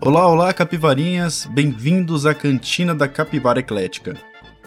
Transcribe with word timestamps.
Olá, 0.00 0.28
olá, 0.28 0.52
capivarinhas! 0.52 1.46
Bem-vindos 1.46 2.26
à 2.26 2.34
Cantina 2.34 2.94
da 2.94 3.08
Capivara 3.08 3.60
Eclética. 3.60 4.14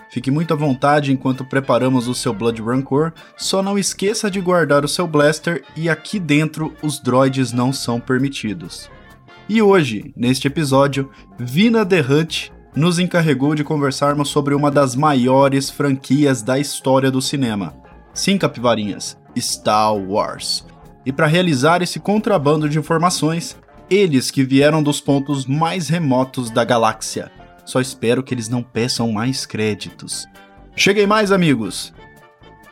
Fique 0.10 0.32
muito 0.32 0.52
à 0.52 0.58
vontade 0.58 1.12
enquanto 1.12 1.46
preparamos 1.46 2.08
o 2.08 2.16
seu 2.16 2.34
Blood 2.34 2.60
Rancor, 2.62 3.14
só 3.38 3.62
não 3.62 3.78
esqueça 3.78 4.32
de 4.32 4.42
guardar 4.42 4.84
o 4.84 4.88
seu 4.88 5.06
blaster 5.06 5.64
e 5.76 5.90
aqui 5.90 6.20
dentro 6.20 6.74
os 6.82 7.00
droids 7.00 7.52
não 7.52 7.72
são 7.72 8.00
permitidos. 8.00 8.90
E 9.50 9.62
hoje, 9.62 10.14
neste 10.14 10.46
episódio, 10.48 11.10
Vina 11.40 11.86
The 11.86 12.04
nos 12.76 13.00
encarregou 13.00 13.56
de 13.56 13.64
conversarmos 13.64 14.28
sobre 14.28 14.54
uma 14.54 14.70
das 14.70 14.94
maiores 14.94 15.70
franquias 15.70 16.42
da 16.42 16.60
história 16.60 17.10
do 17.10 17.22
cinema. 17.22 17.74
Sim, 18.14 18.38
capivarinhas, 18.38 19.18
Star 19.38 19.96
Wars. 19.96 20.66
E 21.06 21.14
para 21.14 21.28
realizar 21.28 21.82
esse 21.82 21.98
contrabando 21.98 22.68
de 22.68 22.78
informações, 22.78 23.58
eles 23.90 24.30
que 24.30 24.44
vieram 24.44 24.84
dos 24.84 25.00
pontos 25.00 25.46
mais 25.46 25.88
remotos 25.88 26.50
da 26.50 26.66
galáxia. 26.66 27.32
Só 27.64 27.80
espero 27.80 28.22
que 28.22 28.34
eles 28.34 28.50
não 28.50 28.62
peçam 28.62 29.14
mais 29.14 29.46
créditos. 29.46 30.28
Cheguem 30.76 31.08
mais, 31.08 31.32
amigos! 31.32 31.94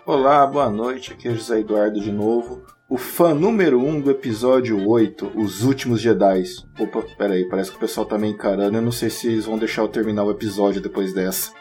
Olá, 0.05 0.45
boa 0.45 0.69
noite. 0.69 1.13
Aqui 1.13 1.29
é 1.29 1.33
José 1.33 1.61
Eduardo 1.61 2.01
de 2.01 2.11
novo. 2.11 2.74
O 2.87 2.99
fã 2.99 3.33
número 3.33 3.79
1 3.79 3.89
um 3.89 3.99
do 3.99 4.11
episódio 4.11 4.87
8, 4.87 5.31
Os 5.33 5.63
Últimos 5.63 5.99
Jedi. 5.99 6.43
Opa, 6.79 7.01
peraí, 7.17 7.43
parece 7.49 7.71
que 7.71 7.77
o 7.77 7.79
pessoal 7.79 8.05
tá 8.05 8.15
me 8.15 8.27
encarando. 8.27 8.77
Eu 8.77 8.81
não 8.81 8.91
sei 8.91 9.09
se 9.09 9.25
eles 9.25 9.45
vão 9.45 9.57
deixar 9.57 9.81
eu 9.81 9.87
terminar 9.87 10.23
o 10.23 10.29
episódio 10.29 10.79
depois 10.79 11.11
dessa. 11.11 11.51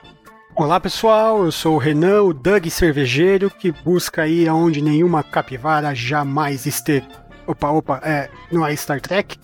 Olá 0.55 0.79
pessoal, 0.79 1.43
eu 1.43 1.51
sou 1.51 1.77
o 1.77 1.79
Renan, 1.79 2.25
o 2.25 2.35
Doug 2.35 2.67
Cervejeiro, 2.67 3.51
que 3.51 3.73
busca 3.73 4.29
ir 4.29 4.47
aonde 4.49 4.83
nenhuma 4.83 5.23
capivara 5.23 5.95
jamais 5.95 6.67
esteve. 6.67 7.09
Opa, 7.47 7.71
opa, 7.71 8.01
é, 8.05 8.29
não 8.53 8.67
é 8.67 8.77
Star 8.77 9.01
Trek? 9.01 9.39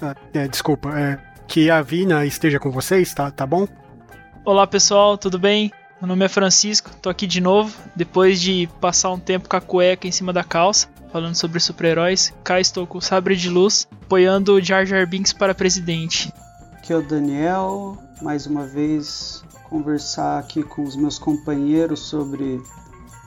Ah, 0.00 0.14
é, 0.32 0.46
desculpa, 0.46 0.96
é, 0.96 1.18
que 1.48 1.68
a 1.68 1.82
Vina 1.82 2.24
esteja 2.24 2.60
com 2.60 2.70
vocês, 2.70 3.12
tá, 3.12 3.32
tá 3.32 3.44
bom? 3.44 3.66
Olá 4.44 4.68
pessoal, 4.68 5.18
tudo 5.18 5.36
bem? 5.36 5.72
Meu 6.00 6.08
nome 6.08 6.24
é 6.24 6.28
Francisco, 6.28 6.90
tô 7.02 7.08
aqui 7.10 7.26
de 7.26 7.40
novo, 7.40 7.76
depois 7.96 8.40
de 8.40 8.68
passar 8.80 9.10
um 9.10 9.18
tempo 9.18 9.48
com 9.48 9.56
a 9.56 9.60
cueca 9.60 10.06
em 10.06 10.12
cima 10.12 10.32
da 10.32 10.44
calça, 10.44 10.88
falando 11.14 11.36
sobre 11.36 11.60
super-heróis. 11.60 12.34
Cá 12.42 12.58
estou 12.58 12.88
com 12.88 12.98
o 12.98 13.00
sabre 13.00 13.36
de 13.36 13.48
luz, 13.48 13.86
apoiando 14.02 14.54
o 14.54 14.60
Jar 14.60 14.84
Jar 14.84 15.06
Binks 15.06 15.32
para 15.32 15.54
presidente. 15.54 16.34
Aqui 16.72 16.92
é 16.92 16.96
o 16.96 17.02
Daniel, 17.02 17.96
mais 18.20 18.48
uma 18.48 18.66
vez 18.66 19.44
conversar 19.70 20.40
aqui 20.40 20.64
com 20.64 20.82
os 20.82 20.96
meus 20.96 21.16
companheiros 21.16 22.00
sobre 22.00 22.60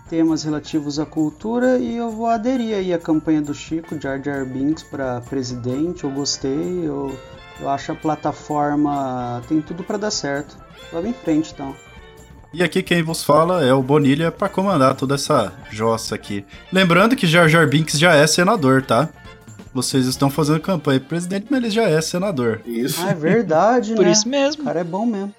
temas 0.09 0.43
relativos 0.43 0.99
à 0.99 1.05
cultura 1.05 1.77
e 1.77 1.95
eu 1.95 2.11
vou 2.11 2.27
aderir 2.27 2.75
aí 2.75 2.93
à 2.93 2.99
campanha 2.99 3.41
do 3.41 3.53
Chico, 3.53 3.97
Jar 3.97 4.21
Jar 4.21 4.45
Binks, 4.45 4.83
para 4.83 5.21
presidente. 5.21 6.03
Eu 6.03 6.11
gostei, 6.11 6.81
eu, 6.83 7.17
eu 7.57 7.69
acho 7.69 7.93
a 7.93 7.95
plataforma 7.95 9.41
tem 9.47 9.61
tudo 9.61 9.81
para 9.81 9.97
dar 9.97 10.11
certo. 10.11 10.57
Vamos 10.91 11.09
em 11.09 11.13
frente 11.13 11.53
então. 11.53 11.73
E 12.53 12.63
aqui 12.63 12.81
quem 12.81 13.03
vos 13.03 13.23
fala 13.23 13.63
é 13.63 13.73
o 13.73 13.83
Bonilha 13.83 14.31
para 14.31 14.49
comandar 14.49 14.95
toda 14.95 15.15
essa 15.15 15.53
jossa 15.69 16.15
aqui. 16.15 16.45
Lembrando 16.71 17.15
que 17.15 17.27
Jar 17.27 17.47
Jar 17.49 17.67
Binks 17.67 17.99
já 17.99 18.15
é 18.15 18.25
senador, 18.25 18.81
tá? 18.81 19.09
Vocês 19.73 20.07
estão 20.07 20.29
fazendo 20.29 20.59
campanha 20.59 20.99
para 20.99 21.09
presidente, 21.09 21.47
mas 21.49 21.61
ele 21.61 21.69
já 21.69 21.83
é 21.83 22.01
senador. 22.01 22.61
Isso. 22.65 23.01
Ah, 23.05 23.11
é 23.11 23.13
verdade, 23.13 23.93
Por 23.93 24.05
né? 24.05 24.11
isso 24.11 24.27
mesmo. 24.27 24.63
O 24.63 24.65
cara 24.65 24.79
é 24.79 24.83
bom 24.83 25.05
mesmo. 25.05 25.33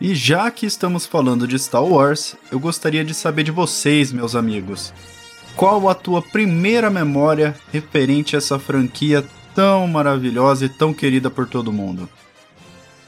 E 0.00 0.14
já 0.14 0.50
que 0.50 0.66
estamos 0.66 1.06
falando 1.06 1.46
de 1.48 1.58
Star 1.58 1.84
Wars, 1.84 2.36
eu 2.52 2.60
gostaria 2.60 3.04
de 3.04 3.14
saber 3.14 3.44
de 3.44 3.50
vocês, 3.50 4.12
meus 4.12 4.36
amigos. 4.36 4.92
Qual 5.56 5.88
a 5.88 5.94
tua 5.94 6.22
primeira 6.22 6.88
memória 6.90 7.54
referente 7.72 8.36
a 8.36 8.38
essa 8.38 8.58
franquia 8.58 9.24
tão 9.54 9.88
maravilhosa 9.88 10.66
e 10.66 10.68
tão 10.68 10.92
querida 10.92 11.30
por 11.30 11.48
todo 11.48 11.72
mundo? 11.72 12.08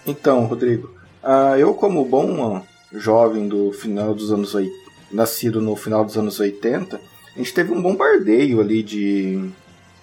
Então, 0.04 0.46
Rodrigo, 0.46 0.99
ah, 1.22 1.58
eu 1.58 1.74
como 1.74 2.04
bom 2.04 2.62
jovem 2.92 3.48
do 3.48 3.72
final 3.72 4.14
dos 4.14 4.32
anos 4.32 4.54
80, 4.54 4.74
nascido 5.12 5.60
no 5.60 5.76
final 5.76 6.04
dos 6.04 6.16
anos 6.16 6.40
80, 6.40 7.00
a 7.34 7.38
gente 7.38 7.54
teve 7.54 7.72
um 7.72 7.82
bombardeio 7.82 8.60
ali 8.60 8.82
de, 8.82 9.50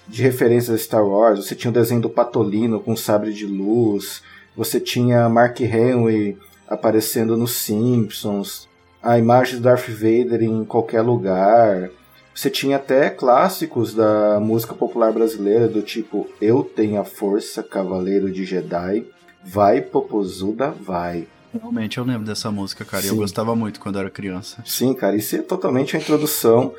de 0.07 0.21
referências 0.21 0.73
a 0.75 0.83
Star 0.83 1.05
Wars. 1.05 1.45
Você 1.45 1.55
tinha 1.55 1.71
o 1.71 1.73
desenho 1.73 2.01
do 2.01 2.09
Patolino 2.09 2.79
com 2.79 2.95
sabre 2.95 3.33
de 3.33 3.45
luz, 3.45 4.21
você 4.55 4.79
tinha 4.79 5.27
Mark 5.29 5.59
Henry 5.59 6.37
aparecendo 6.67 7.37
nos 7.37 7.53
Simpsons, 7.53 8.67
a 9.01 9.17
imagem 9.17 9.55
do 9.55 9.61
Darth 9.61 9.87
Vader 9.89 10.43
em 10.43 10.65
qualquer 10.65 11.01
lugar. 11.01 11.89
Você 12.33 12.49
tinha 12.49 12.75
até 12.75 13.09
clássicos 13.09 13.93
da 13.93 14.39
música 14.39 14.73
popular 14.75 15.11
brasileira, 15.11 15.67
do 15.67 15.81
tipo 15.81 16.27
Eu 16.39 16.63
Tenho 16.63 16.99
a 16.99 17.03
Força, 17.03 17.63
Cavaleiro 17.63 18.31
de 18.31 18.45
Jedi, 18.45 19.05
Vai 19.49 19.81
Popozuda, 19.81 20.71
vai. 20.71 21.27
Realmente 21.59 21.97
eu 21.97 22.03
lembro 22.03 22.25
dessa 22.25 22.51
música, 22.51 22.83
cara, 22.83 23.03
e 23.03 23.07
eu 23.07 23.13
Sim. 23.13 23.19
gostava 23.19 23.55
muito 23.55 23.79
quando 23.79 23.97
era 23.97 24.09
criança. 24.09 24.61
Sim, 24.65 24.93
cara, 24.93 25.15
isso 25.15 25.35
é 25.35 25.39
totalmente 25.41 25.95
a 25.95 25.99
introdução 25.99 26.73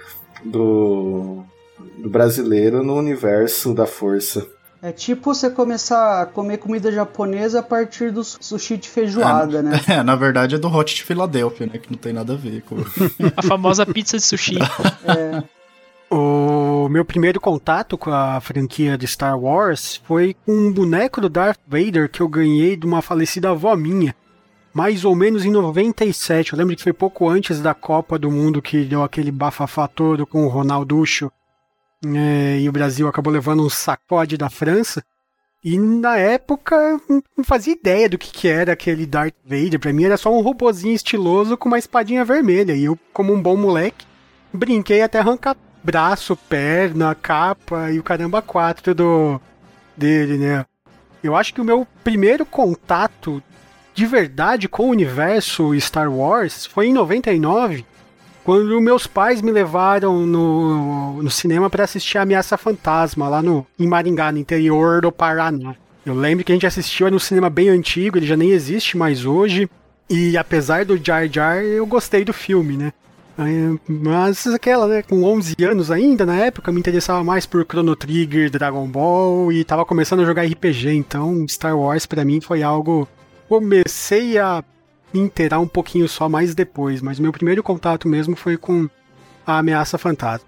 do, 0.44 1.42
do 1.96 2.08
brasileiro 2.10 2.82
no 2.82 2.94
universo 2.94 3.72
da 3.74 3.86
força. 3.86 4.46
É 4.80 4.92
tipo 4.92 5.34
você 5.34 5.50
começar 5.50 6.22
a 6.22 6.26
comer 6.26 6.58
comida 6.58 6.92
japonesa 6.92 7.58
a 7.58 7.62
partir 7.62 8.12
do 8.12 8.22
sushi 8.22 8.76
de 8.76 8.88
feijoada, 8.88 9.60
né? 9.60 9.80
É, 9.88 10.02
na 10.04 10.14
verdade 10.14 10.54
é 10.54 10.58
do 10.58 10.68
Hot 10.68 10.94
de 10.94 11.02
Filadélfia, 11.02 11.66
né? 11.66 11.78
Que 11.78 11.90
não 11.90 11.98
tem 11.98 12.12
nada 12.12 12.34
a 12.34 12.36
ver 12.36 12.62
com. 12.62 12.76
A 13.36 13.42
famosa 13.42 13.84
pizza 13.84 14.16
de 14.16 14.22
sushi. 14.22 14.56
É, 15.04 15.42
O 16.10 16.57
meu 16.90 17.04
primeiro 17.04 17.40
contato 17.40 17.98
com 17.98 18.10
a 18.10 18.40
franquia 18.40 18.96
de 18.96 19.06
Star 19.06 19.38
Wars 19.38 20.00
foi 20.04 20.34
com 20.46 20.52
um 20.52 20.72
boneco 20.72 21.20
do 21.20 21.28
Darth 21.28 21.60
Vader 21.66 22.08
que 22.08 22.20
eu 22.20 22.28
ganhei 22.28 22.76
de 22.76 22.86
uma 22.86 23.02
falecida 23.02 23.50
avó 23.50 23.74
minha. 23.76 24.14
Mais 24.72 25.04
ou 25.04 25.14
menos 25.14 25.44
em 25.44 25.50
97. 25.50 26.52
Eu 26.52 26.58
lembro 26.58 26.76
que 26.76 26.82
foi 26.82 26.92
pouco 26.92 27.28
antes 27.28 27.60
da 27.60 27.74
Copa 27.74 28.18
do 28.18 28.30
Mundo 28.30 28.62
que 28.62 28.84
deu 28.84 29.02
aquele 29.02 29.32
bafafá 29.32 29.88
todo 29.88 30.26
com 30.26 30.44
o 30.44 30.48
Ronalducho. 30.48 31.32
É, 32.06 32.60
e 32.60 32.68
o 32.68 32.72
Brasil 32.72 33.08
acabou 33.08 33.32
levando 33.32 33.64
um 33.64 33.68
sacode 33.68 34.36
da 34.36 34.48
França. 34.48 35.02
E 35.64 35.76
na 35.76 36.16
época 36.16 37.00
não 37.36 37.44
fazia 37.44 37.72
ideia 37.72 38.08
do 38.08 38.16
que, 38.16 38.30
que 38.30 38.46
era 38.46 38.72
aquele 38.72 39.04
Darth 39.04 39.34
Vader. 39.44 39.80
Pra 39.80 39.92
mim 39.92 40.04
era 40.04 40.16
só 40.16 40.32
um 40.32 40.40
robozinho 40.40 40.94
estiloso 40.94 41.56
com 41.56 41.68
uma 41.68 41.78
espadinha 41.78 42.24
vermelha. 42.24 42.72
E 42.74 42.84
eu, 42.84 42.96
como 43.12 43.34
um 43.34 43.42
bom 43.42 43.56
moleque, 43.56 44.06
brinquei 44.52 45.02
até 45.02 45.18
arrancar 45.18 45.56
braço, 45.82 46.36
perna, 46.36 47.14
capa 47.14 47.90
e 47.90 47.98
o 47.98 48.02
caramba 48.02 48.42
quatro 48.42 48.94
do 48.94 49.40
dele, 49.96 50.38
né? 50.38 50.64
Eu 51.22 51.34
acho 51.36 51.52
que 51.52 51.60
o 51.60 51.64
meu 51.64 51.86
primeiro 52.04 52.46
contato 52.46 53.42
de 53.94 54.06
verdade 54.06 54.68
com 54.68 54.84
o 54.84 54.90
universo 54.90 55.78
Star 55.80 56.10
Wars 56.12 56.66
foi 56.66 56.86
em 56.86 56.92
99, 56.92 57.84
quando 58.44 58.80
meus 58.80 59.06
pais 59.06 59.42
me 59.42 59.50
levaram 59.50 60.24
no, 60.24 61.22
no 61.22 61.30
cinema 61.30 61.68
para 61.68 61.84
assistir 61.84 62.16
a 62.16 62.22
Ameaça 62.22 62.56
Fantasma 62.56 63.28
lá 63.28 63.42
no 63.42 63.66
em 63.78 63.88
Maringá, 63.88 64.30
no 64.30 64.38
interior 64.38 65.02
do 65.02 65.10
Paraná. 65.10 65.74
Eu 66.06 66.14
lembro 66.14 66.44
que 66.44 66.52
a 66.52 66.54
gente 66.54 66.66
assistiu 66.66 67.10
no 67.10 67.20
cinema 67.20 67.50
bem 67.50 67.68
antigo, 67.68 68.16
ele 68.16 68.26
já 68.26 68.36
nem 68.36 68.50
existe 68.50 68.96
mais 68.96 69.26
hoje. 69.26 69.68
E 70.08 70.38
apesar 70.38 70.84
do 70.84 70.96
Jar 70.96 71.28
Jar, 71.30 71.56
eu 71.56 71.84
gostei 71.84 72.24
do 72.24 72.32
filme, 72.32 72.76
né? 72.76 72.92
Aí, 73.38 73.78
Mas 73.88 74.44
aquela, 74.48 74.88
né? 74.88 75.00
Com 75.00 75.22
11 75.22 75.54
anos 75.62 75.92
ainda, 75.92 76.26
na 76.26 76.34
época, 76.34 76.70
eu 76.70 76.74
me 76.74 76.80
interessava 76.80 77.22
mais 77.22 77.46
por 77.46 77.64
Chrono 77.64 77.94
Trigger, 77.94 78.50
Dragon 78.50 78.86
Ball 78.88 79.52
e 79.52 79.62
tava 79.62 79.84
começando 79.84 80.20
a 80.20 80.24
jogar 80.24 80.44
RPG. 80.44 80.90
Então, 80.90 81.46
Star 81.46 81.78
Wars 81.78 82.04
pra 82.04 82.24
mim 82.24 82.40
foi 82.40 82.64
algo. 82.64 83.06
Comecei 83.48 84.36
a 84.38 84.64
me 85.14 85.20
inteirar 85.20 85.60
um 85.60 85.68
pouquinho 85.68 86.08
só 86.08 86.28
mais 86.28 86.52
depois, 86.52 87.00
mas 87.00 87.20
meu 87.20 87.32
primeiro 87.32 87.62
contato 87.62 88.08
mesmo 88.08 88.34
foi 88.34 88.56
com 88.56 88.90
a 89.46 89.58
Ameaça 89.58 89.96
Fantasma. 89.96 90.46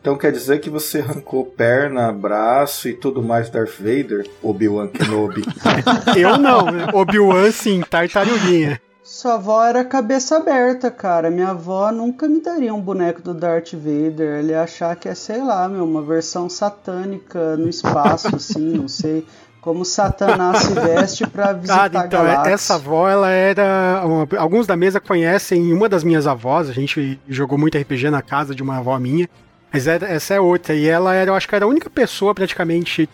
Então 0.00 0.18
quer 0.18 0.32
dizer 0.32 0.60
que 0.60 0.68
você 0.68 1.00
arrancou 1.00 1.44
perna, 1.46 2.12
braço 2.12 2.88
e 2.88 2.94
tudo 2.94 3.22
mais 3.22 3.48
Darth 3.48 3.78
Vader, 3.78 4.28
Obi-Wan 4.42 4.88
Kenobi. 4.88 5.42
Eu 6.16 6.36
não, 6.36 6.70
né? 6.70 6.88
Obi-Wan 6.92 7.50
sim, 7.52 7.82
tartaruguinha. 7.88 8.80
Sua 9.24 9.36
avó 9.36 9.64
era 9.64 9.82
cabeça 9.82 10.36
aberta, 10.36 10.90
cara. 10.90 11.30
Minha 11.30 11.48
avó 11.52 11.90
nunca 11.90 12.28
me 12.28 12.42
daria 12.42 12.74
um 12.74 12.80
boneco 12.82 13.22
do 13.22 13.32
Darth 13.32 13.72
Vader. 13.72 14.40
Ele 14.40 14.52
ia 14.52 14.60
achar 14.62 14.94
que 14.96 15.08
é, 15.08 15.14
sei 15.14 15.42
lá, 15.42 15.66
meu, 15.66 15.82
uma 15.82 16.02
versão 16.02 16.46
satânica 16.50 17.56
no 17.56 17.66
espaço, 17.66 18.28
assim, 18.36 18.76
não 18.76 18.86
sei. 18.86 19.26
Como 19.62 19.82
Satanás 19.82 20.58
se 20.64 20.74
veste 20.74 21.26
pra 21.26 21.54
visitar 21.54 21.88
Cara, 21.90 22.06
então, 22.06 22.20
a 22.20 22.24
galáxia. 22.26 22.52
essa 22.52 22.74
avó, 22.74 23.08
ela 23.08 23.30
era. 23.30 24.02
uma- 24.04 24.28
Alguns 24.38 24.66
da 24.66 24.76
mesa 24.76 25.00
conhecem 25.00 25.72
uma 25.72 25.88
das 25.88 26.04
minhas 26.04 26.26
avós, 26.26 26.68
a 26.68 26.74
gente 26.74 27.18
jogou 27.26 27.56
muito 27.56 27.78
RPG 27.78 28.10
na 28.10 28.20
casa 28.20 28.54
de 28.54 28.62
uma 28.62 28.76
avó 28.76 28.98
minha, 28.98 29.26
mas 29.72 29.86
era- 29.86 30.06
essa 30.06 30.34
é 30.34 30.40
outra, 30.40 30.74
e 30.74 30.86
ela 30.86 31.14
era, 31.14 31.30
eu 31.30 31.34
acho 31.34 31.48
que 31.48 31.54
era 31.54 31.64
a 31.64 31.68
única 31.68 31.88
pessoa 31.88 32.34
praticamente 32.34 33.08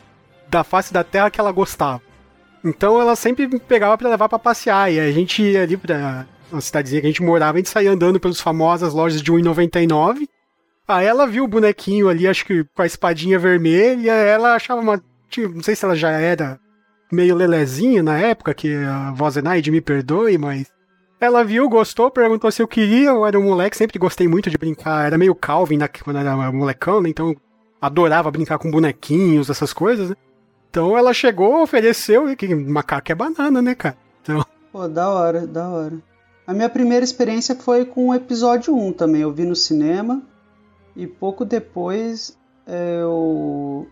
da 0.49 0.65
face 0.65 0.93
da 0.93 1.05
Terra 1.05 1.31
que 1.31 1.39
ela 1.39 1.53
gostava. 1.53 2.03
Então 2.65 3.01
ela 3.01 3.17
sempre 3.17 3.47
me 3.47 3.59
pegava 3.59 3.97
para 3.97 4.11
levar 4.11 4.29
para 4.29 4.39
passear. 4.39 4.93
E 4.93 5.01
a 5.01 5.11
gente 5.11 5.43
ia 5.43 5.63
ali 5.63 5.77
pra 5.77 6.27
uma 6.53 6.61
cidadezinha 6.61 7.01
que 7.01 7.07
a 7.07 7.11
gente 7.11 7.23
morava, 7.23 7.57
a 7.57 7.57
gente 7.57 7.69
saía 7.69 7.91
andando 7.91 8.21
pelas 8.21 8.41
famosas 8.41 8.93
lojas 8.93 9.23
de 9.23 9.33
1,99. 9.33 10.29
Aí 10.87 11.07
ela 11.07 11.27
viu 11.27 11.45
o 11.45 11.49
bonequinho 11.49 12.09
ali, 12.09 12.27
acho 12.27 12.45
que 12.45 12.65
com 12.65 12.83
a 12.83 12.87
espadinha 12.87 13.39
vermelha, 13.39 14.13
ela 14.13 14.55
achava 14.55 14.81
uma. 14.81 15.01
Não 15.55 15.63
sei 15.63 15.77
se 15.77 15.85
ela 15.85 15.95
já 15.95 16.11
era 16.11 16.59
meio 17.13 17.37
lelezinha 17.37 18.03
na 18.03 18.19
época, 18.19 18.53
que 18.53 18.75
a 18.75 19.13
Vozenaide 19.13 19.71
me 19.71 19.81
perdoe, 19.81 20.37
mas. 20.37 20.67
Ela 21.21 21.45
viu, 21.45 21.69
gostou, 21.69 22.11
perguntou 22.11 22.51
se 22.51 22.63
eu 22.63 22.67
queria. 22.67 23.11
Eu 23.11 23.27
era 23.27 23.39
um 23.39 23.45
moleque, 23.45 23.77
sempre 23.77 23.99
gostei 23.99 24.27
muito 24.27 24.51
de 24.51 24.57
brincar. 24.57 25.07
Era 25.07 25.19
meio 25.19 25.35
Calvin 25.35 25.77
na, 25.77 25.87
quando 25.87 26.19
era 26.19 26.51
molecão, 26.51 27.01
né? 27.01 27.11
Então 27.11 27.37
adorava 27.81 28.31
brincar 28.31 28.59
com 28.59 28.71
bonequinhos, 28.71 29.51
essas 29.51 29.73
coisas, 29.73 30.11
né? 30.11 30.17
Então 30.71 30.97
ela 30.97 31.13
chegou, 31.13 31.63
ofereceu, 31.63 32.31
e 32.31 32.37
que 32.37 32.55
macaco 32.55 33.11
é 33.11 33.15
banana, 33.15 33.61
né, 33.61 33.75
cara? 33.75 33.97
Então... 34.23 34.47
Pô, 34.73 34.87
da 34.87 35.11
hora, 35.11 35.45
da 35.45 35.69
hora. 35.69 35.99
A 36.47 36.55
minha 36.55 36.69
primeira 36.69 37.05
experiência 37.05 37.57
foi 37.57 37.85
com 37.85 38.09
o 38.09 38.15
episódio 38.15 38.75
1 38.75 38.93
também. 38.93 39.23
Eu 39.23 39.33
vi 39.33 39.45
no 39.45 39.57
cinema 39.57 40.23
e 40.95 41.07
pouco 41.07 41.45
depois 41.45 42.39
eu 42.67 43.89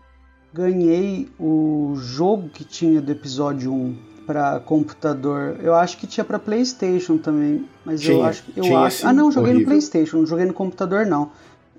ganhei 0.53 1.29
o 1.37 1.95
jogo 1.97 2.49
que 2.49 2.63
tinha 2.63 3.01
do 3.01 3.11
episódio 3.11 3.73
1 3.73 3.97
para 4.25 4.59
computador. 4.61 5.57
Eu 5.61 5.75
acho 5.75 5.97
que 5.97 6.07
tinha 6.07 6.23
para 6.23 6.39
PlayStation 6.39 7.17
também, 7.17 7.67
mas 7.83 7.99
tinha, 7.99 8.15
eu 8.15 8.23
acho 8.23 8.43
que 8.43 8.59
eu 8.59 8.77
acho. 8.77 9.05
ah, 9.05 9.11
não, 9.11 9.31
joguei 9.31 9.51
horrível. 9.51 9.61
no 9.61 9.65
PlayStation, 9.67 10.17
não 10.17 10.25
joguei 10.25 10.45
no 10.45 10.53
computador 10.53 11.05
não. 11.05 11.31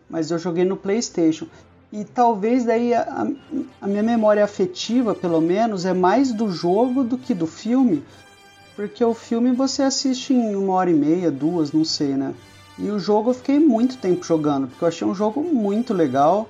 Mas 0.09 0.31
eu 0.31 0.39
joguei 0.39 0.65
no 0.65 0.77
PlayStation. 0.77 1.47
E 1.93 2.05
talvez 2.05 2.65
daí 2.65 2.95
a, 2.95 3.27
a 3.81 3.87
minha 3.87 4.03
memória 4.03 4.45
afetiva, 4.45 5.15
pelo 5.15 5.41
menos, 5.41 5.85
é 5.85 5.93
mais 5.93 6.33
do 6.33 6.51
jogo 6.51 7.03
do 7.03 7.19
que 7.19 7.35
do 7.35 7.47
filme, 7.47 8.05
porque 8.77 9.05
o 9.05 9.13
filme 9.13 9.53
você 9.53 9.83
assiste 9.83 10.33
em 10.33 10.55
uma 10.55 10.75
hora 10.75 10.91
e 10.91 10.95
meia, 10.95 11.31
duas, 11.31 11.73
não 11.73 11.85
sei, 11.85 12.15
né? 12.15 12.33
E 12.79 12.89
o 12.91 12.99
jogo 12.99 13.31
eu 13.31 13.35
fiquei 13.35 13.59
muito 13.59 13.99
tempo 13.99 14.25
jogando, 14.25 14.69
porque 14.69 14.85
eu 14.85 14.89
achei 14.89 15.07
um 15.07 15.15
jogo 15.15 15.43
muito 15.43 15.93
legal 15.93 16.49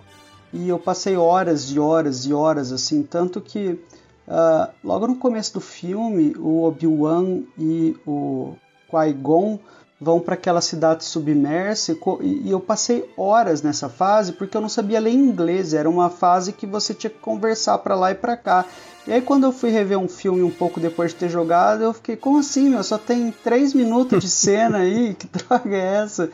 e 0.53 0.69
eu 0.69 0.79
passei 0.79 1.17
horas 1.17 1.71
e 1.71 1.79
horas 1.81 2.27
e 2.27 2.33
horas 2.33 2.71
assim, 2.71 3.03
tanto 3.03 3.41
que 3.41 3.81
uh, 4.29 4.71
logo 4.85 5.09
no 5.09 5.17
começo 5.17 5.55
do 5.55 5.61
filme 5.61 6.35
o 6.39 6.63
Obi-Wan 6.65 7.43
e 7.59 7.97
o 8.07 8.55
Qui-Gon 8.89 9.59
vão 10.00 10.19
para 10.19 10.35
aquela 10.35 10.62
cidade 10.62 11.05
submersa 11.05 11.94
e 12.23 12.50
eu 12.50 12.58
passei 12.58 13.08
horas 13.17 13.61
nessa 13.61 13.88
fase 13.88 14.32
porque 14.32 14.56
eu 14.56 14.61
não 14.61 14.69
sabia 14.69 14.99
ler 14.99 15.12
inglês, 15.12 15.75
era 15.75 15.91
uma 15.91 16.08
fase 16.08 16.55
que 16.55 16.67
você 16.67 16.94
tinha 16.94 17.11
que 17.11 17.19
conversar 17.19 17.76
para 17.79 17.94
lá 17.94 18.11
e 18.11 18.14
para 18.14 18.37
cá. 18.37 18.64
E 19.06 19.12
aí 19.12 19.20
quando 19.20 19.44
eu 19.44 19.52
fui 19.52 19.70
rever 19.70 19.99
um 19.99 20.08
filme 20.08 20.43
um 20.43 20.50
pouco 20.50 20.81
depois 20.81 21.11
de 21.11 21.17
ter 21.17 21.29
jogado, 21.29 21.82
eu 21.82 21.93
fiquei, 21.93 22.17
como 22.17 22.38
assim, 22.38 22.70
meu? 22.70 22.82
Só 22.82 22.97
tem 22.97 23.31
3 23.44 23.75
minutos 23.75 24.23
de 24.23 24.29
cena 24.31 24.79
aí? 24.79 25.14
Que 25.14 25.26
droga 25.26 25.76
é 25.76 26.02
essa? 26.02 26.31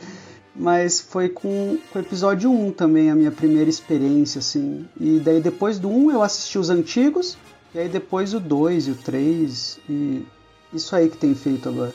Mas 0.55 0.99
foi 1.01 1.29
com, 1.29 1.77
com 1.91 1.99
o 1.99 2.01
episódio 2.01 2.51
1 2.51 2.71
também 2.71 3.11
a 3.11 3.15
minha 3.15 3.31
primeira 3.31 3.69
experiência, 3.69 4.39
assim. 4.39 4.87
E 4.99 5.19
daí 5.19 5.39
depois 5.39 5.77
do 5.77 5.89
1 5.89 6.11
eu 6.11 6.23
assisti 6.23 6.57
os 6.57 6.69
antigos, 6.69 7.37
e 7.75 7.79
aí 7.79 7.89
depois 7.89 8.33
o 8.33 8.39
2 8.39 8.87
e 8.87 8.91
o 8.91 8.95
3, 8.95 9.79
e 9.87 10.25
isso 10.73 10.95
aí 10.95 11.09
que 11.09 11.17
tem 11.17 11.35
feito 11.35 11.69
agora. 11.69 11.93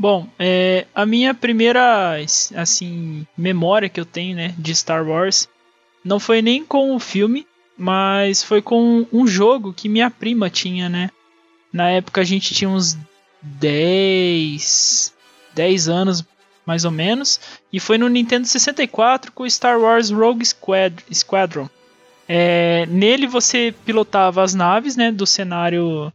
Bom, 0.00 0.26
é, 0.38 0.86
a 0.94 1.04
minha 1.04 1.34
primeira 1.34 2.16
assim 2.56 3.26
memória 3.36 3.86
que 3.86 4.00
eu 4.00 4.06
tenho, 4.06 4.34
né, 4.34 4.54
de 4.56 4.74
Star 4.74 5.06
Wars, 5.06 5.46
não 6.02 6.18
foi 6.18 6.40
nem 6.40 6.64
com 6.64 6.96
o 6.96 6.98
filme, 6.98 7.46
mas 7.76 8.42
foi 8.42 8.62
com 8.62 9.06
um 9.12 9.26
jogo 9.26 9.74
que 9.74 9.90
minha 9.90 10.10
prima 10.10 10.48
tinha, 10.48 10.88
né? 10.88 11.10
Na 11.70 11.90
época 11.90 12.22
a 12.22 12.24
gente 12.24 12.54
tinha 12.54 12.70
uns 12.70 12.96
10 13.42 15.12
10 15.54 15.88
anos 15.90 16.24
mais 16.64 16.86
ou 16.86 16.90
menos, 16.90 17.38
e 17.70 17.78
foi 17.78 17.98
no 17.98 18.08
Nintendo 18.08 18.46
64 18.46 19.30
com 19.32 19.48
Star 19.50 19.78
Wars 19.78 20.08
Rogue 20.08 20.46
Squadron. 21.12 21.68
É, 22.26 22.86
nele 22.86 23.26
você 23.26 23.74
pilotava 23.84 24.42
as 24.42 24.54
naves, 24.54 24.96
né, 24.96 25.12
do 25.12 25.26
cenário 25.26 26.10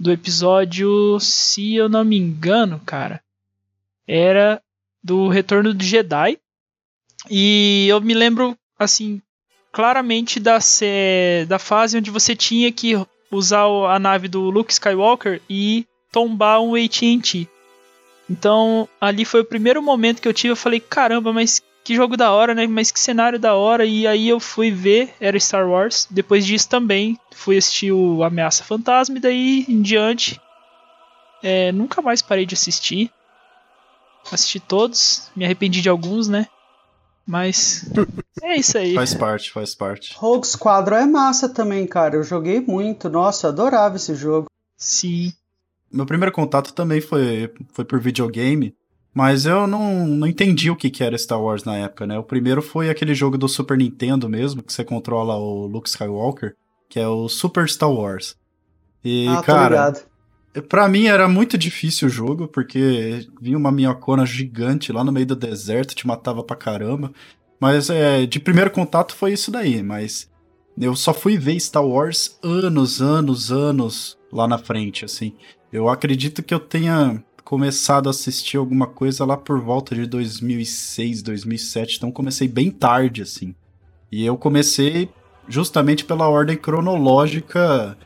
do 0.00 0.10
episódio, 0.10 1.20
se 1.20 1.74
eu 1.74 1.86
não 1.86 2.02
me 2.02 2.16
engano, 2.16 2.80
cara, 2.86 3.22
era 4.08 4.62
do 5.04 5.28
Retorno 5.28 5.74
do 5.74 5.84
Jedi. 5.84 6.38
E 7.30 7.86
eu 7.86 8.00
me 8.00 8.14
lembro, 8.14 8.56
assim, 8.78 9.20
claramente 9.70 10.40
da, 10.40 10.58
da 11.46 11.58
fase 11.58 11.98
onde 11.98 12.10
você 12.10 12.34
tinha 12.34 12.72
que 12.72 12.94
usar 13.30 13.66
a 13.66 13.98
nave 13.98 14.26
do 14.26 14.48
Luke 14.48 14.72
Skywalker 14.72 15.42
e 15.50 15.86
tombar 16.10 16.62
um 16.62 16.74
AT&T. 16.74 17.46
Então, 18.28 18.88
ali 18.98 19.26
foi 19.26 19.40
o 19.42 19.44
primeiro 19.44 19.82
momento 19.82 20.22
que 20.22 20.28
eu 20.28 20.32
tive, 20.32 20.52
eu 20.52 20.56
falei, 20.56 20.80
caramba, 20.80 21.30
mas 21.30 21.62
que 21.82 21.94
jogo 21.94 22.16
da 22.16 22.30
hora, 22.32 22.54
né? 22.54 22.66
Mas 22.66 22.90
que 22.90 23.00
cenário 23.00 23.38
da 23.38 23.54
hora. 23.54 23.84
E 23.84 24.06
aí 24.06 24.28
eu 24.28 24.38
fui 24.38 24.70
ver, 24.70 25.14
era 25.20 25.38
Star 25.38 25.68
Wars. 25.68 26.06
Depois 26.10 26.44
disso 26.44 26.68
também 26.68 27.18
fui 27.32 27.56
assistir 27.56 27.92
o 27.92 28.22
Ameaça 28.22 28.64
Fantasma 28.64 29.16
e 29.16 29.20
daí 29.20 29.64
em 29.68 29.80
diante. 29.80 30.40
É, 31.42 31.72
nunca 31.72 32.02
mais 32.02 32.20
parei 32.20 32.44
de 32.44 32.54
assistir. 32.54 33.10
Assisti 34.30 34.60
todos, 34.60 35.30
me 35.34 35.44
arrependi 35.44 35.80
de 35.80 35.88
alguns, 35.88 36.28
né? 36.28 36.46
Mas 37.26 37.90
é 38.42 38.56
isso 38.56 38.76
aí. 38.76 38.94
Faz 38.94 39.14
parte, 39.14 39.50
faz 39.50 39.74
parte. 39.74 40.14
Rogue 40.16 40.46
Squadron 40.46 40.96
é 40.96 41.06
massa 41.06 41.48
também, 41.48 41.86
cara. 41.86 42.16
Eu 42.16 42.22
joguei 42.22 42.60
muito. 42.60 43.08
Nossa, 43.08 43.48
adorava 43.48 43.96
esse 43.96 44.14
jogo. 44.14 44.46
Sim. 44.76 45.32
Meu 45.92 46.06
primeiro 46.06 46.32
contato 46.32 46.72
também 46.72 47.00
foi, 47.00 47.52
foi 47.72 47.84
por 47.84 48.00
videogame. 48.00 48.74
Mas 49.12 49.44
eu 49.44 49.66
não, 49.66 50.06
não 50.06 50.26
entendi 50.26 50.70
o 50.70 50.76
que, 50.76 50.88
que 50.88 51.02
era 51.02 51.18
Star 51.18 51.42
Wars 51.42 51.64
na 51.64 51.76
época, 51.76 52.06
né? 52.06 52.18
O 52.18 52.22
primeiro 52.22 52.62
foi 52.62 52.88
aquele 52.88 53.14
jogo 53.14 53.36
do 53.36 53.48
Super 53.48 53.76
Nintendo 53.76 54.28
mesmo, 54.28 54.62
que 54.62 54.72
você 54.72 54.84
controla 54.84 55.36
o 55.36 55.66
Luke 55.66 55.88
Skywalker, 55.88 56.54
que 56.88 57.00
é 57.00 57.08
o 57.08 57.28
Super 57.28 57.68
Star 57.68 57.90
Wars. 57.90 58.36
E, 59.04 59.26
ah, 59.28 59.42
cara, 59.42 59.94
pra 60.68 60.88
mim 60.88 61.06
era 61.06 61.28
muito 61.28 61.58
difícil 61.58 62.06
o 62.06 62.10
jogo, 62.10 62.46
porque 62.46 63.26
vinha 63.40 63.58
uma 63.58 63.72
minhocona 63.72 64.24
gigante 64.24 64.92
lá 64.92 65.02
no 65.02 65.10
meio 65.10 65.26
do 65.26 65.36
deserto, 65.36 65.94
te 65.94 66.06
matava 66.06 66.44
pra 66.44 66.56
caramba. 66.56 67.12
Mas 67.58 67.90
é, 67.90 68.26
de 68.26 68.38
primeiro 68.38 68.70
contato 68.70 69.14
foi 69.14 69.32
isso 69.32 69.50
daí, 69.50 69.82
mas 69.82 70.30
eu 70.80 70.94
só 70.94 71.12
fui 71.12 71.36
ver 71.36 71.58
Star 71.60 71.84
Wars 71.84 72.38
anos, 72.42 73.02
anos, 73.02 73.50
anos 73.50 74.18
lá 74.32 74.46
na 74.46 74.56
frente, 74.56 75.04
assim. 75.04 75.34
Eu 75.72 75.88
acredito 75.88 76.42
que 76.42 76.54
eu 76.54 76.58
tenha 76.58 77.22
começado 77.50 78.08
a 78.08 78.10
assistir 78.10 78.58
alguma 78.58 78.86
coisa 78.86 79.24
lá 79.24 79.36
por 79.36 79.60
volta 79.60 79.92
de 79.92 80.06
2006, 80.06 81.20
2007, 81.20 81.96
então 81.96 82.12
comecei 82.12 82.46
bem 82.46 82.70
tarde, 82.70 83.22
assim. 83.22 83.56
E 84.12 84.24
eu 84.24 84.36
comecei 84.36 85.10
justamente 85.48 86.04
pela 86.04 86.28
ordem 86.28 86.56
cronológica. 86.56 87.98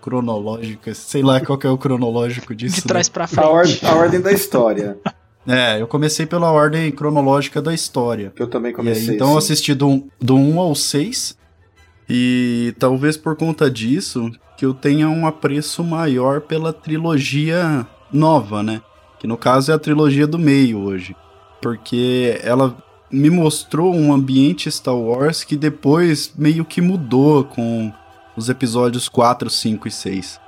Cronológica, 0.00 0.94
sei 0.94 1.24
lá 1.24 1.40
qual 1.40 1.58
que 1.58 1.66
é 1.66 1.70
o 1.70 1.76
cronológico 1.76 2.54
disso. 2.54 2.76
De 2.76 2.82
trás 2.82 3.08
né? 3.08 3.12
pra 3.12 3.26
frente. 3.26 3.44
A, 3.44 3.50
or 3.50 3.66
a 3.82 3.94
ordem 3.96 4.20
da 4.20 4.30
história. 4.30 4.96
É, 5.44 5.80
eu 5.80 5.88
comecei 5.88 6.24
pela 6.24 6.52
ordem 6.52 6.92
cronológica 6.92 7.60
da 7.60 7.74
história. 7.74 8.32
Eu 8.38 8.46
também 8.46 8.72
comecei. 8.72 9.08
Aí, 9.10 9.14
então 9.16 9.32
eu 9.32 9.38
assisti 9.38 9.74
do, 9.74 10.04
do 10.20 10.36
1 10.36 10.60
ao 10.60 10.72
6. 10.72 11.36
E 12.08 12.72
talvez 12.78 13.16
por 13.16 13.34
conta 13.34 13.68
disso 13.68 14.30
que 14.56 14.64
eu 14.64 14.72
tenha 14.72 15.08
um 15.08 15.26
apreço 15.26 15.82
maior 15.82 16.42
pela 16.42 16.72
trilogia 16.72 17.84
nova, 18.14 18.62
né? 18.62 18.80
Que 19.18 19.26
no 19.26 19.36
caso 19.36 19.72
é 19.72 19.74
a 19.74 19.78
trilogia 19.78 20.26
do 20.26 20.38
meio 20.38 20.78
hoje. 20.78 21.16
Porque 21.60 22.40
ela 22.42 22.76
me 23.10 23.30
mostrou 23.30 23.94
um 23.94 24.12
ambiente 24.12 24.70
Star 24.70 24.96
Wars 24.96 25.44
que 25.44 25.56
depois 25.56 26.32
meio 26.36 26.64
que 26.64 26.80
mudou 26.80 27.44
com 27.44 27.92
os 28.36 28.48
episódios 28.48 29.08
4, 29.08 29.48
5 29.48 29.88
e 29.88 29.90
6. 29.90 30.40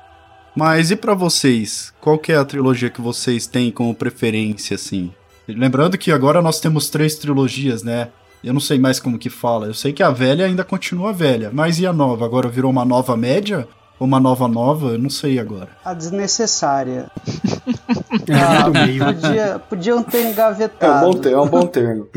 Mas 0.56 0.90
e 0.90 0.96
para 0.96 1.14
vocês? 1.14 1.92
Qual 2.00 2.18
que 2.18 2.32
é 2.32 2.36
a 2.36 2.44
trilogia 2.44 2.90
que 2.90 3.00
vocês 3.00 3.46
têm 3.46 3.70
como 3.70 3.94
preferência, 3.94 4.74
assim? 4.74 5.12
Lembrando 5.46 5.98
que 5.98 6.10
agora 6.10 6.42
nós 6.42 6.58
temos 6.58 6.88
três 6.88 7.14
trilogias, 7.16 7.82
né? 7.82 8.08
Eu 8.42 8.52
não 8.52 8.60
sei 8.60 8.78
mais 8.78 8.98
como 8.98 9.18
que 9.18 9.30
fala. 9.30 9.66
Eu 9.66 9.74
sei 9.74 9.92
que 9.92 10.02
a 10.02 10.10
velha 10.10 10.46
ainda 10.46 10.64
continua 10.64 11.12
velha, 11.12 11.50
mas 11.52 11.78
e 11.78 11.86
a 11.86 11.92
nova? 11.92 12.24
Agora 12.24 12.48
virou 12.48 12.70
uma 12.70 12.84
nova 12.84 13.16
média? 13.16 13.68
Uma 13.98 14.20
nova 14.20 14.46
nova, 14.46 14.88
eu 14.92 14.98
não 14.98 15.10
sei 15.10 15.38
agora. 15.38 15.70
A 15.84 15.94
desnecessária. 15.94 17.10
ah, 18.32 18.64
podia, 19.12 19.58
podiam 19.58 20.02
ter 20.02 20.30
engavetado. 20.30 21.06
É 21.06 21.08
um 21.08 21.12
bom, 21.12 21.18
termo, 21.18 21.38
é 21.38 21.40
um 21.40 21.48
bom 21.48 21.66
termo. 21.66 22.08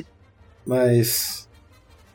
Mas. 0.66 1.48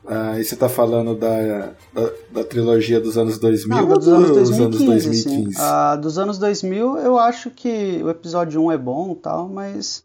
Ah, 0.06 0.32
aí 0.32 0.44
você 0.44 0.54
tá 0.54 0.68
falando 0.68 1.16
da, 1.16 1.72
da, 1.94 2.12
da, 2.30 2.44
trilogia 2.44 3.00
dos 3.00 3.16
anos 3.16 3.38
2000 3.38 3.74
não, 3.74 3.88
ou 3.88 3.98
dos 3.98 4.08
anos 4.08 4.30
2015? 4.32 4.62
Anos 4.62 4.84
2015? 4.84 5.56
Assim. 5.56 5.66
Ah, 5.66 5.96
dos 5.96 6.18
anos 6.18 6.38
2000, 6.38 6.98
eu 6.98 7.18
acho 7.18 7.50
que 7.50 8.02
o 8.02 8.10
episódio 8.10 8.62
1 8.62 8.72
é 8.72 8.76
bom 8.76 9.12
e 9.12 9.16
tal, 9.16 9.48
mas 9.48 10.04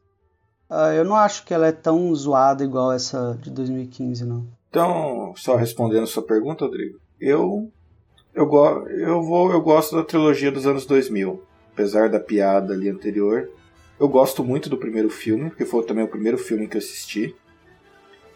ah, 0.70 0.94
eu 0.94 1.04
não 1.04 1.18
acho 1.18 1.44
que 1.44 1.54
ela 1.54 1.68
é 1.68 1.74
tão 1.74 2.16
zoada 2.16 2.64
igual 2.64 2.94
essa 2.94 3.38
de 3.42 3.52
2015, 3.52 4.24
não. 4.24 4.48
Então, 4.70 5.34
só 5.36 5.56
respondendo 5.58 6.04
a 6.04 6.08
sua 6.08 6.24
pergunta, 6.24 6.64
Rodrigo, 6.64 6.98
eu 7.20 7.70
Eu, 8.34 8.46
go 8.46 8.88
eu, 8.88 9.22
vou, 9.22 9.52
eu 9.52 9.62
gosto 9.62 9.96
da 9.96 10.04
trilogia 10.04 10.52
dos 10.52 10.68
anos 10.68 10.86
2000. 10.86 11.42
Apesar 11.74 12.10
da 12.10 12.20
piada 12.20 12.74
ali 12.74 12.90
anterior. 12.90 13.50
Eu 14.00 14.08
gosto 14.08 14.44
muito 14.44 14.70
do 14.70 14.78
primeiro 14.78 15.10
filme, 15.10 15.50
porque 15.50 15.66
foi 15.66 15.84
também 15.84 16.04
o 16.04 16.08
primeiro 16.08 16.38
filme 16.38 16.68
que 16.68 16.78
eu 16.78 16.80
assisti. 16.80 17.36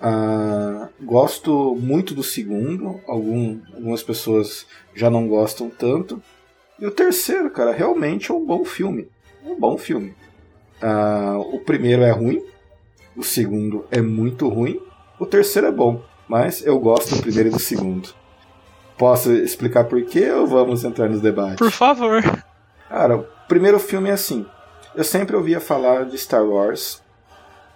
Uh, 0.01 0.89
gosto 1.01 1.75
muito 1.75 2.13
do 2.13 2.21
segundo, 2.21 2.99
algum, 3.07 3.59
algumas 3.73 4.03
pessoas 4.03 4.65
já 4.93 5.09
não 5.09 5.27
gostam 5.27 5.69
tanto. 5.69 6.21
E 6.77 6.85
o 6.85 6.91
terceiro, 6.91 7.49
cara, 7.49 7.71
realmente 7.71 8.29
é 8.29 8.33
um 8.33 8.45
bom 8.45 8.65
filme. 8.65 9.07
Um 9.45 9.57
bom 9.57 9.77
filme. 9.77 10.13
Uh, 10.81 11.39
o 11.55 11.59
primeiro 11.59 12.01
é 12.01 12.11
ruim, 12.11 12.43
o 13.15 13.23
segundo 13.23 13.85
é 13.89 14.01
muito 14.01 14.49
ruim, 14.49 14.81
o 15.17 15.25
terceiro 15.25 15.67
é 15.67 15.71
bom, 15.71 16.03
mas 16.27 16.65
eu 16.65 16.77
gosto 16.77 17.15
do 17.15 17.21
primeiro 17.21 17.47
e 17.47 17.51
do 17.53 17.59
segundo. 17.59 18.13
Posso 18.97 19.31
explicar 19.31 19.85
por 19.85 20.01
quê 20.03 20.31
ou 20.31 20.47
vamos 20.47 20.83
entrar 20.83 21.09
nos 21.09 21.21
debates? 21.21 21.57
Por 21.57 21.71
favor. 21.71 22.21
Cara, 22.89 23.17
o 23.17 23.25
primeiro 23.47 23.79
filme 23.79 24.09
é 24.09 24.13
assim. 24.13 24.45
Eu 24.95 25.03
sempre 25.03 25.35
ouvia 25.35 25.59
falar 25.59 26.05
de 26.05 26.17
Star 26.17 26.43
Wars, 26.43 27.01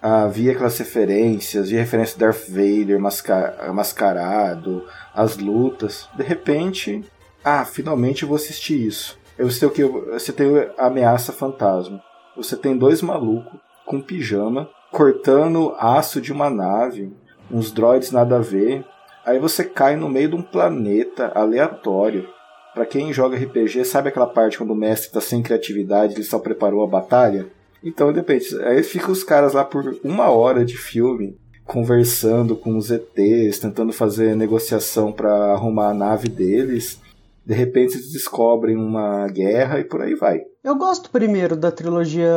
ah, 0.01 0.27
via 0.27 0.51
aquelas 0.51 0.77
referências, 0.77 1.69
via 1.69 1.79
referência 1.79 2.13
de 2.13 2.19
Darth 2.19 2.47
Vader 2.47 3.00
masca 3.00 3.71
mascarado, 3.74 4.86
as 5.13 5.38
lutas. 5.38 6.07
De 6.15 6.24
repente, 6.24 7.03
ah, 7.43 7.65
finalmente 7.65 8.24
eu 8.24 8.29
vou 8.29 8.36
assistir 8.36 8.86
isso. 8.86 9.17
Você 9.39 9.59
tem 9.59 9.67
o 9.67 9.71
que? 9.71 9.83
Você 10.12 10.31
tem 10.31 10.47
a 10.77 10.88
ameaça 10.88 11.31
fantasma. 11.31 12.01
Você 12.36 12.55
tem 12.55 12.77
dois 12.77 13.01
malucos 13.01 13.59
com 13.86 14.01
pijama 14.01 14.69
cortando 14.91 15.75
aço 15.77 16.21
de 16.21 16.31
uma 16.31 16.50
nave, 16.50 17.13
uns 17.51 17.71
droids 17.71 18.12
nada 18.12 18.38
a 18.38 18.41
ver. 18.41 18.86
Aí 19.27 19.39
você 19.39 19.65
cai 19.65 19.98
no 19.98 20.07
meio 20.07 20.29
de 20.29 20.36
um 20.36 20.41
planeta 20.41 21.34
aleatório. 21.36 22.29
Para 22.74 22.86
quem 22.86 23.12
joga 23.12 23.36
RPG, 23.36 23.84
sabe 23.84 24.07
aquela 24.07 24.25
parte 24.25 24.57
quando 24.57 24.72
o 24.72 24.75
mestre 24.75 25.12
tá 25.12 25.19
sem 25.19 25.43
criatividade, 25.43 26.13
ele 26.13 26.24
só 26.24 26.39
preparou 26.39 26.81
a 26.81 26.88
batalha? 26.88 27.46
Então, 27.84 28.13
depende. 28.13 28.46
Aí 28.63 28.81
fica 28.84 29.12
os 29.12 29.25
caras 29.25 29.51
lá 29.51 29.65
por 29.65 29.98
uma 30.01 30.29
hora 30.29 30.63
de 30.63 30.77
filme 30.77 31.38
conversando 31.65 32.55
com 32.55 32.77
os 32.77 32.89
ETs, 32.89 33.60
tentando 33.60 33.91
fazer 33.91 34.34
negociação 34.34 35.12
para 35.12 35.51
arrumar 35.51 35.89
a 35.89 35.93
nave 35.93 36.29
deles. 36.29 37.01
De 37.46 37.53
repente 37.53 37.96
eles 37.96 38.13
descobrem 38.13 38.77
uma 38.77 39.27
guerra 39.27 39.79
e 39.79 39.84
por 39.84 40.01
aí 40.01 40.15
vai. 40.15 40.39
Eu 40.63 40.75
gosto 40.75 41.10
primeiro 41.10 41.57
da 41.57 41.69
trilogia 41.69 42.31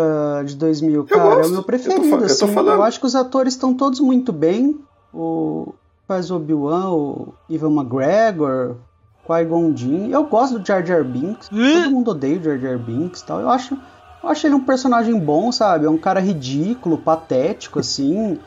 de 0.44 0.56
2000, 0.56 1.04
cara. 1.04 1.42
É 1.42 1.46
o 1.46 1.50
meu 1.50 1.62
preferido. 1.62 2.04
Eu, 2.04 2.18
tô, 2.18 2.24
assim, 2.24 2.56
eu, 2.56 2.66
eu 2.66 2.82
acho 2.82 2.98
que 2.98 3.06
os 3.06 3.14
atores 3.14 3.54
estão 3.54 3.72
todos 3.74 4.00
muito 4.00 4.32
bem. 4.32 4.76
O 5.14 5.74
faz 6.10 6.28
o 6.28 6.36
Obi-Wan, 6.36 6.90
o 6.90 7.34
Ivan 7.48 7.70
McGregor, 7.70 8.78
Qui-Gon 9.24 9.76
Jinn. 9.76 10.10
Eu 10.10 10.24
gosto 10.24 10.58
do 10.58 10.66
Jar 10.66 10.84
Jar 10.84 11.04
Binks. 11.04 11.48
Todo 11.48 11.90
mundo 11.92 12.10
odeia 12.10 12.36
o 12.36 12.42
Jar 12.42 12.58
Jar 12.58 12.78
Binks 12.80 13.22
tal. 13.22 13.40
Eu 13.40 13.48
acho, 13.48 13.78
eu 14.20 14.28
acho 14.28 14.44
ele 14.44 14.56
um 14.56 14.64
personagem 14.64 15.16
bom, 15.16 15.52
sabe? 15.52 15.86
É 15.86 15.88
um 15.88 15.96
cara 15.96 16.18
ridículo, 16.18 16.98
patético, 16.98 17.78
assim. 17.80 18.40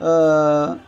uh, 0.00 0.78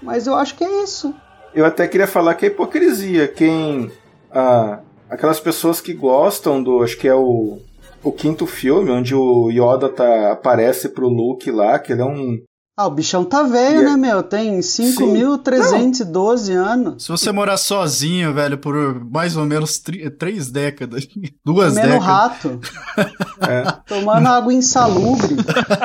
mas 0.00 0.26
eu 0.26 0.34
acho 0.34 0.54
que 0.54 0.64
é 0.64 0.82
isso. 0.82 1.14
Eu 1.54 1.66
até 1.66 1.86
queria 1.86 2.06
falar 2.06 2.36
que 2.36 2.46
é 2.46 2.48
hipocrisia. 2.48 3.28
Quem 3.28 3.92
ah, 4.32 4.80
aquelas 5.10 5.40
pessoas 5.40 5.78
que 5.78 5.92
gostam 5.92 6.62
do. 6.62 6.82
Acho 6.82 6.96
que 6.96 7.06
é 7.06 7.14
o, 7.14 7.58
o 8.02 8.10
quinto 8.10 8.46
filme, 8.46 8.90
onde 8.90 9.14
o 9.14 9.50
Yoda 9.50 9.90
tá, 9.90 10.32
aparece 10.32 10.88
pro 10.88 11.06
Luke 11.06 11.50
lá, 11.50 11.78
que 11.78 11.92
ele 11.92 12.00
é 12.00 12.06
um. 12.06 12.38
Ah, 12.76 12.86
o 12.86 12.90
bichão 12.90 13.24
tá 13.24 13.42
velho, 13.42 13.82
né, 13.82 13.96
meu? 13.96 14.22
Tem 14.22 14.58
5.312 14.60 16.52
anos. 16.54 17.04
Se 17.04 17.10
você 17.10 17.30
morar 17.30 17.56
sozinho, 17.58 18.32
velho, 18.32 18.56
por 18.56 19.04
mais 19.04 19.36
ou 19.36 19.44
menos 19.44 19.78
três 20.18 20.50
décadas, 20.50 21.06
duas 21.44 21.74
Comendo 21.74 21.88
décadas. 21.88 22.06
rato. 22.06 22.60
é. 23.46 23.64
Tomando 23.86 24.28
água 24.28 24.54
insalubre. 24.54 25.36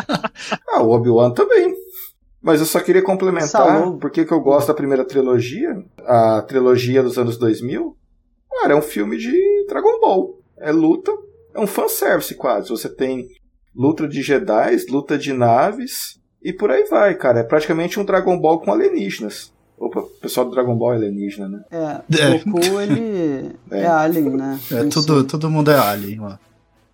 ah, 0.72 0.84
o 0.84 0.92
Obi-Wan 0.92 1.32
também. 1.32 1.75
Mas 2.42 2.60
eu 2.60 2.65
só 2.65 2.80
queria 2.80 3.04
complementar 3.04 3.92
por 4.00 4.12
que 4.12 4.22
eu 4.22 4.39
gosto 4.39 4.68
da 4.68 4.74
primeira 4.74 5.04
trilogia, 5.04 5.84
a 6.06 6.44
trilogia 6.44 7.01
dos 7.01 7.18
anos 7.18 7.38
2000. 7.38 7.98
Cara, 8.62 8.74
é 8.74 8.77
um 8.77 8.84
filme 8.84 9.18
de 9.18 9.34
Dragon 9.68 10.00
Ball. 10.00 10.39
É 10.60 10.72
luta, 10.72 11.12
é 11.56 11.60
um 11.60 11.65
fanservice 11.68 12.36
quase. 12.36 12.70
Você 12.70 12.88
tem 12.88 13.25
luta 13.75 14.08
de 14.08 14.22
Jedi, 14.22 14.77
luta 14.89 15.18
de 15.18 15.34
naves 15.34 16.24
e 16.46 16.54
por 16.54 16.70
aí 16.70 16.86
vai, 16.88 17.16
cara. 17.16 17.40
É 17.40 17.44
praticamente 17.44 18.00
um 18.00 18.06
Dragon 18.06 18.40
Ball 18.40 18.60
com 18.60 18.72
alienígenas. 18.72 19.52
Opa, 19.80 20.02
o 20.02 20.04
pessoal 20.04 20.46
do 20.46 20.52
Dragon 20.52 20.75
Ball 20.75 20.94
é 20.94 20.96
alienígena, 20.98 21.48
né? 21.48 21.64
É, 21.72 22.22
é. 22.22 22.38
Goku, 22.38 22.80
ele 22.80 23.52
é. 23.72 23.82
é 23.82 23.88
alien, 23.88 24.30
né? 24.30 24.60
É, 24.72 24.84
tudo, 24.84 25.24
todo 25.24 25.50
mundo 25.50 25.72
é 25.72 25.78
alien 25.78 26.20
lá. 26.20 26.40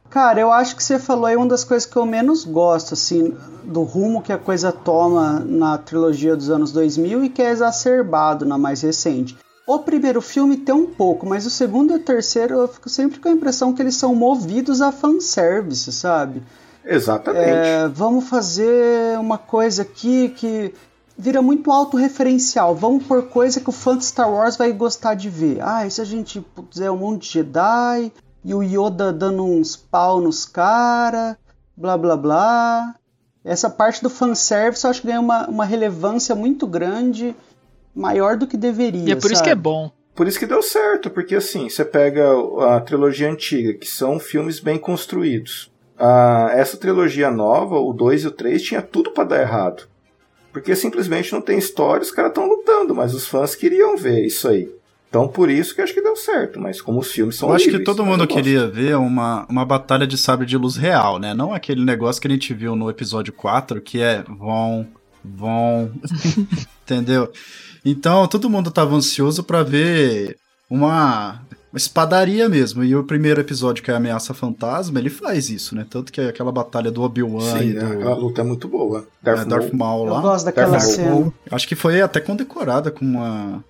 Cara, 0.10 0.40
eu 0.40 0.54
acho 0.54 0.76
que 0.76 0.84
você 0.84 0.98
falou 0.98 1.26
aí 1.26 1.36
uma 1.36 1.48
das 1.48 1.66
coisas 1.66 1.86
que 1.86 1.98
eu 1.98 2.06
menos 2.06 2.46
gosto, 2.46 2.94
assim, 2.94 3.36
do 3.64 3.84
rumo 3.84 4.22
que 4.22 4.32
a 4.32 4.38
coisa 4.38 4.72
toma 4.72 5.40
na 5.40 5.78
trilogia 5.78 6.36
dos 6.36 6.50
anos 6.50 6.72
2000 6.72 7.26
e 7.26 7.30
que 7.30 7.42
é 7.42 7.52
exacerbado 7.52 8.46
na 8.46 8.58
mais 8.58 8.82
recente. 8.82 9.38
O 9.68 9.80
primeiro 9.80 10.22
filme 10.22 10.58
tem 10.58 10.74
um 10.74 10.88
pouco, 10.88 11.26
mas 11.26 11.46
o 11.46 11.50
segundo 11.50 11.92
e 11.92 11.98
o 11.98 12.00
terceiro 12.00 12.56
eu 12.56 12.68
fico 12.70 12.90
sempre 12.90 13.20
com 13.20 13.28
a 13.28 13.32
impressão 13.32 13.74
que 13.74 13.82
eles 13.82 13.96
são 13.96 14.16
movidos 14.16 14.82
a 14.82 14.94
fanservice, 14.94 15.92
sabe? 15.92 16.42
Exatamente. 16.86 17.46
É, 17.46 17.88
vamos 17.88 18.28
fazer 18.28 19.18
uma 19.20 19.38
coisa 19.38 19.84
aqui 19.84 20.30
que 20.30 20.74
vira 21.18 21.42
muito 21.42 21.72
autorreferencial. 21.72 22.76
Vamos 22.76 23.06
por 23.06 23.24
coisa 23.28 23.60
que 23.60 23.70
o 23.70 23.74
fã 23.74 23.98
de 23.98 24.06
Star 24.06 24.32
Wars 24.32 24.58
vai 24.58 24.72
gostar 24.72 25.14
de 25.14 25.30
ver. 25.30 25.60
Ah, 25.62 25.86
e 25.86 25.92
se 25.92 26.02
a 26.02 26.06
gente 26.06 26.42
puser 26.42 26.92
um 26.92 26.98
monte 26.98 27.24
de 27.24 27.34
Jedi 27.34 28.12
e 28.44 28.54
o 28.54 28.64
Yoda 28.64 29.14
dando 29.14 29.46
uns 29.46 29.76
pau 29.76 30.20
nos 30.20 30.46
cara, 30.46 31.38
blá 31.78 31.98
blá 31.98 32.18
blá. 32.18 32.96
Essa 33.44 33.70
parte 33.70 34.04
do 34.04 34.10
fanservice 34.10 34.84
eu 34.84 34.92
acho 34.92 35.02
que 35.02 35.08
ganha 35.08 35.20
uma, 35.20 35.48
uma 35.48 35.66
relevância 35.66 36.36
muito 36.36 36.68
grande 36.68 37.36
maior 37.94 38.38
do 38.38 38.48
que 38.48 38.58
deveria. 38.58 39.10
E 39.10 39.12
é 39.12 39.16
por 39.16 39.24
sabe? 39.24 39.34
isso 39.34 39.44
que 39.44 39.50
é 39.50 39.56
bom. 39.56 39.92
Por 40.14 40.28
isso 40.28 40.38
que 40.38 40.46
deu 40.46 40.62
certo, 40.62 41.10
porque 41.10 41.36
assim, 41.36 41.70
você 41.70 41.86
pega 41.86 42.28
a 42.76 42.82
trilogia 42.82 43.30
antiga, 43.32 43.74
que 43.74 43.88
são 43.88 44.20
filmes 44.20 44.60
bem 44.60 44.78
construídos. 44.78 45.71
Ah, 46.04 46.50
essa 46.56 46.78
trilogia 46.78 47.30
nova, 47.30 47.80
o 47.80 47.94
2 47.94 48.24
e 48.24 48.28
o 48.28 48.32
3, 48.32 48.64
tinha 48.64 48.82
tudo 48.82 49.12
para 49.12 49.24
dar 49.24 49.42
errado. 49.42 49.84
Porque 50.52 50.76
simplesmente 50.76 51.32
não 51.32 51.42
tem 51.42 51.60
história, 51.60 52.02
os 52.02 52.10
caras 52.10 52.32
estão 52.32 52.48
lutando, 52.48 52.96
mas 52.96 53.14
os 53.14 53.28
fãs 53.28 53.54
queriam 53.54 53.96
ver 53.96 54.26
isso 54.26 54.48
aí. 54.48 54.68
Então 55.08 55.28
por 55.28 55.50
isso 55.50 55.76
que 55.76 55.82
acho 55.82 55.94
que 55.94 56.02
deu 56.02 56.16
certo, 56.16 56.60
mas 56.60 56.82
como 56.82 57.00
os 57.00 57.12
filmes 57.12 57.36
são 57.36 57.50
Eu 57.50 57.56
acho 57.56 57.70
que 57.70 57.80
todo 57.80 58.04
mundo 58.04 58.26
queria 58.26 58.68
ver 58.68 58.96
uma, 58.96 59.46
uma 59.48 59.64
batalha 59.64 60.08
de 60.08 60.18
sabre 60.18 60.46
de 60.46 60.58
luz 60.58 60.76
real, 60.76 61.20
né? 61.20 61.34
Não 61.34 61.54
aquele 61.54 61.86
negócio 61.86 62.20
que 62.20 62.28
a 62.28 62.32
gente 62.32 62.54
viu 62.54 62.76
no 62.76 62.90
episódio 62.90 63.32
4, 63.34 63.80
que 63.80 64.02
é 64.02 64.24
vão, 64.24 64.88
vão, 65.24 65.92
entendeu? 66.84 67.32
Então 67.86 68.28
todo 68.28 68.50
mundo 68.50 68.72
tava 68.72 68.96
ansioso 68.96 69.44
para 69.44 69.62
ver 69.62 70.38
uma, 70.70 71.42
uma 71.72 71.78
espadaria 71.78 72.50
mesmo. 72.50 72.84
E 72.84 72.96
o 72.96 73.04
primeiro 73.04 73.40
episódio, 73.40 73.84
que 73.84 73.90
é 73.90 73.94
a 73.94 73.98
Ameaça 73.98 74.34
Fantasma, 74.34 75.00
ele 75.00 75.10
faz 75.10 75.50
isso, 75.50 75.76
né? 75.76 75.86
Tanto 75.90 76.12
que 76.12 76.20
é 76.20 76.28
aquela 76.28 76.52
batalha 76.52 76.92
do 76.92 77.02
Obi-Wan 77.02 77.64
e 77.64 77.74
do... 77.74 78.10
a 78.10 78.14
luta 78.14 78.42
é 78.42 78.44
muito 78.44 78.68
boa. 78.68 79.06
Darth, 79.22 79.42
é, 79.42 79.46
Darth 79.46 79.74
Maul 79.74 80.06
lá. 80.06 80.18
Eu 80.18 80.22
gosto 80.22 80.46
daquela 80.46 80.72
Darth 80.72 80.84
cena. 80.84 81.10
Maul. 81.10 81.34
Acho 81.50 81.68
que 81.68 81.76
foi 81.76 82.02
até 82.02 82.20
condecorada 82.20 82.92
com 82.92 83.06
uma... 83.06 83.64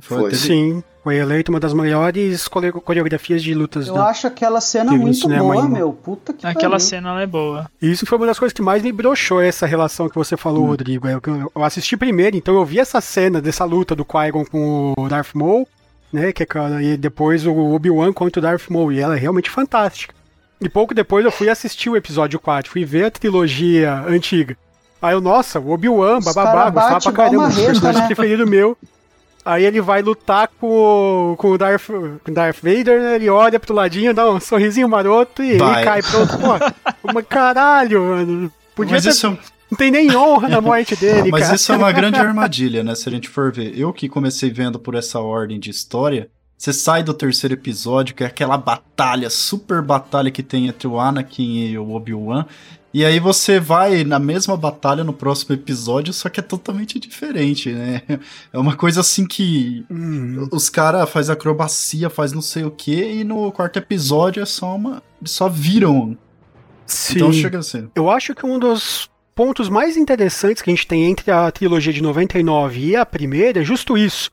Foi, 0.00 0.18
foi. 0.18 0.30
Teve... 0.30 0.42
Sim, 0.42 0.82
foi 1.04 1.16
eleito 1.16 1.52
uma 1.52 1.60
das 1.60 1.74
maiores 1.74 2.48
coreografias 2.48 3.42
de 3.42 3.52
lutas. 3.52 3.88
Eu 3.88 4.00
acho 4.00 4.26
aquela 4.26 4.58
cena 4.58 4.90
muito 4.92 5.28
boa, 5.28 5.68
meu. 5.68 5.92
Puta 5.92 6.32
que 6.32 6.46
Aquela 6.46 6.70
pariu. 6.72 6.80
cena 6.80 7.20
é 7.20 7.26
boa. 7.26 7.70
Isso 7.80 8.06
foi 8.06 8.16
uma 8.16 8.26
das 8.26 8.38
coisas 8.38 8.54
que 8.54 8.62
mais 8.62 8.82
me 8.82 8.90
broxou 8.90 9.38
essa 9.38 9.66
relação 9.66 10.08
que 10.08 10.16
você 10.16 10.34
falou, 10.34 10.64
hum. 10.64 10.68
Rodrigo. 10.68 11.06
Eu, 11.06 11.20
eu, 11.54 11.62
assisti 11.62 11.94
primeiro, 11.94 12.38
então 12.38 12.54
eu 12.54 12.64
vi 12.64 12.80
essa 12.80 13.02
cena 13.02 13.38
dessa 13.38 13.66
luta 13.66 13.94
do 13.94 14.02
Qui-Gon 14.02 14.46
com 14.46 14.94
o 14.96 15.08
Darth 15.08 15.34
Maul, 15.34 15.68
né? 16.14 16.32
Que, 16.32 16.44
é 16.44 16.46
e 16.82 16.96
depois 16.96 17.44
o 17.44 17.52
Obi-Wan 17.52 18.12
contra 18.12 18.38
o 18.38 18.42
Darth 18.42 18.70
Maul. 18.70 18.92
E 18.92 19.00
ela 19.00 19.16
é 19.16 19.18
realmente 19.18 19.50
fantástica. 19.50 20.14
E 20.60 20.68
pouco 20.68 20.94
depois 20.94 21.24
eu 21.24 21.32
fui 21.32 21.50
assistir 21.50 21.90
o 21.90 21.96
episódio 21.96 22.38
4, 22.38 22.70
fui 22.70 22.84
ver 22.84 23.06
a 23.06 23.10
trilogia 23.10 24.04
antiga. 24.06 24.56
Aí 25.02 25.12
eu, 25.12 25.20
nossa, 25.20 25.60
o 25.60 25.70
Obi-Wan, 25.72 26.20
bababá, 26.20 26.70
gostava 26.70 27.00
pra 27.00 27.12
caramba, 27.12 27.48
o 27.48 27.54
personagem 27.54 28.00
né? 28.00 28.06
preferido 28.06 28.46
meu. 28.46 28.78
Aí 29.44 29.62
ele 29.62 29.80
vai 29.80 30.00
lutar 30.00 30.48
com, 30.58 31.34
com 31.36 31.50
o 31.50 31.58
Darth, 31.58 31.88
com 32.24 32.32
Darth 32.32 32.60
Vader, 32.62 33.02
né? 33.02 33.16
Ele 33.16 33.28
olha 33.28 33.60
pro 33.60 33.74
ladinho, 33.74 34.14
dá 34.14 34.30
um 34.30 34.40
sorrisinho 34.40 34.88
maroto 34.88 35.42
e 35.42 35.58
vai. 35.58 35.74
ele 35.74 35.84
cai 35.84 36.02
pronto. 36.02 36.38
Pô, 36.38 37.22
caralho, 37.28 38.02
mano. 38.02 38.52
Podia 38.74 38.94
Mas 38.94 39.02
ter... 39.02 39.10
isso... 39.10 39.38
Não 39.74 39.76
tem 39.76 39.90
nem 39.90 40.14
honra 40.16 40.48
na 40.48 40.60
morte 40.60 40.94
dele, 40.94 41.30
Mas 41.32 41.42
cara. 41.42 41.56
isso 41.56 41.72
é 41.72 41.76
uma 41.76 41.90
grande 41.90 42.16
armadilha, 42.18 42.84
né? 42.84 42.94
Se 42.94 43.08
a 43.08 43.12
gente 43.12 43.28
for 43.28 43.52
ver. 43.52 43.76
Eu 43.76 43.92
que 43.92 44.08
comecei 44.08 44.50
vendo 44.50 44.78
por 44.78 44.94
essa 44.94 45.18
ordem 45.18 45.58
de 45.58 45.68
história, 45.68 46.30
Você 46.56 46.72
sai 46.72 47.02
do 47.02 47.12
terceiro 47.12 47.54
episódio, 47.54 48.14
que 48.14 48.22
é 48.22 48.26
aquela 48.28 48.56
batalha, 48.56 49.28
super 49.28 49.82
batalha 49.82 50.30
que 50.30 50.42
tem 50.42 50.68
entre 50.68 50.86
o 50.86 51.00
Anakin 51.00 51.66
e 51.66 51.76
o 51.76 51.90
Obi-Wan. 51.90 52.46
E 52.92 53.04
aí 53.04 53.18
você 53.18 53.58
vai 53.58 54.04
na 54.04 54.20
mesma 54.20 54.56
batalha 54.56 55.02
no 55.02 55.12
próximo 55.12 55.52
episódio, 55.56 56.12
só 56.12 56.28
que 56.28 56.38
é 56.38 56.42
totalmente 56.42 57.00
diferente, 57.00 57.72
né? 57.72 58.02
É 58.52 58.58
uma 58.58 58.76
coisa 58.76 59.00
assim 59.00 59.26
que 59.26 59.84
Hum, 59.90 60.48
os 60.52 60.68
caras 60.70 61.10
faz 61.10 61.28
acrobacia, 61.28 62.08
faz 62.08 62.32
não 62.32 62.40
sei 62.40 62.62
o 62.62 62.70
que, 62.70 62.94
e 63.02 63.24
no 63.24 63.50
quarto 63.50 63.80
episódio 63.80 64.40
é 64.40 64.46
só 64.46 64.76
uma. 64.76 65.02
Eles 65.20 65.32
só 65.32 65.48
viram. 65.48 66.16
sim. 66.86 67.14
Então 67.16 67.32
chega 67.32 67.58
assim. 67.58 67.88
Eu 67.96 68.08
acho 68.08 68.32
que 68.32 68.46
um 68.46 68.60
dos 68.60 69.10
pontos 69.34 69.68
mais 69.68 69.96
interessantes 69.96 70.62
que 70.62 70.70
a 70.70 70.74
gente 70.74 70.86
tem 70.86 71.04
entre 71.04 71.30
a 71.30 71.50
trilogia 71.50 71.92
de 71.92 72.02
99 72.02 72.80
e 72.80 72.96
a 72.96 73.04
primeira 73.04 73.60
é 73.60 73.64
justo 73.64 73.98
isso. 73.98 74.30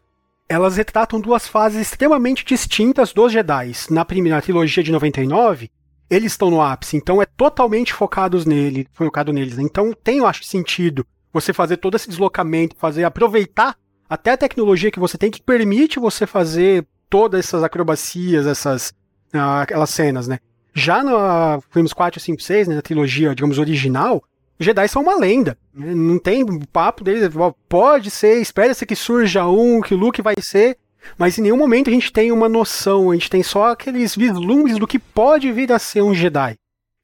Elas 0.47 0.77
retratam 0.77 1.19
duas 1.19 1.47
fases 1.47 1.81
extremamente 1.81 2.45
distintas 2.45 3.13
dos 3.13 3.31
Jedi. 3.31 3.71
Na 3.89 4.05
primeira 4.05 4.35
na 4.37 4.41
trilogia 4.41 4.83
de 4.83 4.91
99, 4.91 5.71
eles 6.09 6.33
estão 6.33 6.51
no 6.51 6.61
ápice, 6.61 6.97
então 6.97 7.21
é 7.21 7.25
totalmente 7.25 7.93
focados 7.93 8.45
nele, 8.45 8.87
focado 8.93 9.31
neles. 9.31 9.57
Então 9.57 9.93
tem, 9.93 10.17
eu 10.19 10.27
acho, 10.27 10.43
sentido 10.43 11.05
você 11.33 11.53
fazer 11.53 11.77
todo 11.77 11.95
esse 11.95 12.09
deslocamento, 12.09 12.75
fazer 12.75 13.05
aproveitar 13.05 13.77
até 14.09 14.31
a 14.31 14.37
tecnologia 14.37 14.91
que 14.91 14.99
você 14.99 15.17
tem 15.17 15.31
que 15.31 15.41
permite 15.41 15.97
você 15.97 16.27
fazer 16.27 16.85
todas 17.09 17.39
essas 17.39 17.63
acrobacias, 17.63 18.45
essas 18.45 18.93
ah, 19.33 19.61
aquelas 19.61 19.89
cenas, 19.89 20.27
né? 20.27 20.39
Já 20.73 21.01
no 21.01 21.61
filmes 21.69 21.93
4, 21.93 22.19
5, 22.19 22.41
6, 22.41 22.67
né, 22.67 22.75
na 22.75 22.81
trilogia, 22.81 23.33
digamos, 23.33 23.57
original, 23.57 24.21
Jedi 24.59 24.87
são 24.87 25.01
uma 25.01 25.15
lenda. 25.15 25.57
Não 25.73 26.19
tem 26.19 26.45
papo 26.71 27.03
deles. 27.03 27.33
Pode 27.67 28.11
ser, 28.11 28.41
espera-se 28.41 28.85
que 28.85 28.95
surja 28.95 29.47
um, 29.47 29.81
que 29.81 29.95
Luke 29.95 30.21
vai 30.21 30.35
ser. 30.39 30.77
Mas 31.17 31.37
em 31.37 31.41
nenhum 31.41 31.57
momento 31.57 31.89
a 31.89 31.93
gente 31.93 32.13
tem 32.13 32.31
uma 32.31 32.47
noção, 32.47 33.09
a 33.09 33.13
gente 33.15 33.29
tem 33.29 33.41
só 33.41 33.71
aqueles 33.71 34.15
vislumbres 34.15 34.77
do 34.77 34.87
que 34.87 34.99
pode 34.99 35.51
vir 35.51 35.71
a 35.71 35.79
ser 35.79 36.03
um 36.03 36.13
Jedi. 36.13 36.55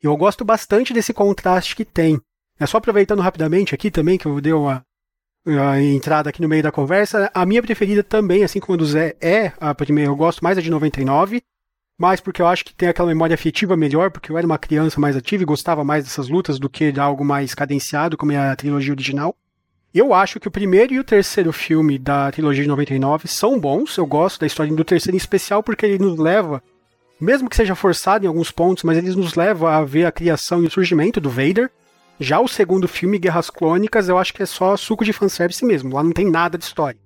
E 0.01 0.05
eu 0.05 0.15
gosto 0.15 0.45
bastante 0.45 0.93
desse 0.93 1.13
contraste 1.13 1.75
que 1.75 1.83
tem. 1.83 2.21
É 2.59 2.65
só 2.65 2.77
aproveitando 2.77 3.21
rapidamente 3.21 3.73
aqui 3.73 3.89
também, 3.89 4.17
que 4.17 4.25
eu 4.25 4.39
dei 4.39 4.53
uma, 4.53 4.83
uma 5.45 5.81
entrada 5.81 6.29
aqui 6.29 6.41
no 6.41 6.47
meio 6.47 6.63
da 6.63 6.71
conversa. 6.71 7.31
A 7.33 7.45
minha 7.45 7.61
preferida 7.61 8.03
também, 8.03 8.43
assim 8.43 8.59
como 8.59 8.75
a 8.75 8.77
do 8.77 8.85
Zé, 8.85 9.15
é 9.19 9.51
a 9.59 9.73
primeira. 9.73 10.11
Eu 10.11 10.15
gosto 10.15 10.43
mais 10.43 10.55
da 10.55 10.61
de 10.61 10.69
99 10.69 11.41
mais 11.97 12.21
porque 12.21 12.41
eu 12.41 12.47
acho 12.47 12.63
que 12.63 12.73
tem 12.73 12.87
aquela 12.87 13.07
memória 13.07 13.33
afetiva 13.33 13.75
melhor, 13.75 14.11
porque 14.11 14.31
eu 14.31 14.37
era 14.37 14.45
uma 14.45 14.59
criança 14.59 14.99
mais 14.99 15.15
ativa 15.15 15.41
e 15.41 15.45
gostava 15.45 15.83
mais 15.83 16.03
dessas 16.03 16.29
lutas 16.29 16.59
do 16.59 16.69
que 16.69 16.91
de 16.91 16.99
algo 16.99 17.25
mais 17.25 17.55
cadenciado, 17.55 18.15
como 18.15 18.31
é 18.31 18.37
a 18.37 18.55
trilogia 18.55 18.93
original. 18.93 19.35
Eu 19.93 20.13
acho 20.13 20.39
que 20.39 20.47
o 20.47 20.51
primeiro 20.51 20.93
e 20.93 20.99
o 20.99 21.03
terceiro 21.03 21.51
filme 21.51 21.97
da 21.97 22.31
trilogia 22.31 22.61
de 22.61 22.69
99 22.69 23.27
são 23.27 23.59
bons, 23.59 23.97
eu 23.97 24.05
gosto 24.05 24.39
da 24.39 24.45
história 24.45 24.71
do 24.71 24.83
terceiro 24.83 25.15
em 25.15 25.17
especial 25.17 25.63
porque 25.63 25.85
ele 25.87 25.97
nos 25.97 26.19
leva, 26.19 26.61
mesmo 27.19 27.49
que 27.49 27.55
seja 27.55 27.73
forçado 27.73 28.23
em 28.23 28.27
alguns 28.27 28.51
pontos, 28.51 28.83
mas 28.83 28.97
ele 28.97 29.15
nos 29.15 29.33
leva 29.33 29.75
a 29.75 29.83
ver 29.83 30.05
a 30.05 30.11
criação 30.11 30.61
e 30.61 30.67
o 30.67 30.71
surgimento 30.71 31.19
do 31.19 31.31
Vader. 31.31 31.71
Já 32.19 32.39
o 32.39 32.47
segundo 32.47 32.87
filme, 32.87 33.17
Guerras 33.17 33.49
Clônicas, 33.49 34.07
eu 34.07 34.19
acho 34.19 34.33
que 34.33 34.43
é 34.43 34.45
só 34.45 34.77
suco 34.77 35.03
de 35.03 35.13
fanservice 35.13 35.65
mesmo, 35.65 35.95
lá 35.95 36.03
não 36.03 36.11
tem 36.11 36.29
nada 36.29 36.59
de 36.59 36.63
história. 36.63 36.99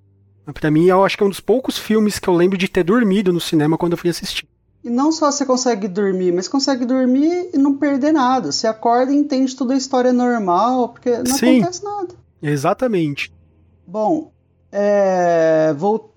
Pra 0.52 0.70
mim, 0.70 0.86
eu 0.86 1.04
acho 1.04 1.16
que 1.16 1.22
é 1.22 1.26
um 1.26 1.30
dos 1.30 1.40
poucos 1.40 1.78
filmes 1.78 2.18
que 2.18 2.28
eu 2.28 2.34
lembro 2.34 2.58
de 2.58 2.68
ter 2.68 2.82
dormido 2.82 3.32
no 3.32 3.40
cinema 3.40 3.78
quando 3.78 3.92
eu 3.92 3.98
fui 3.98 4.10
assistir. 4.10 4.51
E 4.84 4.90
não 4.90 5.12
só 5.12 5.30
você 5.30 5.46
consegue 5.46 5.86
dormir, 5.86 6.32
mas 6.32 6.48
consegue 6.48 6.84
dormir 6.84 7.50
e 7.54 7.58
não 7.58 7.76
perder 7.76 8.12
nada. 8.12 8.50
Você 8.50 8.66
acorda 8.66 9.12
e 9.12 9.16
entende 9.16 9.54
toda 9.54 9.74
a 9.74 9.76
história 9.76 10.12
normal, 10.12 10.88
porque 10.88 11.18
não 11.18 11.36
Sim. 11.36 11.60
acontece 11.60 11.84
nada. 11.84 12.14
Exatamente. 12.42 13.32
Bom, 13.86 14.32
é, 14.72 15.72
vou, 15.74 16.12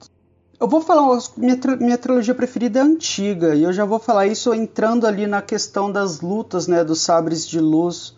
eu 0.59 0.67
vou 0.67 0.81
falar, 0.81 1.19
minha, 1.37 1.59
minha 1.79 1.97
trilogia 1.97 2.33
preferida 2.33 2.79
é 2.79 2.81
antiga, 2.81 3.53
e 3.53 3.63
eu 3.63 3.71
já 3.71 3.85
vou 3.85 3.99
falar 3.99 4.25
isso 4.25 4.53
entrando 4.53 5.05
ali 5.05 5.27
na 5.27 5.41
questão 5.41 5.91
das 5.91 6.21
lutas, 6.21 6.67
né, 6.67 6.83
dos 6.83 7.01
sabres 7.01 7.47
de 7.47 7.59
luz 7.59 8.15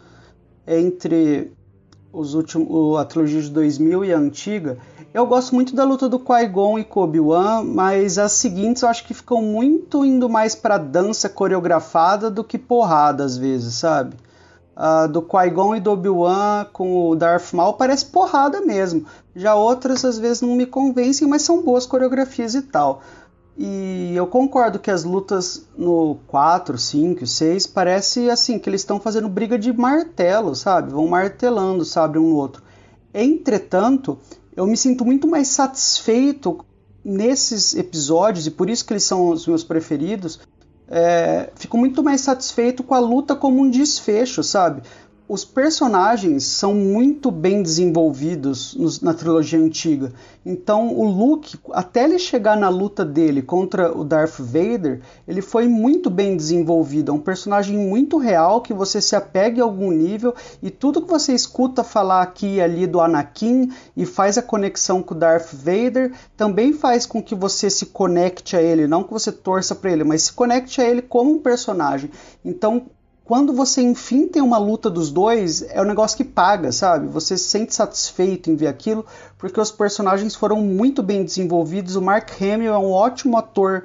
entre 0.66 1.52
os 2.14 2.34
últimos, 2.34 2.98
a 2.98 3.06
trilogia 3.06 3.42
de 3.42 3.50
2000 3.50 4.06
e 4.06 4.14
a 4.14 4.18
antiga. 4.18 4.78
Eu 5.18 5.26
gosto 5.26 5.56
muito 5.56 5.76
da 5.76 5.84
luta 5.84 6.08
do 6.08 6.20
Qui-Gon 6.20 6.78
e 6.78 6.84
com 6.84 7.00
Obi-Wan, 7.00 7.64
mas 7.64 8.20
as 8.20 8.34
seguintes 8.34 8.84
eu 8.84 8.90
acho 8.90 9.04
que 9.04 9.16
ficam 9.16 9.42
muito 9.42 10.06
indo 10.06 10.30
mais 10.30 10.54
pra 10.54 10.78
dança 10.78 11.28
coreografada 11.28 12.30
do 12.30 12.44
que 12.44 12.56
porrada 12.56 13.24
às 13.24 13.36
vezes, 13.36 13.74
sabe? 13.74 14.16
A 14.76 15.08
do 15.08 15.24
Qui-Gon 15.24 15.76
e 15.76 15.80
do 15.80 15.90
Obi-Wan 15.90 16.68
com 16.72 17.10
o 17.10 17.16
Darth 17.16 17.52
Maul 17.54 17.74
parece 17.74 18.06
porrada 18.06 18.62
mesmo. 18.62 19.08
Já 19.36 19.56
outras 19.56 20.06
às 20.06 20.20
vezes 20.20 20.42
não 20.44 20.56
me 20.56 20.68
convencem, 20.68 21.28
mas 21.28 21.42
são 21.42 21.64
boas 21.64 21.88
coreografias 21.88 22.54
e 22.54 22.62
tal. 22.62 23.02
E 23.58 24.14
eu 24.16 24.28
concordo 24.28 24.78
que 24.78 24.92
as 24.92 25.04
lutas 25.04 25.66
no 25.76 26.18
4, 26.28 26.78
5, 26.78 27.26
6 27.26 27.66
parece 27.66 28.30
assim 28.30 28.60
que 28.60 28.70
eles 28.70 28.82
estão 28.82 29.00
fazendo 29.00 29.28
briga 29.28 29.58
de 29.58 29.74
martelo, 29.74 30.54
sabe? 30.54 30.92
Vão 30.92 31.08
martelando, 31.08 31.84
sabe, 31.84 32.20
um 32.20 32.30
no 32.30 32.36
outro. 32.36 32.62
Entretanto, 33.12 34.20
eu 34.58 34.66
me 34.66 34.76
sinto 34.76 35.06
muito 35.06 35.28
mais 35.28 35.50
satisfeito 35.50 36.66
nesses 37.06 37.76
episódios 37.76 38.48
e 38.48 38.52
por 38.52 38.70
isso 38.72 38.84
que 38.84 38.92
eles 38.92 39.04
são 39.04 39.30
os 39.30 39.46
meus 39.46 39.64
preferidos. 39.64 40.40
É, 40.90 41.52
fico 41.56 41.78
muito 41.78 42.02
mais 42.02 42.22
satisfeito 42.22 42.84
com 42.84 42.96
a 42.96 43.00
luta 43.00 43.36
como 43.36 43.62
um 43.62 43.70
desfecho, 43.70 44.42
sabe? 44.42 44.82
Os 45.30 45.44
personagens 45.44 46.46
são 46.46 46.74
muito 46.74 47.30
bem 47.30 47.62
desenvolvidos 47.62 48.74
nos- 48.76 49.02
na 49.02 49.14
trilogia 49.14 49.60
antiga. 49.60 50.14
Então, 50.46 50.98
o 50.98 51.04
Luke, 51.04 51.58
até 51.74 52.06
ele 52.06 52.18
chegar 52.18 52.56
na 52.56 52.70
luta 52.70 53.04
dele 53.04 53.42
contra 53.42 53.92
o 53.92 54.06
Darth 54.06 54.40
Vader, 54.40 55.02
ele 55.28 55.42
foi 55.42 55.68
muito 55.68 56.10
bem 56.10 56.38
desenvolvido. 56.38 57.12
É 57.12 57.14
um 57.14 57.20
personagem 57.20 57.78
muito 57.78 58.18
real 58.18 58.62
que 58.62 58.74
você 58.74 59.02
se 59.02 59.18
apega 59.18 59.58
em 59.60 59.62
algum 59.62 59.92
nível 59.92 60.34
e 60.64 60.70
tudo 60.70 61.02
que 61.02 61.10
você 61.10 61.34
escuta 61.34 61.84
falar 61.84 62.22
aqui 62.22 62.56
e 62.56 62.62
ali 62.62 62.88
do 62.88 63.02
Anakin 63.02 63.70
e 63.98 64.06
faz 64.06 64.38
a 64.38 64.42
conexão 64.42 65.04
com 65.04 65.14
o 65.14 65.18
Darth 65.18 65.52
Vader 65.54 66.14
também 66.38 66.72
faz 66.72 67.06
com 67.06 67.22
que 67.22 67.36
você 67.36 67.70
se 67.70 67.88
conecte 67.88 68.56
a 68.56 68.62
ele, 68.62 68.88
não 68.88 69.04
que 69.04 69.12
você 69.12 69.32
torça 69.34 69.76
para 69.76 69.92
ele, 69.92 70.06
mas 70.06 70.22
se 70.24 70.32
conecte 70.32 70.80
a 70.80 70.86
ele 70.90 71.02
como 71.02 71.32
um 71.34 71.40
personagem. 71.40 72.10
Então, 72.46 72.84
quando 73.28 73.52
você 73.52 73.82
enfim 73.82 74.26
tem 74.26 74.42
uma 74.42 74.58
luta 74.58 74.90
dos 74.90 75.12
dois, 75.12 75.62
é 75.62 75.82
um 75.82 75.86
negócio 75.86 76.16
que 76.16 76.24
paga, 76.24 76.72
sabe? 76.72 77.08
Você 77.08 77.38
se 77.38 77.44
sente 77.44 77.76
satisfeito 77.76 78.50
em 78.50 78.56
ver 78.56 78.68
aquilo, 78.68 79.06
porque 79.38 79.60
os 79.60 79.70
personagens 79.70 80.34
foram 80.34 80.62
muito 80.62 81.04
bem 81.04 81.26
desenvolvidos. 81.26 81.98
O 81.98 82.02
Mark 82.02 82.30
Hamill 82.42 82.74
é 82.74 82.78
um 82.78 82.90
ótimo 82.90 83.38
ator 83.38 83.84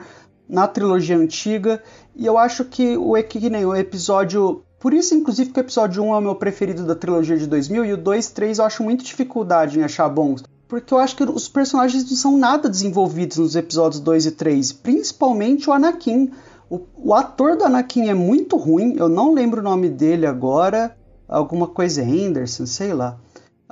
na 0.49 0.69
trilogia 0.69 1.17
antiga, 1.17 1.83
e 2.15 2.25
eu 2.25 2.39
acho 2.39 2.65
que 2.65 2.97
o 2.97 3.21
que 3.25 3.51
nem 3.51 3.67
o 3.67 3.75
episódio. 3.75 4.63
Por 4.79 4.95
isso, 4.95 5.13
inclusive, 5.13 5.51
que 5.51 5.59
o 5.59 5.63
episódio 5.63 6.05
1 6.05 6.15
é 6.15 6.19
o 6.19 6.21
meu 6.21 6.35
preferido 6.37 6.87
da 6.87 6.95
trilogia 6.95 7.37
de 7.37 7.49
2000, 7.49 7.85
e 7.85 7.93
o 7.95 7.97
2 7.97 8.29
e 8.29 8.33
3 8.33 8.59
eu 8.59 8.65
acho 8.65 8.85
muita 8.85 9.03
dificuldade 9.03 9.77
em 9.77 9.83
achar 9.83 10.09
bons. 10.09 10.45
Porque 10.69 10.95
eu 10.95 10.99
acho 10.99 11.17
que 11.17 11.25
os 11.25 11.49
personagens 11.49 12.09
não 12.09 12.17
são 12.17 12.39
nada 12.39 12.69
desenvolvidos 12.69 13.39
nos 13.39 13.57
episódios 13.57 14.01
2 14.01 14.27
e 14.27 14.31
3, 14.31 14.73
principalmente 14.73 15.69
o 15.69 15.73
Anakin. 15.73 16.31
O, 16.73 16.81
o 17.11 17.15
ator 17.15 17.57
do 17.57 17.65
Anakin 17.65 18.09
é 18.09 18.15
muito 18.15 18.57
ruim, 18.57 18.95
eu 18.97 19.09
não 19.09 19.35
lembro 19.35 19.61
o 19.61 19.63
nome 19.63 19.91
dele 19.91 20.25
agora, 20.27 20.97
alguma 21.29 21.67
coisa 21.67 22.01
Anderson, 22.03 22.65
sei 22.65 22.95
lá. 22.95 23.17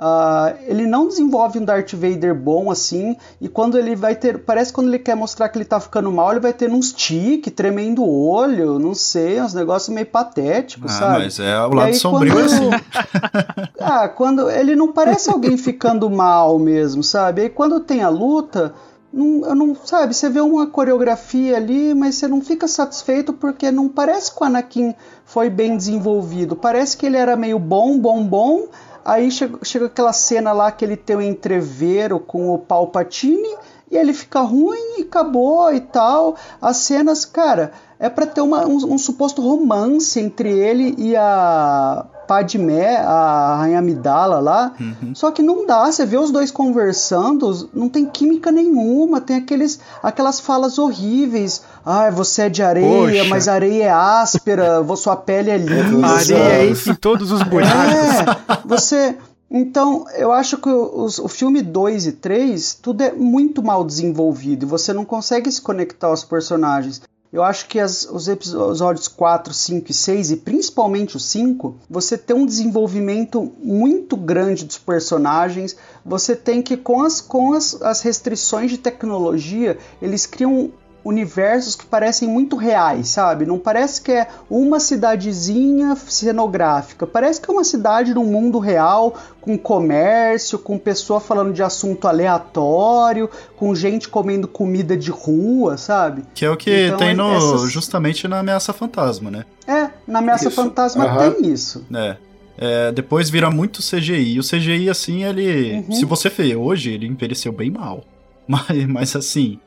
Ah, 0.03 0.53
ele 0.67 0.87
não 0.87 1.07
desenvolve 1.07 1.59
um 1.59 1.65
Darth 1.65 1.93
Vader 1.93 2.33
bom 2.33 2.71
assim, 2.71 3.15
e 3.39 3.47
quando 3.47 3.77
ele 3.77 3.95
vai 3.95 4.15
ter. 4.15 4.39
Parece 4.39 4.71
que 4.71 4.75
quando 4.75 4.87
ele 4.87 4.97
quer 4.97 5.15
mostrar 5.15 5.47
que 5.49 5.57
ele 5.59 5.65
tá 5.65 5.79
ficando 5.79 6.11
mal, 6.11 6.31
ele 6.31 6.39
vai 6.39 6.53
ter 6.53 6.71
uns 6.71 6.91
tique, 6.91 7.51
tremendo 7.51 8.03
o 8.03 8.27
olho, 8.27 8.79
não 8.79 8.95
sei, 8.95 9.39
uns 9.39 9.53
negócios 9.53 9.93
meio 9.93 10.07
patéticos, 10.07 10.91
Ah, 10.91 10.99
sabe? 10.99 11.23
mas 11.23 11.39
é 11.39 11.55
o 11.65 11.71
E 11.71 11.75
lado 11.75 11.87
aí, 11.87 11.93
sombrio 11.93 12.33
quando- 12.33 12.45
assim. 12.45 12.69
ah, 13.79 14.07
quando 14.09 14.49
ele 14.49 14.75
não 14.75 14.91
parece 14.91 15.29
alguém 15.29 15.55
ficando 15.57 16.09
mal 16.09 16.57
mesmo, 16.57 17.03
sabe? 17.03 17.41
Aí 17.43 17.49
quando 17.49 17.79
tem 17.79 18.01
a 18.01 18.09
luta, 18.09 18.73
não, 19.13 19.55
não 19.55 19.75
sabe, 19.75 20.13
você 20.13 20.29
vê 20.29 20.39
uma 20.39 20.67
coreografia 20.67 21.57
ali, 21.57 21.93
mas 21.93 22.15
você 22.15 22.27
não 22.27 22.41
fica 22.41 22.67
satisfeito 22.67 23.33
porque 23.33 23.69
não 23.69 23.89
parece 23.89 24.33
que 24.33 24.41
o 24.41 24.45
Anakin 24.45 24.95
foi 25.25 25.49
bem 25.49 25.75
desenvolvido. 25.75 26.55
Parece 26.55 26.95
que 26.95 27.05
ele 27.05 27.17
era 27.17 27.35
meio 27.35 27.59
bom, 27.59 27.99
bom, 27.99 28.23
bom. 28.23 28.67
Aí 29.03 29.29
chega, 29.29 29.59
chega 29.63 29.85
aquela 29.87 30.13
cena 30.13 30.53
lá 30.53 30.71
que 30.71 30.85
ele 30.85 30.95
tem 30.95 31.15
um 31.15 31.21
entreveiro 31.21 32.19
com 32.19 32.53
o 32.53 32.59
Palpatine 32.59 33.57
e 33.89 33.97
ele 33.97 34.13
fica 34.13 34.39
ruim 34.41 34.99
e 34.99 35.01
acabou 35.01 35.73
e 35.73 35.81
tal. 35.81 36.35
As 36.61 36.77
cenas, 36.77 37.25
cara, 37.25 37.73
é 37.99 38.09
pra 38.09 38.25
ter 38.25 38.41
uma, 38.41 38.65
um, 38.65 38.93
um 38.93 38.97
suposto 38.97 39.41
romance 39.41 40.19
entre 40.19 40.49
ele 40.49 40.95
e 40.97 41.15
a 41.15 42.05
Padmé, 42.31 42.95
a 42.95 43.57
Rainha 43.59 43.79
Amidala 43.79 44.39
lá. 44.39 44.73
Só 45.13 45.31
que 45.31 45.41
não 45.43 45.65
dá, 45.65 45.91
você 45.91 46.05
vê 46.05 46.17
os 46.17 46.31
dois 46.31 46.49
conversando, 46.49 47.69
não 47.73 47.89
tem 47.89 48.05
química 48.05 48.53
nenhuma, 48.53 49.19
tem 49.19 49.35
aqueles, 49.35 49.81
aquelas 50.01 50.39
falas 50.39 50.79
horríveis. 50.79 51.61
Ah, 51.85 52.09
você 52.09 52.43
é 52.43 52.49
de 52.49 52.63
areia, 52.63 53.19
Poxa. 53.19 53.29
mas 53.29 53.49
a 53.49 53.53
areia 53.53 53.83
é 53.83 53.89
áspera, 53.89 54.81
sua 54.95 55.17
pele 55.17 55.49
é 55.49 55.55
A 55.55 55.57
lisa. 55.57 56.37
areia 56.37 56.69
entra 56.69 56.91
em 56.91 56.95
todos 56.95 57.33
os 57.33 57.43
buracos. 57.43 57.73
É, 57.75 58.25
você. 58.65 59.17
Então, 59.53 60.05
eu 60.15 60.31
acho 60.31 60.57
que 60.57 60.69
os, 60.69 61.19
o 61.19 61.27
filme 61.27 61.61
2 61.61 62.05
e 62.05 62.11
3, 62.13 62.75
tudo 62.75 63.01
é 63.01 63.11
muito 63.11 63.61
mal 63.61 63.83
desenvolvido 63.83 64.65
e 64.65 64.69
você 64.69 64.93
não 64.93 65.03
consegue 65.03 65.51
se 65.51 65.61
conectar 65.61 66.07
aos 66.07 66.23
personagens. 66.23 67.01
Eu 67.31 67.43
acho 67.43 67.67
que 67.67 67.79
as, 67.79 68.03
os 68.03 68.27
episódios 68.27 69.07
4, 69.07 69.53
5 69.53 69.89
e 69.89 69.93
6, 69.93 70.31
e 70.31 70.35
principalmente 70.37 71.15
o 71.15 71.19
5, 71.19 71.77
você 71.89 72.17
tem 72.17 72.35
um 72.35 72.45
desenvolvimento 72.45 73.53
muito 73.57 74.17
grande 74.17 74.65
dos 74.65 74.77
personagens. 74.77 75.77
Você 76.05 76.35
tem 76.35 76.61
que, 76.61 76.75
com 76.75 77.01
as, 77.01 77.21
com 77.21 77.53
as, 77.53 77.81
as 77.81 78.01
restrições 78.01 78.69
de 78.69 78.77
tecnologia, 78.77 79.77
eles 80.01 80.25
criam 80.25 80.71
universos 81.03 81.75
que 81.75 81.85
parecem 81.85 82.27
muito 82.27 82.55
reais, 82.55 83.09
sabe? 83.09 83.45
Não 83.45 83.57
parece 83.57 84.01
que 84.01 84.11
é 84.11 84.27
uma 84.49 84.79
cidadezinha 84.79 85.95
cenográfica, 85.95 87.07
parece 87.07 87.41
que 87.41 87.49
é 87.49 87.53
uma 87.53 87.63
cidade 87.63 88.13
no 88.13 88.23
mundo 88.23 88.59
real, 88.59 89.15
com 89.39 89.57
comércio, 89.57 90.59
com 90.59 90.77
pessoa 90.77 91.19
falando 91.19 91.53
de 91.53 91.63
assunto 91.63 92.07
aleatório, 92.07 93.29
com 93.57 93.73
gente 93.73 94.07
comendo 94.07 94.47
comida 94.47 94.95
de 94.95 95.09
rua, 95.09 95.77
sabe? 95.77 96.23
Que 96.33 96.45
é 96.45 96.49
o 96.51 96.57
que 96.57 96.87
então, 96.87 96.97
tem 96.97 97.15
no, 97.15 97.33
essas... 97.35 97.71
justamente 97.71 98.27
na 98.27 98.39
Ameaça 98.39 98.71
Fantasma, 98.71 99.31
né? 99.31 99.45
É, 99.67 99.89
na 100.07 100.19
Ameaça 100.19 100.47
isso. 100.47 100.55
Fantasma 100.55 101.05
uhum. 101.05 101.31
tem 101.31 101.51
isso. 101.51 101.85
É. 101.93 102.17
É, 102.57 102.91
depois 102.91 103.27
vira 103.27 103.49
muito 103.49 103.81
CGI. 103.81 104.35
E 104.35 104.39
o 104.39 104.43
CGI, 104.43 104.87
assim, 104.87 105.23
ele. 105.23 105.83
Uhum. 105.87 105.91
Se 105.93 106.05
você 106.05 106.29
vê 106.29 106.55
hoje, 106.55 106.91
ele 106.91 107.07
envelheceu 107.07 107.51
bem 107.51 107.71
mal. 107.71 108.03
Mas, 108.47 108.85
mas 108.87 109.15
assim, 109.15 109.59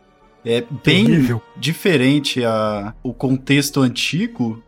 é 0.44 0.64
bem 0.84 1.06
Horrível. 1.06 1.42
diferente 1.56 2.44
a, 2.44 2.94
o 3.02 3.14
contexto 3.14 3.80
antigo 3.80 4.62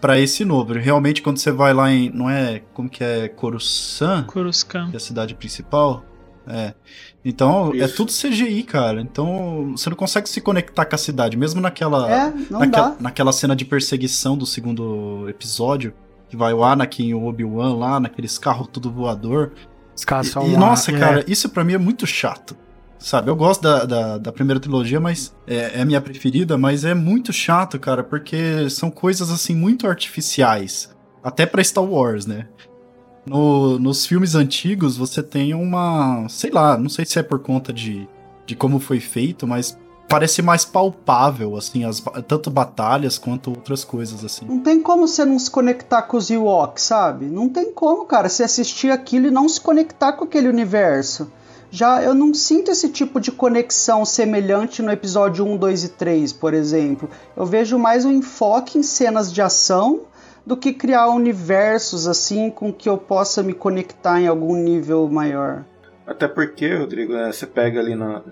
para 0.00 0.18
esse 0.18 0.44
novo. 0.44 0.72
Realmente, 0.74 1.22
quando 1.22 1.38
você 1.38 1.50
vai 1.50 1.74
lá 1.74 1.90
em. 1.90 2.10
Não 2.10 2.28
é. 2.28 2.62
Como 2.72 2.88
que 2.88 3.04
é? 3.04 3.28
Coruscant? 3.28 4.26
Coruscant. 4.26 4.90
Que 4.90 4.96
é 4.96 4.98
a 4.98 5.00
cidade 5.00 5.34
principal. 5.34 6.04
É. 6.46 6.72
Então, 7.24 7.72
é 7.72 7.76
Isso. 7.76 7.84
é 7.84 7.88
tudo 7.88 8.12
CGI, 8.12 8.62
cara. 8.62 9.00
Então, 9.00 9.72
você 9.76 9.90
não 9.90 9.96
consegue 9.96 10.28
se 10.28 10.40
conectar 10.40 10.86
com 10.86 10.94
a 10.94 10.98
cidade. 10.98 11.36
Mesmo 11.36 11.60
naquela. 11.60 12.10
É, 12.10 12.32
naquela, 12.50 12.96
naquela 12.98 13.32
cena 13.32 13.54
de 13.54 13.64
perseguição 13.64 14.36
do 14.36 14.46
segundo 14.46 15.28
episódio. 15.28 15.92
Que 16.28 16.36
vai 16.36 16.52
o 16.52 16.62
Anakin 16.62 17.06
e 17.08 17.14
o 17.14 17.24
Obi-Wan 17.24 17.74
lá, 17.74 17.98
naqueles 17.98 18.38
carros 18.38 18.68
tudo 18.70 18.90
voador. 18.92 19.52
E, 20.46 20.52
e, 20.52 20.56
nossa, 20.56 20.92
é. 20.92 20.98
cara, 20.98 21.24
isso 21.26 21.48
para 21.48 21.64
mim 21.64 21.72
é 21.72 21.78
muito 21.78 22.06
chato. 22.06 22.54
Sabe, 22.98 23.30
eu 23.30 23.36
gosto 23.36 23.62
da, 23.62 23.84
da, 23.84 24.18
da 24.18 24.32
primeira 24.32 24.58
trilogia, 24.58 24.98
mas 24.98 25.32
é, 25.46 25.78
é, 25.78 25.82
a 25.82 25.84
minha 25.84 26.00
preferida, 26.00 26.58
mas 26.58 26.84
é 26.84 26.94
muito 26.94 27.32
chato, 27.32 27.78
cara, 27.78 28.02
porque 28.02 28.68
são 28.70 28.90
coisas 28.90 29.30
assim 29.30 29.54
muito 29.54 29.86
artificiais. 29.86 30.90
Até 31.22 31.46
pra 31.46 31.62
Star 31.62 31.84
Wars, 31.84 32.26
né? 32.26 32.48
No, 33.24 33.78
nos 33.78 34.06
filmes 34.06 34.34
antigos 34.34 34.96
você 34.96 35.22
tem 35.22 35.54
uma. 35.54 36.26
Sei 36.28 36.50
lá, 36.50 36.76
não 36.76 36.88
sei 36.88 37.04
se 37.04 37.18
é 37.18 37.22
por 37.22 37.38
conta 37.38 37.72
de, 37.72 38.08
de 38.46 38.56
como 38.56 38.80
foi 38.80 38.98
feito, 38.98 39.46
mas 39.46 39.78
parece 40.08 40.40
mais 40.40 40.64
palpável, 40.64 41.56
assim, 41.56 41.84
as, 41.84 42.02
tanto 42.26 42.50
batalhas 42.50 43.18
quanto 43.18 43.50
outras 43.50 43.84
coisas, 43.84 44.24
assim. 44.24 44.46
Não 44.46 44.60
tem 44.60 44.80
como 44.80 45.06
você 45.06 45.24
não 45.24 45.38
se 45.38 45.50
conectar 45.50 46.02
com 46.02 46.16
os 46.16 46.30
Ewoks, 46.30 46.82
sabe? 46.82 47.26
Não 47.26 47.48
tem 47.48 47.72
como, 47.72 48.06
cara, 48.06 48.28
você 48.28 48.42
assistir 48.42 48.90
aquilo 48.90 49.26
e 49.26 49.30
não 49.30 49.48
se 49.48 49.60
conectar 49.60 50.14
com 50.14 50.24
aquele 50.24 50.48
universo. 50.48 51.30
Já 51.70 52.02
eu 52.02 52.14
não 52.14 52.32
sinto 52.32 52.70
esse 52.70 52.88
tipo 52.88 53.20
de 53.20 53.30
conexão 53.30 54.04
semelhante 54.04 54.80
no 54.82 54.90
episódio 54.90 55.44
1, 55.44 55.56
2 55.56 55.84
e 55.84 55.88
3, 55.90 56.32
por 56.32 56.54
exemplo. 56.54 57.08
Eu 57.36 57.44
vejo 57.44 57.78
mais 57.78 58.04
um 58.04 58.12
enfoque 58.12 58.78
em 58.78 58.82
cenas 58.82 59.32
de 59.32 59.42
ação 59.42 60.02
do 60.46 60.56
que 60.56 60.72
criar 60.72 61.08
universos 61.08 62.08
assim 62.08 62.50
com 62.50 62.72
que 62.72 62.88
eu 62.88 62.96
possa 62.96 63.42
me 63.42 63.52
conectar 63.52 64.18
em 64.18 64.26
algum 64.26 64.56
nível 64.56 65.06
maior. 65.08 65.64
Até 66.06 66.26
porque, 66.26 66.74
Rodrigo, 66.74 67.12
né, 67.12 67.30
você 67.30 67.46
pega 67.46 67.78
ali 67.78 67.94
na, 67.94 68.22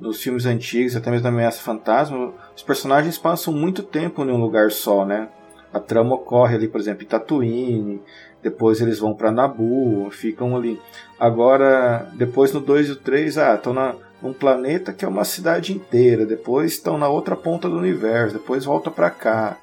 nos 0.00 0.22
filmes 0.22 0.46
antigos, 0.46 0.96
até 0.96 1.10
mesmo 1.10 1.24
na 1.24 1.28
Ameaça 1.28 1.60
Fantasma, 1.60 2.32
os 2.56 2.62
personagens 2.62 3.18
passam 3.18 3.52
muito 3.52 3.82
tempo 3.82 4.22
em 4.22 4.30
um 4.30 4.40
lugar 4.40 4.70
só, 4.70 5.04
né? 5.04 5.28
A 5.70 5.78
trama 5.78 6.14
ocorre 6.14 6.54
ali, 6.54 6.66
por 6.66 6.80
exemplo, 6.80 7.02
em 7.02 7.06
Tatooine, 7.06 8.00
depois 8.42 8.80
eles 8.80 8.98
vão 8.98 9.12
para 9.12 9.30
Nabu, 9.30 10.08
ficam 10.10 10.56
ali. 10.56 10.80
Agora, 11.18 12.10
depois 12.14 12.52
no 12.52 12.60
2 12.60 12.88
e 12.88 12.92
o 12.92 12.96
3, 12.96 13.38
ah, 13.38 13.54
estão 13.54 13.74
num 14.22 14.32
planeta 14.32 14.92
que 14.92 15.04
é 15.04 15.08
uma 15.08 15.24
cidade 15.24 15.72
inteira, 15.72 16.26
depois 16.26 16.72
estão 16.72 16.98
na 16.98 17.08
outra 17.08 17.34
ponta 17.34 17.68
do 17.68 17.78
universo, 17.78 18.34
depois 18.34 18.64
volta 18.64 18.90
para 18.90 19.10
cá. 19.10 19.58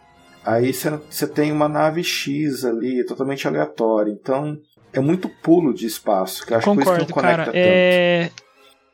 Aí 0.45 0.73
você 0.73 1.27
tem 1.27 1.51
uma 1.51 1.69
nave 1.69 2.03
X 2.03 2.65
ali, 2.65 3.05
totalmente 3.05 3.47
aleatória. 3.47 4.11
Então, 4.11 4.57
é 4.91 4.99
muito 4.99 5.29
pulo 5.29 5.73
de 5.73 5.85
espaço, 5.85 6.45
que 6.45 6.53
acho 6.53 6.65
Concordo, 6.65 6.91
que 6.91 6.97
isso 6.97 7.09
não 7.09 7.13
conecta 7.13 7.37
cara. 7.37 7.45
tanto. 7.45 7.55
É... 7.57 8.29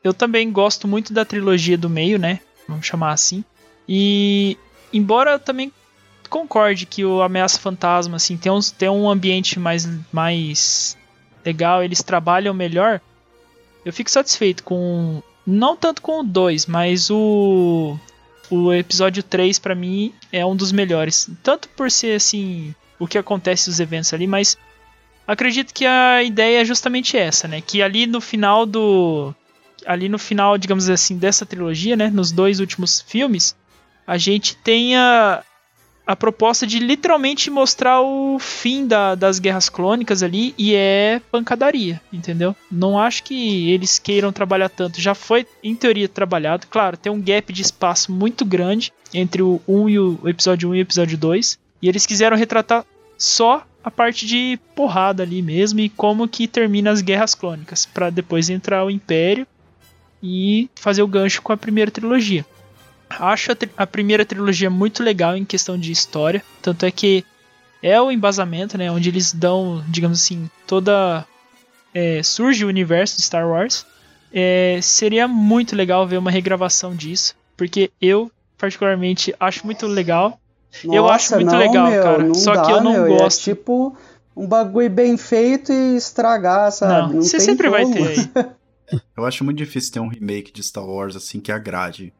Eu 0.02 0.14
também 0.14 0.50
gosto 0.50 0.88
muito 0.88 1.12
da 1.12 1.24
trilogia 1.24 1.76
do 1.76 1.90
meio, 1.90 2.18
né? 2.18 2.40
Vamos 2.68 2.86
chamar 2.86 3.12
assim. 3.12 3.44
E 3.88 4.56
embora 4.92 5.32
eu 5.32 5.38
também 5.38 5.72
concorde 6.28 6.86
que 6.86 7.04
o 7.04 7.20
Ameaça 7.20 7.58
Fantasma, 7.58 8.16
assim, 8.16 8.36
tem, 8.36 8.50
uns, 8.50 8.70
tem 8.70 8.88
um 8.88 9.10
ambiente 9.10 9.58
mais, 9.58 9.88
mais 10.12 10.96
legal, 11.44 11.82
eles 11.82 12.02
trabalham 12.02 12.54
melhor, 12.54 13.00
eu 13.84 13.92
fico 13.92 14.10
satisfeito 14.10 14.62
com. 14.62 15.22
Não 15.46 15.76
tanto 15.76 16.02
com 16.02 16.20
o 16.20 16.24
2, 16.24 16.66
mas 16.66 17.10
o. 17.10 17.98
O 18.50 18.72
episódio 18.72 19.22
3 19.22 19.60
para 19.60 19.76
mim 19.76 20.12
é 20.32 20.44
um 20.44 20.56
dos 20.56 20.72
melhores. 20.72 21.30
Tanto 21.42 21.68
por 21.70 21.90
ser 21.90 22.16
assim. 22.16 22.74
O 22.98 23.06
que 23.06 23.16
acontece 23.16 23.68
nos 23.70 23.80
eventos 23.80 24.12
ali, 24.12 24.26
mas 24.26 24.58
acredito 25.26 25.72
que 25.72 25.86
a 25.86 26.22
ideia 26.22 26.60
é 26.60 26.64
justamente 26.64 27.16
essa, 27.16 27.48
né? 27.48 27.60
Que 27.60 27.82
ali 27.82 28.06
no 28.06 28.20
final 28.20 28.66
do. 28.66 29.34
Ali 29.86 30.10
no 30.10 30.18
final, 30.18 30.58
digamos 30.58 30.90
assim, 30.90 31.16
dessa 31.16 31.46
trilogia, 31.46 31.96
né? 31.96 32.10
Nos 32.10 32.30
dois 32.30 32.60
últimos 32.60 33.00
filmes, 33.00 33.56
a 34.06 34.18
gente 34.18 34.54
tenha 34.56 35.42
a 36.10 36.16
proposta 36.16 36.66
de 36.66 36.80
literalmente 36.80 37.48
mostrar 37.48 38.00
o 38.00 38.36
fim 38.40 38.84
da, 38.84 39.14
das 39.14 39.38
guerras 39.38 39.68
clônicas 39.68 40.24
ali 40.24 40.52
e 40.58 40.74
é 40.74 41.22
pancadaria, 41.30 42.00
entendeu? 42.12 42.56
Não 42.68 42.98
acho 42.98 43.22
que 43.22 43.70
eles 43.70 43.96
queiram 43.96 44.32
trabalhar 44.32 44.68
tanto. 44.70 45.00
Já 45.00 45.14
foi, 45.14 45.46
em 45.62 45.76
teoria, 45.76 46.08
trabalhado. 46.08 46.66
Claro, 46.66 46.96
tem 46.96 47.12
um 47.12 47.22
gap 47.22 47.52
de 47.52 47.62
espaço 47.62 48.10
muito 48.10 48.44
grande 48.44 48.92
entre 49.14 49.40
o 49.40 49.62
1 49.68 49.88
e 49.88 49.98
o, 50.00 50.18
o 50.20 50.28
episódio 50.28 50.70
1 50.70 50.74
e 50.74 50.78
o 50.78 50.82
episódio 50.82 51.16
2. 51.16 51.56
E 51.80 51.88
eles 51.88 52.04
quiseram 52.06 52.36
retratar 52.36 52.84
só 53.16 53.64
a 53.84 53.90
parte 53.90 54.26
de 54.26 54.58
porrada 54.74 55.22
ali 55.22 55.40
mesmo 55.40 55.78
e 55.78 55.88
como 55.88 56.26
que 56.26 56.48
termina 56.48 56.90
as 56.90 57.02
guerras 57.02 57.36
clônicas, 57.36 57.86
para 57.86 58.10
depois 58.10 58.50
entrar 58.50 58.84
o 58.84 58.90
Império 58.90 59.46
e 60.20 60.68
fazer 60.74 61.02
o 61.02 61.08
gancho 61.08 61.40
com 61.40 61.52
a 61.52 61.56
primeira 61.56 61.92
trilogia. 61.92 62.44
Acho 63.10 63.52
a, 63.52 63.56
a, 63.76 63.86
primeira 63.86 64.24
trilogia 64.24 64.70
muito 64.70 65.02
legal 65.02 65.36
em 65.36 65.44
questão 65.44 65.76
de 65.76 65.90
história. 65.90 66.42
Tanto 66.62 66.86
é 66.86 66.90
que 66.90 67.24
é 67.82 68.00
o 68.00 68.10
embasamento, 68.10 68.78
né? 68.78 68.90
Onde 68.90 69.08
eles 69.08 69.32
dão, 69.32 69.84
digamos 69.88 70.20
assim, 70.22 70.48
toda. 70.66 71.26
É, 71.92 72.22
surge 72.22 72.64
o 72.64 72.68
universo 72.68 73.16
de 73.16 73.22
Star 73.22 73.48
Wars. 73.48 73.84
É, 74.32 74.78
seria 74.80 75.26
muito 75.26 75.74
legal 75.74 76.06
ver 76.06 76.18
uma 76.18 76.30
regravação 76.30 76.94
disso. 76.94 77.34
Porque 77.56 77.90
eu, 78.00 78.30
particularmente, 78.56 79.34
acho 79.40 79.66
muito 79.66 79.86
legal. 79.86 80.40
Nossa, 80.84 80.96
eu 80.96 81.08
acho 81.08 81.34
muito 81.34 81.50
não, 81.50 81.58
legal, 81.58 81.90
meu, 81.90 82.02
cara. 82.02 82.34
Só 82.34 82.54
dá, 82.54 82.62
que 82.62 82.70
eu 82.70 82.80
não 82.80 82.92
meu, 82.92 83.06
é 83.06 83.18
gosto. 83.18 83.40
É 83.40 83.54
tipo 83.54 83.96
um 84.36 84.46
bagulho 84.46 84.88
bem 84.88 85.16
feito 85.16 85.72
e 85.72 85.96
estragar, 85.96 86.70
sabe? 86.70 86.92
Não, 86.92 87.14
não 87.14 87.22
você 87.22 87.40
sempre 87.40 87.68
como. 87.68 87.92
vai 87.92 87.92
ter 87.92 88.08
aí. 88.08 89.00
eu 89.16 89.26
acho 89.26 89.44
muito 89.44 89.58
difícil 89.58 89.92
ter 89.92 90.00
um 90.00 90.08
remake 90.08 90.52
de 90.52 90.62
Star 90.62 90.86
Wars 90.86 91.16
assim 91.16 91.40
que 91.40 91.50
agrade 91.50 92.12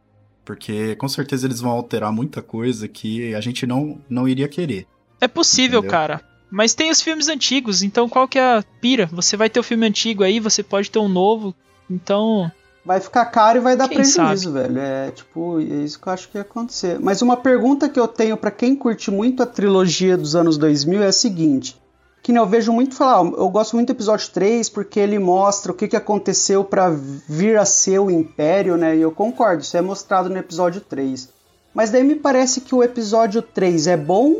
porque 0.51 0.97
com 0.97 1.07
certeza 1.07 1.47
eles 1.47 1.61
vão 1.61 1.71
alterar 1.71 2.13
muita 2.13 2.43
coisa 2.43 2.89
que 2.89 3.33
a 3.37 3.41
gente 3.41 3.65
não, 3.69 4.01
não 4.09 4.27
iria 4.27 4.49
querer. 4.49 4.85
É 5.21 5.29
possível, 5.29 5.79
entendeu? 5.79 5.91
cara. 5.93 6.21
Mas 6.51 6.75
tem 6.75 6.91
os 6.91 7.01
filmes 7.01 7.29
antigos, 7.29 7.85
então 7.85 8.09
qual 8.09 8.27
que 8.27 8.37
é 8.37 8.43
a 8.43 8.65
pira? 8.81 9.07
Você 9.13 9.37
vai 9.37 9.49
ter 9.49 9.61
o 9.61 9.63
filme 9.63 9.87
antigo 9.87 10.25
aí, 10.25 10.41
você 10.41 10.65
pode 10.65 10.91
ter 10.91 10.99
um 10.99 11.09
novo, 11.09 11.55
então. 11.89 12.51
Vai 12.85 12.99
ficar 12.99 13.27
caro 13.27 13.59
e 13.59 13.61
vai 13.61 13.77
dar 13.77 13.87
quem 13.87 13.99
prejuízo, 13.99 14.53
sabe? 14.53 14.55
velho. 14.55 14.81
É 14.81 15.13
tipo, 15.13 15.61
é 15.61 15.85
isso 15.85 16.01
que 16.01 16.09
eu 16.09 16.13
acho 16.13 16.29
que 16.29 16.39
ia 16.39 16.43
acontecer. 16.43 16.99
Mas 16.99 17.23
uma 17.23 17.37
pergunta 17.37 17.89
que 17.89 18.01
eu 18.01 18.09
tenho 18.09 18.37
para 18.37 18.51
quem 18.51 18.75
curte 18.75 19.09
muito 19.09 19.45
a 19.45 19.47
trilogia 19.47 20.17
dos 20.17 20.35
anos 20.35 20.59
2000 20.59 21.01
é 21.01 21.07
a 21.07 21.13
seguinte: 21.13 21.80
que 22.23 22.33
eu 22.33 22.47
vejo 22.47 22.73
muito 22.73 22.95
falar, 22.95 23.25
eu 23.25 23.49
gosto 23.49 23.75
muito 23.75 23.89
do 23.89 23.97
episódio 23.97 24.31
3 24.31 24.69
porque 24.69 25.01
ele 25.01 25.19
mostra 25.19 25.73
o 25.73 25.75
que, 25.75 25.89
que 25.89 25.97
aconteceu 25.97 26.63
para 26.63 26.91
vir 26.91 27.59
a 27.59 27.65
ser 27.65 27.99
o 27.99 28.11
Império, 28.11 28.77
né? 28.77 28.97
E 28.97 29.01
eu 29.01 29.11
concordo, 29.11 29.63
isso 29.63 29.77
é 29.77 29.81
mostrado 29.81 30.29
no 30.29 30.37
episódio 30.37 30.81
3. 30.81 31.29
Mas 31.75 31.91
daí 31.91 32.05
me 32.05 32.17
parece 32.17 32.61
que 32.61 32.75
o 32.75 32.83
episódio 32.83 33.41
3 33.41 33.87
é 33.87 33.97
bom 33.97 34.37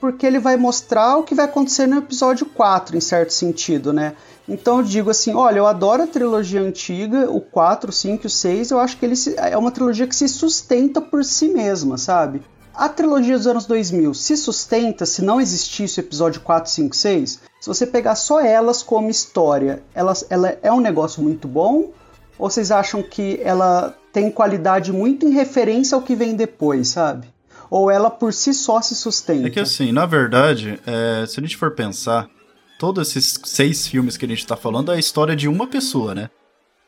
porque 0.00 0.26
ele 0.26 0.38
vai 0.38 0.56
mostrar 0.56 1.16
o 1.16 1.22
que 1.22 1.34
vai 1.34 1.46
acontecer 1.46 1.86
no 1.86 1.96
episódio 1.96 2.44
4, 2.44 2.94
em 2.94 3.00
certo 3.00 3.32
sentido, 3.32 3.90
né? 3.90 4.14
Então 4.46 4.78
eu 4.78 4.84
digo 4.84 5.08
assim, 5.08 5.34
olha, 5.34 5.58
eu 5.58 5.66
adoro 5.66 6.02
a 6.02 6.06
trilogia 6.06 6.60
antiga, 6.60 7.30
o 7.30 7.40
4, 7.40 7.88
o 7.88 7.92
5 7.92 8.24
e 8.24 8.26
o 8.26 8.30
6, 8.30 8.70
eu 8.70 8.78
acho 8.78 8.98
que 8.98 9.06
ele 9.06 9.14
é 9.38 9.56
uma 9.56 9.70
trilogia 9.70 10.06
que 10.06 10.14
se 10.14 10.28
sustenta 10.28 11.00
por 11.00 11.24
si 11.24 11.48
mesma, 11.48 11.96
sabe? 11.96 12.42
A 12.74 12.88
trilogia 12.88 13.36
dos 13.36 13.46
anos 13.46 13.66
2000 13.66 14.12
se 14.14 14.36
sustenta 14.36 15.06
se 15.06 15.22
não 15.22 15.40
existisse 15.40 16.00
o 16.00 16.02
episódio 16.02 16.40
4, 16.40 16.70
5, 16.70 16.96
6? 16.96 17.40
Se 17.60 17.68
você 17.68 17.86
pegar 17.86 18.16
só 18.16 18.40
elas 18.40 18.82
como 18.82 19.08
história, 19.08 19.80
elas, 19.94 20.26
ela 20.28 20.58
é 20.60 20.72
um 20.72 20.80
negócio 20.80 21.22
muito 21.22 21.46
bom? 21.46 21.92
Ou 22.36 22.50
vocês 22.50 22.72
acham 22.72 23.00
que 23.00 23.38
ela 23.44 23.96
tem 24.12 24.28
qualidade 24.28 24.92
muito 24.92 25.24
em 25.24 25.30
referência 25.30 25.94
ao 25.94 26.02
que 26.02 26.16
vem 26.16 26.34
depois, 26.34 26.88
sabe? 26.88 27.28
Ou 27.70 27.90
ela 27.90 28.10
por 28.10 28.32
si 28.32 28.52
só 28.52 28.82
se 28.82 28.96
sustenta? 28.96 29.46
É 29.46 29.50
que 29.50 29.60
assim, 29.60 29.92
na 29.92 30.04
verdade, 30.04 30.80
é, 30.84 31.24
se 31.26 31.38
a 31.38 31.42
gente 31.42 31.56
for 31.56 31.70
pensar, 31.76 32.28
todos 32.76 33.08
esses 33.08 33.38
seis 33.44 33.86
filmes 33.86 34.16
que 34.16 34.24
a 34.24 34.28
gente 34.28 34.44
tá 34.44 34.56
falando 34.56 34.90
é 34.90 34.96
a 34.96 34.98
história 34.98 35.36
de 35.36 35.46
uma 35.46 35.68
pessoa, 35.68 36.12
né? 36.12 36.28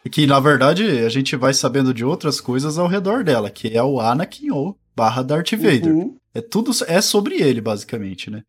E 0.04 0.10
que, 0.10 0.26
na 0.26 0.38
verdade, 0.40 0.84
a 1.04 1.08
gente 1.08 1.36
vai 1.36 1.54
sabendo 1.54 1.94
de 1.94 2.04
outras 2.04 2.40
coisas 2.40 2.76
ao 2.76 2.88
redor 2.88 3.22
dela, 3.22 3.50
que 3.50 3.76
é 3.76 3.82
o 3.82 4.00
Anakin 4.00 4.50
ou 4.50 4.76
barra 4.96 5.22
Darth 5.22 5.52
Vader. 5.52 5.94
Uhum. 5.94 6.16
É 6.34 6.40
tudo 6.40 6.72
é 6.86 7.00
sobre 7.00 7.36
ele, 7.36 7.60
basicamente, 7.60 8.30
né? 8.30 8.42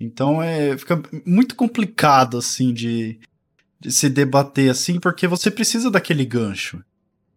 Então 0.00 0.40
é 0.40 0.78
fica 0.78 1.02
muito 1.26 1.56
complicado 1.56 2.38
assim 2.38 2.72
de, 2.72 3.18
de 3.80 3.90
se 3.90 4.08
debater 4.08 4.70
assim, 4.70 5.00
porque 5.00 5.26
você 5.26 5.50
precisa 5.50 5.90
daquele 5.90 6.24
gancho, 6.24 6.82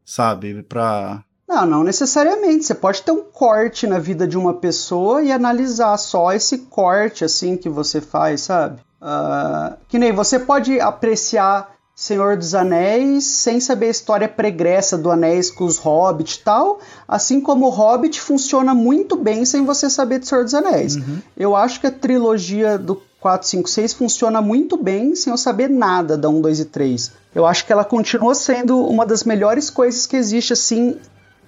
sabe, 0.06 0.62
para 0.64 1.24
não, 1.52 1.66
não 1.66 1.84
necessariamente. 1.84 2.64
Você 2.64 2.74
pode 2.74 3.02
ter 3.02 3.12
um 3.12 3.24
corte 3.24 3.86
na 3.86 4.00
vida 4.00 4.26
de 4.26 4.38
uma 4.38 4.54
pessoa 4.54 5.22
e 5.22 5.34
analisar 5.34 5.98
só 5.98 6.32
esse 6.32 6.60
corte 6.60 7.26
assim 7.26 7.58
que 7.58 7.68
você 7.68 8.00
faz, 8.00 8.42
sabe? 8.42 8.82
Uh, 9.02 9.76
que 9.90 10.00
nem 10.00 10.14
você 10.14 10.40
pode 10.40 10.80
apreciar 10.80 11.76
Senhor 12.02 12.36
dos 12.36 12.56
Anéis 12.56 13.26
sem 13.26 13.60
saber 13.60 13.86
a 13.86 13.92
história 13.92 14.28
pregressa 14.28 14.98
do 14.98 15.12
Anéis 15.12 15.52
com 15.52 15.66
os 15.66 15.78
Hobbits 15.78 16.34
e 16.34 16.40
tal, 16.40 16.80
assim 17.08 17.40
como 17.40 17.68
o 17.68 17.70
Hobbit 17.70 18.20
funciona 18.20 18.74
muito 18.74 19.16
bem 19.16 19.46
sem 19.46 19.64
você 19.64 19.88
saber 19.88 20.18
de 20.18 20.28
Senhor 20.28 20.44
dos 20.44 20.56
Anéis. 20.56 20.96
Uhum. 20.96 21.20
Eu 21.38 21.56
acho 21.56 21.80
que 21.80 21.86
a 21.86 21.92
trilogia 21.92 22.76
do 22.76 23.00
4, 23.20 23.48
5, 23.48 23.70
6 23.70 23.94
funciona 23.94 24.42
muito 24.42 24.78
bem 24.78 25.14
sem 25.14 25.30
eu 25.30 25.38
saber 25.38 25.70
nada 25.70 26.18
da 26.18 26.28
1, 26.28 26.42
2 26.42 26.60
e 26.62 26.66
3. 26.66 27.12
Eu 27.36 27.46
acho 27.46 27.68
que 27.68 27.72
ela 27.72 27.86
continua 27.86 28.34
sendo 28.34 28.80
uma 28.80 29.06
das 29.06 29.24
melhores 29.24 29.70
coisas 29.70 30.08
que 30.08 30.18
existe 30.18 30.54
assim 30.54 30.98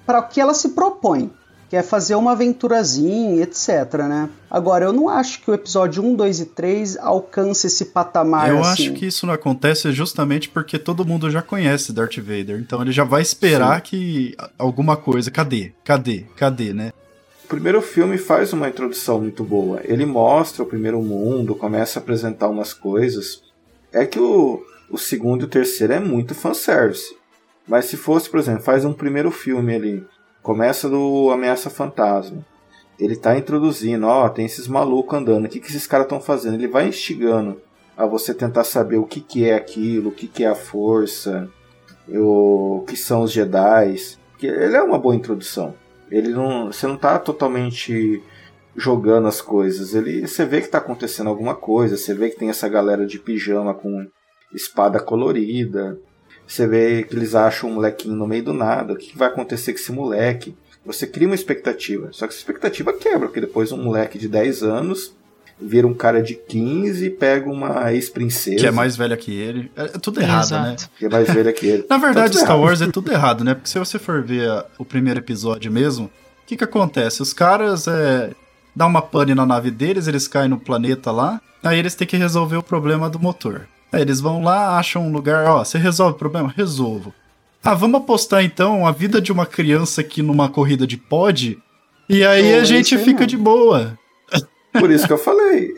para 0.06 0.20
o 0.20 0.28
que 0.28 0.40
ela 0.40 0.54
se 0.54 0.70
propõe 0.70 1.32
que 1.74 1.78
é 1.78 1.82
fazer 1.82 2.14
uma 2.14 2.34
aventurazinha, 2.34 3.42
etc, 3.42 3.96
né? 4.08 4.30
Agora, 4.48 4.86
eu 4.86 4.94
não 4.94 5.10
acho 5.10 5.42
que 5.42 5.50
o 5.50 5.56
episódio 5.56 6.04
1, 6.04 6.16
2 6.18 6.40
e 6.42 6.46
3 6.46 6.98
alcance 6.98 7.66
esse 7.66 7.86
patamar 7.86 8.48
Eu 8.48 8.60
assim. 8.60 8.90
acho 8.90 8.94
que 8.94 9.08
isso 9.08 9.26
não 9.26 9.34
acontece 9.34 9.92
justamente 9.92 10.50
porque 10.50 10.78
todo 10.78 11.04
mundo 11.04 11.32
já 11.32 11.42
conhece 11.42 11.92
Darth 11.92 12.18
Vader, 12.18 12.60
então 12.60 12.80
ele 12.80 12.92
já 12.92 13.04
vai 13.04 13.24
esperar 13.24 13.78
Sim. 13.78 13.82
que 13.86 14.38
alguma 14.56 14.96
coisa, 14.96 15.32
cadê? 15.32 15.74
Cadê? 15.84 16.26
Cadê, 16.36 16.74
né? 16.74 16.94
O 17.44 17.48
primeiro 17.48 17.82
filme 17.82 18.20
faz 18.20 18.54
uma 18.54 18.70
introdução 18.70 19.20
muito 19.20 19.44
boa. 19.44 19.82
Ele 19.84 20.06
mostra 20.06 20.62
o 20.62 20.68
primeiro 20.68 21.02
mundo, 21.02 21.56
começa 21.56 21.98
a 21.98 22.04
apresentar 22.04 22.50
umas 22.50 22.72
coisas. 22.72 23.42
É 23.92 24.06
que 24.06 24.20
o, 24.20 24.64
o 24.92 24.98
segundo 25.00 25.42
e 25.42 25.46
o 25.46 25.50
terceiro 25.50 25.94
é 25.94 26.00
muito 26.00 26.36
fanservice. 26.36 27.16
Mas 27.68 27.86
se 27.86 27.98
fosse, 27.98 28.30
por 28.30 28.40
exemplo, 28.40 28.62
faz 28.62 28.86
um 28.86 28.94
primeiro 28.94 29.32
filme 29.32 29.74
ali, 29.74 30.06
Começa 30.44 30.90
do 30.90 31.32
Ameaça 31.32 31.70
Fantasma. 31.70 32.46
Ele 33.00 33.16
tá 33.16 33.38
introduzindo, 33.38 34.06
ó, 34.06 34.28
tem 34.28 34.46
esses 34.46 34.68
malucos 34.68 35.18
andando. 35.18 35.46
O 35.46 35.50
que, 35.50 35.58
que 35.58 35.68
esses 35.68 35.88
caras 35.88 36.06
estão 36.06 36.20
fazendo? 36.20 36.56
Ele 36.56 36.68
vai 36.68 36.86
instigando 36.86 37.62
a 37.96 38.06
você 38.06 38.34
tentar 38.34 38.66
saber 38.66 38.98
o 38.98 39.06
que, 39.06 39.22
que 39.22 39.46
é 39.46 39.56
aquilo, 39.56 40.10
o 40.10 40.12
que, 40.12 40.28
que 40.28 40.44
é 40.44 40.48
a 40.48 40.56
força, 40.56 41.50
o 42.10 42.84
que 42.86 42.98
são 42.98 43.22
os 43.22 43.32
Jedi. 43.32 43.96
Ele 44.42 44.76
é 44.76 44.84
uma 44.84 45.00
boa 45.00 45.16
introdução. 45.16 45.74
Ele 46.12 46.28
não, 46.28 46.68
você 46.68 46.88
não 46.88 46.98
tá 46.98 47.18
totalmente 47.18 48.22
jogando 48.76 49.30
as 49.30 49.42
coisas. 49.42 49.96
Ele, 49.96 50.28
você 50.28 50.46
vê 50.46 50.60
que 50.60 50.68
tá 50.68 50.80
acontecendo 50.80 51.30
alguma 51.30 51.56
coisa. 51.56 51.96
Você 51.96 52.14
vê 52.14 52.30
que 52.30 52.38
tem 52.38 52.50
essa 52.50 52.68
galera 52.68 53.06
de 53.06 53.18
pijama 53.18 53.74
com 53.74 54.06
espada 54.54 55.00
colorida. 55.00 55.98
Você 56.48 56.68
vê 56.68 57.04
que 57.04 57.16
eles 57.16 57.36
acham 57.36 57.70
um 57.70 57.74
molequinho 57.76 58.16
no 58.16 58.28
meio 58.28 58.44
do 58.44 58.54
nada. 58.54 58.94
O 58.94 58.98
que 58.98 59.18
vai 59.18 59.28
acontecer 59.28 59.74
com 59.74 59.80
esse 59.80 59.92
moleque? 59.92 60.56
Você 60.86 61.08
cria 61.08 61.28
uma 61.28 61.36
expectativa. 61.36 62.10
Só 62.12 62.28
que 62.28 62.34
essa 62.34 62.42
expectativa 62.42 62.92
quebra, 62.94 63.28
porque 63.28 63.42
depois 63.42 63.72
um 63.72 63.82
moleque 63.82 64.18
de 64.18 64.28
10 64.28 64.64
anos 64.64 65.16
vira 65.60 65.88
um 65.88 65.94
cara 65.94 66.22
de 66.22 66.36
15 66.36 67.06
e 67.06 67.10
pega 67.10 67.50
uma 67.50 67.94
ex-princesa. 67.94 68.58
Que 68.58 68.68
é 68.68 68.72
mais 68.72 68.96
velha 68.96 69.16
que 69.16 69.32
ele. 69.32 69.72
É, 69.76 69.86
é 69.86 69.88
tudo 69.88 70.20
errado, 70.20 70.52
né? 70.52 70.58
Exato. 70.58 70.82
né? 70.84 70.90
Que 71.00 71.06
é 71.06 71.10
mais 71.10 71.28
velha 71.34 71.54
que 71.54 71.66
ele. 71.66 71.86
Na 71.90 71.98
verdade, 71.98 72.34
tá 72.34 72.40
Star 72.44 72.60
Wars 72.60 72.82
é 72.82 72.88
tudo 72.88 73.12
errado, 73.12 73.44
né? 73.44 73.54
Porque 73.54 73.70
se 73.70 73.80
você 73.80 73.98
for 73.98 74.22
ver 74.22 74.50
o 74.78 74.84
primeiro 74.84 75.20
episódio 75.20 75.72
mesmo, 75.72 76.06
o 76.06 76.46
que 76.46 76.58
que 76.58 76.64
acontece? 76.64 77.22
Os 77.22 77.34
caras 77.34 77.88
é, 77.88 78.32
dão 78.76 78.88
uma 78.88 79.02
pane 79.02 79.34
na 79.34 79.46
nave 79.46 79.72
deles, 79.72 80.08
eles 80.08 80.28
caem 80.28 80.50
no 80.50 80.60
planeta 80.60 81.12
lá, 81.12 81.42
aí 81.64 81.80
eles 81.80 81.96
têm 81.96 82.08
que 82.08 82.18
resolver 82.18 82.58
o 82.58 82.64
problema 82.64 83.10
do 83.10 83.20
motor. 83.20 83.68
Aí 83.94 84.02
eles 84.02 84.20
vão 84.20 84.44
lá, 84.44 84.80
acham 84.80 85.08
um 85.08 85.12
lugar, 85.12 85.46
ó, 85.46 85.64
você 85.64 85.78
resolve 85.78 86.16
o 86.16 86.20
problema? 86.20 86.52
Resolvo. 86.58 87.14
Ah, 87.64 87.76
vamos 87.76 88.02
apostar 88.02 88.44
então 88.44 88.88
a 88.88 88.92
vida 88.92 89.22
de 89.22 89.32
uma 89.32 89.46
criança 89.46 90.02
aqui 90.02 90.24
numa 90.24 90.50
corrida 90.50 90.88
de 90.88 90.98
pod, 90.98 91.58
e 92.10 92.26
aí 92.26 92.56
a 92.56 92.64
gente 92.64 92.98
fica 92.98 93.20
mesmo. 93.20 93.28
de 93.28 93.38
boa. 93.38 93.98
Por 94.74 94.90
isso 94.90 95.06
que 95.06 95.14
eu 95.14 95.20
falei, 95.20 95.76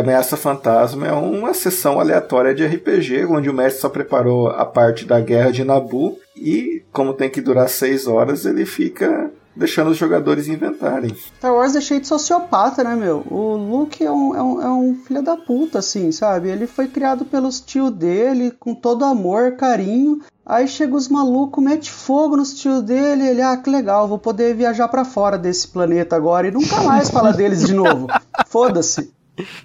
Ameaça 0.00 0.34
Fantasma 0.34 1.06
é 1.06 1.12
uma 1.12 1.52
sessão 1.52 2.00
aleatória 2.00 2.54
de 2.54 2.66
RPG, 2.66 3.26
onde 3.26 3.50
o 3.50 3.54
mestre 3.54 3.82
só 3.82 3.90
preparou 3.90 4.48
a 4.48 4.64
parte 4.64 5.04
da 5.04 5.20
guerra 5.20 5.52
de 5.52 5.62
Nabu 5.62 6.18
e, 6.34 6.82
como 6.90 7.12
tem 7.12 7.28
que 7.28 7.42
durar 7.42 7.68
seis 7.68 8.06
horas, 8.06 8.46
ele 8.46 8.64
fica 8.64 9.30
deixando 9.54 9.90
os 9.90 9.96
jogadores 9.96 10.48
inventarem. 10.48 11.14
Star 11.14 11.54
Wars 11.54 11.74
é 11.74 11.80
cheio 11.80 12.00
de 12.00 12.06
sociopata, 12.06 12.84
né, 12.84 12.94
meu? 12.94 13.24
O 13.30 13.56
Luke 13.56 14.04
é 14.04 14.10
um, 14.10 14.34
é 14.34 14.42
um, 14.42 14.62
é 14.62 14.68
um 14.68 14.94
filho 15.06 15.22
da 15.22 15.36
puta, 15.36 15.78
assim, 15.80 16.12
sabe? 16.12 16.48
Ele 16.48 16.66
foi 16.66 16.88
criado 16.88 17.24
pelos 17.24 17.60
tio 17.60 17.90
dele, 17.90 18.52
com 18.58 18.74
todo 18.74 19.04
amor, 19.04 19.56
carinho. 19.56 20.20
Aí 20.44 20.66
chega 20.66 20.96
os 20.96 21.08
malucos, 21.08 21.62
mete 21.62 21.90
fogo 21.90 22.36
nos 22.36 22.54
tio 22.54 22.82
dele, 22.82 23.26
ele, 23.26 23.42
ah, 23.42 23.56
que 23.56 23.70
legal, 23.70 24.08
vou 24.08 24.18
poder 24.18 24.54
viajar 24.54 24.88
para 24.88 25.04
fora 25.04 25.38
desse 25.38 25.68
planeta 25.68 26.16
agora 26.16 26.48
e 26.48 26.50
nunca 26.50 26.80
mais 26.82 27.10
falar 27.10 27.32
deles 27.32 27.64
de 27.64 27.74
novo. 27.74 28.08
Foda-se. 28.48 29.12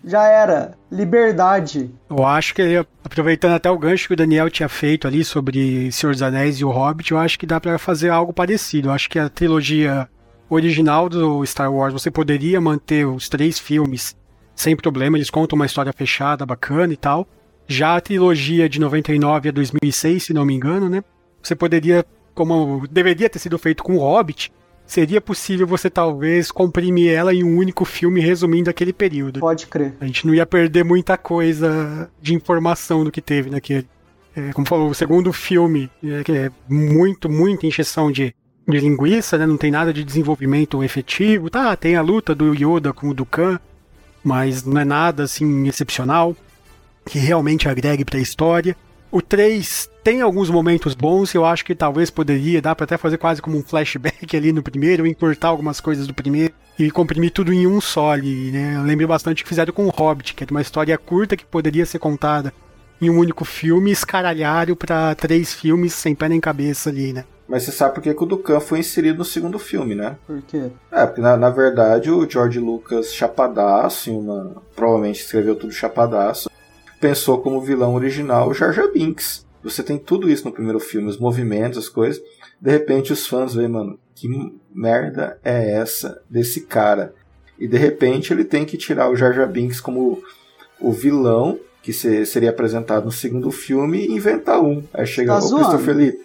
Já 0.03 0.23
era. 0.27 0.77
Liberdade. 0.91 1.89
Eu 2.09 2.25
acho 2.25 2.53
que, 2.53 2.85
aproveitando 3.03 3.53
até 3.53 3.69
o 3.69 3.77
gancho 3.77 4.07
que 4.07 4.13
o 4.13 4.17
Daniel 4.17 4.49
tinha 4.49 4.69
feito 4.69 5.07
ali 5.07 5.23
sobre 5.23 5.91
Senhor 5.91 6.13
dos 6.13 6.21
Anéis 6.21 6.57
e 6.57 6.65
o 6.65 6.69
Hobbit, 6.69 7.11
eu 7.11 7.17
acho 7.17 7.37
que 7.37 7.45
dá 7.45 7.59
para 7.59 7.77
fazer 7.77 8.09
algo 8.09 8.33
parecido. 8.33 8.89
Eu 8.89 8.93
acho 8.93 9.09
que 9.09 9.19
a 9.19 9.29
trilogia 9.29 10.07
original 10.49 11.09
do 11.09 11.45
Star 11.45 11.71
Wars, 11.73 11.93
você 11.93 12.11
poderia 12.11 12.61
manter 12.61 13.05
os 13.05 13.27
três 13.27 13.59
filmes 13.59 14.15
sem 14.55 14.75
problema, 14.75 15.17
eles 15.17 15.29
contam 15.29 15.57
uma 15.57 15.65
história 15.65 15.91
fechada, 15.91 16.45
bacana 16.45 16.93
e 16.93 16.97
tal. 16.97 17.27
Já 17.67 17.95
a 17.95 18.01
trilogia 18.01 18.69
de 18.69 18.79
99 18.79 19.49
a 19.49 19.51
2006, 19.51 20.23
se 20.23 20.33
não 20.33 20.45
me 20.45 20.53
engano, 20.53 20.87
né? 20.87 21.03
Você 21.41 21.55
poderia, 21.55 22.05
como 22.33 22.87
deveria 22.87 23.29
ter 23.29 23.39
sido 23.39 23.57
feito 23.59 23.83
com 23.83 23.95
o 23.95 23.99
Hobbit, 23.99 24.53
seria 24.85 25.19
possível 25.19 25.65
você 25.65 25.89
talvez 25.89 26.51
comprimir 26.51 27.11
ela 27.11 27.33
em 27.33 27.43
um 27.43 27.57
único 27.57 27.85
filme 27.85 28.21
resumindo 28.21 28.69
aquele 28.69 28.93
período. 28.93 29.39
Pode 29.39 29.67
crer. 29.67 29.93
A 29.99 30.05
gente 30.05 30.25
não 30.27 30.33
ia 30.33 30.45
perder 30.45 30.83
muita 30.83 31.17
coisa 31.17 32.09
de 32.21 32.33
informação 32.33 33.03
do 33.03 33.11
que 33.11 33.21
teve 33.21 33.49
naquele. 33.49 33.87
É, 34.35 34.51
como 34.51 34.67
falou, 34.67 34.89
o 34.89 34.95
segundo 34.95 35.31
filme, 35.31 35.89
é, 36.03 36.23
que 36.23 36.31
é 36.31 36.51
muito, 36.67 37.29
muita 37.29 37.65
encheção 37.65 38.11
de, 38.11 38.35
de 38.67 38.79
linguiça, 38.79 39.37
né? 39.37 39.45
Não 39.45 39.57
tem 39.57 39.71
nada 39.71 39.93
de 39.93 40.03
desenvolvimento 40.03 40.83
efetivo. 40.83 41.49
Tá, 41.49 41.75
tem 41.75 41.95
a 41.95 42.01
luta 42.01 42.35
do 42.35 42.53
Yoda 42.53 42.93
com 42.93 43.09
o 43.09 43.13
Dukan, 43.13 43.59
mas 44.23 44.63
não 44.63 44.79
é 44.79 44.85
nada 44.85 45.23
assim 45.23 45.67
excepcional 45.67 46.35
que 47.05 47.19
realmente 47.19 47.69
agregue 47.69 48.03
para 48.03 48.17
a 48.17 48.21
história. 48.21 48.75
O 49.15 49.21
3 49.21 49.89
tem 50.03 50.21
alguns 50.21 50.49
momentos 50.49 50.93
bons, 50.93 51.33
eu 51.33 51.45
acho 51.45 51.63
que 51.63 51.73
talvez 51.73 52.09
poderia, 52.09 52.61
dá 52.61 52.75
para 52.75 52.83
até 52.83 52.97
fazer 52.97 53.17
quase 53.17 53.41
como 53.41 53.57
um 53.57 53.63
flashback 53.63 54.35
ali 54.35 54.51
no 54.51 54.61
primeiro, 54.61 55.07
encurtar 55.07 55.47
algumas 55.47 55.79
coisas 55.79 56.05
do 56.05 56.13
primeiro 56.13 56.53
e 56.77 56.91
comprimir 56.91 57.31
tudo 57.31 57.53
em 57.53 57.65
um 57.65 57.79
só 57.79 58.11
ali, 58.11 58.51
né? 58.51 58.75
Eu 58.75 58.83
lembro 58.83 59.07
bastante 59.07 59.41
que 59.41 59.47
fizeram 59.47 59.71
com 59.71 59.85
o 59.85 59.89
Hobbit, 59.89 60.33
que 60.33 60.43
é 60.43 60.47
uma 60.51 60.59
história 60.59 60.97
curta 60.97 61.37
que 61.37 61.45
poderia 61.45 61.85
ser 61.85 61.97
contada 61.97 62.53
em 63.01 63.09
um 63.09 63.17
único 63.17 63.45
filme, 63.45 63.89
escaralharam 63.89 64.75
para 64.75 65.15
três 65.15 65.53
filmes 65.53 65.93
sem 65.93 66.13
pé 66.13 66.27
nem 66.27 66.41
cabeça 66.41 66.89
ali, 66.89 67.13
né? 67.13 67.23
Mas 67.47 67.63
você 67.63 67.71
sabe 67.71 67.95
por 67.95 68.03
que, 68.03 68.13
que 68.13 68.23
o 68.23 68.25
Dukan 68.25 68.59
foi 68.59 68.79
inserido 68.79 69.19
no 69.19 69.23
segundo 69.23 69.57
filme, 69.57 69.95
né? 69.95 70.17
Por 70.27 70.41
quê? 70.41 70.71
É, 70.91 71.05
porque 71.05 71.21
na, 71.21 71.37
na 71.37 71.49
verdade 71.49 72.11
o 72.11 72.29
George 72.29 72.59
Lucas 72.59 73.13
chapadaço, 73.13 74.11
uma, 74.11 74.61
provavelmente 74.75 75.21
escreveu 75.21 75.55
tudo 75.55 75.71
chapadaço, 75.71 76.49
pensou 77.05 77.37
como 77.39 77.61
vilão 77.61 77.93
original 77.93 78.49
o 78.49 78.53
Jar 78.53 78.73
Jar 78.73 78.91
Binks. 78.91 79.45
Você 79.63 79.83
tem 79.83 79.95
tudo 79.95 80.27
isso 80.27 80.43
no 80.43 80.51
primeiro 80.51 80.79
filme, 80.79 81.07
os 81.07 81.19
movimentos, 81.19 81.77
as 81.77 81.87
coisas. 81.87 82.19
De 82.59 82.71
repente 82.71 83.13
os 83.13 83.27
fãs 83.27 83.53
veem, 83.53 83.67
mano, 83.67 83.99
que 84.15 84.27
merda 84.73 85.39
é 85.43 85.73
essa 85.73 86.19
desse 86.27 86.61
cara? 86.61 87.13
E 87.59 87.67
de 87.67 87.77
repente 87.77 88.33
ele 88.33 88.43
tem 88.43 88.65
que 88.65 88.75
tirar 88.75 89.11
o 89.11 89.15
Jar 89.15 89.33
Jar 89.33 89.47
Binks 89.47 89.79
como 89.79 90.19
o 90.81 90.91
vilão 90.91 91.59
que 91.83 91.93
seria 91.93 92.49
apresentado 92.49 93.05
no 93.05 93.11
segundo 93.11 93.51
filme 93.51 93.99
e 93.99 94.11
inventar 94.11 94.59
um. 94.59 94.83
Aí 94.91 95.05
chega 95.05 95.39
tá 95.39 95.45
o 95.45 95.55
Christopher 95.55 95.95
Lee, 95.95 96.19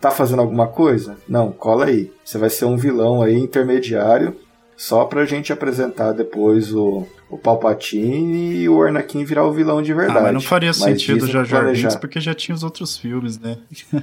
tá 0.00 0.10
fazendo 0.10 0.42
alguma 0.42 0.66
coisa? 0.66 1.16
Não, 1.28 1.52
cola 1.52 1.84
aí. 1.84 2.10
Você 2.24 2.38
vai 2.38 2.50
ser 2.50 2.64
um 2.64 2.76
vilão 2.76 3.22
aí 3.22 3.38
intermediário 3.38 4.36
só 4.76 5.04
pra 5.04 5.24
gente 5.24 5.52
apresentar 5.52 6.10
depois 6.10 6.74
o, 6.74 7.06
o 7.34 7.38
Palpatine 7.38 8.54
e 8.54 8.68
o 8.68 8.80
Anakin 8.80 9.24
virar 9.24 9.44
o 9.44 9.52
vilão 9.52 9.82
de 9.82 9.92
verdade. 9.92 10.20
Ah, 10.20 10.22
mas 10.22 10.34
não 10.34 10.40
faria 10.40 10.68
mas 10.68 10.76
sentido 10.76 11.26
já 11.26 11.42
Jar 11.42 11.72
Binks 11.72 11.96
porque 11.96 12.20
já 12.20 12.32
tinha 12.32 12.54
os 12.54 12.62
outros 12.62 12.96
filmes, 12.96 13.40
né? 13.40 13.58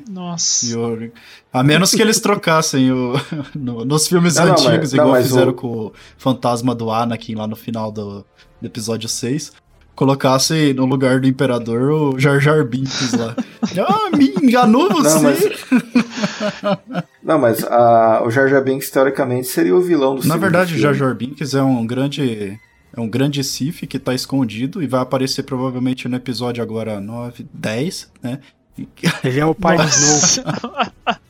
Nossa. 0.10 0.62
O, 0.82 1.12
a 1.54 1.64
menos 1.64 1.92
que 1.92 2.02
eles 2.02 2.20
trocassem 2.20 2.92
o, 2.92 3.14
no, 3.56 3.86
nos 3.86 4.08
filmes 4.08 4.36
não, 4.36 4.52
antigos, 4.52 4.66
não, 4.66 4.78
mas, 4.78 4.94
igual 4.94 5.08
não, 5.16 5.22
fizeram 5.22 5.52
o... 5.52 5.54
com 5.54 5.68
o 5.68 5.94
fantasma 6.18 6.74
do 6.74 6.90
Anakin 6.90 7.36
lá 7.36 7.48
no 7.48 7.56
final 7.56 7.92
do, 7.92 8.26
do 8.60 8.66
episódio 8.66 9.08
6 9.08 9.52
colocasse 9.96 10.74
no 10.74 10.86
lugar 10.86 11.20
do 11.20 11.28
imperador 11.28 11.92
o 11.92 12.20
Jar 12.20 12.40
Jar 12.40 12.66
Binks 12.66 13.14
lá. 13.14 13.36
ah, 13.88 14.16
me 14.16 14.34
enganou 14.42 14.90
você! 14.90 15.14
Não, 15.14 15.22
mas, 15.22 17.04
não, 17.24 17.40
mas 17.40 17.64
a, 17.64 18.24
o 18.26 18.32
Jar 18.32 18.48
Jar 18.48 18.64
Binks, 18.64 18.90
teoricamente, 18.90 19.48
seria 19.48 19.76
o 19.76 19.82
vilão 19.82 20.16
do 20.16 20.28
Na 20.28 20.38
verdade, 20.38 20.74
o 20.74 20.78
Jar 20.78 20.94
Jar 20.94 21.14
Binks 21.14 21.54
é 21.54 21.62
um 21.62 21.86
grande... 21.86 22.60
É 22.96 23.00
um 23.00 23.08
grande 23.08 23.44
Sif 23.44 23.88
que 23.88 23.98
tá 23.98 24.14
escondido 24.14 24.84
e 24.84 24.88
vai 24.88 25.02
aparecer 25.02 25.44
provavelmente 25.44 26.08
no 26.08 26.16
episódio 26.16 26.62
agora 26.62 27.00
9, 27.00 27.48
10, 27.54 28.12
né? 28.22 28.40
Ele 29.24 29.40
é 29.40 29.46
o 29.46 29.56
pai 29.56 29.78
do 29.78 29.84
Snow. 29.84 30.46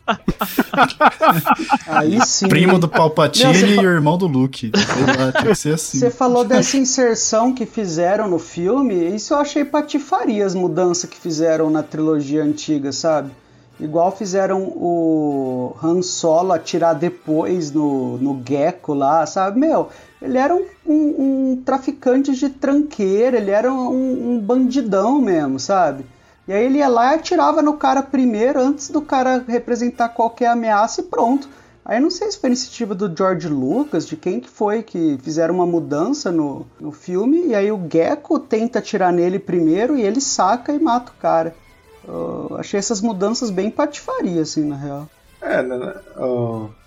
Aí 1.88 2.19
sim. 2.26 2.47
Primo 2.47 2.80
do 2.80 2.88
Palpatine 2.88 3.45
Não, 3.45 3.54
e 3.54 3.76
fa... 3.76 3.84
irmão 3.84 4.17
do 4.17 4.28
Luke. 4.28 4.71
Que 4.71 5.56
ser 5.56 5.76
assim. 5.76 6.00
Você 6.00 6.10
falou 6.10 6.43
dessa 6.43 6.78
inserção 6.78 7.54
que 7.54 7.65
fizeram 7.65 8.28
no 8.28 8.39
filme, 8.39 9.15
isso 9.15 9.34
eu 9.34 9.38
achei 9.38 9.63
patifaria 9.63 10.45
as 10.45 10.56
mudanças 10.56 11.10
que 11.10 11.17
fizeram 11.17 11.69
na 11.69 11.84
trilogia 11.84 12.43
antiga, 12.43 12.91
sabe? 12.91 13.32
Igual 13.82 14.12
fizeram 14.15 14.62
o 14.62 15.76
Han 15.82 16.04
Solo 16.04 16.54
atirar 16.54 16.94
depois 16.94 17.72
no, 17.72 18.15
no 18.20 18.39
Gecko 18.48 18.94
lá, 18.94 19.26
sabe? 19.26 19.60
Meu, 19.60 19.89
ele 20.22 20.38
era 20.38 20.56
um, 20.56 20.65
um, 20.86 21.52
um 21.52 21.63
traficante 21.65 22.36
de 22.36 22.48
tranqueira, 22.48 23.38
ele 23.38 23.50
era 23.50 23.74
um, 23.74 24.36
um 24.36 24.39
bandidão 24.39 25.20
mesmo, 25.20 25.60
sabe? 25.60 26.06
E 26.48 26.54
aí 26.54 26.63
ele 26.63 26.78
ia 26.78 26.88
lá 26.88 27.13
e 27.13 27.15
atirava 27.15 27.63
no 27.63 27.74
cara 27.74 28.04
primeiro, 28.04 28.60
antes 28.60 28.89
do 28.89 29.02
cara 29.02 29.44
representar 29.48 30.10
qualquer 30.10 30.48
ameaça 30.48 31.02
e 31.02 31.06
pronto. 31.06 31.50
Aí 31.84 32.00
não 32.00 32.12
sei 32.12 32.32
se 32.32 32.39
foi 32.39 32.50
iniciativa 32.50 32.94
do 32.94 33.12
George 33.15 33.48
Lucas, 33.48 34.06
de 34.06 34.15
quem 34.15 34.39
que 34.39 34.50
foi 34.50 34.84
que 34.84 35.17
fizeram 35.24 35.56
uma 35.56 35.65
mudança 35.65 36.32
no, 36.32 36.67
no 36.80 36.91
filme, 36.91 37.48
e 37.48 37.56
aí 37.56 37.72
o 37.72 37.82
Gecko 37.91 38.39
tenta 38.39 38.78
atirar 38.78 39.12
nele 39.12 39.39
primeiro 39.39 39.98
e 39.98 40.04
ele 40.04 40.22
saca 40.22 40.72
e 40.72 40.80
mata 40.80 41.12
o 41.12 41.20
cara. 41.20 41.56
Eu 42.08 42.56
achei 42.58 42.78
essas 42.80 43.02
mudanças 43.02 43.50
bem 43.50 43.70
patifaria, 43.70 44.42
assim, 44.42 44.66
na 44.66 44.76
real. 44.76 45.10
É, 45.42 45.62
na, 45.62 45.96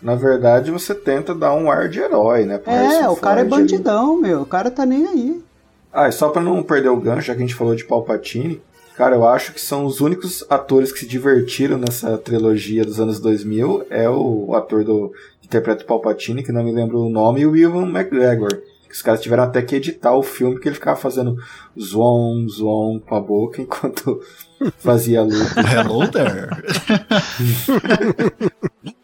na 0.00 0.14
verdade 0.14 0.70
você 0.70 0.94
tenta 0.94 1.35
dar 1.35 1.53
um 1.55 1.68
ar 1.68 1.88
de 1.88 1.98
herói, 1.98 2.44
né? 2.44 2.61
é, 2.66 3.09
o 3.09 3.16
cara 3.16 3.40
é 3.40 3.44
bandidão, 3.44 4.16
meu, 4.16 4.42
o 4.42 4.46
cara 4.46 4.70
tá 4.70 4.87
nem 4.87 5.07
aí. 5.07 5.44
Ah, 5.92 6.09
e 6.09 6.12
só 6.12 6.29
pra 6.29 6.40
não 6.40 6.62
perder 6.62 6.88
o 6.88 6.96
gancho, 6.96 7.27
já 7.27 7.35
que 7.35 7.42
a 7.42 7.46
gente 7.46 7.55
falou 7.55 7.74
de 7.74 7.85
Palpatine, 7.85 8.62
Cara, 8.96 9.16
eu 9.16 9.27
acho 9.27 9.53
que 9.53 9.61
são 9.61 9.85
os 9.85 10.00
únicos 10.00 10.44
atores 10.48 10.92
que 10.92 11.00
se 11.00 11.07
divertiram 11.07 11.77
nessa 11.77 12.16
trilogia 12.16 12.85
dos 12.85 13.00
anos 13.00 13.18
2000. 13.18 13.87
É 13.90 14.09
o, 14.09 14.55
ator 14.55 14.85
do 14.85 15.12
interpreta 15.42 15.83
o 15.83 15.87
Palpatine, 15.87 16.44
que 16.44 16.53
não 16.53 16.62
me 16.62 16.72
lembro 16.72 17.00
o 17.00 17.11
nome, 17.11 17.40
e 17.40 17.46
o 17.46 17.57
Ivan 17.57 17.88
McGregor. 17.88 18.62
Os 18.88 19.03
caras 19.03 19.20
tiveram 19.20 19.42
até 19.42 19.61
que 19.62 19.74
editar 19.74 20.14
o 20.14 20.22
filme, 20.22 20.61
que 20.61 20.68
ele 20.68 20.77
ficava 20.77 20.96
fazendo 20.96 21.37
zoom, 21.79 22.46
zoom 22.48 23.00
com 23.00 23.16
a 23.16 23.20
boca 23.20 23.61
enquanto 23.62 24.20
fazia 24.78 25.22
luta. 25.22 25.60
Hello 25.60 26.08
there! 26.08 26.48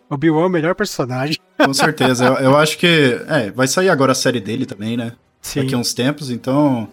o 0.08 0.16
Bill 0.16 0.40
é 0.40 0.46
o 0.46 0.48
melhor 0.48 0.74
personagem. 0.74 1.36
Com 1.56 1.74
certeza. 1.74 2.26
Eu, 2.26 2.34
eu 2.34 2.56
acho 2.56 2.78
que. 2.78 3.20
É, 3.28 3.50
vai 3.50 3.66
sair 3.66 3.88
agora 3.88 4.12
a 4.12 4.14
série 4.14 4.40
dele 4.40 4.66
também, 4.66 4.96
né? 4.96 5.12
Sim. 5.42 5.62
Daqui 5.62 5.74
a 5.74 5.78
uns 5.78 5.94
tempos, 5.94 6.30
então 6.30 6.88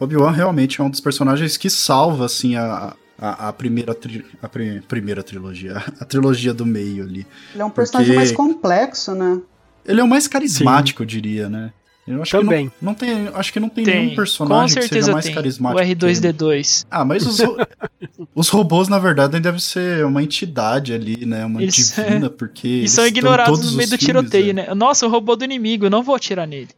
Obi-Wan 0.00 0.32
realmente 0.32 0.80
é 0.80 0.84
um 0.84 0.90
dos 0.90 1.00
personagens 1.00 1.56
que 1.56 1.68
salva, 1.70 2.24
assim, 2.24 2.56
a, 2.56 2.94
a, 3.18 3.48
a 3.48 3.52
primeira, 3.52 3.94
tri, 3.94 4.24
a 4.42 4.48
pri, 4.48 4.80
primeira 4.88 5.22
trilogia, 5.22 5.76
a 6.00 6.04
trilogia 6.04 6.52
do 6.52 6.66
meio 6.66 7.04
ali. 7.04 7.26
Ele 7.52 7.62
é 7.62 7.64
um 7.64 7.70
personagem 7.70 8.16
mais 8.16 8.32
complexo, 8.32 9.14
né? 9.14 9.40
Ele 9.84 10.00
é 10.00 10.04
o 10.04 10.08
mais 10.08 10.26
carismático, 10.26 10.98
Sim. 10.98 11.04
eu 11.04 11.06
diria, 11.06 11.48
né? 11.48 11.72
Eu 12.06 12.20
acho 12.20 12.36
Também. 12.36 12.68
Que 12.68 12.74
não, 12.80 12.92
não, 12.92 12.94
tem, 12.94 13.28
acho 13.32 13.52
que 13.52 13.60
não 13.60 13.68
tem, 13.68 13.84
tem. 13.84 14.00
nenhum 14.00 14.16
personagem 14.16 14.82
que 14.82 14.88
seja 14.88 15.12
mais 15.12 15.24
tem. 15.24 15.34
carismático. 15.34 15.80
O 15.80 15.86
R2D2. 15.86 16.86
Ah, 16.90 17.04
mas 17.04 17.24
os, 17.24 17.38
os 18.34 18.48
robôs, 18.48 18.88
na 18.88 18.98
verdade, 18.98 19.38
devem 19.38 19.60
ser 19.60 20.04
uma 20.04 20.22
entidade 20.22 20.92
ali, 20.92 21.24
né? 21.24 21.44
Uma 21.44 21.62
eles, 21.62 21.94
divina, 21.94 22.28
porque. 22.28 22.68
E 22.68 22.88
são 22.88 23.06
ignorados 23.06 23.70
no 23.70 23.76
meio 23.76 23.88
do 23.88 23.98
tiroteio, 23.98 24.50
é. 24.50 24.52
né? 24.52 24.74
Nossa, 24.74 25.06
o 25.06 25.10
robô 25.10 25.36
do 25.36 25.44
inimigo, 25.44 25.86
eu 25.86 25.90
não 25.90 26.02
vou 26.02 26.16
atirar 26.16 26.46
nele. 26.46 26.70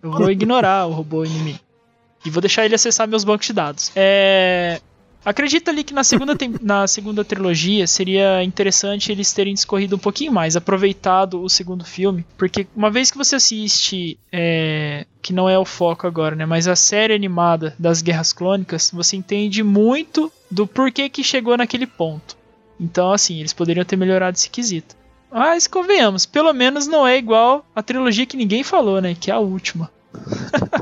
Eu 0.00 0.12
vou 0.12 0.30
ignorar 0.30 0.86
o 0.86 0.92
robô 0.92 1.24
inimigo. 1.24 1.58
E 2.24 2.30
vou 2.30 2.40
deixar 2.40 2.64
ele 2.64 2.74
acessar 2.74 3.08
meus 3.08 3.24
bancos 3.24 3.46
de 3.46 3.52
dados. 3.52 3.90
É. 3.96 4.80
Acredito 5.24 5.68
ali 5.68 5.84
que 5.84 5.92
na 5.92 6.02
segunda, 6.02 6.34
na 6.62 6.86
segunda 6.86 7.24
trilogia 7.24 7.86
seria 7.86 8.42
interessante 8.42 9.12
eles 9.12 9.32
terem 9.32 9.52
discorrido 9.52 9.96
um 9.96 9.98
pouquinho 9.98 10.32
mais, 10.32 10.56
aproveitado 10.56 11.42
o 11.42 11.48
segundo 11.48 11.84
filme, 11.84 12.24
porque 12.38 12.66
uma 12.74 12.90
vez 12.90 13.10
que 13.10 13.18
você 13.18 13.36
assiste, 13.36 14.18
é, 14.32 15.06
que 15.20 15.32
não 15.32 15.48
é 15.48 15.58
o 15.58 15.64
foco 15.64 16.06
agora, 16.06 16.34
né, 16.34 16.46
mas 16.46 16.66
a 16.66 16.74
série 16.74 17.14
animada 17.14 17.74
das 17.78 18.00
Guerras 18.00 18.32
Clônicas, 18.32 18.90
você 18.92 19.16
entende 19.16 19.62
muito 19.62 20.32
do 20.50 20.66
porquê 20.66 21.08
que 21.10 21.22
chegou 21.22 21.56
naquele 21.56 21.86
ponto. 21.86 22.36
Então, 22.78 23.12
assim, 23.12 23.38
eles 23.38 23.52
poderiam 23.52 23.84
ter 23.84 23.96
melhorado 23.96 24.38
esse 24.38 24.48
quesito. 24.48 24.96
Mas 25.30 25.66
convenhamos, 25.66 26.24
pelo 26.24 26.52
menos 26.54 26.86
não 26.86 27.06
é 27.06 27.18
igual 27.18 27.64
a 27.76 27.82
trilogia 27.82 28.26
que 28.26 28.38
ninguém 28.38 28.64
falou, 28.64 29.00
né, 29.02 29.14
que 29.14 29.30
é 29.30 29.34
a 29.34 29.38
última. 29.38 29.90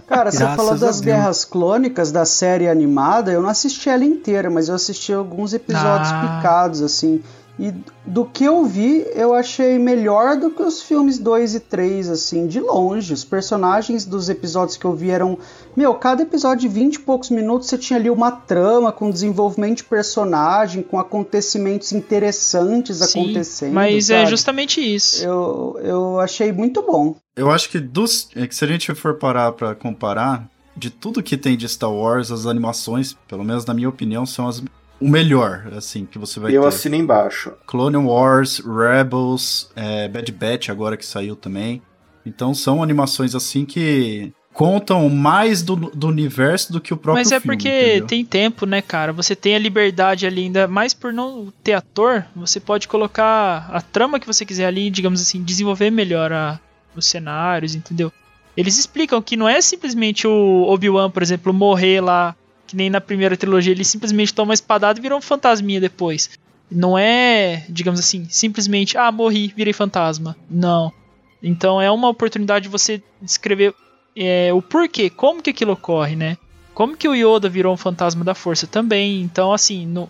Cara, 0.07 0.31
você 0.31 0.45
falou 0.57 0.77
das 0.77 1.01
guerras 1.01 1.45
clônicas 1.45 2.11
da 2.11 2.25
série 2.25 2.69
animada, 2.69 3.31
eu 3.31 3.43
não 3.43 3.49
assisti 3.49 3.89
ela 3.89 4.05
inteira, 4.05 4.49
mas 4.49 4.69
eu 4.69 4.75
assisti 4.75 5.13
alguns 5.13 5.53
episódios 5.53 6.11
ah. 6.11 6.39
picados, 6.39 6.83
assim. 6.83 7.23
E 7.59 7.75
do 8.07 8.25
que 8.25 8.45
eu 8.45 8.65
vi, 8.65 9.05
eu 9.15 9.35
achei 9.35 9.81
melhor 9.81 10.37
do 10.37 10.49
que 10.49 10.63
os 10.63 10.81
filmes 10.81 11.19
2 11.19 11.57
e 11.57 11.61
3, 11.61 12.09
assim, 12.09 12.47
de 12.47 12.61
longe. 12.61 13.13
Os 13.13 13.25
personagens 13.25 14.05
dos 14.05 14.29
episódios 14.29 14.77
que 14.77 14.85
eu 14.85 14.95
vi 14.95 15.11
eram. 15.11 15.37
Meu, 15.77 15.93
cada 15.95 16.23
episódio 16.23 16.69
de 16.69 16.69
20 16.69 16.95
e 16.95 16.99
poucos 17.01 17.31
minutos 17.31 17.69
você 17.69 17.77
tinha 17.77 17.99
ali 17.99 18.09
uma 18.09 18.31
trama 18.31 18.93
com 18.93 19.11
desenvolvimento 19.11 19.79
de 19.79 19.85
personagem, 19.85 20.85
com 20.85 21.01
acontecimentos 21.01 21.91
interessantes 21.91 22.99
Sim, 22.99 23.25
acontecendo. 23.25 23.73
Mas 23.73 24.09
é 24.09 24.15
sabe? 24.15 24.23
é 24.23 24.27
justamente 24.27 24.81
isso. 24.81 25.25
Eu, 25.25 25.81
eu 25.83 26.21
achei 26.21 26.53
muito 26.53 26.81
bom. 26.83 27.17
Eu 27.39 27.51
acho 27.51 27.71
que 27.71 27.79
dos. 27.79 28.29
É 28.35 28.47
que 28.47 28.55
se 28.55 28.65
a 28.65 28.69
gente 28.69 28.95
for 28.95 29.15
parar 29.15 29.53
pra 29.53 29.75
comparar, 29.75 30.49
de 30.77 30.91
tudo 30.91 31.23
que 31.23 31.37
tem 31.37 31.57
de 31.57 31.69
Star 31.69 31.93
Wars, 31.93 32.31
as 32.31 32.47
animações, 32.47 33.17
pelo 33.29 33.45
menos 33.45 33.65
na 33.65 33.73
minha 33.73 33.89
opinião, 33.89 34.27
são 34.27 34.49
as 34.49 34.63
o 35.01 35.09
melhor, 35.09 35.69
assim, 35.77 36.05
que 36.05 36.19
você 36.19 36.41
vai 36.41 36.51
Eu 36.51 36.61
ter. 36.61 36.65
Eu 36.65 36.69
assino 36.69 36.97
embaixo. 36.97 37.53
Clone 37.67 37.97
Wars, 37.97 38.59
Rebels, 38.59 39.71
é, 39.77 40.09
Bad 40.09 40.33
Batch 40.33 40.71
agora 40.71 40.97
que 40.97 41.07
saiu 41.07 41.37
também. 41.37 41.81
Então 42.27 42.53
são 42.53 42.83
animações 42.83 43.35
assim 43.35 43.65
que 43.65 44.33
contam 44.53 45.09
mais 45.09 45.63
do, 45.63 45.77
do 45.77 46.09
universo 46.09 46.73
do 46.73 46.81
que 46.81 46.93
o 46.93 46.97
próprio 46.97 47.23
Mas 47.25 47.31
é 47.31 47.39
filme, 47.39 47.57
porque 47.57 47.69
entendeu? 47.69 48.07
tem 48.09 48.25
tempo, 48.25 48.67
né, 48.67 48.83
cara? 48.83 49.13
Você 49.13 49.37
tem 49.37 49.55
a 49.55 49.59
liberdade 49.59 50.27
ali 50.27 50.43
ainda, 50.43 50.67
mais 50.67 50.93
por 50.93 51.13
não 51.13 51.53
ter 51.63 51.75
ator, 51.75 52.27
você 52.35 52.59
pode 52.59 52.89
colocar 52.89 53.71
a 53.71 53.81
trama 53.81 54.19
que 54.19 54.27
você 54.27 54.45
quiser 54.45 54.67
ali, 54.67 54.91
digamos 54.91 55.23
assim, 55.23 55.45
desenvolver 55.45 55.93
melhor 55.93 56.33
a, 56.33 56.59
os 56.95 57.07
cenários, 57.07 57.75
entendeu? 57.75 58.13
Eles 58.57 58.79
explicam 58.79 59.23
que 59.23 59.37
não 59.37 59.49
é 59.49 59.61
simplesmente 59.61 60.27
o 60.27 60.65
Obi-Wan, 60.69 61.11
por 61.11 61.23
exemplo, 61.23 61.53
morrer 61.53 62.01
lá 62.01 62.35
que 62.69 62.77
nem 62.77 62.91
na 62.91 63.01
primeira 63.01 63.37
trilogia, 63.37 63.73
ele 63.73 63.85
simplesmente 63.85 64.33
toma 64.33 64.49
uma 64.51 64.55
espadada 64.55 64.99
e 64.99 65.03
virou 65.03 65.19
um 65.19 65.23
fantasminha 65.23 65.81
depois. 65.81 66.31
Não 66.71 66.99
é, 66.99 67.65
digamos 67.69 67.99
assim, 67.99 68.27
simplesmente, 68.29 68.97
ah, 68.99 69.11
morri, 69.11 69.53
virei 69.57 69.73
fantasma. 69.73 70.37
Não. 70.51 70.93
Então 71.43 71.81
é 71.81 71.91
uma 71.91 72.11
oportunidade 72.11 72.65
de 72.65 72.69
você 72.69 73.03
descrever 73.23 73.75
é, 74.15 74.53
o 74.53 74.61
porquê, 74.61 75.09
como 75.09 75.43
que 75.43 75.51
aquilo 75.51 75.73
ocorre, 75.73 76.15
né? 76.15 76.37
Como 76.75 76.97
que 76.97 77.09
o 77.09 77.15
Yoda 77.15 77.49
virou 77.49 77.73
um 77.73 77.77
fantasma 77.77 78.23
da 78.23 78.35
força 78.35 78.67
também. 78.67 79.23
Então, 79.23 79.53
assim, 79.53 79.87
no, 79.87 80.09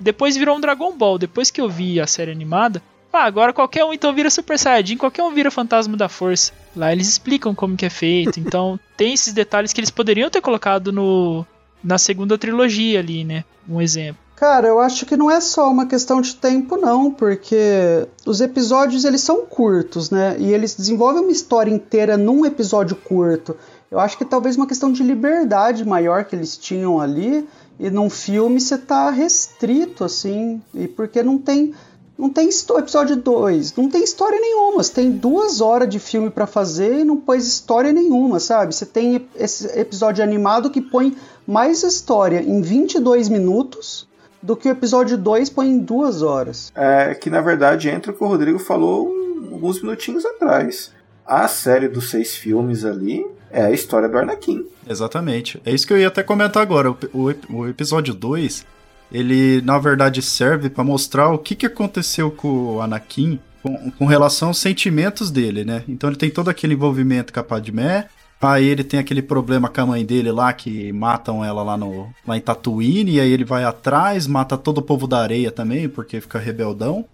depois 0.00 0.36
virou 0.36 0.56
um 0.56 0.60
Dragon 0.60 0.96
Ball. 0.96 1.18
Depois 1.18 1.50
que 1.50 1.60
eu 1.60 1.68
vi 1.68 2.00
a 2.00 2.06
série 2.06 2.32
animada, 2.32 2.82
ah, 3.12 3.24
agora 3.24 3.52
qualquer 3.52 3.84
um 3.84 3.92
então 3.92 4.14
vira 4.14 4.30
Super 4.30 4.58
Saiyajin, 4.58 4.96
qualquer 4.96 5.22
um 5.22 5.32
vira 5.32 5.50
fantasma 5.50 5.96
da 5.96 6.08
força. 6.08 6.52
Lá 6.76 6.92
eles 6.92 7.08
explicam 7.08 7.54
como 7.54 7.76
que 7.76 7.86
é 7.86 7.90
feito. 7.90 8.38
Então, 8.48 8.78
tem 8.96 9.12
esses 9.12 9.32
detalhes 9.32 9.72
que 9.72 9.80
eles 9.80 9.90
poderiam 9.90 10.30
ter 10.30 10.40
colocado 10.40 10.90
no, 10.90 11.44
na 11.82 11.98
segunda 11.98 12.38
trilogia 12.38 12.98
ali, 12.98 13.24
né? 13.24 13.44
Um 13.68 13.80
exemplo. 13.80 14.22
Cara, 14.36 14.68
eu 14.68 14.78
acho 14.78 15.04
que 15.04 15.16
não 15.16 15.28
é 15.30 15.40
só 15.40 15.68
uma 15.68 15.84
questão 15.84 16.20
de 16.20 16.36
tempo, 16.36 16.76
não, 16.76 17.10
porque 17.10 18.06
os 18.24 18.40
episódios 18.40 19.04
eles 19.04 19.20
são 19.20 19.44
curtos, 19.44 20.10
né? 20.10 20.36
E 20.38 20.52
eles 20.52 20.76
desenvolvem 20.76 21.22
uma 21.22 21.32
história 21.32 21.70
inteira 21.70 22.16
num 22.16 22.46
episódio 22.46 22.94
curto. 22.94 23.56
Eu 23.90 23.98
acho 23.98 24.16
que 24.16 24.24
talvez 24.24 24.56
uma 24.56 24.66
questão 24.66 24.92
de 24.92 25.02
liberdade 25.02 25.84
maior 25.84 26.24
que 26.24 26.36
eles 26.36 26.56
tinham 26.56 27.00
ali, 27.00 27.48
e 27.80 27.90
num 27.90 28.08
filme 28.08 28.60
você 28.60 28.78
tá 28.78 29.10
restrito, 29.10 30.04
assim, 30.04 30.62
e 30.72 30.86
porque 30.86 31.22
não 31.22 31.36
tem 31.36 31.74
Não 32.18 32.28
tem 32.28 32.48
episódio 32.48 33.14
2, 33.14 33.76
não 33.76 33.88
tem 33.88 34.02
história 34.02 34.40
nenhuma. 34.40 34.82
Você 34.82 34.92
tem 34.92 35.12
duas 35.12 35.60
horas 35.60 35.88
de 35.88 36.00
filme 36.00 36.28
para 36.30 36.48
fazer 36.48 36.98
e 36.98 37.04
não 37.04 37.16
pôs 37.16 37.46
história 37.46 37.92
nenhuma, 37.92 38.40
sabe? 38.40 38.74
Você 38.74 38.84
tem 38.84 39.28
esse 39.36 39.66
episódio 39.78 40.24
animado 40.24 40.68
que 40.68 40.80
põe 40.80 41.16
mais 41.46 41.84
história 41.84 42.42
em 42.42 42.60
22 42.60 43.28
minutos 43.28 44.08
do 44.42 44.56
que 44.56 44.68
o 44.68 44.72
episódio 44.72 45.16
2 45.16 45.48
põe 45.50 45.68
em 45.68 45.78
duas 45.78 46.20
horas. 46.20 46.72
É 46.74 47.14
que 47.14 47.30
na 47.30 47.40
verdade 47.40 47.88
entra 47.88 48.10
o 48.10 48.14
que 48.14 48.24
o 48.24 48.26
Rodrigo 48.26 48.58
falou 48.58 49.14
alguns 49.52 49.80
minutinhos 49.80 50.26
atrás. 50.26 50.92
A 51.24 51.46
série 51.46 51.86
dos 51.86 52.10
seis 52.10 52.34
filmes 52.34 52.84
ali 52.84 53.24
é 53.48 53.62
a 53.62 53.70
história 53.70 54.08
do 54.08 54.18
Anakin. 54.18 54.66
Exatamente. 54.88 55.60
É 55.64 55.72
isso 55.72 55.86
que 55.86 55.92
eu 55.92 55.98
ia 55.98 56.08
até 56.08 56.24
comentar 56.24 56.62
agora. 56.62 56.90
O, 56.90 56.96
o, 57.14 57.58
o 57.58 57.68
episódio 57.68 58.12
2 58.12 58.66
ele 59.10 59.60
na 59.62 59.78
verdade 59.78 60.22
serve 60.22 60.70
para 60.70 60.84
mostrar 60.84 61.30
o 61.30 61.38
que, 61.38 61.54
que 61.54 61.66
aconteceu 61.66 62.30
com 62.30 62.76
o 62.76 62.80
Anakin 62.80 63.38
com, 63.62 63.90
com, 63.90 64.06
relação 64.06 64.48
aos 64.48 64.58
sentimentos 64.58 65.30
dele, 65.30 65.64
né? 65.64 65.82
Então 65.88 66.08
ele 66.08 66.16
tem 66.16 66.30
todo 66.30 66.48
aquele 66.48 66.74
envolvimento 66.74 67.32
com 67.32 67.40
a 67.40 67.44
Padmé, 67.44 68.08
aí 68.40 68.64
ele 68.64 68.84
tem 68.84 69.00
aquele 69.00 69.22
problema 69.22 69.68
com 69.68 69.80
a 69.80 69.86
mãe 69.86 70.04
dele 70.04 70.30
lá, 70.30 70.52
que 70.52 70.92
matam 70.92 71.44
ela 71.44 71.62
lá, 71.62 71.76
no, 71.76 72.08
lá 72.26 72.36
em 72.36 72.40
Tatooine, 72.40 73.12
e 73.12 73.20
aí 73.20 73.30
ele 73.30 73.44
vai 73.44 73.64
atrás, 73.64 74.26
mata 74.26 74.56
todo 74.56 74.78
o 74.78 74.82
povo 74.82 75.06
da 75.06 75.20
areia 75.20 75.50
também, 75.50 75.88
porque 75.88 76.20
fica 76.20 76.38
rebeldão. 76.38 77.04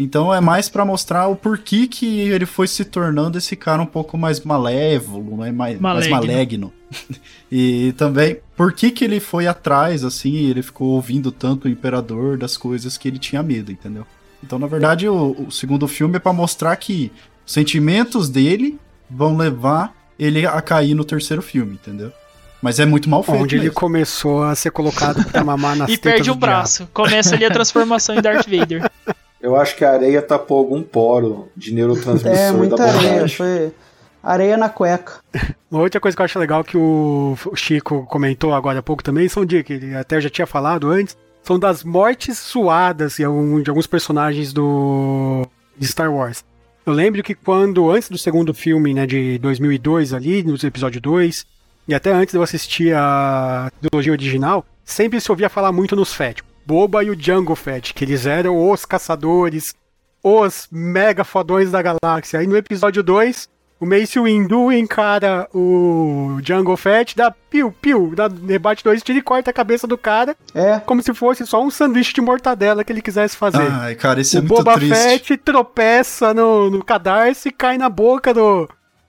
Então 0.00 0.32
é 0.34 0.40
mais 0.40 0.66
para 0.66 0.82
mostrar 0.82 1.26
o 1.26 1.36
porquê 1.36 1.86
que 1.86 2.20
ele 2.20 2.46
foi 2.46 2.66
se 2.66 2.86
tornando 2.86 3.36
esse 3.36 3.54
cara 3.54 3.82
um 3.82 3.86
pouco 3.86 4.16
mais 4.16 4.40
malévolo, 4.40 5.36
né? 5.36 5.52
mais, 5.52 5.78
malegno. 5.78 5.82
mais 5.82 6.08
malegno. 6.08 6.72
e 7.52 7.92
também 7.98 8.38
por 8.56 8.72
que, 8.72 8.90
que 8.90 9.04
ele 9.04 9.20
foi 9.20 9.46
atrás, 9.46 10.02
assim, 10.02 10.36
ele 10.36 10.62
ficou 10.62 10.92
ouvindo 10.92 11.30
tanto 11.30 11.66
o 11.66 11.70
imperador 11.70 12.38
das 12.38 12.56
coisas 12.56 12.96
que 12.96 13.08
ele 13.08 13.18
tinha 13.18 13.42
medo, 13.42 13.70
entendeu? 13.70 14.06
Então, 14.42 14.58
na 14.58 14.66
verdade, 14.66 15.06
o, 15.06 15.36
o 15.46 15.50
segundo 15.50 15.86
filme 15.86 16.16
é 16.16 16.18
para 16.18 16.32
mostrar 16.32 16.74
que 16.76 17.12
os 17.46 17.52
sentimentos 17.52 18.30
dele 18.30 18.78
vão 19.08 19.36
levar 19.36 19.94
ele 20.18 20.46
a 20.46 20.62
cair 20.62 20.94
no 20.94 21.04
terceiro 21.04 21.42
filme, 21.42 21.74
entendeu? 21.74 22.10
Mas 22.62 22.80
é 22.80 22.86
muito 22.86 23.08
mal 23.08 23.22
feito. 23.22 23.42
Onde 23.42 23.56
mesmo. 23.56 23.68
ele 23.68 23.74
começou 23.74 24.44
a 24.44 24.54
ser 24.54 24.70
colocado 24.70 25.22
pra 25.26 25.44
mamar 25.44 25.76
nas 25.76 25.90
E 25.90 25.98
perde 25.98 26.30
o 26.30 26.34
braço. 26.34 26.78
Diabo. 26.78 26.92
Começa 26.94 27.34
ali 27.34 27.44
a 27.44 27.50
transformação 27.50 28.14
em 28.14 28.22
Darth 28.22 28.46
Vader. 28.48 28.90
Eu 29.40 29.56
acho 29.56 29.76
que 29.76 29.84
a 29.84 29.92
areia 29.92 30.20
tapou 30.20 30.58
algum 30.58 30.82
poro 30.82 31.48
de 31.56 31.72
neurotransmissor 31.72 32.38
é, 32.38 32.52
muita 32.52 32.76
da 32.76 32.84
areia, 32.84 33.28
foi 33.28 33.72
areia 34.22 34.56
na 34.56 34.68
cueca. 34.68 35.14
Uma 35.70 35.80
outra 35.80 36.00
coisa 36.00 36.16
que 36.16 36.20
eu 36.20 36.24
acho 36.24 36.38
legal 36.38 36.62
que 36.62 36.76
o 36.76 37.36
Chico 37.54 38.04
comentou 38.06 38.52
agora 38.52 38.80
há 38.80 38.82
pouco 38.82 39.02
também 39.02 39.28
são 39.28 39.44
de 39.44 39.62
que 39.62 39.74
ele 39.74 39.94
até 39.94 40.20
já 40.20 40.28
tinha 40.28 40.46
falado 40.46 40.90
antes, 40.90 41.16
são 41.42 41.58
das 41.58 41.82
mortes 41.82 42.38
suadas 42.38 43.16
de, 43.16 43.24
alguns 43.24 43.86
personagens 43.86 44.52
do 44.52 45.46
de 45.76 45.86
Star 45.86 46.12
Wars. 46.12 46.44
Eu 46.84 46.92
lembro 46.92 47.22
que 47.22 47.34
quando, 47.34 47.90
antes 47.90 48.10
do 48.10 48.18
segundo 48.18 48.52
filme, 48.52 48.92
né, 48.92 49.06
de 49.06 49.38
2002 49.38 50.12
ali, 50.12 50.42
no 50.42 50.54
episódio 50.62 51.00
2, 51.00 51.46
e 51.88 51.94
até 51.94 52.12
antes 52.12 52.32
de 52.32 52.38
eu 52.38 52.42
assistir 52.42 52.94
a 52.94 53.70
trilogia 53.80 54.12
original, 54.12 54.64
sempre 54.84 55.20
se 55.20 55.30
ouvia 55.30 55.48
falar 55.48 55.72
muito 55.72 55.96
nos 55.96 56.12
Fett. 56.12 56.42
Boba 56.70 57.02
e 57.02 57.10
o 57.10 57.20
Jungle 57.20 57.56
Fett, 57.56 57.92
que 57.92 58.04
eles 58.04 58.26
eram 58.26 58.70
os 58.70 58.84
caçadores, 58.84 59.74
os 60.22 60.68
mega 60.70 61.24
fodões 61.24 61.72
da 61.72 61.82
galáxia. 61.82 62.38
Aí 62.38 62.46
no 62.46 62.56
episódio 62.56 63.02
2, 63.02 63.48
o 63.80 63.84
Mace 63.84 64.20
Windu 64.20 64.70
encara 64.70 65.48
o 65.52 66.38
Jungle 66.44 66.76
Fett, 66.76 67.16
dá 67.16 67.28
piu-piu, 67.32 68.12
dá 68.14 68.28
debate 68.28 68.84
dois 68.84 69.02
tira 69.02 69.18
e 69.18 69.22
corta 69.22 69.50
a 69.50 69.52
cabeça 69.52 69.84
do 69.88 69.98
cara. 69.98 70.36
É. 70.54 70.78
Como 70.86 71.02
se 71.02 71.12
fosse 71.12 71.44
só 71.44 71.60
um 71.60 71.70
sanduíche 71.70 72.12
de 72.14 72.20
mortadela 72.20 72.84
que 72.84 72.92
ele 72.92 73.02
quisesse 73.02 73.36
fazer. 73.36 73.68
Ai, 73.68 73.96
cara, 73.96 74.20
isso 74.20 74.36
é 74.36 74.38
o 74.38 74.42
muito 74.44 74.54
Boba 74.62 74.74
triste. 74.74 74.94
Fett 74.94 75.36
tropeça 75.38 76.32
no, 76.32 76.70
no 76.70 76.84
cadarço 76.84 77.48
e 77.48 77.50
cai 77.50 77.78
na 77.78 77.88
boca 77.88 78.32
do, 78.32 78.68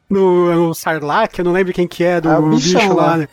no, 0.10 0.52
no 0.70 0.74
Sarlacc, 0.74 1.38
eu 1.38 1.46
não 1.46 1.52
lembro 1.52 1.74
quem 1.74 1.88
que 1.88 2.04
é, 2.04 2.20
do 2.20 2.28
Ah, 2.28 2.40
o 2.40 2.50
bichão 2.50 2.82
bicho 2.82 2.94
lá. 2.96 3.06
lá. 3.06 3.18
né? 3.18 3.28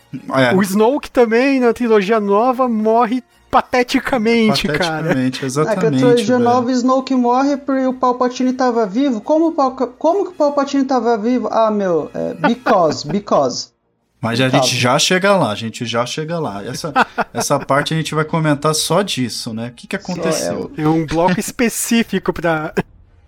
É, 0.53 0.55
O 0.55 0.63
Snoke 0.63 1.11
também, 1.11 1.59
na 1.61 1.73
trilogia 1.73 2.21
nova, 2.21 2.69
morre 2.69 3.25
pateticamente, 3.51 4.67
cara. 4.69 4.79
pateticamente, 5.09 5.37
É 5.37 5.41
que 5.41 5.45
a 5.45 5.47
exatamente. 5.47 6.05
velho. 6.25 6.39
nova 6.39 6.71
Snoke 6.73 7.15
morre 7.15 7.57
porque 7.57 7.87
o 7.87 7.95
Palpatine 7.95 8.53
tava 8.53 8.87
vivo. 8.87 9.21
Como, 9.21 9.49
o 9.49 9.53
Pal- 9.53 9.73
como 9.77 10.25
que 10.25 10.31
o 10.31 10.35
Palpatine 10.35 10.85
tava 10.85 11.17
vivo? 11.19 11.49
Ah, 11.51 11.71
meu, 11.71 12.11
é, 12.15 12.35
because, 12.35 13.07
because. 13.11 13.69
Mas 14.21 14.41
a 14.41 14.49
gente 14.49 14.77
já 14.77 14.99
chega 14.99 15.37
lá, 15.37 15.53
a 15.53 15.55
gente 15.55 15.87
já 15.87 16.05
chega 16.05 16.39
lá. 16.41 16.65
Essa, 16.65 16.93
essa 17.33 17.59
parte 17.59 17.95
a 17.95 17.97
gente 17.97 18.15
vai 18.15 18.25
comentar 18.25 18.75
só 18.75 19.01
disso, 19.03 19.55
né? 19.55 19.69
O 19.69 19.73
que, 19.73 19.87
que 19.87 19.95
aconteceu? 19.97 20.73
É 20.77 20.89
um 20.89 21.07
bloco 21.07 21.39
específico 21.39 22.33
pra. 22.33 22.75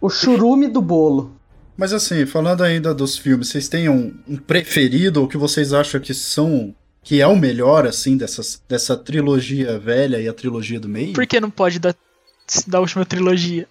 O 0.01 0.11
churume 0.11 0.67
do 0.67 0.83
bolo. 0.83 1.37
Mas 1.77 1.93
assim, 1.93 2.27
falando 2.27 2.63
ainda 2.63 2.93
dos 2.93 3.17
filmes, 3.17 3.49
vocês 3.49 3.69
têm 3.69 3.89
um, 3.89 4.13
um 4.29 4.37
preferido 4.37 5.21
ou 5.23 5.29
que 5.29 5.37
vocês 5.39 5.73
acham 5.73 6.01
que 6.01 6.13
são. 6.13 6.75
Que 7.03 7.21
é 7.21 7.27
o 7.27 7.37
melhor, 7.37 7.87
assim, 7.87 8.17
dessas, 8.17 8.61
dessa 8.69 8.97
trilogia 8.97 9.79
velha 9.79 10.19
e 10.21 10.29
a 10.29 10.33
trilogia 10.33 10.79
do 10.79 10.89
meio? 10.89 11.13
Por 11.15 11.27
que 11.27 11.41
não 11.41 11.51
pode 11.51 11.79
dar 11.79 11.95
da 12.67 12.81
última 12.81 13.05
trilogia? 13.05 13.67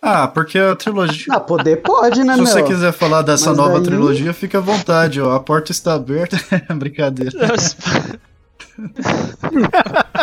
Ah, 0.00 0.28
porque 0.28 0.58
a 0.58 0.76
trilogia. 0.76 1.26
Ah, 1.30 1.40
poder 1.40 1.82
pode, 1.82 2.22
né, 2.24 2.34
Se 2.34 2.42
meu? 2.42 2.46
você 2.50 2.62
quiser 2.62 2.92
falar 2.92 3.22
dessa 3.22 3.48
Mas 3.50 3.58
nova 3.58 3.74
daí- 3.74 3.82
trilogia, 3.84 4.32
fica 4.32 4.58
à 4.58 4.60
vontade, 4.60 5.20
ó. 5.20 5.34
A 5.34 5.40
porta 5.40 5.72
está 5.72 5.94
aberta. 5.94 6.36
Brincadeira. 6.74 7.32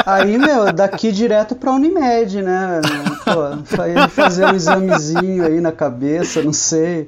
Aí, 0.05 0.37
meu, 0.37 0.71
daqui 0.71 1.11
direto 1.11 1.55
pra 1.55 1.71
Unimed, 1.73 2.41
né? 2.41 2.81
Pô, 3.23 4.07
fazer 4.09 4.45
um 4.45 4.55
examezinho 4.55 5.45
aí 5.45 5.59
na 5.59 5.71
cabeça, 5.71 6.41
não 6.41 6.53
sei. 6.53 7.07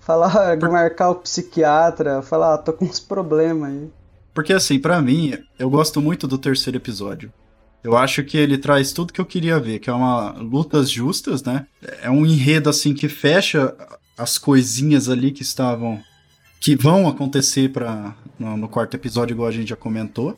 Falar, 0.00 0.58
marcar 0.58 1.10
o 1.10 1.14
psiquiatra, 1.16 2.20
falar, 2.22 2.54
ah, 2.54 2.58
tô 2.58 2.72
com 2.72 2.84
uns 2.84 3.00
problemas 3.00 3.70
aí. 3.70 3.88
Porque 4.34 4.52
assim, 4.52 4.78
pra 4.78 5.00
mim, 5.00 5.32
eu 5.58 5.70
gosto 5.70 6.00
muito 6.00 6.26
do 6.26 6.36
terceiro 6.36 6.76
episódio. 6.76 7.32
Eu 7.82 7.96
acho 7.96 8.24
que 8.24 8.36
ele 8.36 8.58
traz 8.58 8.92
tudo 8.92 9.12
que 9.12 9.20
eu 9.20 9.26
queria 9.26 9.60
ver, 9.60 9.78
que 9.78 9.88
é 9.88 9.92
uma 9.92 10.30
lutas 10.32 10.90
justas, 10.90 11.42
né? 11.42 11.66
É 12.02 12.10
um 12.10 12.26
enredo 12.26 12.68
assim 12.68 12.94
que 12.94 13.08
fecha 13.08 13.74
as 14.16 14.38
coisinhas 14.38 15.08
ali 15.08 15.30
que 15.30 15.42
estavam 15.42 16.02
que 16.58 16.74
vão 16.74 17.06
acontecer 17.06 17.70
para 17.70 18.14
no, 18.38 18.56
no 18.56 18.68
quarto 18.68 18.94
episódio, 18.94 19.34
igual 19.34 19.48
a 19.48 19.52
gente 19.52 19.68
já 19.68 19.76
comentou. 19.76 20.34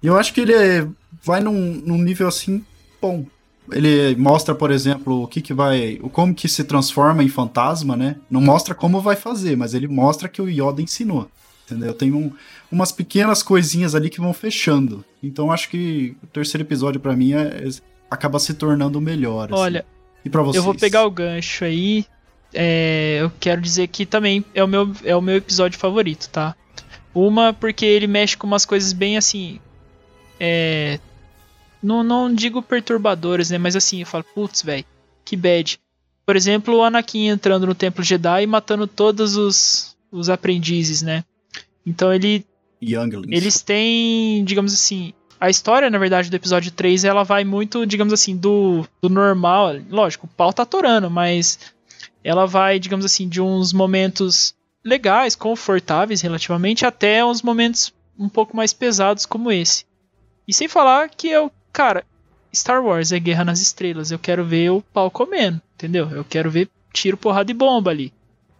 E 0.00 0.06
eu 0.06 0.16
acho 0.16 0.32
que 0.32 0.40
ele 0.40 0.54
é- 0.54 0.86
vai 1.24 1.40
num, 1.40 1.82
num 1.84 1.98
nível 1.98 2.28
assim 2.28 2.64
bom. 3.02 3.26
Ele 3.72 4.14
mostra, 4.14 4.54
por 4.54 4.70
exemplo, 4.70 5.24
o 5.24 5.26
que 5.26 5.40
que 5.40 5.52
vai, 5.52 5.96
como 6.12 6.32
que 6.32 6.48
se 6.48 6.62
transforma 6.62 7.24
em 7.24 7.28
fantasma, 7.28 7.96
né? 7.96 8.14
Não 8.30 8.40
mostra 8.40 8.76
como 8.76 9.00
vai 9.00 9.16
fazer, 9.16 9.56
mas 9.56 9.74
ele 9.74 9.88
mostra 9.88 10.28
que 10.28 10.40
o 10.40 10.48
Yoda 10.48 10.80
ensinou. 10.80 11.28
Entendeu? 11.66 11.92
Tem 11.92 12.12
um, 12.12 12.32
umas 12.70 12.92
pequenas 12.92 13.42
coisinhas 13.42 13.94
ali 13.94 14.08
que 14.08 14.20
vão 14.20 14.32
fechando. 14.32 15.04
Então 15.20 15.50
acho 15.50 15.68
que 15.68 16.16
o 16.22 16.26
terceiro 16.28 16.64
episódio 16.64 17.00
pra 17.00 17.16
mim 17.16 17.32
é, 17.32 17.64
é- 17.66 17.70
acaba 18.08 18.38
se 18.38 18.54
tornando 18.54 19.00
melhor. 19.00 19.52
assim. 19.52 19.60
Olha, 19.60 19.84
e 20.24 20.30
para 20.30 20.42
vocês? 20.42 20.56
eu 20.56 20.62
vou 20.62 20.74
pegar 20.74 21.04
o 21.04 21.10
gancho 21.10 21.64
aí. 21.64 22.06
É, 22.54 23.18
eu 23.20 23.32
quero 23.40 23.60
dizer 23.60 23.88
que 23.88 24.06
também 24.06 24.44
é 24.54 24.62
o, 24.62 24.68
meu, 24.68 24.92
é 25.04 25.14
o 25.14 25.20
meu 25.20 25.36
episódio 25.36 25.78
favorito, 25.78 26.28
tá? 26.30 26.54
Uma, 27.12 27.52
porque 27.52 27.84
ele 27.84 28.06
mexe 28.06 28.36
com 28.36 28.46
umas 28.46 28.64
coisas 28.64 28.92
bem 28.92 29.16
assim. 29.16 29.58
É. 30.38 31.00
Não, 31.82 32.02
não 32.02 32.32
digo 32.32 32.62
perturbadoras, 32.62 33.50
né? 33.50 33.58
Mas 33.58 33.74
assim, 33.74 34.00
eu 34.00 34.06
falo, 34.06 34.24
putz, 34.34 34.62
velho, 34.62 34.84
que 35.24 35.36
bad. 35.36 35.78
Por 36.24 36.36
exemplo, 36.36 36.76
o 36.76 36.82
Anakin 36.82 37.28
entrando 37.28 37.66
no 37.66 37.74
Templo 37.74 38.02
Jedi 38.04 38.42
e 38.42 38.46
matando 38.46 38.86
todos 38.86 39.36
os, 39.36 39.96
os 40.10 40.28
aprendizes, 40.28 41.02
né? 41.02 41.24
Então 41.86 42.12
ele 42.12 42.44
Younglings. 42.82 43.28
eles 43.30 43.62
têm, 43.62 44.44
digamos 44.44 44.74
assim, 44.74 45.14
a 45.40 45.48
história, 45.48 45.88
na 45.88 45.98
verdade, 45.98 46.30
do 46.30 46.36
episódio 46.36 46.72
3, 46.72 47.04
ela 47.04 47.22
vai 47.22 47.44
muito, 47.44 47.86
digamos 47.86 48.12
assim, 48.12 48.36
do, 48.36 48.86
do 49.00 49.08
normal. 49.08 49.76
Lógico, 49.88 50.26
o 50.26 50.36
pau 50.36 50.52
tá 50.52 50.62
atorando, 50.62 51.10
mas 51.10 51.58
ela 52.24 52.46
vai, 52.46 52.78
digamos 52.78 53.04
assim, 53.04 53.28
de 53.28 53.40
uns 53.40 53.72
momentos 53.72 54.54
legais, 54.84 55.36
confortáveis 55.36 56.20
relativamente, 56.20 56.86
até 56.86 57.24
uns 57.24 57.42
momentos 57.42 57.92
um 58.18 58.28
pouco 58.28 58.56
mais 58.56 58.72
pesados 58.72 59.26
como 59.26 59.52
esse. 59.52 59.84
E 60.48 60.54
sem 60.54 60.68
falar 60.68 61.10
que 61.10 61.28
eu, 61.28 61.50
cara, 61.72 62.04
Star 62.54 62.82
Wars 62.82 63.12
é 63.12 63.18
Guerra 63.18 63.44
nas 63.44 63.60
Estrelas. 63.60 64.10
Eu 64.10 64.18
quero 64.18 64.44
ver 64.44 64.70
o 64.70 64.80
pau 64.80 65.10
comendo, 65.10 65.60
entendeu? 65.74 66.08
Eu 66.10 66.24
quero 66.24 66.50
ver 66.50 66.68
tiro, 66.92 67.16
porrada 67.16 67.50
e 67.50 67.54
bomba 67.54 67.90
ali. 67.90 68.12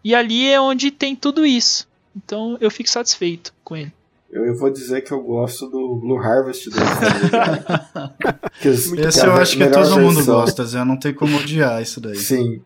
E 0.05 0.15
ali 0.15 0.47
é 0.47 0.61
onde 0.61 0.91
tem 0.91 1.17
tudo 1.17 1.47
isso. 1.47 1.89
Então 2.17 2.57
eu 2.61 2.71
fico 2.71 2.89
satisfeito 2.89 3.53
com 3.63 3.77
ele. 3.77 3.93
Eu, 4.31 4.45
eu 4.45 4.57
vou 4.57 4.71
dizer 4.71 5.03
que 5.03 5.13
eu 5.13 5.21
gosto 5.23 5.69
do 5.69 5.95
Blue 5.97 6.19
Harvest 6.19 6.69
dele. 6.71 6.85
os- 8.69 8.93
Esse 8.93 8.97
que 8.97 9.01
é 9.27 9.29
eu 9.29 9.33
acho 9.35 9.57
que 9.57 9.67
todo 9.69 10.01
mundo 10.01 10.15
versão. 10.17 10.35
gosta, 10.35 10.65
Zé. 10.65 10.85
Não 10.85 10.97
tem 10.99 11.15
como 11.15 11.37
odiar 11.37 11.81
isso 11.81 12.01
daí. 12.01 12.17
Sim. 12.17 12.61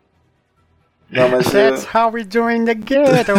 Não, 1.09 1.29
mas 1.29 1.51
That's 1.51 1.83
eu, 1.93 2.01
how 2.01 2.11
we 2.11 2.23
do 2.23 2.49
in 2.49 2.65
the 2.65 2.73
ghetto. 2.73 3.33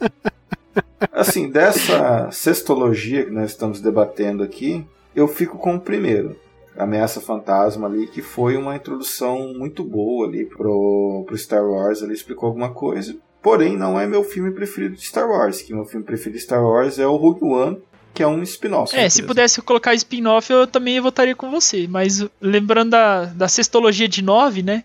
assim, 1.12 1.50
dessa 1.50 2.30
sextologia 2.30 3.24
que 3.26 3.30
nós 3.30 3.50
estamos 3.50 3.80
debatendo 3.80 4.42
aqui, 4.42 4.84
eu 5.14 5.28
fico 5.28 5.58
com 5.58 5.76
o 5.76 5.80
primeiro. 5.80 6.36
Ameaça 6.76 7.20
Fantasma 7.20 7.86
ali, 7.86 8.06
que 8.06 8.22
foi 8.22 8.56
uma 8.56 8.74
introdução 8.76 9.52
muito 9.54 9.84
boa 9.84 10.26
ali 10.26 10.46
pro, 10.46 11.24
pro 11.26 11.36
Star 11.36 11.64
Wars, 11.64 12.00
ele 12.00 12.14
explicou 12.14 12.46
alguma 12.46 12.70
coisa. 12.70 13.14
Porém, 13.42 13.76
não 13.76 13.98
é 13.98 14.06
meu 14.06 14.22
filme 14.22 14.50
preferido 14.50 14.96
de 14.96 15.02
Star 15.02 15.28
Wars, 15.28 15.62
que 15.62 15.72
meu 15.72 15.84
filme 15.84 16.04
preferido 16.04 16.36
de 16.36 16.44
Star 16.44 16.62
Wars 16.62 16.98
é 16.98 17.06
o 17.06 17.16
Rogue 17.16 17.44
One, 17.44 17.78
que 18.12 18.22
é 18.22 18.26
um 18.26 18.42
spin-off. 18.42 18.94
É, 18.94 19.08
se 19.08 19.22
pudesse 19.22 19.62
colocar 19.62 19.94
spin-off, 19.94 20.52
eu 20.52 20.66
também 20.66 21.00
votaria 21.00 21.34
com 21.34 21.50
você. 21.50 21.86
Mas 21.88 22.24
lembrando 22.40 22.90
da, 22.90 23.24
da 23.26 23.48
sextologia 23.48 24.08
de 24.08 24.22
9, 24.22 24.62
né? 24.62 24.84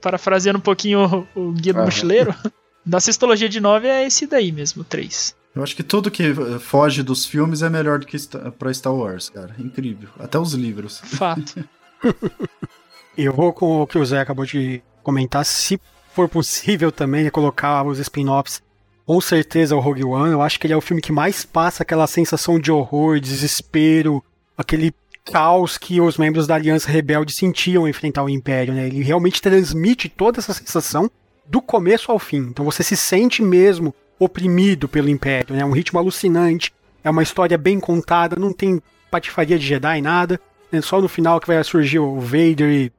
Parafraseando 0.00 0.58
um 0.58 0.62
pouquinho 0.62 1.26
o, 1.34 1.48
o 1.48 1.52
Guia 1.52 1.72
do 1.72 1.82
Mochileiro. 1.82 2.34
Da 2.88 3.00
sextologia 3.00 3.50
de 3.50 3.60
9 3.60 3.86
é 3.86 4.06
esse 4.06 4.26
daí 4.26 4.50
mesmo, 4.50 4.82
3. 4.82 5.36
Eu 5.54 5.62
acho 5.62 5.76
que 5.76 5.82
tudo 5.82 6.10
que 6.10 6.32
foge 6.58 7.02
dos 7.02 7.26
filmes 7.26 7.60
é 7.60 7.68
melhor 7.68 7.98
do 7.98 8.06
que 8.06 8.16
pra 8.58 8.72
Star 8.72 8.94
Wars, 8.94 9.28
cara. 9.28 9.54
Incrível. 9.58 10.08
Até 10.18 10.38
os 10.38 10.54
livros. 10.54 10.98
Fato. 11.04 11.68
eu 13.14 13.30
vou 13.34 13.52
com 13.52 13.82
o 13.82 13.86
que 13.86 13.98
o 13.98 14.06
Zé 14.06 14.20
acabou 14.20 14.46
de 14.46 14.80
comentar. 15.02 15.44
Se 15.44 15.78
for 16.18 16.28
possível 16.28 16.90
também 16.90 17.30
colocar 17.30 17.84
os 17.84 18.00
spin-offs, 18.00 18.60
com 19.06 19.20
certeza 19.20 19.76
o 19.76 19.78
Rogue 19.78 20.04
One. 20.04 20.32
Eu 20.32 20.42
acho 20.42 20.58
que 20.58 20.66
ele 20.66 20.74
é 20.74 20.76
o 20.76 20.80
filme 20.80 21.00
que 21.00 21.12
mais 21.12 21.44
passa 21.44 21.84
aquela 21.84 22.08
sensação 22.08 22.58
de 22.58 22.72
horror, 22.72 23.20
desespero, 23.20 24.20
aquele 24.56 24.92
caos 25.24 25.78
que 25.78 26.00
os 26.00 26.18
membros 26.18 26.44
da 26.48 26.56
Aliança 26.56 26.90
Rebelde 26.90 27.32
sentiam 27.32 27.84
ao 27.84 27.88
enfrentar 27.88 28.24
o 28.24 28.28
Império, 28.28 28.74
né? 28.74 28.88
Ele 28.88 29.00
realmente 29.00 29.40
transmite 29.40 30.08
toda 30.08 30.40
essa 30.40 30.52
sensação 30.52 31.08
do 31.46 31.62
começo 31.62 32.10
ao 32.10 32.18
fim. 32.18 32.38
Então 32.38 32.64
você 32.64 32.82
se 32.82 32.96
sente 32.96 33.40
mesmo 33.40 33.94
oprimido 34.18 34.88
pelo 34.88 35.08
Império, 35.08 35.54
né? 35.54 35.64
Um 35.64 35.70
ritmo 35.70 36.00
alucinante, 36.00 36.72
é 37.04 37.10
uma 37.10 37.22
história 37.22 37.56
bem 37.56 37.78
contada, 37.78 38.34
não 38.34 38.52
tem 38.52 38.82
patifaria 39.08 39.56
de 39.56 39.64
Jedi, 39.64 40.02
nada. 40.02 40.40
É 40.72 40.80
só 40.80 41.00
no 41.00 41.08
final 41.08 41.38
que 41.38 41.46
vai 41.46 41.62
surgir 41.62 42.00
o 42.00 42.18
Vader 42.18 42.70
e 42.70 42.92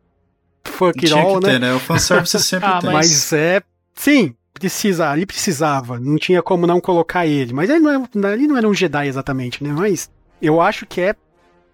fuck 0.63 0.97
it 1.05 1.13
all, 1.13 1.39
né? 1.39 1.53
Ter, 1.53 1.59
né? 1.59 1.73
O 1.73 1.79
fanservice 1.79 2.39
sempre 2.39 2.67
ah, 2.69 2.79
tem. 2.79 2.91
Mas 2.91 3.33
é... 3.33 3.61
Sim, 3.93 4.35
precisa, 4.53 5.09
ali 5.09 5.25
precisava. 5.25 5.99
Não 5.99 6.17
tinha 6.17 6.41
como 6.41 6.67
não 6.67 6.79
colocar 6.79 7.25
ele. 7.25 7.53
Mas 7.53 7.69
ele 7.69 7.79
não, 7.79 8.05
é, 8.05 8.33
ele 8.33 8.47
não 8.47 8.57
era 8.57 8.67
um 8.67 8.73
Jedi 8.73 9.07
exatamente, 9.07 9.63
né? 9.63 9.71
Mas 9.71 10.09
eu 10.41 10.61
acho 10.61 10.85
que 10.85 11.01
é, 11.01 11.15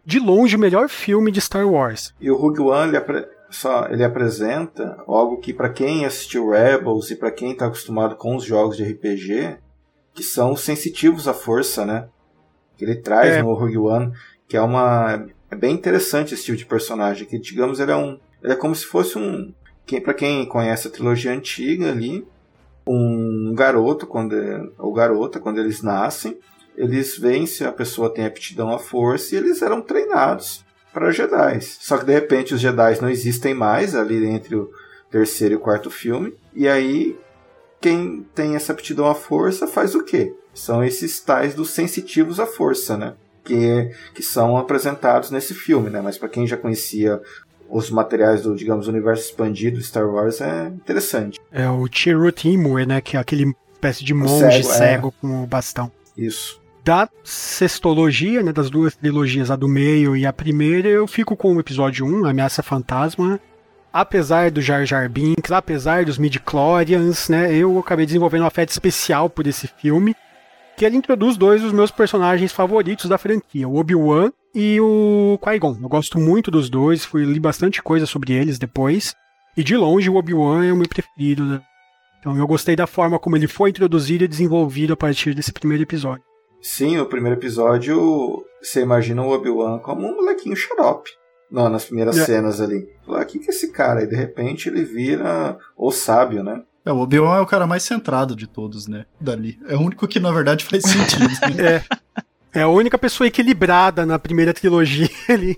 de 0.05 0.19
longe, 0.19 0.55
o 0.55 0.59
melhor 0.59 0.87
filme 0.89 1.31
de 1.31 1.41
Star 1.41 1.67
Wars. 1.67 2.13
E 2.19 2.29
o 2.29 2.35
Rogue 2.35 2.61
One, 2.61 2.89
ele, 2.89 2.97
apre 2.97 3.25
só, 3.49 3.87
ele 3.87 4.03
apresenta 4.03 5.03
algo 5.07 5.37
que 5.37 5.53
para 5.53 5.69
quem 5.69 6.05
assistiu 6.05 6.49
Rebels 6.49 7.11
e 7.11 7.15
para 7.15 7.31
quem 7.31 7.51
está 7.51 7.67
acostumado 7.67 8.15
com 8.15 8.35
os 8.35 8.43
jogos 8.43 8.77
de 8.77 8.83
RPG, 8.83 9.57
que 10.13 10.23
são 10.23 10.53
os 10.53 10.61
sensitivos 10.61 11.27
à 11.27 11.33
força, 11.33 11.85
né? 11.85 12.07
Que 12.77 12.85
ele 12.85 12.95
traz 12.95 13.35
é. 13.35 13.41
no 13.41 13.53
Rogue 13.53 13.77
One, 13.77 14.11
que 14.47 14.57
é 14.57 14.61
uma 14.61 15.25
é 15.49 15.55
bem 15.55 15.73
interessante 15.73 16.33
esse 16.33 16.43
tipo 16.43 16.57
de 16.57 16.65
personagem, 16.65 17.27
que 17.27 17.39
digamos 17.39 17.79
ele 17.79 17.91
é 17.91 17.95
um, 17.95 18.19
é 18.51 18.55
como 18.55 18.75
se 18.75 18.85
fosse 18.85 19.17
um, 19.17 19.53
quem 19.85 20.01
para 20.01 20.13
quem 20.13 20.45
conhece 20.45 20.87
a 20.87 20.91
trilogia 20.91 21.31
antiga 21.31 21.89
ali, 21.89 22.25
um 22.87 23.53
garoto 23.55 24.05
quando 24.05 24.35
ou 24.77 24.93
garota 24.93 25.39
quando 25.39 25.59
eles 25.59 25.81
nascem, 25.81 26.37
eles 26.77 27.17
veem 27.17 27.45
se 27.45 27.63
a 27.63 27.71
pessoa 27.71 28.13
tem 28.13 28.25
aptidão 28.25 28.71
à 28.71 28.79
força 28.79 29.33
e 29.33 29.37
eles 29.37 29.61
eram 29.61 29.81
treinados 29.81 30.63
para 30.93 31.11
Jedi. 31.11 31.61
Só 31.61 31.97
que 31.97 32.05
de 32.05 32.13
repente 32.13 32.53
os 32.53 32.61
Jedi 32.61 33.01
não 33.01 33.09
existem 33.09 33.53
mais 33.53 33.95
ali 33.95 34.25
entre 34.25 34.55
o 34.55 34.69
terceiro 35.09 35.53
e 35.53 35.57
o 35.57 35.59
quarto 35.59 35.89
filme. 35.89 36.33
E 36.53 36.67
aí 36.67 37.17
quem 37.81 38.25
tem 38.33 38.55
essa 38.55 38.71
aptidão 38.71 39.07
à 39.07 39.15
força 39.15 39.67
faz 39.67 39.95
o 39.95 40.03
quê? 40.03 40.33
São 40.53 40.83
esses 40.83 41.19
tais 41.19 41.53
dos 41.53 41.71
sensitivos 41.71 42.39
à 42.39 42.45
força, 42.45 42.97
né? 42.97 43.13
Que, 43.43 43.91
que 44.15 44.23
são 44.23 44.57
apresentados 44.57 45.29
nesse 45.29 45.53
filme, 45.53 45.89
né? 45.89 46.01
Mas 46.01 46.17
para 46.17 46.29
quem 46.29 46.47
já 46.47 46.57
conhecia 46.57 47.21
os 47.69 47.89
materiais 47.89 48.43
do, 48.43 48.55
digamos, 48.55 48.87
universo 48.87 49.23
expandido 49.23 49.81
Star 49.81 50.07
Wars 50.07 50.41
é 50.41 50.67
interessante. 50.67 51.39
É 51.51 51.69
o 51.69 51.87
Chirrut 51.91 52.47
Imwe, 52.47 52.85
né? 52.85 53.01
Que 53.01 53.17
é 53.17 53.19
aquele 53.19 53.53
espécie 53.73 54.03
de 54.03 54.13
monge 54.13 54.63
cego, 54.63 54.73
cego 54.73 55.07
é. 55.09 55.21
com 55.21 55.43
o 55.43 55.47
bastão. 55.47 55.91
Isso 56.17 56.63
da 56.85 57.09
sextologia, 57.23 58.43
né, 58.43 58.53
das 58.53 58.69
duas 58.69 58.95
trilogias, 58.95 59.49
a 59.49 59.55
do 59.55 59.67
meio 59.67 60.15
e 60.15 60.23
a 60.23 60.31
primeira, 60.31 60.87
eu 60.87 61.07
fico 61.07 61.35
com 61.35 61.55
o 61.55 61.59
episódio 61.59 62.05
1, 62.05 62.27
Ameaça 62.27 62.61
Fantasma. 62.61 63.39
Apesar 63.91 64.51
do 64.51 64.61
Jar 64.61 64.85
Jar 64.85 65.09
Binks, 65.09 65.51
apesar 65.51 66.05
dos 66.05 66.19
midi-chlorians, 66.19 67.27
né, 67.27 67.51
eu 67.51 67.79
acabei 67.79 68.05
desenvolvendo 68.05 68.43
um 68.43 68.45
afeto 68.45 68.69
especial 68.69 69.31
por 69.31 69.47
esse 69.47 69.67
filme, 69.67 70.15
que 70.77 70.85
ele 70.85 70.95
introduz 70.95 71.37
dois 71.37 71.63
dos 71.63 71.73
meus 71.73 71.89
personagens 71.89 72.51
favoritos 72.51 73.09
da 73.09 73.17
franquia, 73.17 73.67
o 73.67 73.77
Obi-Wan 73.77 74.31
e 74.55 74.79
o 74.79 75.37
Qui-Gon. 75.43 75.77
Eu 75.81 75.89
gosto 75.89 76.17
muito 76.17 76.49
dos 76.49 76.69
dois, 76.69 77.03
fui 77.03 77.25
li 77.25 77.39
bastante 77.39 77.83
coisa 77.83 78.05
sobre 78.05 78.31
eles 78.31 78.57
depois, 78.57 79.13
e 79.57 79.63
de 79.63 79.75
longe 79.75 80.09
o 80.09 80.15
Obi-Wan 80.15 80.65
é 80.65 80.71
o 80.71 80.77
meu 80.77 80.87
preferido. 80.87 81.43
Né? 81.43 81.61
Então 82.19 82.37
eu 82.37 82.47
gostei 82.47 82.75
da 82.75 82.87
forma 82.87 83.19
como 83.19 83.35
ele 83.35 83.47
foi 83.47 83.71
introduzido 83.71 84.23
e 84.23 84.27
desenvolvido 84.27 84.93
a 84.93 84.97
partir 84.97 85.35
desse 85.35 85.51
primeiro 85.51 85.83
episódio. 85.83 86.23
Sim, 86.61 86.97
no 86.97 87.05
primeiro 87.05 87.37
episódio 87.37 88.43
você 88.61 88.81
imagina 88.81 89.21
o 89.21 89.29
Obi-Wan 89.29 89.79
como 89.79 90.07
um 90.07 90.15
molequinho 90.15 90.55
xarope. 90.55 91.11
Não, 91.51 91.69
nas 91.69 91.85
primeiras 91.85 92.17
é. 92.17 92.25
cenas 92.25 92.59
ali. 92.59 92.87
Fala, 93.05 93.21
o 93.21 93.25
que, 93.25 93.39
que 93.39 93.51
é 93.51 93.53
esse 93.53 93.71
cara? 93.71 94.03
E 94.03 94.07
de 94.07 94.15
repente 94.15 94.67
ele 94.69 94.83
vira 94.83 95.57
o 95.77 95.91
sábio, 95.91 96.43
né? 96.43 96.63
É, 96.85 96.91
o 96.91 96.99
Obi-Wan 96.99 97.37
é 97.37 97.41
o 97.41 97.45
cara 97.45 97.65
mais 97.65 97.83
centrado 97.83 98.35
de 98.35 98.47
todos, 98.47 98.87
né? 98.87 99.05
Dali. 99.19 99.59
É 99.67 99.75
o 99.75 99.81
único 99.81 100.07
que, 100.07 100.19
na 100.19 100.31
verdade, 100.31 100.63
faz 100.65 100.83
sentido. 100.83 101.23
Né? 101.55 101.77
é. 101.81 101.83
É 102.55 102.61
a 102.61 102.67
única 102.67 102.97
pessoa 102.97 103.27
equilibrada 103.27 104.05
na 104.05 104.17
primeira 104.17 104.53
trilogia. 104.53 105.09
Ele 105.29 105.57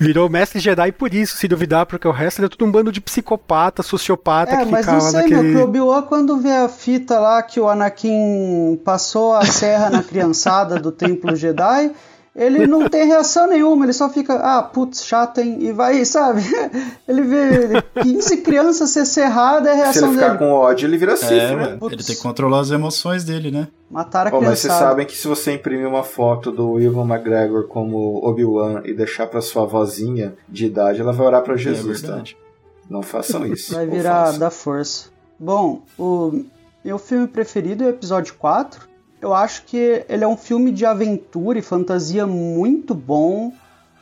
Virou 0.00 0.28
mestre 0.28 0.60
Jedi 0.60 0.92
por 0.92 1.12
isso, 1.12 1.36
se 1.36 1.48
duvidar, 1.48 1.84
porque 1.84 2.06
o 2.06 2.12
resto 2.12 2.40
era 2.40 2.48
tudo 2.48 2.64
um 2.64 2.70
bando 2.70 2.92
de 2.92 3.00
psicopata, 3.00 3.82
sociopata 3.82 4.52
é, 4.52 4.64
que 4.64 4.70
mas 4.70 4.86
ficava 4.86 5.02
não 5.02 5.10
sei, 5.10 5.22
naquele... 5.22 5.42
meu, 5.42 5.60
o 5.60 5.64
Obi-Wan 5.64 6.02
quando 6.02 6.38
vê 6.38 6.52
a 6.52 6.68
fita 6.68 7.18
lá 7.18 7.42
que 7.42 7.58
o 7.58 7.68
Anakin 7.68 8.80
passou 8.84 9.34
a 9.34 9.44
serra 9.44 9.90
na 9.90 10.00
criançada 10.00 10.78
do 10.78 10.92
Templo 10.92 11.34
Jedi, 11.34 11.90
ele 12.38 12.66
não 12.66 12.86
tem 12.88 13.06
reação 13.06 13.48
nenhuma, 13.48 13.84
ele 13.84 13.92
só 13.92 14.08
fica, 14.08 14.34
ah, 14.36 14.62
putz, 14.62 15.04
chato, 15.04 15.38
hein? 15.38 15.58
E 15.60 15.72
vai, 15.72 16.04
sabe? 16.04 16.42
Ele 17.08 17.22
vê 17.22 17.82
15 18.02 18.36
crianças 18.42 18.90
ser 18.90 19.06
serrada, 19.06 19.70
é 19.70 19.72
a 19.72 19.76
reação 19.76 19.92
dele. 19.92 19.98
Se 20.00 20.04
ele 20.04 20.14
ficar 20.14 20.38
dele. 20.38 20.38
com 20.38 20.52
ódio, 20.52 20.86
ele 20.86 20.98
vira 20.98 21.16
cifre, 21.16 21.38
é, 21.38 21.56
né? 21.56 21.78
Ele 21.80 22.04
tem 22.04 22.14
que 22.14 22.22
controlar 22.22 22.60
as 22.60 22.70
emoções 22.70 23.24
dele, 23.24 23.50
né? 23.50 23.68
Matar 23.90 24.26
a 24.26 24.30
criançada. 24.30 24.50
Mas 24.50 24.58
vocês 24.58 24.72
sabem 24.74 25.06
que 25.06 25.16
se 25.16 25.26
você 25.26 25.52
imprimir 25.52 25.88
uma 25.88 26.02
foto 26.02 26.52
do 26.52 26.78
Ivan 26.78 27.06
McGregor 27.06 27.66
como 27.66 28.20
Obi-Wan 28.22 28.82
e 28.84 28.92
deixar 28.92 29.26
pra 29.26 29.40
sua 29.40 29.64
vozinha 29.64 30.34
de 30.46 30.66
idade, 30.66 31.00
ela 31.00 31.12
vai 31.12 31.26
orar 31.26 31.42
pra 31.42 31.54
é 31.54 31.58
Jesus, 31.58 32.04
é 32.04 32.06
tá? 32.06 32.22
Não 32.88 33.02
façam 33.02 33.46
isso. 33.48 33.74
Vai 33.74 33.86
virar 33.86 34.38
da 34.38 34.50
força. 34.50 35.08
Bom, 35.38 35.82
o 35.98 36.44
meu 36.84 36.98
filme 36.98 37.26
preferido 37.26 37.84
é 37.84 37.86
o 37.86 37.90
episódio 37.90 38.34
4, 38.34 38.87
eu 39.20 39.34
acho 39.34 39.64
que 39.64 40.04
ele 40.08 40.24
é 40.24 40.28
um 40.28 40.36
filme 40.36 40.70
de 40.70 40.86
aventura 40.86 41.58
e 41.58 41.62
fantasia 41.62 42.26
muito 42.26 42.94
bom, 42.94 43.52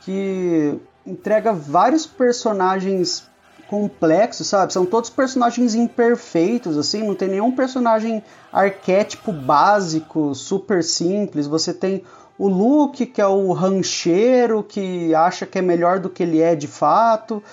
que 0.01 0.79
entrega 1.05 1.51
vários 1.53 2.05
personagens 2.05 3.27
complexos, 3.67 4.47
sabe? 4.47 4.71
São 4.71 4.85
todos 4.85 5.09
personagens 5.09 5.75
imperfeitos, 5.75 6.77
assim, 6.77 7.03
não 7.03 7.15
tem 7.15 7.27
nenhum 7.27 7.51
personagem 7.51 8.23
arquétipo 8.51 9.31
básico, 9.31 10.33
super 10.33 10.83
simples. 10.83 11.47
Você 11.47 11.73
tem 11.73 12.03
o 12.37 12.47
Luke, 12.47 13.05
que 13.05 13.21
é 13.21 13.27
o 13.27 13.51
rancheiro, 13.51 14.63
que 14.63 15.13
acha 15.13 15.45
que 15.45 15.59
é 15.59 15.61
melhor 15.61 15.99
do 15.99 16.09
que 16.09 16.23
ele 16.23 16.41
é 16.41 16.55
de 16.55 16.67
fato. 16.67 17.43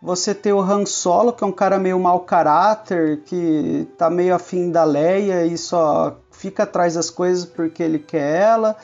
Você 0.00 0.34
tem 0.34 0.52
o 0.52 0.60
Han 0.60 0.84
Solo, 0.84 1.32
que 1.32 1.44
é 1.44 1.46
um 1.46 1.52
cara 1.52 1.78
meio 1.78 1.98
mau 1.98 2.20
caráter, 2.20 3.22
que 3.24 3.86
tá 3.96 4.10
meio 4.10 4.34
afim 4.34 4.70
da 4.70 4.82
Leia 4.82 5.46
e 5.46 5.56
só 5.56 6.18
fica 6.42 6.64
atrás 6.64 6.94
das 6.94 7.08
coisas 7.08 7.44
porque 7.44 7.82
ele 7.82 8.00
quer 8.00 8.42
ela. 8.42 8.76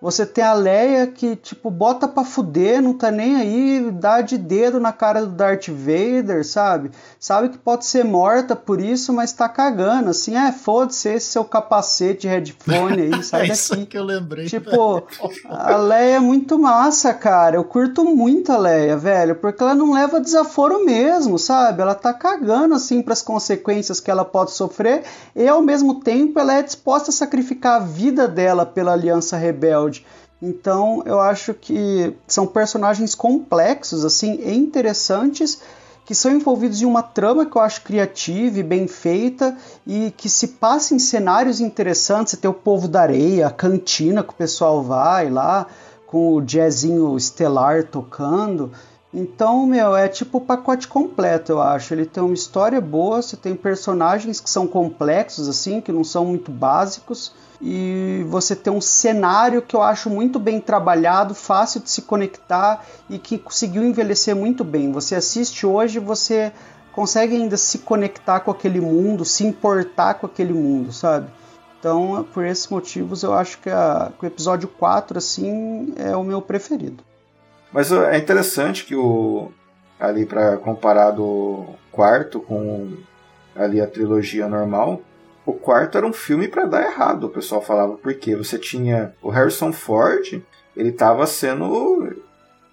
Você 0.00 0.26
tem 0.26 0.44
a 0.44 0.52
Leia 0.52 1.06
que, 1.06 1.34
tipo, 1.36 1.70
bota 1.70 2.06
pra 2.06 2.22
fuder, 2.22 2.82
não 2.82 2.92
tá 2.92 3.10
nem 3.10 3.36
aí, 3.36 3.90
dá 3.90 4.20
de 4.20 4.36
dedo 4.36 4.78
na 4.78 4.92
cara 4.92 5.22
do 5.22 5.32
Darth 5.32 5.68
Vader, 5.68 6.44
sabe? 6.46 6.90
Sabe 7.18 7.48
que 7.48 7.56
pode 7.56 7.86
ser 7.86 8.04
morta 8.04 8.54
por 8.54 8.78
isso, 8.78 9.10
mas 9.12 9.32
tá 9.32 9.48
cagando, 9.48 10.10
assim, 10.10 10.36
é, 10.36 10.52
foda-se 10.52 11.08
esse 11.08 11.28
seu 11.28 11.44
capacete 11.44 12.28
headphone 12.28 13.00
aí, 13.00 13.22
sai 13.24 13.46
é 13.46 13.48
daqui. 13.48 13.54
Isso 13.54 13.86
que 13.86 13.96
eu 13.96 14.04
lembrei. 14.04 14.44
Tipo, 14.46 15.02
a 15.48 15.76
Leia 15.78 16.16
é 16.16 16.20
muito 16.20 16.58
massa, 16.58 17.14
cara. 17.14 17.56
Eu 17.56 17.64
curto 17.64 18.04
muito 18.04 18.52
a 18.52 18.58
Leia, 18.58 18.98
velho, 18.98 19.34
porque 19.36 19.62
ela 19.62 19.74
não 19.74 19.94
leva 19.94 20.20
desaforo 20.20 20.84
mesmo, 20.84 21.38
sabe? 21.38 21.80
Ela 21.80 21.94
tá 21.94 22.12
cagando, 22.12 22.74
assim, 22.74 23.00
pras 23.00 23.22
consequências 23.22 23.98
que 23.98 24.10
ela 24.10 24.26
pode 24.26 24.50
sofrer 24.50 25.04
e, 25.36 25.46
ao 25.46 25.60
mesmo 25.60 26.00
tempo, 26.00 26.40
ela 26.40 26.54
é 26.54 26.62
disposta 26.62 27.10
a 27.10 27.12
sacrificar 27.12 27.74
a 27.76 27.84
vida 27.84 28.26
dela 28.26 28.64
pela 28.64 28.92
Aliança 28.92 29.36
Rebelde. 29.36 30.04
Então 30.40 31.02
eu 31.06 31.20
acho 31.20 31.54
que 31.54 32.14
são 32.26 32.46
personagens 32.46 33.14
complexos 33.14 34.04
assim 34.04 34.38
e 34.42 34.54
interessantes 34.54 35.60
que 36.04 36.14
são 36.14 36.30
envolvidos 36.30 36.80
em 36.80 36.84
uma 36.84 37.02
trama 37.02 37.44
que 37.44 37.56
eu 37.56 37.60
acho 37.60 37.82
criativa 37.82 38.60
e 38.60 38.62
bem 38.62 38.86
feita 38.86 39.56
e 39.84 40.12
que 40.16 40.28
se 40.28 40.48
passa 40.48 40.94
em 40.94 41.00
cenários 41.00 41.60
interessantes. 41.60 42.30
Você 42.30 42.36
tem 42.36 42.50
o 42.50 42.54
povo 42.54 42.86
da 42.86 43.02
areia, 43.02 43.48
a 43.48 43.50
cantina 43.50 44.22
que 44.22 44.30
o 44.30 44.36
pessoal 44.36 44.82
vai 44.82 45.28
lá, 45.28 45.66
com 46.06 46.34
o 46.34 46.40
jazzinho 46.40 47.16
estelar 47.16 47.82
tocando. 47.84 48.70
Então, 49.18 49.64
meu, 49.66 49.96
é 49.96 50.08
tipo 50.08 50.36
o 50.36 50.40
pacote 50.42 50.86
completo, 50.86 51.52
eu 51.52 51.62
acho. 51.62 51.94
Ele 51.94 52.04
tem 52.04 52.22
uma 52.22 52.34
história 52.34 52.82
boa, 52.82 53.22
você 53.22 53.34
tem 53.34 53.56
personagens 53.56 54.40
que 54.40 54.50
são 54.50 54.66
complexos, 54.66 55.48
assim, 55.48 55.80
que 55.80 55.90
não 55.90 56.04
são 56.04 56.26
muito 56.26 56.52
básicos, 56.52 57.32
e 57.58 58.26
você 58.28 58.54
tem 58.54 58.70
um 58.70 58.80
cenário 58.80 59.62
que 59.62 59.74
eu 59.74 59.80
acho 59.80 60.10
muito 60.10 60.38
bem 60.38 60.60
trabalhado, 60.60 61.34
fácil 61.34 61.80
de 61.80 61.88
se 61.88 62.02
conectar 62.02 62.84
e 63.08 63.18
que 63.18 63.38
conseguiu 63.38 63.82
envelhecer 63.82 64.36
muito 64.36 64.62
bem. 64.62 64.92
Você 64.92 65.14
assiste 65.14 65.64
hoje, 65.64 65.98
você 65.98 66.52
consegue 66.92 67.36
ainda 67.36 67.56
se 67.56 67.78
conectar 67.78 68.40
com 68.40 68.50
aquele 68.50 68.82
mundo, 68.82 69.24
se 69.24 69.46
importar 69.46 70.14
com 70.14 70.26
aquele 70.26 70.52
mundo, 70.52 70.92
sabe? 70.92 71.30
Então, 71.80 72.26
por 72.34 72.44
esses 72.44 72.68
motivos, 72.68 73.22
eu 73.22 73.32
acho 73.32 73.60
que, 73.60 73.70
a, 73.70 74.12
que 74.18 74.26
o 74.26 74.28
episódio 74.28 74.68
4, 74.68 75.16
assim, 75.16 75.94
é 75.96 76.14
o 76.14 76.22
meu 76.22 76.42
preferido. 76.42 77.02
Mas 77.72 77.90
é 77.92 78.16
interessante 78.16 78.84
que 78.84 78.94
o 78.94 79.50
ali 79.98 80.26
para 80.26 80.56
comparar 80.58 81.10
do 81.10 81.64
quarto 81.90 82.40
com 82.40 82.92
ali 83.54 83.80
a 83.80 83.86
trilogia 83.86 84.46
normal, 84.46 85.00
o 85.46 85.52
quarto 85.52 85.96
era 85.96 86.06
um 86.06 86.12
filme 86.12 86.48
para 86.48 86.66
dar 86.66 86.82
errado, 86.82 87.24
o 87.24 87.30
pessoal 87.30 87.62
falava, 87.62 87.96
porque 87.96 88.36
você 88.36 88.58
tinha 88.58 89.14
o 89.22 89.30
Harrison 89.30 89.72
Ford, 89.72 90.42
ele 90.76 90.90
estava 90.90 91.26
sendo 91.26 92.14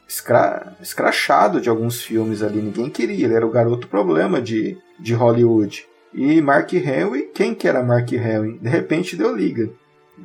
escra 0.08 0.76
escrachado 0.82 1.62
de 1.62 1.70
alguns 1.70 2.02
filmes 2.02 2.44
ali, 2.44 2.62
ninguém 2.62 2.89
queria, 2.89 3.26
ele 3.26 3.36
era 3.36 3.46
o 3.46 3.52
garoto 3.52 3.88
problema 3.88 4.41
de, 4.41 4.78
de 5.00 5.14
Hollywood. 5.14 5.88
E 6.14 6.41
Mark 6.41 6.72
Henry, 6.74 7.32
quem 7.34 7.56
que 7.56 7.68
era 7.68 7.82
Mark 7.82 8.12
Henry? 8.12 8.60
De 8.60 8.70
repente 8.70 9.16
deu 9.16 9.36
liga. 9.36 9.70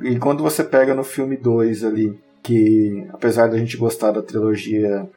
E 0.01 0.19
quando 0.19 0.43
você 0.43 0.63
pega 0.63 0.93
no 0.93 1.03
filme 1.03 1.35
2 1.35 1.83
ali, 1.83 2.19
que 2.49 3.07
apesar 3.13 3.47
da 3.47 3.59
gente 3.59 3.77
gostar 3.77 4.11
da 4.11 4.23
trilogia 4.23 5.07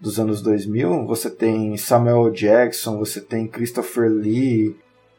dos 0.00 0.18
anos 0.18 0.42
2000, 0.42 1.06
você 1.06 1.30
tem 1.30 1.76
Samuel 1.76 2.30
Jackson, 2.30 2.98
você 2.98 3.20
tem 3.20 3.46
Christopher 3.46 4.10
Lee, 4.10 4.74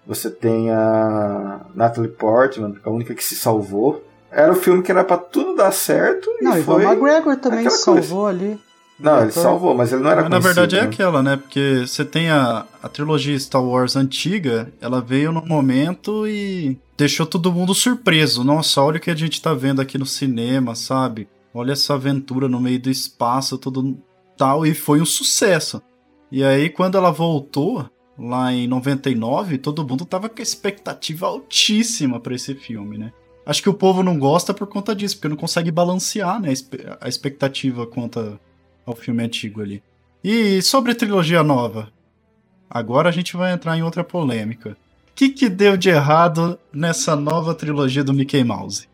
você 0.06 0.30
tem 0.30 0.70
a 0.70 1.62
Natalie 1.74 2.12
Portman, 2.12 2.76
a 2.84 2.90
única 2.90 3.16
que 3.16 3.24
se 3.24 3.36
salvou. 3.36 4.04
Era 4.30 4.52
o 4.52 4.56
filme 4.56 4.84
que 4.84 4.92
era 4.92 5.04
para 5.04 5.18
tudo 5.18 5.56
dar 5.56 5.72
certo 5.72 6.30
Não, 6.42 6.58
e 6.58 6.64
foi 6.64 6.86
o 6.86 6.90
McGregor 6.90 7.38
também 7.38 7.70
se 7.70 7.78
salvou 7.78 8.28
ali. 8.28 8.60
Não, 9.00 9.22
ele 9.22 9.32
salvou, 9.32 9.74
mas 9.74 9.92
ele 9.92 10.04
não 10.04 10.12
era 10.12 10.22
mas, 10.22 10.30
Na 10.30 10.40
verdade 10.40 10.76
é 10.76 10.82
né? 10.82 10.88
aquela, 10.88 11.24
né? 11.24 11.38
Porque 11.38 11.86
você 11.88 12.04
tem 12.04 12.30
a, 12.30 12.66
a 12.84 12.90
trilogia 12.90 13.40
Star 13.40 13.64
Wars 13.64 13.96
antiga, 13.96 14.72
ela 14.82 15.02
veio 15.02 15.32
no 15.32 15.44
momento 15.46 16.28
e 16.28 16.78
deixou 16.98 17.26
todo 17.26 17.52
mundo 17.52 17.74
surpreso. 17.74 18.44
Nossa, 18.44 18.82
olha 18.82 18.98
o 18.98 19.00
que 19.00 19.10
a 19.10 19.16
gente 19.16 19.42
tá 19.42 19.54
vendo 19.54 19.82
aqui 19.82 19.98
no 19.98 20.06
cinema, 20.06 20.76
sabe? 20.76 21.28
Olha 21.54 21.74
essa 21.74 21.96
aventura 21.96 22.48
no 22.48 22.60
meio 22.60 22.80
do 22.80 22.90
espaço, 22.90 23.58
tudo 23.58 23.98
tal, 24.38 24.66
e 24.66 24.74
foi 24.74 25.02
um 25.02 25.06
sucesso. 25.06 25.82
E 26.32 26.44
aí, 26.44 26.70
quando 26.70 26.98
ela 26.98 27.12
voltou, 27.12 27.90
lá 28.18 28.54
em 28.54 28.68
99, 28.68 29.58
todo 29.58 29.86
mundo 29.86 30.06
tava 30.06 30.30
com 30.30 30.42
expectativa 30.42 31.28
altíssima 31.28 32.20
para 32.20 32.36
esse 32.36 32.56
filme, 32.56 32.98
né? 32.98 33.12
Acho 33.46 33.64
que 33.64 33.70
o 33.70 33.74
povo 33.74 34.04
não 34.04 34.20
gosta 34.20 34.54
por 34.54 34.68
conta 34.68 34.96
disso, 34.96 35.18
porque 35.18 35.30
não 35.30 35.36
consegue 35.36 35.72
balancear 35.72 36.40
né, 36.40 36.54
a 37.00 37.10
expectativa 37.10 37.88
quanto 37.88 38.40
ao 38.86 38.96
filme 38.96 39.24
antigo 39.24 39.62
ali. 39.62 39.82
E 40.24 40.62
sobre 40.62 40.92
a 40.92 40.96
trilogia 40.96 41.42
nova? 41.42 41.92
Agora 42.70 43.10
a 43.10 43.12
gente 43.12 43.36
vai 43.36 43.52
entrar 43.52 43.76
em 43.78 43.84
outra 43.84 44.04
polêmica. 44.04 44.78
O 45.10 45.14
que, 45.16 45.30
que 45.30 45.50
deu 45.50 45.76
de 45.76 45.90
errado 45.90 46.58
nessa 46.72 47.16
nova 47.16 47.54
trilogia 47.54 48.04
do 48.04 48.14
Mickey 48.14 48.44
Mouse? 48.44 48.88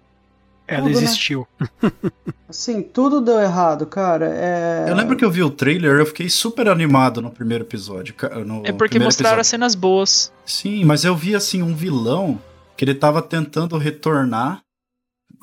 Ela 0.68 0.88
tudo, 0.88 0.98
né? 0.98 1.04
existiu. 1.04 1.48
Né? 1.60 1.92
Assim, 2.50 2.82
tudo 2.82 3.22
deu 3.22 3.40
errado, 3.40 3.86
cara. 3.86 4.28
É... 4.28 4.86
Eu 4.90 4.96
lembro 4.96 5.16
que 5.16 5.24
eu 5.24 5.32
vi 5.32 5.42
o 5.42 5.50
trailer, 5.50 6.00
eu 6.00 6.06
fiquei 6.06 6.30
super 6.30 6.68
animado 6.68 7.22
no 7.22 7.32
primeiro 7.32 7.64
episódio. 7.64 8.14
No 8.46 8.64
é 8.66 8.72
porque 8.72 9.00
mostraram 9.00 9.38
episódio. 9.38 9.42
as 9.42 9.48
cenas 9.48 9.76
boas. 9.76 10.34
Sim, 10.46 10.84
mas 10.86 11.06
eu 11.06 11.16
vi 11.16 11.36
assim 11.36 11.62
um 11.62 11.74
vilão 11.74 12.40
que 12.76 12.86
ele 12.86 12.94
tava 12.94 13.22
tentando 13.22 13.78
retornar 13.78 14.62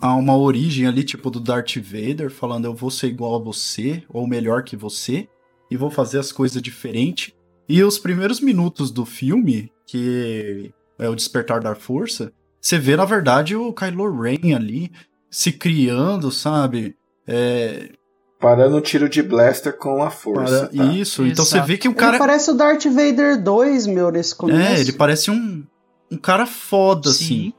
a 0.01 0.15
uma 0.15 0.37
origem 0.37 0.87
ali, 0.87 1.03
tipo 1.03 1.31
do 1.31 1.41
Darth 1.41 1.77
Vader, 1.77 2.31
falando 2.31 2.67
eu 2.67 2.75
vou 2.75 2.91
ser 2.91 3.09
igual 3.09 3.37
a 3.37 3.43
você, 3.43 4.03
ou 4.09 4.27
melhor 4.27 4.63
que 4.63 4.77
você, 4.77 5.29
e 5.71 5.77
vou 5.77 5.91
fazer 5.91 6.19
as 6.19 6.31
coisas 6.31 6.61
diferente. 6.61 7.35
E 7.69 7.83
os 7.83 7.99
primeiros 7.99 8.41
minutos 8.41 8.91
do 8.91 9.07
filme, 9.07 9.73
que 9.87 10.73
é 10.99 11.09
o 11.09 11.15
Despertar 11.15 11.61
da 11.61 11.75
Força, 11.75 12.33
você 12.61 12.79
vê, 12.79 12.97
na 12.97 13.05
verdade, 13.05 13.55
o 13.55 13.73
Kylo 13.73 14.21
Ren 14.21 14.55
ali 14.55 14.91
se 15.35 15.51
criando, 15.51 16.31
sabe? 16.31 16.95
É... 17.27 17.91
Parando 18.39 18.77
um 18.77 18.81
tiro 18.81 19.09
de 19.09 19.21
blaster 19.21 19.77
com 19.77 20.01
a 20.01 20.09
força. 20.09 20.69
Para... 20.69 20.87
Tá? 20.87 20.93
Isso, 20.93 21.23
Exato. 21.23 21.33
então 21.33 21.45
você 21.45 21.61
vê 21.61 21.77
que 21.77 21.89
o 21.89 21.95
cara. 21.95 22.13
Ele 22.13 22.19
parece 22.19 22.51
o 22.53 22.55
Darth 22.55 22.85
Vader 22.85 23.43
2, 23.43 23.89
meu, 23.89 24.13
nesse 24.13 24.33
começo. 24.33 24.61
É, 24.61 24.81
ele 24.81 24.93
parece 24.93 25.33
um, 25.33 25.65
um 26.09 26.17
cara 26.17 26.47
foda, 26.47 27.11
Sim. 27.11 27.25
assim. 27.25 27.53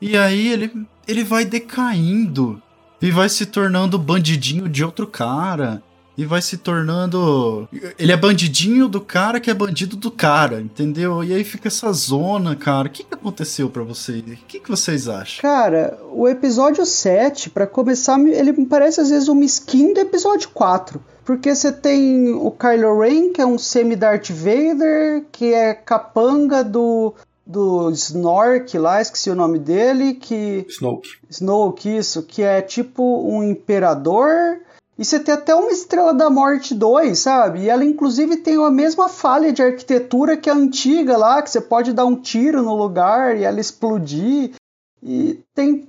E 0.00 0.16
aí 0.16 0.48
ele, 0.48 0.72
ele 1.06 1.22
vai 1.22 1.44
decaindo 1.44 2.62
e 3.02 3.10
vai 3.10 3.28
se 3.28 3.44
tornando 3.44 3.98
bandidinho 3.98 4.66
de 4.66 4.82
outro 4.82 5.06
cara 5.06 5.82
e 6.18 6.24
vai 6.24 6.42
se 6.42 6.56
tornando. 6.56 7.68
Ele 7.96 8.10
é 8.10 8.16
bandidinho 8.16 8.88
do 8.88 9.00
cara 9.00 9.38
que 9.38 9.48
é 9.48 9.54
bandido 9.54 9.94
do 9.94 10.10
cara, 10.10 10.60
entendeu? 10.60 11.22
E 11.22 11.32
aí 11.32 11.44
fica 11.44 11.68
essa 11.68 11.92
zona, 11.92 12.56
cara. 12.56 12.88
O 12.88 12.90
que, 12.90 13.04
que 13.04 13.14
aconteceu 13.14 13.70
para 13.70 13.84
vocês? 13.84 14.20
O 14.20 14.46
que, 14.48 14.58
que 14.58 14.68
vocês 14.68 15.08
acham? 15.08 15.40
Cara, 15.40 15.96
o 16.10 16.28
episódio 16.28 16.84
7, 16.84 17.50
para 17.50 17.68
começar, 17.68 18.18
ele 18.18 18.50
me 18.50 18.66
parece 18.66 19.00
às 19.00 19.10
vezes 19.10 19.28
uma 19.28 19.44
skin 19.44 19.94
do 19.94 20.00
episódio 20.00 20.48
4. 20.52 21.00
Porque 21.24 21.54
você 21.54 21.70
tem 21.70 22.30
o 22.32 22.50
Kylo 22.50 22.98
Ren, 22.98 23.32
que 23.32 23.40
é 23.40 23.46
um 23.46 23.58
semi-Darth 23.58 24.30
Vader, 24.30 25.24
que 25.30 25.54
é 25.54 25.72
capanga 25.72 26.64
do, 26.64 27.14
do 27.46 27.90
Snork 27.92 28.76
lá, 28.76 29.00
esqueci 29.00 29.30
o 29.30 29.36
nome 29.36 29.60
dele, 29.60 30.14
que... 30.14 30.66
Snoke. 30.68 31.10
Snoke, 31.30 31.96
isso, 31.96 32.24
que 32.24 32.42
é 32.42 32.60
tipo 32.60 33.22
um 33.24 33.44
imperador 33.44 34.62
e 34.98 35.04
você 35.04 35.20
tem 35.20 35.32
até 35.32 35.54
uma 35.54 35.70
Estrela 35.70 36.12
da 36.12 36.28
Morte 36.28 36.74
2, 36.74 37.16
sabe? 37.16 37.60
E 37.60 37.68
ela 37.68 37.84
inclusive 37.84 38.38
tem 38.38 38.56
a 38.56 38.70
mesma 38.70 39.08
falha 39.08 39.52
de 39.52 39.62
arquitetura 39.62 40.36
que 40.36 40.50
a 40.50 40.54
antiga 40.54 41.16
lá, 41.16 41.40
que 41.40 41.50
você 41.50 41.60
pode 41.60 41.92
dar 41.92 42.04
um 42.04 42.16
tiro 42.16 42.62
no 42.62 42.74
lugar 42.74 43.36
e 43.36 43.44
ela 43.44 43.60
explodir. 43.60 44.54
E 45.00 45.40
tem 45.54 45.88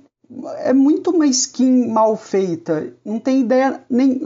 é 0.58 0.72
muito 0.72 1.10
uma 1.10 1.26
skin 1.26 1.88
mal 1.88 2.16
feita. 2.16 2.92
Não 3.04 3.18
tem 3.18 3.40
ideia 3.40 3.82
nem 3.90 4.20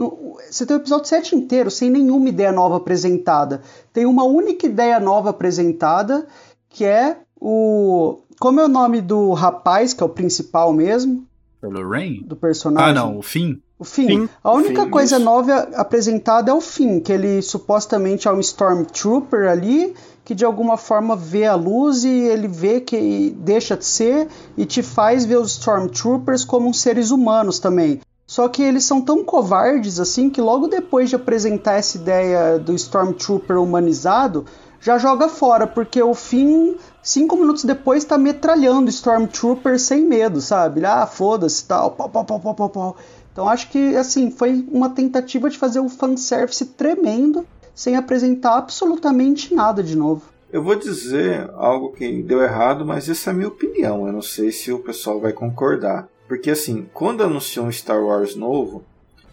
você 0.51 0.63
tem 0.63 0.77
o 0.77 0.79
episódio 0.79 1.07
7 1.07 1.35
inteiro 1.35 1.71
sem 1.71 1.89
nenhuma 1.89 2.29
ideia 2.29 2.51
nova 2.51 2.77
apresentada. 2.77 3.63
Tem 3.91 4.05
uma 4.05 4.23
única 4.23 4.67
ideia 4.67 4.99
nova 4.99 5.31
apresentada, 5.31 6.27
que 6.69 6.85
é 6.85 7.17
o 7.41 8.19
como 8.39 8.59
é 8.59 8.65
o 8.65 8.69
nome 8.69 9.01
do 9.01 9.31
rapaz, 9.33 9.93
que 9.93 10.03
é 10.03 10.05
o 10.05 10.09
principal 10.09 10.71
mesmo? 10.71 11.25
Lorraine? 11.63 12.21
Do 12.21 12.35
personagem. 12.35 12.91
Ah, 12.91 12.93
não, 12.93 13.17
o 13.17 13.23
Finn. 13.23 13.55
O 13.77 13.83
Finn. 13.83 14.27
A 14.43 14.51
única 14.53 14.83
Finn, 14.83 14.89
coisa 14.89 15.15
isso. 15.17 15.25
nova 15.25 15.67
apresentada 15.75 16.49
é 16.49 16.53
o 16.53 16.61
Finn, 16.61 16.99
que 17.01 17.11
ele 17.11 17.41
supostamente 17.41 18.27
é 18.27 18.31
um 18.31 18.39
Stormtrooper 18.39 19.49
ali, 19.49 19.93
que 20.23 20.33
de 20.33 20.45
alguma 20.45 20.77
forma 20.77 21.15
vê 21.15 21.45
a 21.45 21.55
luz 21.55 22.03
e 22.03 22.09
ele 22.09 22.47
vê 22.47 22.79
que 22.79 23.35
deixa 23.37 23.75
de 23.75 23.85
ser 23.85 24.27
e 24.57 24.65
te 24.65 24.81
faz 24.81 25.25
ver 25.25 25.37
os 25.37 25.51
Stormtroopers 25.51 26.45
como 26.45 26.73
seres 26.73 27.11
humanos 27.11 27.59
também. 27.59 27.99
Só 28.25 28.47
que 28.47 28.63
eles 28.63 28.85
são 28.85 29.01
tão 29.01 29.23
covardes 29.23 29.99
assim 29.99 30.29
que 30.29 30.41
logo 30.41 30.67
depois 30.67 31.09
de 31.09 31.15
apresentar 31.15 31.73
essa 31.73 31.97
ideia 31.97 32.57
do 32.57 32.73
Stormtrooper 32.73 33.61
humanizado, 33.61 34.45
já 34.81 34.97
joga 34.97 35.27
fora, 35.27 35.67
porque 35.67 36.01
o 36.01 36.13
Finn, 36.13 36.75
cinco 37.03 37.35
minutos 37.35 37.63
depois, 37.63 38.03
está 38.03 38.17
metralhando 38.17 38.89
Stormtrooper 38.89 39.79
sem 39.79 40.05
medo, 40.05 40.41
sabe? 40.41 40.85
Ah, 40.85 41.05
foda-se 41.05 41.65
tal, 41.65 41.91
pau, 41.91 42.09
pau, 42.09 42.23
pau, 42.23 42.39
pau, 42.39 42.53
pau, 42.53 42.69
pau. 42.69 42.95
Então 43.35 43.49
acho 43.49 43.69
que 43.69 43.97
assim 43.97 44.31
foi 44.31 44.65
uma 44.71 44.89
tentativa 44.91 45.49
de 45.49 45.57
fazer 45.57 45.81
um 45.81 45.89
fanservice 45.89 46.67
tremendo 46.67 47.45
sem 47.73 47.97
apresentar 47.97 48.55
absolutamente 48.55 49.53
nada 49.53 49.83
de 49.83 49.93
novo. 49.93 50.21
Eu 50.49 50.63
vou 50.63 50.73
dizer 50.73 51.49
algo 51.55 51.91
que 51.91 52.23
deu 52.23 52.41
errado, 52.41 52.85
mas 52.85 53.09
essa 53.09 53.29
é 53.29 53.33
a 53.33 53.35
minha 53.35 53.49
opinião. 53.49 54.07
Eu 54.07 54.13
não 54.13 54.21
sei 54.21 54.53
se 54.53 54.71
o 54.71 54.79
pessoal 54.79 55.19
vai 55.19 55.33
concordar. 55.33 56.07
Porque 56.29 56.49
assim, 56.49 56.87
quando 56.93 57.23
anunciou 57.23 57.65
um 57.65 57.71
Star 57.73 58.01
Wars 58.01 58.37
novo, 58.37 58.85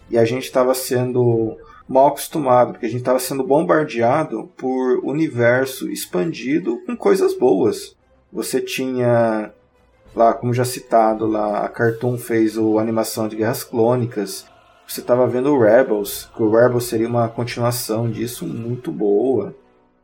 e 0.09 0.17
a 0.17 0.25
gente 0.25 0.43
estava 0.43 0.75
sendo 0.75 1.55
mal 1.87 2.07
acostumado, 2.07 2.73
porque 2.73 2.87
a 2.87 2.89
gente 2.89 2.99
estava 2.99 3.19
sendo 3.19 3.41
bombardeado 3.41 4.51
por 4.57 4.99
universo 5.01 5.89
expandido 5.89 6.77
com 6.85 6.97
coisas 6.97 7.33
boas. 7.37 7.95
Você 8.33 8.59
tinha 8.59 9.53
lá, 10.15 10.33
como 10.33 10.53
já 10.53 10.65
citado, 10.65 11.25
lá 11.25 11.65
a 11.65 11.69
Cartoon 11.69 12.17
fez 12.17 12.57
a 12.57 12.61
animação 12.81 13.27
de 13.27 13.35
Guerras 13.35 13.63
Clônicas. 13.63 14.45
Você 14.87 15.01
estava 15.01 15.27
vendo 15.27 15.49
o 15.49 15.59
Rebels, 15.59 16.29
que 16.35 16.43
o 16.43 16.51
Rebels 16.51 16.85
seria 16.85 17.07
uma 17.07 17.27
continuação 17.29 18.09
disso 18.09 18.45
muito 18.45 18.91
boa. 18.91 19.55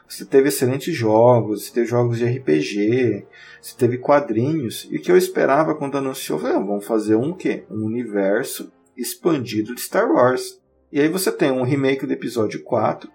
Você 0.07 0.25
teve 0.25 0.49
excelentes 0.49 0.95
jogos, 0.95 1.65
você 1.65 1.73
teve 1.73 1.85
jogos 1.85 2.17
de 2.17 2.25
RPG, 2.25 3.27
você 3.61 3.77
teve 3.77 3.99
quadrinhos. 3.99 4.87
E 4.89 4.97
o 4.97 5.01
que 5.01 5.11
eu 5.11 5.17
esperava 5.17 5.75
quando 5.75 5.97
anunciou, 5.97 6.39
ah, 6.47 6.53
vamos 6.53 6.87
fazer 6.87 7.15
um 7.15 7.31
quê? 7.31 7.63
Um 7.69 7.85
universo 7.85 8.71
expandido 8.97 9.75
de 9.75 9.81
Star 9.81 10.11
Wars. 10.11 10.59
E 10.91 10.99
aí 10.99 11.07
você 11.07 11.31
tem 11.31 11.51
um 11.51 11.61
remake 11.61 12.07
do 12.07 12.13
episódio 12.13 12.63
4. 12.63 13.09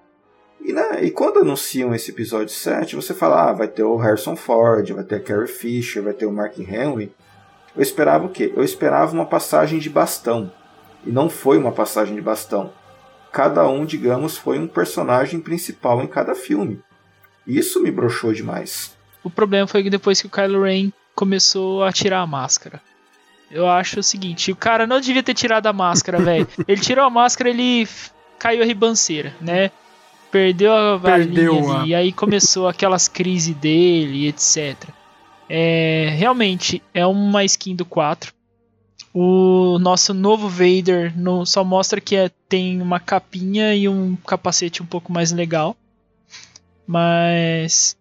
E, 0.64 0.72
né, 0.72 1.04
e 1.04 1.10
quando 1.10 1.40
anunciam 1.40 1.94
esse 1.94 2.10
episódio 2.10 2.48
7, 2.48 2.96
você 2.96 3.12
fala, 3.12 3.50
ah, 3.50 3.52
vai 3.52 3.68
ter 3.68 3.82
o 3.82 3.98
Harrison 3.98 4.34
Ford, 4.34 4.90
vai 4.92 5.04
ter 5.04 5.16
a 5.16 5.20
Carrie 5.20 5.46
Fisher, 5.46 6.02
vai 6.02 6.14
ter 6.14 6.24
o 6.24 6.32
Mark 6.32 6.58
Henry. 6.58 7.12
Eu 7.76 7.82
esperava 7.82 8.24
o 8.24 8.30
quê? 8.30 8.50
Eu 8.56 8.64
esperava 8.64 9.12
uma 9.12 9.26
passagem 9.26 9.78
de 9.78 9.90
bastão. 9.90 10.50
E 11.04 11.10
não 11.10 11.28
foi 11.28 11.58
uma 11.58 11.70
passagem 11.70 12.14
de 12.14 12.22
bastão. 12.22 12.72
Cada 13.30 13.68
um, 13.68 13.84
digamos, 13.84 14.38
foi 14.38 14.58
um 14.58 14.66
personagem 14.66 15.38
principal 15.38 16.02
em 16.02 16.06
cada 16.06 16.34
filme. 16.34 16.80
Isso 17.46 17.82
me 17.82 17.90
broxou 17.90 18.32
demais. 18.32 18.96
O 19.22 19.28
problema 19.28 19.66
foi 19.66 19.82
que 19.82 19.90
depois 19.90 20.18
que 20.18 20.26
o 20.26 20.30
Kylo 20.30 20.62
Ren 20.62 20.90
começou 21.14 21.84
a 21.84 21.92
tirar 21.92 22.20
a 22.20 22.26
máscara. 22.26 22.80
Eu 23.50 23.68
acho 23.68 24.00
o 24.00 24.02
seguinte, 24.02 24.50
o 24.50 24.56
cara 24.56 24.86
não 24.86 24.98
devia 24.98 25.22
ter 25.22 25.34
tirado 25.34 25.66
a 25.66 25.74
máscara, 25.74 26.16
velho. 26.24 26.48
Ele 26.66 26.80
tirou 26.80 27.04
a 27.04 27.10
máscara, 27.10 27.50
ele 27.50 27.86
caiu 28.38 28.62
a 28.62 28.66
ribanceira, 28.66 29.34
né? 29.42 29.70
Perdeu 30.34 30.72
a 30.72 30.98
Perdeu 30.98 31.72
ali, 31.72 31.90
e 31.90 31.94
aí 31.94 32.12
começou 32.12 32.66
aquelas 32.66 33.06
crises 33.06 33.54
dele, 33.54 34.26
etc. 34.26 34.76
É, 35.48 36.12
realmente, 36.18 36.82
é 36.92 37.06
uma 37.06 37.44
skin 37.44 37.76
do 37.76 37.84
4. 37.84 38.34
O 39.14 39.78
nosso 39.78 40.12
novo 40.12 40.48
Vader 40.48 41.16
no, 41.16 41.46
só 41.46 41.62
mostra 41.62 42.00
que 42.00 42.16
é, 42.16 42.32
tem 42.48 42.82
uma 42.82 42.98
capinha 42.98 43.76
e 43.76 43.88
um 43.88 44.16
capacete 44.26 44.82
um 44.82 44.86
pouco 44.86 45.12
mais 45.12 45.30
legal. 45.30 45.76
Mas 46.84 47.96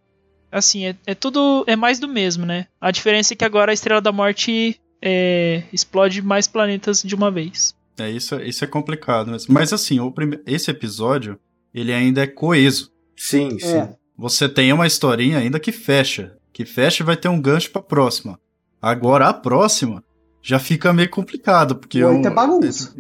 assim, 0.52 0.88
é, 0.88 0.96
é, 1.06 1.14
tudo. 1.14 1.64
É 1.68 1.76
mais 1.76 2.00
do 2.00 2.08
mesmo, 2.08 2.48
né? 2.48 2.66
A 2.82 2.90
diferença 2.90 3.36
é 3.36 3.38
que 3.38 3.46
agora 3.46 3.72
a 3.72 3.76
Estrela 3.76 4.02
da 4.02 4.12
Morte 4.12 4.82
é, 5.00 5.62
explode 5.72 6.20
mais 6.24 6.48
planetas 6.48 7.04
de 7.04 7.14
uma 7.14 7.30
vez. 7.30 7.76
É, 8.00 8.10
isso, 8.10 8.42
isso 8.42 8.64
é 8.64 8.68
complicado. 8.68 9.30
Mas, 9.30 9.46
mas 9.46 9.72
assim, 9.72 10.00
o 10.00 10.12
prime... 10.12 10.40
esse 10.48 10.72
episódio, 10.72 11.40
ele 11.74 11.94
ainda 11.94 12.22
é 12.22 12.28
coeso. 12.28 12.92
Sim, 13.16 13.58
sim. 13.60 13.78
É. 13.78 13.96
Você 14.18 14.48
tem 14.48 14.72
uma 14.72 14.88
historinha 14.88 15.40
ainda 15.40 15.60
que 15.60 15.72
fecha. 15.72 16.38
Que 16.52 16.66
fecha 16.66 17.04
e 17.04 17.06
vai 17.06 17.18
ter 17.18 17.30
um 17.30 17.42
gancho 17.42 17.72
pra 17.72 17.82
próxima. 17.82 18.40
Agora, 18.82 19.28
a 19.28 19.34
próxima 19.34 20.04
já 20.42 20.60
fica 20.60 20.94
meio 20.94 21.10
complicado, 21.10 21.76
porque... 21.76 22.04
O 22.04 22.18
8 22.18 22.28
é 22.28 22.32
bagunça. 22.32 22.96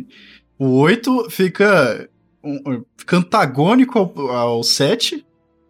O 0.58 0.80
8 0.80 1.30
fica, 1.30 2.10
um, 2.44 2.84
fica 2.98 3.18
antagônico 3.18 4.00
ao, 4.00 4.32
ao 4.32 4.64
7 4.64 5.26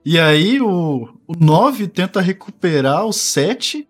e 0.05 0.19
aí 0.19 0.59
o, 0.59 1.09
o 1.27 1.33
9 1.39 1.87
tenta 1.87 2.19
recuperar 2.19 3.05
o 3.05 3.13
7, 3.13 3.87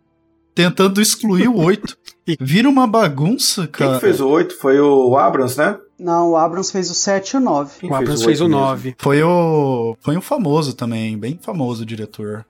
tentando 0.54 1.02
excluir 1.02 1.48
o 1.48 1.60
8. 1.60 1.98
Vira 2.40 2.70
uma 2.70 2.86
bagunça, 2.86 3.68
cara. 3.68 3.94
Quem 3.94 4.00
fez 4.00 4.22
o 4.22 4.28
8 4.30 4.56
foi 4.58 4.80
o 4.80 5.18
Abrams, 5.18 5.58
né? 5.58 5.78
Não, 6.00 6.32
o 6.32 6.38
Abrams 6.38 6.72
fez 6.72 6.90
o 6.90 6.94
7 6.94 7.32
e 7.32 7.38
o 7.38 7.40
9. 7.40 7.80
Quem 7.80 7.90
o 7.90 7.96
Abrams 7.96 8.26
fez 8.26 8.42
o, 8.42 8.48
9. 8.48 8.96
Foi 8.98 9.22
o. 9.22 9.96
Foi 10.02 10.18
um 10.18 10.22
famoso 10.22 10.74
também, 10.74 11.18
bem 11.18 11.40
famoso 11.42 11.84
o 11.84 11.86
diretor. 11.86 12.46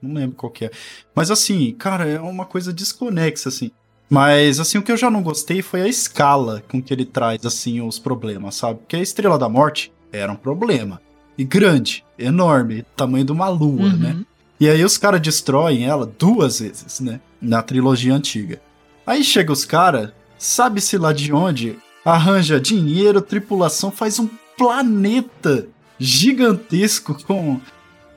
Não 0.00 0.14
lembro 0.14 0.36
qual 0.36 0.52
que 0.52 0.66
é. 0.66 0.70
Mas 1.14 1.30
assim, 1.30 1.72
cara, 1.72 2.06
é 2.06 2.20
uma 2.20 2.44
coisa 2.44 2.72
desconexa, 2.72 3.48
assim. 3.48 3.70
Mas, 4.08 4.60
assim, 4.60 4.78
o 4.78 4.82
que 4.82 4.92
eu 4.92 4.96
já 4.96 5.10
não 5.10 5.22
gostei 5.22 5.62
foi 5.62 5.80
a 5.80 5.88
escala 5.88 6.62
com 6.68 6.80
que 6.80 6.92
ele 6.92 7.04
traz, 7.04 7.44
assim, 7.44 7.80
os 7.80 7.98
problemas, 7.98 8.54
sabe? 8.54 8.80
Porque 8.80 8.96
a 8.96 9.00
Estrela 9.00 9.38
da 9.38 9.48
Morte 9.48 9.92
era 10.12 10.30
um 10.30 10.36
problema. 10.36 11.00
E 11.36 11.42
grande, 11.42 12.04
enorme, 12.18 12.84
tamanho 12.94 13.24
de 13.24 13.32
uma 13.32 13.48
lua, 13.48 13.86
uhum. 13.86 13.96
né? 13.96 14.24
E 14.60 14.68
aí 14.68 14.84
os 14.84 14.96
caras 14.96 15.20
destroem 15.20 15.84
ela 15.84 16.06
duas 16.06 16.60
vezes, 16.60 17.00
né? 17.00 17.20
Na 17.40 17.60
trilogia 17.60 18.14
antiga. 18.14 18.60
Aí 19.06 19.24
chega 19.24 19.52
os 19.52 19.64
caras, 19.64 20.10
sabe-se 20.38 20.96
lá 20.96 21.12
de 21.12 21.32
onde, 21.32 21.76
arranja 22.04 22.60
dinheiro, 22.60 23.22
tripulação, 23.22 23.90
faz 23.90 24.18
um 24.18 24.28
planeta 24.56 25.66
gigantesco 25.98 27.16
com. 27.24 27.60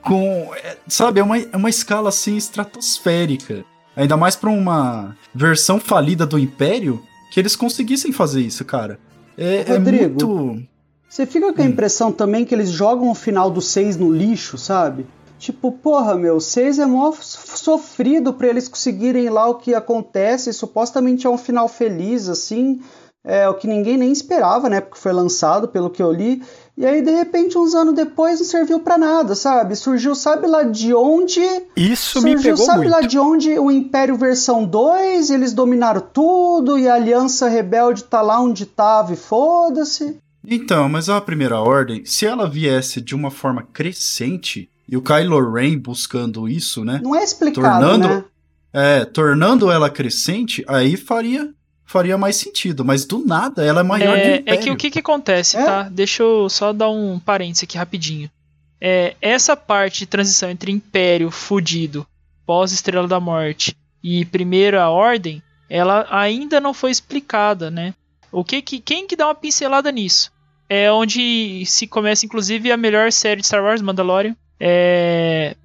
com. 0.02 0.50
É, 0.62 0.76
sabe, 0.86 1.20
é 1.20 1.22
uma, 1.22 1.38
é 1.38 1.56
uma 1.56 1.70
escala 1.70 2.08
assim 2.08 2.36
estratosférica. 2.36 3.64
Ainda 3.96 4.16
mais 4.16 4.36
pra 4.36 4.50
uma 4.50 5.16
versão 5.34 5.80
falida 5.80 6.24
do 6.24 6.38
Império, 6.38 7.02
que 7.32 7.40
eles 7.40 7.56
conseguissem 7.56 8.12
fazer 8.12 8.42
isso, 8.42 8.64
cara. 8.64 8.98
É, 9.36 9.64
é 9.66 9.76
Rodrigo, 9.76 10.04
é 10.04 10.08
muito. 10.08 10.62
Você 11.08 11.24
fica 11.24 11.52
com 11.52 11.62
a 11.62 11.64
hum. 11.64 11.68
impressão 11.68 12.12
também 12.12 12.44
que 12.44 12.54
eles 12.54 12.70
jogam 12.70 13.10
o 13.10 13.14
final 13.14 13.50
do 13.50 13.62
6 13.62 13.96
no 13.96 14.12
lixo, 14.12 14.58
sabe? 14.58 15.06
Tipo, 15.38 15.72
porra, 15.72 16.16
meu, 16.16 16.40
6 16.40 16.80
é 16.80 16.86
mó 16.86 17.12
sofrido 17.12 18.32
para 18.32 18.48
eles 18.48 18.68
conseguirem 18.68 19.30
lá 19.30 19.48
o 19.48 19.54
que 19.54 19.72
acontece. 19.72 20.52
Supostamente 20.52 21.26
é 21.26 21.30
um 21.30 21.38
final 21.38 21.68
feliz, 21.68 22.28
assim. 22.28 22.80
É 23.24 23.48
o 23.48 23.54
que 23.54 23.66
ninguém 23.66 23.98
nem 23.98 24.12
esperava, 24.12 24.68
né? 24.68 24.80
Porque 24.80 24.98
foi 24.98 25.12
lançado, 25.12 25.68
pelo 25.68 25.90
que 25.90 26.02
eu 26.02 26.12
li. 26.12 26.42
E 26.76 26.86
aí, 26.86 27.02
de 27.02 27.10
repente, 27.10 27.58
uns 27.58 27.74
anos 27.74 27.94
depois, 27.94 28.38
não 28.38 28.46
serviu 28.46 28.80
para 28.80 28.96
nada, 28.96 29.34
sabe? 29.34 29.74
Surgiu, 29.74 30.14
sabe 30.14 30.46
lá 30.46 30.62
de 30.62 30.94
onde. 30.94 31.40
Isso 31.76 32.20
surgiu, 32.20 32.36
me 32.36 32.42
pegou 32.42 32.64
sabe 32.64 32.86
muito. 32.86 32.92
lá 32.92 33.00
de 33.00 33.18
onde 33.18 33.58
o 33.58 33.70
Império 33.70 34.16
versão 34.16 34.64
2, 34.64 35.30
eles 35.30 35.52
dominaram 35.52 36.00
tudo 36.00 36.78
e 36.78 36.88
a 36.88 36.94
Aliança 36.94 37.48
Rebelde 37.48 38.04
tá 38.04 38.22
lá 38.22 38.40
onde 38.40 38.64
tava 38.64 39.12
e 39.12 39.16
foda-se. 39.16 40.16
Então, 40.46 40.88
mas 40.88 41.08
a 41.10 41.20
primeira 41.20 41.60
ordem, 41.60 42.04
se 42.04 42.24
ela 42.24 42.48
viesse 42.48 43.00
de 43.00 43.14
uma 43.14 43.30
forma 43.30 43.66
crescente, 43.72 44.70
e 44.88 44.96
o 44.96 45.02
Kylo 45.02 45.52
Ren 45.52 45.78
buscando 45.78 46.48
isso, 46.48 46.84
né? 46.84 47.00
Não 47.02 47.14
é 47.14 47.22
explicado, 47.22 47.60
tornando, 47.60 48.08
né? 48.08 48.24
É, 48.72 49.04
tornando 49.04 49.70
ela 49.70 49.90
crescente, 49.90 50.64
aí 50.66 50.96
faria 50.96 51.52
faria 51.88 52.18
mais 52.18 52.36
sentido, 52.36 52.84
mas 52.84 53.06
do 53.06 53.24
nada 53.24 53.64
ela 53.64 53.80
é 53.80 53.82
maior 53.82 54.16
é, 54.16 54.42
É 54.44 54.56
que 54.58 54.70
o 54.70 54.76
que 54.76 54.90
que 54.90 54.98
acontece, 54.98 55.56
é? 55.56 55.64
tá? 55.64 55.82
Deixa 55.84 56.22
eu 56.22 56.48
só 56.48 56.72
dar 56.72 56.90
um 56.90 57.18
parênteses 57.18 57.64
aqui 57.64 57.78
rapidinho. 57.78 58.30
É, 58.78 59.16
essa 59.20 59.56
parte 59.56 60.00
de 60.00 60.06
transição 60.06 60.50
entre 60.50 60.70
Império 60.70 61.30
fudido, 61.30 62.06
pós-Estrela 62.46 63.08
da 63.08 63.18
Morte 63.18 63.74
e 64.04 64.24
Primeira 64.26 64.88
Ordem, 64.90 65.42
ela 65.68 66.06
ainda 66.10 66.60
não 66.60 66.74
foi 66.74 66.90
explicada, 66.90 67.70
né? 67.70 67.94
O 68.30 68.44
que 68.44 68.60
que 68.60 68.78
quem 68.80 69.06
que 69.06 69.16
dá 69.16 69.26
uma 69.26 69.34
pincelada 69.34 69.90
nisso? 69.90 70.30
É 70.68 70.92
onde 70.92 71.64
se 71.64 71.86
começa 71.86 72.26
inclusive 72.26 72.70
a 72.70 72.76
melhor 72.76 73.10
série 73.10 73.40
de 73.40 73.46
Star 73.46 73.64
Wars, 73.64 73.80
Mandalorian. 73.80 74.36
É... 74.60 75.56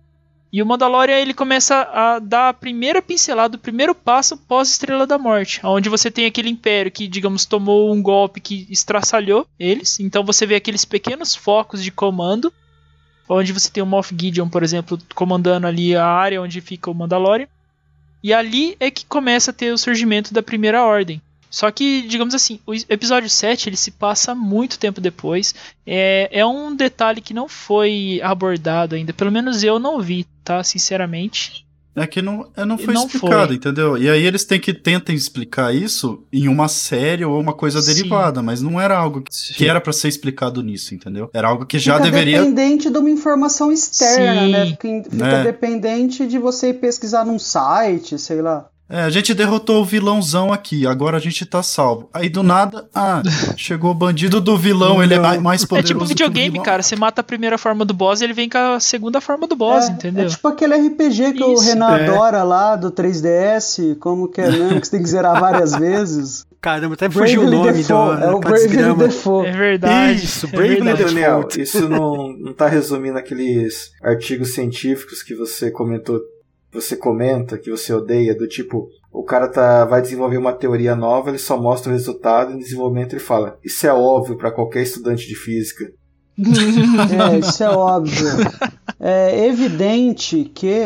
E 0.54 0.62
o 0.62 0.66
Mandalorian 0.68 1.18
ele 1.18 1.34
começa 1.34 1.82
a 1.92 2.20
dar 2.20 2.50
a 2.50 2.54
primeira 2.54 3.02
pincelada, 3.02 3.56
o 3.56 3.60
primeiro 3.60 3.96
passo 3.96 4.38
pós 4.38 4.70
Estrela 4.70 5.08
da 5.08 5.18
Morte, 5.18 5.60
onde 5.64 5.90
você 5.90 6.12
tem 6.12 6.28
aquele 6.28 6.48
império 6.48 6.92
que, 6.92 7.08
digamos, 7.08 7.44
tomou 7.44 7.92
um 7.92 8.00
golpe 8.00 8.40
que 8.40 8.68
estraçalhou 8.70 9.48
eles. 9.60 10.00
Então 10.00 10.24
você 10.24 10.46
vê 10.46 10.54
aqueles 10.54 10.86
pequenos 10.86 11.36
focos 11.36 11.84
de 11.84 11.90
comando, 11.90 12.54
onde 13.28 13.52
você 13.52 13.68
tem 13.68 13.82
o 13.82 13.86
Moff 13.88 14.16
Gideon, 14.16 14.48
por 14.48 14.62
exemplo, 14.62 15.00
comandando 15.16 15.66
ali 15.66 15.96
a 15.96 16.06
área 16.06 16.40
onde 16.40 16.62
fica 16.62 16.92
o 16.92 16.94
Mandalorian. 16.94 17.48
E 18.22 18.32
ali 18.32 18.78
é 18.80 18.92
que 18.92 19.08
começa 19.08 19.50
a 19.50 19.54
ter 19.56 19.74
o 19.74 19.78
surgimento 19.78 20.36
da 20.36 20.44
Primeira 20.44 20.86
Ordem. 20.86 21.20
Só 21.54 21.70
que, 21.70 22.02
digamos 22.02 22.34
assim, 22.34 22.60
o 22.66 22.74
episódio 22.74 23.30
7 23.30 23.70
ele 23.70 23.78
se 23.78 23.92
passa 23.92 24.34
muito 24.34 24.80
tempo 24.80 25.00
depois. 25.00 25.54
É, 25.86 26.28
é 26.32 26.44
um 26.44 26.76
detalhe 26.76 27.22
que 27.22 27.32
não 27.32 27.48
foi 27.48 28.20
abordado 28.24 28.96
ainda. 28.96 29.14
Pelo 29.14 29.32
menos 29.32 29.64
eu 29.64 29.78
não 29.78 30.02
vi, 30.02 30.26
tá? 30.44 30.64
Sinceramente. 30.64 31.64
É 31.96 32.08
que 32.08 32.24
não, 32.24 32.50
é, 32.58 32.66
não 32.66 32.76
foi 32.76 32.96
não 32.96 33.06
explicado, 33.06 33.48
foi. 33.50 33.56
entendeu? 33.56 33.96
E 34.00 34.10
aí 34.10 34.26
eles 34.26 34.44
têm 34.46 34.60
que 34.60 34.74
tentar 34.74 35.14
explicar 35.14 35.76
isso 35.76 36.24
em 36.34 36.48
uma 36.48 36.68
série 36.68 37.24
ou 37.24 37.40
uma 37.40 37.54
coisa 37.54 37.80
Sim. 37.84 37.94
derivada, 37.94 38.42
mas 38.42 38.60
não 38.60 38.82
era 38.82 38.98
algo 38.98 39.22
que, 39.22 39.54
que 39.54 39.68
era 39.68 39.80
para 39.80 39.94
ser 39.94 40.08
explicado 40.08 40.64
nisso, 40.64 40.96
entendeu? 40.96 41.30
Era 41.32 41.50
algo 41.50 41.68
que 41.68 41.78
já 41.78 41.98
fica 41.98 42.10
deveria. 42.10 42.40
dependente 42.40 42.90
de 42.90 42.98
uma 42.98 43.12
informação 43.12 43.72
externa, 43.72 44.42
Sim. 44.42 44.52
né? 44.52 44.66
Fica, 44.66 45.04
fica 45.08 45.28
é. 45.28 45.44
dependente 45.44 46.26
de 46.26 46.40
você 46.40 46.70
ir 46.70 46.80
pesquisar 46.80 47.24
num 47.24 47.38
site, 47.38 48.18
sei 48.18 48.42
lá. 48.42 48.73
É, 48.90 49.02
a 49.02 49.10
gente 49.10 49.34
derrotou 49.34 49.82
o 49.82 49.86
vilãozão 49.86 50.52
aqui, 50.52 50.86
agora 50.86 51.18
a 51.18 51.20
gente 51.20 51.46
tá 51.46 51.64
salvo. 51.64 52.10
Aí 52.14 52.30
do 52.30 52.44
nada, 52.44 52.88
ah, 52.94 53.24
chegou 53.58 53.92
o 53.92 53.94
bandido 53.94 54.42
do 54.42 54.58
vilão, 54.58 55.02
ele 55.02 55.14
é 55.14 55.20
mais 55.40 55.66
poderoso. 55.66 55.94
É 55.94 55.96
tipo 55.96 56.06
videogame, 56.06 56.62
cara. 56.62 56.84
Você 56.84 56.96
mata 56.96 57.22
a 57.22 57.24
primeira 57.24 57.58
forma 57.58 57.86
do 57.86 57.94
boss 57.94 58.22
e 58.22 58.26
ele 58.26 58.34
vem 58.34 58.50
com 58.50 58.58
a 58.58 58.80
segunda 58.80 59.22
forma 59.22 59.48
do 59.48 59.56
boss, 59.56 59.88
é, 59.88 59.92
entendeu? 59.92 60.26
É 60.26 60.28
tipo 60.28 60.48
aquele 60.48 60.76
RPG 60.76 61.34
que 61.34 61.44
Isso, 61.44 61.54
o 61.54 61.60
Renan 61.60 61.98
é. 61.98 62.10
adora 62.10 62.44
lá 62.44 62.76
do 62.76 62.92
3DS, 62.92 63.98
como 64.00 64.28
que 64.28 64.42
é 64.42 64.52
mesmo, 64.52 64.80
que 64.80 64.86
você 64.86 64.92
tem 64.92 65.02
que 65.02 65.10
zerar 65.10 65.40
várias 65.40 65.74
vezes. 65.76 66.46
Caramba, 66.64 66.94
até 66.94 67.10
fugiu 67.10 67.42
o 67.42 67.52
nome 67.52 67.74
Default, 67.74 68.22
do, 68.22 68.24
É 68.26 68.32
o 68.32 68.40
Bravely 68.40 68.96
Default. 68.96 69.50
É 69.50 69.52
verdade. 69.52 70.24
Isso, 70.24 70.46
é 70.46 70.50
Bravely 70.50 70.82
Default. 70.82 71.04
Daniel, 71.04 71.48
isso 71.58 71.90
não, 71.90 72.32
não 72.38 72.54
tá 72.54 72.68
resumindo 72.68 73.18
aqueles 73.18 73.92
artigos 74.02 74.54
científicos 74.54 75.22
que 75.22 75.36
você 75.36 75.70
comentou 75.70 76.22
você 76.74 76.96
comenta, 76.96 77.58
que 77.58 77.70
você 77.70 77.94
odeia, 77.94 78.36
do 78.36 78.48
tipo, 78.48 78.90
o 79.12 79.24
cara 79.24 79.48
tá, 79.48 79.86
vai 79.86 80.02
desenvolver 80.02 80.38
uma 80.38 80.54
teoria 80.54 80.96
nova, 80.96 81.30
ele 81.30 81.38
só 81.38 81.60
mostra 81.60 81.92
o 81.92 81.96
resultado 81.96 82.52
e 82.52 82.54
no 82.56 82.60
desenvolvimento 82.60 83.14
ele 83.14 83.20
fala: 83.22 83.58
Isso 83.64 83.86
é 83.86 83.94
óbvio 83.94 84.38
para 84.38 84.52
qualquer 84.52 84.82
estudante 84.82 85.28
de 85.28 85.36
física. 85.36 85.86
é, 86.38 87.40
isso 87.40 87.64
é 87.64 87.70
óbvio. 87.70 88.28
É 89.00 89.46
evidente 89.46 90.46
que 90.46 90.86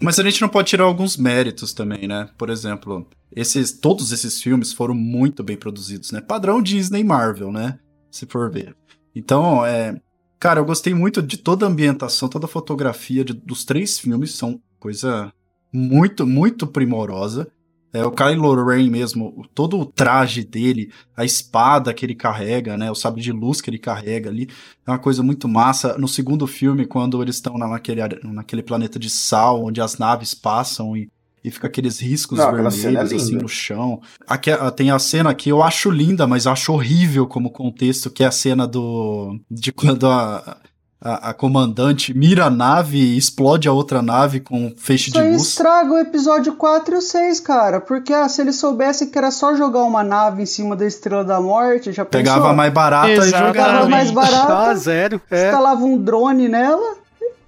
Mas 0.00 0.18
a 0.18 0.22
gente 0.22 0.40
não 0.42 0.48
pode 0.48 0.68
tirar 0.68 0.84
alguns 0.84 1.16
méritos 1.16 1.72
também, 1.72 2.06
né? 2.06 2.28
Por 2.36 2.50
exemplo, 2.50 3.06
esses, 3.34 3.72
todos 3.72 4.12
esses 4.12 4.42
filmes 4.42 4.72
foram 4.72 4.94
muito 4.94 5.42
bem 5.42 5.56
produzidos, 5.56 6.12
né? 6.12 6.20
Padrão 6.20 6.62
Disney 6.62 7.00
e 7.00 7.04
Marvel, 7.04 7.50
né? 7.50 7.78
Se 8.10 8.26
for 8.26 8.50
ver. 8.50 8.76
Então, 9.14 9.64
é. 9.64 9.96
Cara, 10.38 10.60
eu 10.60 10.64
gostei 10.64 10.94
muito 10.94 11.20
de 11.20 11.36
toda 11.36 11.66
a 11.66 11.68
ambientação, 11.68 12.28
toda 12.28 12.46
a 12.46 12.48
fotografia 12.48 13.24
de, 13.24 13.32
dos 13.32 13.64
três 13.64 13.98
filmes, 13.98 14.32
são 14.32 14.60
coisa 14.78 15.32
muito, 15.72 16.26
muito 16.26 16.66
primorosa. 16.66 17.50
É, 17.92 18.04
o 18.04 18.12
Kylo 18.12 18.66
Ren 18.66 18.90
mesmo, 18.90 19.48
todo 19.54 19.80
o 19.80 19.86
traje 19.86 20.44
dele, 20.44 20.92
a 21.16 21.24
espada 21.24 21.92
que 21.94 22.04
ele 22.04 22.14
carrega, 22.14 22.76
né, 22.76 22.90
o 22.90 22.94
sabre 22.94 23.22
de 23.22 23.32
luz 23.32 23.62
que 23.62 23.70
ele 23.70 23.78
carrega 23.78 24.28
ali, 24.28 24.46
é 24.86 24.90
uma 24.90 24.98
coisa 24.98 25.22
muito 25.22 25.48
massa. 25.48 25.96
No 25.96 26.06
segundo 26.06 26.46
filme, 26.46 26.86
quando 26.86 27.20
eles 27.22 27.36
estão 27.36 27.56
naquele, 27.56 28.02
naquele 28.24 28.62
planeta 28.62 28.98
de 28.98 29.08
sal, 29.08 29.64
onde 29.64 29.80
as 29.80 29.96
naves 29.96 30.34
passam 30.34 30.96
e, 30.96 31.10
e 31.44 31.50
fica 31.50 31.66
aqueles 31.66 32.00
riscos 32.00 32.38
Não, 32.38 32.50
vermelhos 32.52 33.12
é 33.12 33.16
assim 33.16 33.36
no 33.36 33.48
chão. 33.48 34.00
Aqui, 34.26 34.50
tem 34.76 34.90
a 34.90 34.98
cena 34.98 35.34
que 35.34 35.48
eu 35.50 35.62
acho 35.62 35.90
linda, 35.90 36.26
mas 36.26 36.46
acho 36.46 36.72
horrível 36.72 37.26
como 37.26 37.50
contexto, 37.50 38.10
que 38.10 38.22
é 38.24 38.26
a 38.26 38.30
cena 38.32 38.66
do 38.66 39.38
de 39.50 39.70
quando 39.72 40.06
a, 40.06 40.56
a, 41.00 41.30
a, 41.30 41.34
comandante 41.34 42.12
mira 42.12 42.46
a 42.46 42.50
nave 42.50 42.98
e 42.98 43.16
explode 43.16 43.68
a 43.68 43.72
outra 43.72 44.02
nave 44.02 44.40
com 44.40 44.66
um 44.66 44.74
feixe 44.76 45.10
Isso 45.10 45.20
de 45.22 45.28
luz. 45.30 45.42
estraga 45.42 45.92
o 45.92 45.98
episódio 45.98 46.54
4 46.54 46.94
e 46.96 46.98
o 46.98 47.00
6, 47.00 47.40
cara. 47.40 47.80
Porque 47.80 48.12
ah, 48.12 48.28
se 48.28 48.40
eles 48.40 48.56
soubessem 48.56 49.08
que 49.08 49.16
era 49.16 49.30
só 49.30 49.54
jogar 49.54 49.84
uma 49.84 50.02
nave 50.02 50.42
em 50.42 50.46
cima 50.46 50.74
da 50.74 50.84
Estrela 50.86 51.24
da 51.24 51.40
Morte, 51.40 51.92
já 51.92 52.04
Pegava 52.04 52.40
pensou? 52.40 52.56
mais 52.56 52.72
barata 52.72 53.08
Exatamente. 53.12 53.34
e 53.34 53.38
jogava. 53.46 53.52
Pegava 53.70 53.88
mais 53.88 54.10
barata, 54.10 54.52
Ah, 54.70 54.74
zero. 54.74 55.20
É. 55.30 55.46
instalava 55.46 55.84
um 55.84 55.96
drone 55.96 56.48
nela 56.48 56.96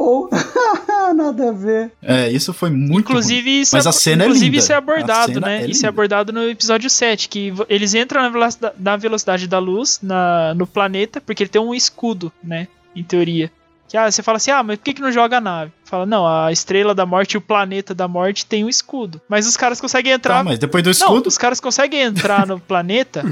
e 0.01 0.05
pô. 0.05 0.31
Nada 1.15 1.51
a 1.51 1.53
ver. 1.53 1.93
É, 2.03 2.31
isso 2.31 2.53
foi 2.55 2.71
muito 2.71 3.11
Inclusive, 3.11 3.51
ruim. 3.51 3.61
isso 3.61 3.77
Mas 3.77 3.85
é, 3.85 3.89
a 3.89 3.93
cena 3.93 4.23
é 4.23 4.27
inclusive 4.27 4.47
linda. 4.51 4.59
isso 4.59 4.73
é 4.73 4.77
abordado, 4.77 5.41
né? 5.41 5.63
é 5.63 5.67
isso 5.67 5.85
é 5.85 5.89
abordado 5.89 6.33
no 6.33 6.49
episódio 6.49 6.89
7, 6.89 7.29
que 7.29 7.53
eles 7.69 7.95
entram 7.95 8.23
na 8.23 8.29
velocidade, 8.29 8.75
na 8.79 8.97
velocidade 8.97 9.47
da 9.47 9.59
luz 9.59 9.99
na, 10.03 10.55
no 10.55 10.67
planeta, 10.67 11.21
porque 11.21 11.43
ele 11.43 11.51
tem 11.51 11.61
um 11.61 11.75
escudo, 11.75 12.33
né? 12.43 12.69
Em 12.95 13.03
teoria. 13.03 13.51
Que 13.89 13.97
ah, 13.97 14.09
você 14.11 14.23
fala 14.23 14.37
assim, 14.37 14.53
ah, 14.53 14.63
mas 14.63 14.79
por 14.79 14.85
que, 14.85 14.95
que 14.95 15.03
não 15.03 15.11
joga 15.11 15.39
a 15.39 15.41
nave? 15.41 15.73
Fala, 15.85 16.07
não, 16.07 16.25
a 16.25 16.53
estrela 16.53 16.95
da 16.95 17.05
morte 17.05 17.33
e 17.33 17.39
o 17.39 17.41
planeta 17.41 17.93
da 17.93 18.07
morte 18.07 18.47
tem 18.47 18.65
um 18.65 18.69
escudo. 18.69 19.21
Mas 19.29 19.49
os 19.49 19.57
caras 19.57 19.81
conseguem 19.81 20.13
entrar. 20.13 20.37
Tá, 20.37 20.45
mas 20.45 20.61
depois 20.61 20.85
do 20.85 20.87
Não, 20.87 20.93
escudo. 20.93 21.29
os 21.29 21.37
caras 21.37 21.59
conseguem 21.59 22.03
entrar 22.03 22.47
no 22.47 22.59
planeta 22.61 23.25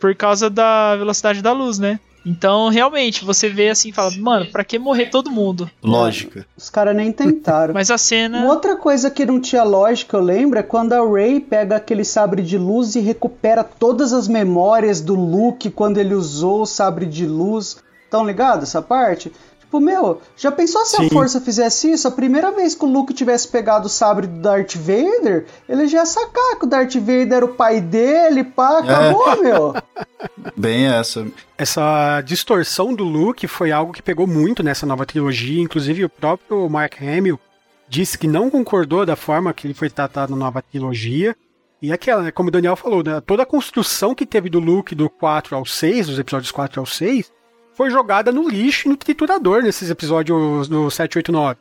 por 0.00 0.12
causa 0.16 0.50
da 0.50 0.96
velocidade 0.96 1.40
da 1.40 1.52
luz, 1.52 1.78
né? 1.78 2.00
Então, 2.24 2.68
realmente, 2.68 3.24
você 3.24 3.48
vê 3.48 3.68
assim 3.68 3.88
e 3.88 3.92
fala, 3.92 4.10
mano, 4.18 4.46
pra 4.46 4.64
que 4.64 4.78
morrer 4.78 5.06
todo 5.06 5.30
mundo? 5.30 5.70
Lógica. 5.82 6.46
Os 6.56 6.70
caras 6.70 6.94
nem 6.94 7.10
tentaram. 7.10 7.74
Mas 7.74 7.90
a 7.90 7.98
cena. 7.98 8.38
Uma 8.38 8.52
outra 8.52 8.76
coisa 8.76 9.10
que 9.10 9.26
não 9.26 9.40
tinha 9.40 9.64
lógica, 9.64 10.16
eu 10.16 10.22
lembro, 10.22 10.58
é 10.58 10.62
quando 10.62 10.92
a 10.92 11.04
Rey 11.04 11.40
pega 11.40 11.76
aquele 11.76 12.04
sabre 12.04 12.42
de 12.42 12.56
luz 12.56 12.94
e 12.94 13.00
recupera 13.00 13.64
todas 13.64 14.12
as 14.12 14.28
memórias 14.28 15.00
do 15.00 15.14
Luke 15.14 15.70
quando 15.70 15.98
ele 15.98 16.14
usou 16.14 16.62
o 16.62 16.66
sabre 16.66 17.06
de 17.06 17.26
luz. 17.26 17.76
Tão 18.10 18.26
ligado 18.26 18.62
essa 18.62 18.82
parte? 18.82 19.32
Tipo, 19.72 19.80
meu, 19.80 20.20
já 20.36 20.52
pensou 20.52 20.84
se 20.84 20.98
Sim. 20.98 21.06
a 21.06 21.08
força 21.08 21.40
fizesse 21.40 21.90
isso? 21.90 22.06
A 22.06 22.10
primeira 22.10 22.50
vez 22.50 22.74
que 22.74 22.84
o 22.84 22.88
Luke 22.88 23.14
tivesse 23.14 23.48
pegado 23.48 23.86
o 23.86 23.88
sabre 23.88 24.26
do 24.26 24.38
Darth 24.38 24.76
Vader, 24.76 25.46
ele 25.66 25.86
já 25.86 26.00
ia 26.00 26.04
sacar 26.04 26.58
que 26.58 26.66
o 26.66 26.68
Darth 26.68 26.94
Vader 26.96 27.32
era 27.32 27.44
o 27.46 27.54
pai 27.54 27.80
dele, 27.80 28.44
pá, 28.44 28.80
acabou, 28.80 29.42
meu. 29.42 29.74
Bem 30.54 30.88
essa. 30.88 31.26
Essa 31.56 32.20
distorção 32.20 32.92
do 32.92 33.02
Luke 33.02 33.46
foi 33.48 33.72
algo 33.72 33.94
que 33.94 34.02
pegou 34.02 34.26
muito 34.26 34.62
nessa 34.62 34.84
nova 34.84 35.06
trilogia. 35.06 35.62
Inclusive, 35.62 36.04
o 36.04 36.10
próprio 36.10 36.68
Mark 36.68 37.00
Hamill 37.00 37.40
disse 37.88 38.18
que 38.18 38.28
não 38.28 38.50
concordou 38.50 39.06
da 39.06 39.16
forma 39.16 39.54
que 39.54 39.66
ele 39.66 39.74
foi 39.74 39.88
tratado 39.88 40.32
na 40.32 40.44
nova 40.44 40.60
trilogia. 40.60 41.34
E 41.80 41.90
aquela, 41.90 42.24
né, 42.24 42.30
como 42.30 42.50
o 42.50 42.52
Daniel 42.52 42.76
falou, 42.76 43.02
né, 43.02 43.22
toda 43.22 43.42
a 43.44 43.46
construção 43.46 44.14
que 44.14 44.26
teve 44.26 44.50
do 44.50 44.60
Luke 44.60 44.94
do 44.94 45.08
4 45.08 45.56
ao 45.56 45.64
6, 45.64 46.08
dos 46.08 46.18
episódios 46.18 46.52
4 46.52 46.78
ao 46.78 46.84
6, 46.84 47.32
foi 47.74 47.90
jogada 47.90 48.30
no 48.32 48.48
lixo 48.48 48.86
e 48.86 48.90
no 48.90 48.96
triturador 48.96 49.62
nesses 49.62 49.90
episódios 49.90 50.68
no 50.68 50.90
7, 50.90 51.18
8 51.18 51.32
9. 51.32 51.56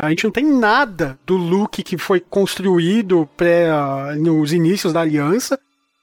A 0.00 0.10
gente 0.10 0.24
não 0.24 0.30
tem 0.30 0.44
nada 0.44 1.18
do 1.26 1.36
Luke 1.36 1.82
que 1.82 1.96
foi 1.96 2.20
construído 2.20 3.28
pré, 3.36 3.70
ah, 3.70 4.14
nos 4.18 4.52
inícios 4.52 4.92
da 4.92 5.00
aliança 5.00 5.58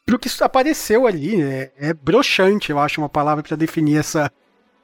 pro 0.06 0.18
que 0.20 0.30
apareceu 0.44 1.06
ali. 1.06 1.38
né? 1.38 1.70
É 1.78 1.94
broxante, 1.94 2.72
eu 2.72 2.80
acho, 2.80 3.00
uma 3.00 3.10
palavra 3.10 3.44
pra 3.44 3.56
definir 3.56 3.98
essa 3.98 4.32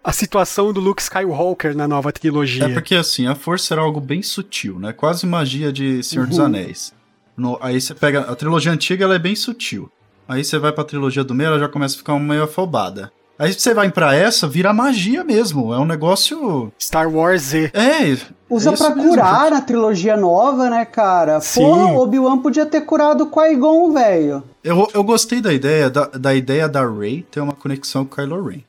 a 0.03 0.11
situação 0.11 0.73
do 0.73 0.79
Luke 0.79 1.01
Skywalker 1.01 1.75
na 1.75 1.87
nova 1.87 2.11
trilogia. 2.11 2.65
É 2.65 2.73
porque 2.73 2.95
assim, 2.95 3.27
a 3.27 3.35
força 3.35 3.73
era 3.73 3.81
algo 3.81 3.99
bem 3.99 4.21
sutil, 4.23 4.79
né? 4.79 4.91
Quase 4.93 5.27
magia 5.27 5.71
de 5.71 6.01
Senhor 6.03 6.25
dos 6.27 6.37
Uhum. 6.39 6.45
Anéis. 6.45 6.93
No- 7.37 7.57
aí 7.61 7.79
você 7.79 7.93
pega. 7.93 8.21
A 8.21 8.35
trilogia 8.35 8.71
antiga 8.71 9.05
ela 9.05 9.15
é 9.15 9.19
bem 9.19 9.35
sutil. 9.35 9.91
Aí 10.27 10.43
você 10.43 10.57
vai 10.57 10.71
pra 10.71 10.83
trilogia 10.83 11.23
do 11.23 11.35
meio, 11.35 11.47
ela 11.49 11.59
já 11.59 11.67
começa 11.69 11.95
a 11.95 11.97
ficar 11.97 12.17
meio 12.19 12.43
afobada. 12.43 13.11
Aí 13.41 13.51
você 13.51 13.73
vai 13.73 13.89
pra 13.89 14.13
essa, 14.13 14.47
vira 14.47 14.71
magia 14.71 15.23
mesmo. 15.23 15.73
É 15.73 15.79
um 15.79 15.85
negócio. 15.85 16.71
Star 16.79 17.11
Wars 17.11 17.41
Z. 17.41 17.71
É. 17.73 18.15
Usa 18.47 18.71
é 18.71 18.77
pra 18.77 18.93
mesmo, 18.93 19.09
curar 19.09 19.45
gente. 19.45 19.53
na 19.53 19.61
trilogia 19.61 20.15
nova, 20.15 20.69
né, 20.69 20.85
cara? 20.85 21.41
Sim. 21.41 21.63
Pô, 21.63 22.03
Obi-Wan 22.03 22.37
podia 22.37 22.67
ter 22.67 22.81
curado 22.81 23.23
o 23.23 23.31
Qui-Gon, 23.31 23.93
velho. 23.93 24.43
Eu, 24.63 24.87
eu 24.93 25.03
gostei 25.03 25.41
da 25.41 25.51
ideia 25.51 25.89
da, 25.89 26.05
da 26.05 26.35
ideia 26.35 26.69
da 26.69 26.87
Rey 26.87 27.25
ter 27.31 27.39
uma 27.39 27.53
conexão 27.53 28.05
com 28.05 28.13
o 28.13 28.15
Kylo 28.15 28.47
Ren. 28.47 28.59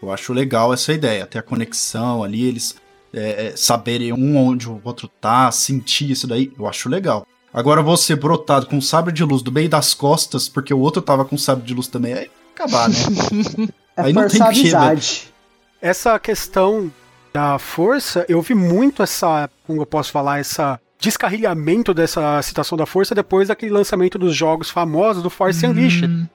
Eu 0.00 0.12
acho 0.12 0.32
legal 0.32 0.72
essa 0.72 0.92
ideia, 0.92 1.26
ter 1.26 1.40
a 1.40 1.42
conexão 1.42 2.22
ali, 2.22 2.44
eles 2.46 2.76
é, 3.12 3.46
é, 3.46 3.56
saberem 3.56 4.12
um 4.12 4.36
onde 4.36 4.68
o 4.68 4.80
outro 4.84 5.08
tá, 5.20 5.50
sentir 5.50 6.12
isso 6.12 6.28
daí, 6.28 6.52
eu 6.56 6.68
acho 6.68 6.88
legal. 6.88 7.26
Agora 7.52 7.82
você 7.82 8.14
brotado 8.14 8.66
com 8.66 8.76
um 8.76 8.80
sabre 8.80 9.12
de 9.12 9.24
luz 9.24 9.42
do 9.42 9.50
meio 9.50 9.68
das 9.68 9.94
costas, 9.94 10.48
porque 10.48 10.72
o 10.72 10.78
outro 10.78 11.02
tava 11.02 11.24
com 11.24 11.34
um 11.34 11.38
sabre 11.38 11.64
de 11.64 11.74
luz 11.74 11.88
também, 11.88 12.14
aí 12.14 12.30
acabar, 12.54 12.88
né? 12.88 12.94
É 13.96 14.02
Aí 14.02 14.12
não 14.12 14.28
tem 14.28 14.38
velho. 14.38 14.50
amizade. 14.50 15.32
Essa 15.80 16.18
questão 16.18 16.92
da 17.32 17.58
força, 17.58 18.24
eu 18.28 18.40
vi 18.42 18.54
muito 18.54 19.02
essa, 19.02 19.48
como 19.66 19.82
eu 19.82 19.86
posso 19.86 20.12
falar, 20.12 20.38
essa 20.38 20.80
descarrilhamento 21.02 21.92
dessa 21.92 22.40
situação 22.42 22.78
da 22.78 22.86
força 22.86 23.14
depois 23.14 23.48
daquele 23.48 23.72
lançamento 23.72 24.16
dos 24.18 24.34
jogos 24.34 24.70
famosos 24.70 25.22
do 25.22 25.28
Force 25.28 25.66
Unleashed. 25.66 26.06
Hum, 26.06 26.26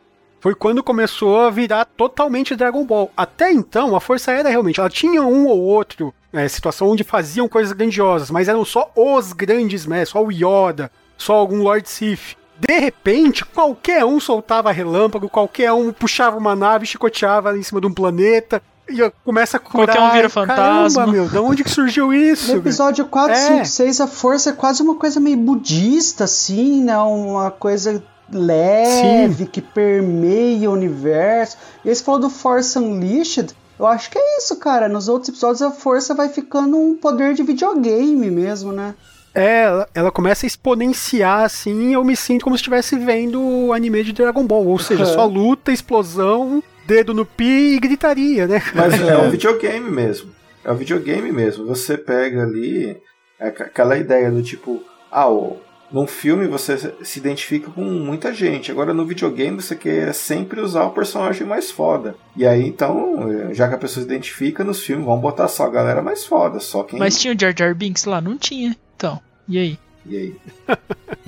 Foi 0.42 0.54
quando 0.54 0.84
começou 0.84 1.40
a 1.40 1.50
virar 1.50 1.86
totalmente 1.86 2.56
Dragon 2.56 2.86
Ball. 2.86 3.10
Até 3.16 3.50
então, 3.52 3.96
a 3.96 4.02
força 4.02 4.32
era 4.34 4.50
realmente, 4.50 4.80
ela 4.80 4.90
tinha 4.90 5.24
um 5.24 5.48
ou 5.48 5.60
outro 5.62 6.14
é, 6.34 6.48
situação 6.50 6.90
onde 6.90 7.06
faziam 7.06 7.48
coisas 7.48 7.72
grandiosas, 7.72 8.30
mas 8.30 8.50
eram 8.50 8.66
só 8.66 8.92
os 8.94 9.32
grandes 9.32 9.86
mestres, 9.86 10.10
só 10.10 10.24
o 10.24 10.32
Yoda, 10.32 10.92
só 11.18 11.36
algum 11.36 11.64
Lord 11.64 11.88
Sith. 11.90 12.36
De 12.60 12.80
repente, 12.80 13.46
qualquer 13.46 14.04
um 14.04 14.20
soltava 14.20 14.72
relâmpago, 14.72 15.30
qualquer 15.30 15.72
um 15.74 15.94
puxava 15.94 16.38
uma 16.38 16.56
nave, 16.56 16.86
chicoteava 16.86 17.58
em 17.58 17.64
cima 17.64 17.80
de 17.80 17.88
um 17.88 17.94
planeta, 17.94 18.62
e 18.90 18.98
começa 19.24 19.58
a 19.58 19.60
curar. 19.60 19.88
Qualquer 19.88 20.02
um 20.02 20.12
vira 20.12 20.30
fantasma. 20.30 21.06
Caramba, 21.06 21.12
meu, 21.12 21.28
de 21.30 21.38
onde 21.38 21.64
que 21.64 21.70
surgiu 21.70 22.14
isso? 22.14 22.54
No 22.54 22.60
episódio 22.60 23.06
4, 23.06 23.34
É. 23.34 23.36
5, 23.36 23.66
6, 23.66 24.02
a 24.02 24.08
força 24.08 24.50
é 24.52 24.54
quase 24.54 24.82
uma 24.82 24.96
coisa 24.96 25.20
meio 25.20 25.38
budista, 25.38 26.24
assim, 26.24 26.84
né? 26.84 26.98
Uma 26.98 27.52
coisa 27.52 28.02
leve, 28.32 29.46
que 29.46 29.62
permeia 29.62 30.70
o 30.70 30.74
universo. 30.74 31.58
E 31.84 31.90
aí 31.90 31.96
você 31.96 32.04
falou 32.04 32.22
do 32.22 32.30
Force 32.30 32.78
Unleashed. 32.78 33.54
Eu 33.80 33.86
acho 33.86 34.10
que 34.10 34.18
é 34.18 34.38
isso, 34.40 34.56
cara. 34.56 34.90
Nos 34.90 35.08
outros 35.08 35.30
episódios 35.30 35.62
a 35.62 35.70
força 35.70 36.16
vai 36.16 36.30
ficando 36.30 36.78
um 36.78 36.96
poder 36.96 37.34
de 37.34 37.44
videogame 37.44 38.32
mesmo, 38.32 38.72
né? 38.72 38.96
É, 39.40 39.64
ela, 39.66 39.90
ela 39.94 40.12
começa 40.12 40.46
a 40.46 40.48
exponenciar 40.48 41.42
assim, 41.44 41.94
eu 41.94 42.04
me 42.04 42.16
sinto 42.16 42.44
como 42.44 42.56
se 42.58 42.62
estivesse 42.62 42.98
vendo 42.98 43.40
o 43.42 43.74
anime 43.74 44.04
de 44.04 44.14
Dragon 44.14 44.46
Ball. 44.46 44.66
Ou 44.66 44.80
seja, 44.80 45.04
Uhum. 45.06 45.14
só 45.14 45.26
luta, 45.26 45.72
explosão, 45.72 46.64
dedo 46.86 47.14
no 47.14 47.26
pi 47.26 47.76
e 47.76 47.80
gritaria, 47.80 48.48
né? 48.48 48.62
Mas 48.74 49.00
é 49.02 49.18
um 49.18 49.30
videogame 49.30 49.90
mesmo. 49.92 50.32
É 50.66 50.72
um 50.72 50.76
videogame 50.76 51.32
mesmo. 51.32 51.66
Você 51.68 51.98
pega 51.98 52.44
ali 52.44 52.98
é 53.40 53.50
aqu- 53.50 53.64
aquela 53.64 53.96
ideia 53.98 54.32
do 54.32 54.42
tipo, 54.42 54.82
ah, 55.12 55.30
o- 55.30 55.58
num 55.92 56.08
filme 56.08 56.48
você 56.48 56.76
se 57.04 57.20
identifica 57.20 57.70
com 57.70 57.82
muita 57.84 58.34
gente. 58.34 58.72
Agora 58.72 58.94
no 58.94 59.06
videogame 59.06 59.62
você 59.62 59.76
quer 59.76 60.14
sempre 60.14 60.60
usar 60.60 60.84
o 60.86 60.90
personagem 60.92 61.46
mais 61.48 61.70
foda. 61.72 62.16
E 62.36 62.46
aí 62.46 62.68
então, 62.68 63.54
já 63.54 63.68
que 63.70 63.76
a 63.76 63.78
pessoa 63.78 64.02
se 64.04 64.10
identifica 64.12 64.64
nos 64.64 64.82
filmes, 64.84 65.06
vamos 65.06 65.22
botar 65.22 65.48
só 65.48 65.66
a 65.66 65.70
galera 65.70 66.02
mais 66.02 66.26
foda, 66.26 66.60
só 66.60 66.82
quem. 66.84 66.98
Mas 67.00 67.20
tinha 67.22 67.34
o 67.36 67.40
Jar 67.40 67.54
Jar 67.56 67.76
Binks 67.76 68.04
lá? 68.06 68.20
Não 68.20 68.36
tinha. 68.38 68.76
Então, 68.98 69.20
e 69.48 69.58
aí? 69.58 69.80
E 70.06 70.16
aí? 70.18 70.36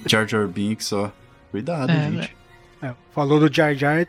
Jar 0.06 0.28
Jar 0.28 0.48
Binks, 0.48 0.92
ó. 0.94 1.12
Cuidado, 1.52 1.92
É, 1.92 2.10
gente. 2.12 2.36
É, 2.82 2.94
falou 3.14 3.40
do 3.40 3.54
Jar 3.54 3.74
Jar. 3.76 4.08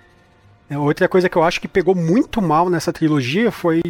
É, 0.69 0.79
outra 0.79 1.09
coisa 1.09 1.29
que 1.29 1.37
eu 1.37 1.43
acho 1.43 1.61
que 1.61 1.67
pegou 1.69 1.95
muito 1.95 2.41
mal 2.41 2.69
nessa 2.71 2.93
trilogia 2.93 3.51
foi. 3.51 3.81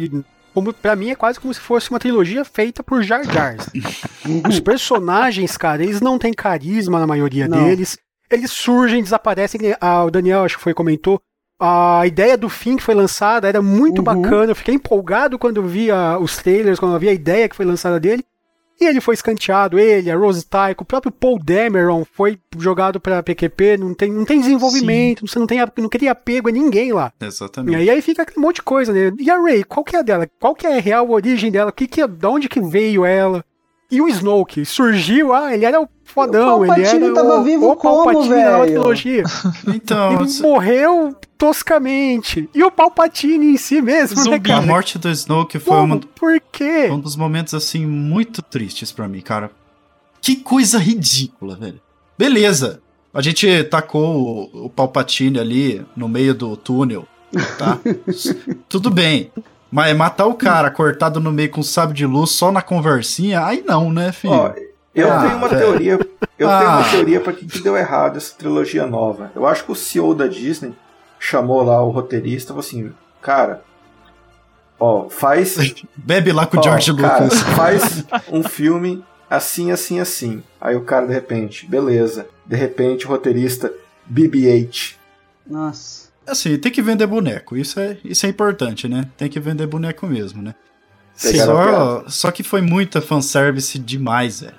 Como, 0.53 0.73
pra 0.73 0.95
mim 0.95 1.11
é 1.11 1.15
quase 1.15 1.39
como 1.39 1.53
se 1.53 1.59
fosse 1.59 1.89
uma 1.89 1.99
trilogia 1.99 2.43
feita 2.43 2.83
por 2.83 3.01
Jar 3.03 3.23
Jars. 3.23 3.69
Os 4.49 4.59
personagens, 4.59 5.55
cara, 5.55 5.81
eles 5.83 6.01
não 6.01 6.17
têm 6.19 6.33
carisma 6.33 6.99
na 6.99 7.07
maioria 7.07 7.47
Não. 7.47 7.63
deles. 7.63 7.97
Eles 8.29 8.51
surgem, 8.51 9.01
desaparecem. 9.03 9.59
Ah, 9.79 10.03
o 10.03 10.11
Daniel, 10.11 10.43
acho 10.43 10.57
que 10.57 10.63
foi, 10.63 10.73
comentou. 10.73 11.21
A 11.59 12.01
ideia 12.07 12.35
do 12.37 12.49
fim 12.49 12.75
que 12.75 12.83
foi 12.83 12.95
lançada 12.95 13.47
era 13.47 13.61
muito 13.61 13.99
Uhum. 13.99 14.03
bacana. 14.03 14.51
Eu 14.51 14.55
fiquei 14.55 14.73
empolgado 14.73 15.37
quando 15.37 15.57
eu 15.57 15.65
vi 15.65 15.91
ah, 15.91 16.17
os 16.19 16.35
trailers, 16.37 16.79
quando 16.79 16.93
eu 16.95 16.99
vi 16.99 17.07
a 17.09 17.13
ideia 17.13 17.47
que 17.47 17.55
foi 17.55 17.65
lançada 17.65 17.99
dele. 17.99 18.25
E 18.81 18.85
ele 18.85 18.99
foi 18.99 19.13
escanteado, 19.13 19.77
ele, 19.77 20.09
a 20.09 20.17
Rose 20.17 20.43
Tycho, 20.43 20.81
o 20.81 20.85
próprio 20.85 21.11
Paul 21.11 21.37
Dameron 21.37 22.03
foi 22.03 22.39
jogado 22.57 22.99
pra 22.99 23.21
PQP, 23.21 23.77
não 23.77 23.93
tem, 23.93 24.11
não 24.11 24.25
tem 24.25 24.39
desenvolvimento, 24.39 25.27
você 25.27 25.37
não, 25.37 25.45
tem, 25.45 25.59
não 25.77 25.87
cria 25.87 26.13
apego 26.13 26.49
a 26.49 26.51
ninguém 26.51 26.91
lá. 26.91 27.13
E 27.21 27.25
Exatamente. 27.25 27.75
aí, 27.77 27.89
aí 27.91 28.01
fica 28.01 28.23
aquele 28.23 28.39
monte 28.41 28.55
de 28.55 28.63
coisa, 28.63 28.91
né? 28.91 29.11
E 29.19 29.29
a 29.29 29.39
Ray, 29.39 29.63
qual 29.63 29.83
que 29.83 29.95
é 29.95 29.99
a 29.99 30.01
dela? 30.01 30.27
Qual 30.39 30.55
que 30.55 30.65
é 30.65 30.77
a 30.77 30.81
real 30.81 31.11
origem 31.11 31.51
dela? 31.51 31.71
Que 31.71 31.85
que, 31.87 32.01
é- 32.01 32.07
de 32.07 32.25
onde 32.25 32.49
que 32.49 32.59
veio 32.59 33.05
ela? 33.05 33.45
E 33.91 34.01
o 34.01 34.07
Snoke 34.07 34.63
surgiu, 34.65 35.33
ah, 35.33 35.53
ele 35.53 35.65
era 35.65 35.81
o 35.81 35.87
fodão, 36.05 36.59
O 36.59 36.63
ele 36.65 36.73
Palpatine 36.73 37.03
era 37.05 37.13
tava 37.13 37.39
o, 37.39 37.43
vivo 37.43 37.69
o 37.71 37.75
Palpatine 37.75 38.29
velho? 38.29 38.65
trilogia. 38.65 39.23
Então, 39.67 40.13
Ele 40.21 40.41
morreu 40.41 41.15
toscamente. 41.37 42.49
E 42.53 42.63
o 42.63 42.71
Palpatine 42.71 43.47
em 43.53 43.57
si 43.57 43.81
mesmo, 43.81 44.15
né, 44.17 44.23
Zumbi. 44.23 44.51
a 44.51 44.55
cara? 44.55 44.65
morte 44.65 44.97
do 44.97 45.09
Snoke 45.09 45.59
foi 45.59 45.75
Como? 45.75 45.95
uma, 45.95 46.01
Por 46.15 46.39
quê? 46.51 46.87
um 46.91 46.99
dos 46.99 47.15
momentos, 47.15 47.53
assim, 47.53 47.85
muito 47.85 48.41
tristes 48.41 48.91
pra 48.91 49.07
mim, 49.07 49.21
cara. 49.21 49.51
Que 50.21 50.35
coisa 50.37 50.77
ridícula, 50.77 51.55
velho. 51.55 51.81
Beleza. 52.17 52.81
A 53.13 53.21
gente 53.21 53.63
tacou 53.65 54.49
o, 54.53 54.65
o 54.65 54.69
Palpatine 54.69 55.37
ali 55.39 55.85
no 55.97 56.07
meio 56.07 56.33
do 56.33 56.55
túnel, 56.55 57.05
tá? 57.57 57.77
Tudo 58.69 58.89
bem. 58.89 59.31
Mas 59.71 59.95
matar 59.95 60.25
o 60.25 60.33
cara 60.33 60.69
cortado 60.69 61.19
no 61.21 61.31
meio 61.31 61.49
com 61.49 61.63
sabre 61.63 61.95
de 61.95 62.05
luz 62.05 62.31
só 62.31 62.51
na 62.51 62.61
conversinha, 62.61 63.45
aí 63.45 63.63
não, 63.65 63.91
né, 63.91 64.11
filho? 64.11 64.33
Ó, 64.33 64.53
eu 64.93 65.11
Ah, 65.11 65.21
tenho 65.21 65.37
uma 65.37 65.47
velho. 65.47 65.61
teoria. 65.61 65.99
Eu 66.37 66.49
Ah. 66.49 66.59
tenho 66.59 66.71
uma 66.71 66.89
teoria 66.89 67.19
pra 67.21 67.31
que, 67.33 67.45
que 67.45 67.61
deu 67.61 67.77
errado 67.77 68.17
essa 68.17 68.35
trilogia 68.37 68.85
nova. 68.85 69.31
Eu 69.33 69.45
acho 69.47 69.63
que 69.63 69.71
o 69.71 69.75
CEO 69.75 70.13
da 70.13 70.27
Disney 70.27 70.73
chamou 71.17 71.63
lá 71.63 71.81
o 71.81 71.89
roteirista 71.91 72.47
e 72.47 72.53
falou 72.53 72.59
assim, 72.59 72.91
cara, 73.21 73.61
ó, 74.79 75.07
faz. 75.09 75.55
Bebe 75.95 76.31
lá 76.33 76.45
com 76.45 76.59
o 76.59 76.63
George 76.63 76.93
cara, 76.97 77.23
Lucas. 77.23 77.39
faz 77.41 78.05
um 78.29 78.43
filme 78.43 79.03
assim, 79.29 79.71
assim, 79.71 79.99
assim. 80.01 80.43
Aí 80.59 80.75
o 80.75 80.81
cara, 80.81 81.05
de 81.07 81.13
repente, 81.13 81.65
beleza. 81.65 82.27
De 82.45 82.57
repente, 82.57 83.05
o 83.05 83.09
roteirista 83.09 83.71
BB-8. 84.11 84.95
Nossa. 85.47 86.00
Assim, 86.31 86.57
tem 86.57 86.71
que 86.71 86.81
vender 86.81 87.05
boneco. 87.07 87.57
Isso 87.57 87.79
é, 87.79 87.97
isso 88.03 88.25
é 88.25 88.29
importante, 88.29 88.87
né? 88.87 89.05
Tem 89.17 89.29
que 89.29 89.39
vender 89.39 89.67
boneco 89.67 90.07
mesmo, 90.07 90.41
né? 90.41 90.55
Sim. 91.13 91.39
A 91.41 91.45
Só, 91.45 92.03
só 92.07 92.31
que 92.31 92.41
foi 92.43 92.61
muita 92.61 93.01
fanservice 93.01 93.77
demais, 93.77 94.41
velho. 94.41 94.53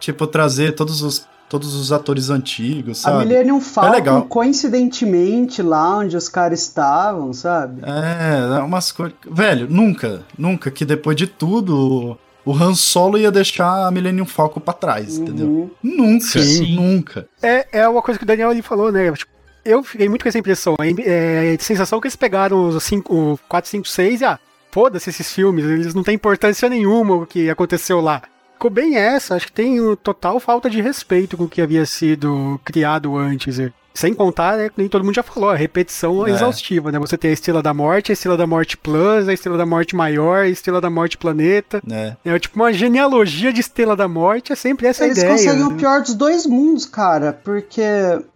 Tipo, 0.00 0.26
trazer 0.26 0.72
todos 0.74 1.00
os, 1.00 1.26
todos 1.48 1.74
os 1.74 1.92
atores 1.92 2.28
antigos, 2.28 2.98
A 3.06 3.12
sabe? 3.12 3.24
Millennium 3.26 3.60
Falcon, 3.60 3.90
legal. 3.92 4.22
coincidentemente, 4.24 5.62
lá 5.62 5.98
onde 5.98 6.16
os 6.16 6.28
caras 6.28 6.60
estavam, 6.62 7.32
sabe? 7.32 7.82
É, 7.84 8.56
é 8.56 8.62
umas 8.62 8.90
coisas. 8.90 9.16
Velho, 9.30 9.68
nunca, 9.70 10.22
nunca 10.36 10.70
que 10.70 10.84
depois 10.84 11.16
de 11.16 11.26
tudo 11.26 12.18
o 12.44 12.52
Han 12.52 12.74
Solo 12.74 13.16
ia 13.16 13.30
deixar 13.30 13.86
a 13.86 13.90
Millennium 13.90 14.26
Falcon 14.26 14.60
pra 14.60 14.74
trás, 14.74 15.16
entendeu? 15.18 15.46
Uhum. 15.46 15.70
Nunca, 15.82 16.42
Sim. 16.42 16.74
nunca. 16.74 17.28
É, 17.40 17.80
é 17.80 17.88
uma 17.88 18.02
coisa 18.02 18.18
que 18.18 18.24
o 18.24 18.26
Daniel 18.26 18.50
ali 18.50 18.62
falou, 18.62 18.90
né? 18.90 19.12
Tipo, 19.12 19.30
eu 19.64 19.82
fiquei 19.82 20.08
muito 20.08 20.22
com 20.22 20.28
essa 20.28 20.38
impressão. 20.38 20.74
É, 21.04 21.56
a 21.58 21.62
sensação 21.62 22.00
que 22.00 22.06
eles 22.06 22.16
pegaram 22.16 22.68
os 22.68 22.82
5, 22.82 23.14
o 23.14 23.38
4, 23.48 23.70
5, 23.70 23.88
6 23.88 24.20
e 24.20 24.24
ah, 24.24 24.38
foda-se 24.70 25.10
esses 25.10 25.32
filmes, 25.32 25.64
eles 25.64 25.94
não 25.94 26.02
têm 26.02 26.14
importância 26.14 26.68
nenhuma 26.68 27.14
o 27.14 27.26
que 27.26 27.50
aconteceu 27.50 28.00
lá. 28.00 28.22
Ficou 28.54 28.70
bem 28.70 28.96
essa, 28.96 29.34
acho 29.34 29.46
que 29.46 29.52
tem 29.52 29.76
total 29.96 30.38
falta 30.38 30.70
de 30.70 30.80
respeito 30.80 31.36
com 31.36 31.44
o 31.44 31.48
que 31.48 31.60
havia 31.60 31.84
sido 31.84 32.60
criado 32.64 33.16
antes. 33.16 33.58
Sem 33.94 34.14
contar, 34.14 34.56
né, 34.56 34.70
nem 34.76 34.88
todo 34.88 35.04
mundo 35.04 35.14
já 35.14 35.22
falou, 35.22 35.50
a 35.50 35.54
repetição 35.56 36.26
É. 36.26 36.30
exaustiva, 36.30 36.90
né? 36.90 36.98
Você 36.98 37.16
tem 37.18 37.30
a 37.30 37.34
Estrela 37.34 37.62
da 37.62 37.74
Morte, 37.74 38.10
a 38.10 38.14
Estrela 38.14 38.36
da 38.36 38.46
Morte 38.46 38.76
Plus, 38.76 39.28
a 39.28 39.32
Estrela 39.32 39.58
da 39.58 39.66
Morte 39.66 39.94
Maior, 39.94 40.40
a 40.44 40.48
Estrela 40.48 40.80
da 40.80 40.88
Morte 40.90 41.18
Planeta. 41.18 41.80
né? 41.86 42.16
É 42.24 42.38
tipo 42.38 42.56
uma 42.56 42.72
genealogia 42.72 43.52
de 43.52 43.60
Estrela 43.60 43.94
da 43.96 44.08
Morte, 44.08 44.52
é 44.52 44.56
sempre 44.56 44.86
essa 44.86 45.04
Eles 45.04 45.18
ideia. 45.18 45.32
conseguem 45.32 45.58
né? 45.60 45.66
o 45.66 45.76
pior 45.76 46.00
dos 46.00 46.14
dois 46.14 46.46
mundos, 46.46 46.86
cara, 46.86 47.32
porque 47.44 47.82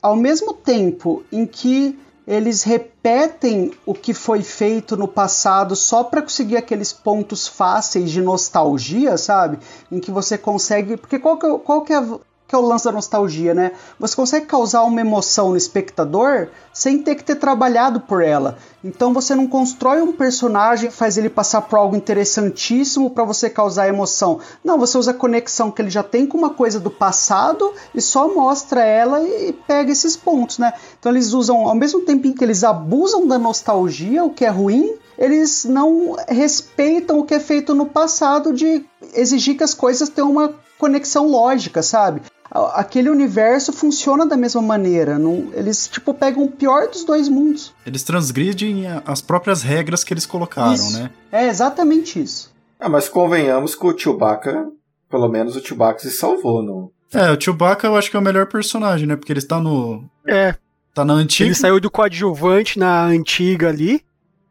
ao 0.02 0.16
mesmo 0.16 0.52
tempo 0.52 1.22
em 1.32 1.46
que 1.46 1.98
eles 2.26 2.64
repetem 2.64 3.72
o 3.86 3.94
que 3.94 4.12
foi 4.12 4.42
feito 4.42 4.96
no 4.96 5.06
passado 5.06 5.76
só 5.76 6.02
para 6.02 6.20
conseguir 6.22 6.56
aqueles 6.56 6.92
pontos 6.92 7.46
fáceis 7.46 8.10
de 8.10 8.20
nostalgia, 8.20 9.16
sabe? 9.16 9.58
Em 9.92 10.00
que 10.00 10.10
você 10.10 10.36
consegue. 10.36 10.96
Porque 10.96 11.18
qual 11.20 11.38
que 11.38 11.46
é, 11.46 11.58
qual 11.58 11.82
que 11.82 11.92
é, 11.92 12.02
que 12.48 12.54
é 12.54 12.58
o 12.58 12.62
lance 12.62 12.84
da 12.84 12.92
nostalgia, 12.92 13.54
né? 13.54 13.72
Você 13.98 14.14
consegue 14.14 14.46
causar 14.46 14.84
uma 14.84 15.00
emoção 15.00 15.50
no 15.50 15.56
espectador 15.56 16.48
sem 16.72 17.02
ter 17.02 17.16
que 17.16 17.24
ter 17.24 17.36
trabalhado 17.36 18.00
por 18.00 18.22
ela. 18.22 18.58
Então 18.84 19.12
você 19.12 19.34
não 19.34 19.48
constrói 19.48 20.00
um 20.00 20.12
personagem, 20.12 20.90
faz 20.90 21.18
ele 21.18 21.28
passar 21.28 21.62
por 21.62 21.76
algo 21.76 21.96
interessantíssimo 21.96 23.10
para 23.10 23.24
você 23.24 23.50
causar 23.50 23.88
emoção. 23.88 24.38
Não, 24.62 24.78
você 24.78 24.96
usa 24.96 25.10
a 25.10 25.14
conexão 25.14 25.70
que 25.70 25.82
ele 25.82 25.90
já 25.90 26.02
tem 26.02 26.26
com 26.26 26.38
uma 26.38 26.50
coisa 26.50 26.78
do 26.78 26.90
passado 26.90 27.72
e 27.94 28.00
só 28.00 28.32
mostra 28.32 28.84
ela 28.84 29.22
e 29.22 29.52
pega 29.52 29.90
esses 29.90 30.16
pontos, 30.16 30.58
né? 30.58 30.72
Então 30.98 31.10
eles 31.10 31.32
usam, 31.32 31.66
ao 31.66 31.74
mesmo 31.74 32.02
tempo 32.02 32.28
em 32.28 32.32
que 32.32 32.44
eles 32.44 32.62
abusam 32.62 33.26
da 33.26 33.38
nostalgia, 33.38 34.22
o 34.22 34.30
que 34.30 34.44
é 34.44 34.50
ruim, 34.50 34.94
eles 35.18 35.64
não 35.64 36.14
respeitam 36.28 37.18
o 37.18 37.24
que 37.24 37.34
é 37.34 37.40
feito 37.40 37.74
no 37.74 37.86
passado 37.86 38.52
de 38.52 38.84
exigir 39.14 39.56
que 39.56 39.64
as 39.64 39.74
coisas 39.74 40.08
tenham 40.08 40.30
uma 40.30 40.54
conexão 40.78 41.26
lógica, 41.26 41.82
sabe? 41.82 42.22
Aquele 42.50 43.10
universo 43.10 43.72
funciona 43.72 44.24
da 44.24 44.36
mesma 44.36 44.62
maneira. 44.62 45.18
Não, 45.18 45.50
eles, 45.52 45.88
tipo, 45.88 46.14
pegam 46.14 46.44
o 46.44 46.50
pior 46.50 46.88
dos 46.88 47.04
dois 47.04 47.28
mundos. 47.28 47.74
Eles 47.84 48.02
transgridem 48.02 48.84
as 49.04 49.20
próprias 49.20 49.62
regras 49.62 50.04
que 50.04 50.12
eles 50.12 50.26
colocaram, 50.26 50.74
Isso. 50.74 50.98
né? 50.98 51.10
É 51.32 51.46
exatamente 51.48 52.22
isso. 52.22 52.54
Ah, 52.78 52.88
mas 52.88 53.08
convenhamos 53.08 53.74
que 53.74 53.86
o 53.86 53.98
Chewbacca, 53.98 54.68
pelo 55.10 55.28
menos 55.28 55.56
o 55.56 55.64
Chewbacca 55.64 56.00
se 56.00 56.10
salvou, 56.10 56.62
não? 56.62 56.90
É, 57.12 57.30
o 57.30 57.40
Chewbacca 57.40 57.86
eu 57.86 57.96
acho 57.96 58.10
que 58.10 58.16
é 58.16 58.20
o 58.20 58.22
melhor 58.22 58.46
personagem, 58.46 59.06
né? 59.06 59.16
Porque 59.16 59.32
ele 59.32 59.40
está 59.40 59.58
no. 59.58 60.04
É, 60.26 60.54
Tá 60.96 61.04
na 61.04 61.12
antiga. 61.12 61.46
Ele 61.46 61.54
saiu 61.54 61.78
do 61.78 61.90
coadjuvante 61.90 62.78
na 62.78 63.04
antiga 63.04 63.68
ali. 63.68 64.00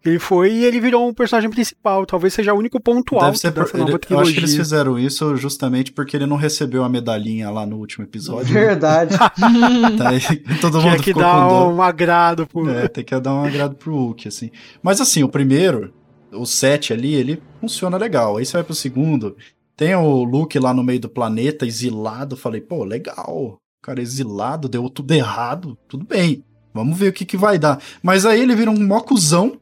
Ele 0.06 0.20
foi 0.20 0.52
e 0.54 0.64
ele 0.66 0.80
virou 0.80 1.08
um 1.10 1.14
personagem 1.14 1.50
principal. 1.50 2.06
Talvez 2.06 2.34
seja 2.34 2.54
o 2.54 2.58
único 2.60 2.80
ponto 2.80 3.16
Deve 3.16 3.26
alto 3.26 3.38
ser 3.40 3.52
por, 3.52 3.64
dessa 3.64 3.78
nova 3.78 3.92
ele- 3.92 4.00
eu 4.10 4.20
acho 4.20 4.32
que 4.34 4.40
eles 4.40 4.56
fizeram 4.56 5.00
isso 5.00 5.36
justamente 5.36 5.92
porque 5.92 6.16
ele 6.16 6.26
não 6.28 6.38
recebeu 6.38 6.84
a 6.84 6.90
medalhinha 6.90 7.50
lá 7.50 7.66
no 7.66 7.78
último 7.78 8.04
episódio. 8.06 8.54
né? 8.54 8.60
Verdade. 8.68 9.16
Tá 9.98 10.10
aí, 10.10 10.22
todo 10.62 10.80
Tinha 10.80 10.92
mundo 10.92 11.00
que 11.04 11.06
ficou 11.10 11.22
dar 11.24 11.68
um 11.68 11.82
agrado 11.82 12.46
pro. 12.46 12.70
É, 12.70 12.88
tem 12.88 13.04
que 13.04 13.20
dar 13.20 13.34
um 13.34 13.44
agrado 13.44 13.76
pro 13.76 13.94
Hulk, 13.96 14.28
assim. 14.28 14.52
Mas 14.84 15.02
assim, 15.02 15.24
o 15.24 15.30
primeiro, 15.30 15.94
o 16.32 16.46
7 16.46 16.94
ali, 16.94 17.14
ele 17.14 17.42
funciona 17.60 17.98
legal. 17.98 18.38
Aí 18.38 18.46
você 18.46 18.54
vai 18.54 18.64
pro 18.64 18.76
segundo, 18.76 19.36
tem 19.76 19.96
o 19.96 20.24
Luke 20.24 20.58
lá 20.60 20.74
no 20.74 20.84
meio 20.84 21.00
do 21.00 21.10
planeta, 21.10 21.66
exilado. 21.66 22.38
Falei, 22.38 22.62
pô, 22.62 22.84
legal. 22.84 23.58
Cara, 23.82 24.02
exilado, 24.02 24.68
deu 24.70 24.90
tudo 24.90 25.12
errado, 25.14 25.78
tudo 25.88 26.06
bem. 26.06 26.44
Vamos 26.74 26.98
ver 26.98 27.10
o 27.10 27.14
que, 27.14 27.24
que 27.26 27.38
vai 27.38 27.58
dar. 27.58 27.80
Mas 28.04 28.26
aí 28.26 28.42
ele 28.42 28.56
vira 28.56 28.70
um 28.72 28.86
mocuzão, 28.86 29.58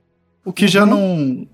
o 0.46 0.52
que 0.52 0.68
já 0.68 0.86
não, 0.86 1.48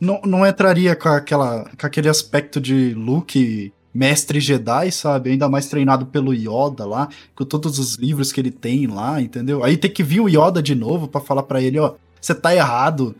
não 0.00 0.20
não 0.24 0.46
entraria 0.46 0.96
com, 0.96 1.08
aquela, 1.08 1.64
com 1.78 1.86
aquele 1.86 2.08
aspecto 2.08 2.60
de 2.60 2.94
Luke 2.94 3.72
mestre 3.92 4.40
Jedi, 4.40 4.90
sabe? 4.92 5.30
Ainda 5.30 5.48
mais 5.48 5.66
treinado 5.66 6.06
pelo 6.06 6.32
Yoda 6.32 6.86
lá, 6.86 7.08
com 7.34 7.44
todos 7.44 7.78
os 7.78 7.96
livros 7.96 8.32
que 8.32 8.40
ele 8.40 8.50
tem 8.50 8.86
lá, 8.86 9.20
entendeu? 9.20 9.64
Aí 9.64 9.76
tem 9.76 9.90
que 9.90 10.02
vir 10.02 10.20
o 10.20 10.28
Yoda 10.28 10.62
de 10.62 10.74
novo 10.74 11.08
pra 11.08 11.20
falar 11.20 11.42
pra 11.42 11.60
ele, 11.60 11.78
ó, 11.78 11.94
você 12.20 12.34
tá 12.34 12.54
errado. 12.54 13.14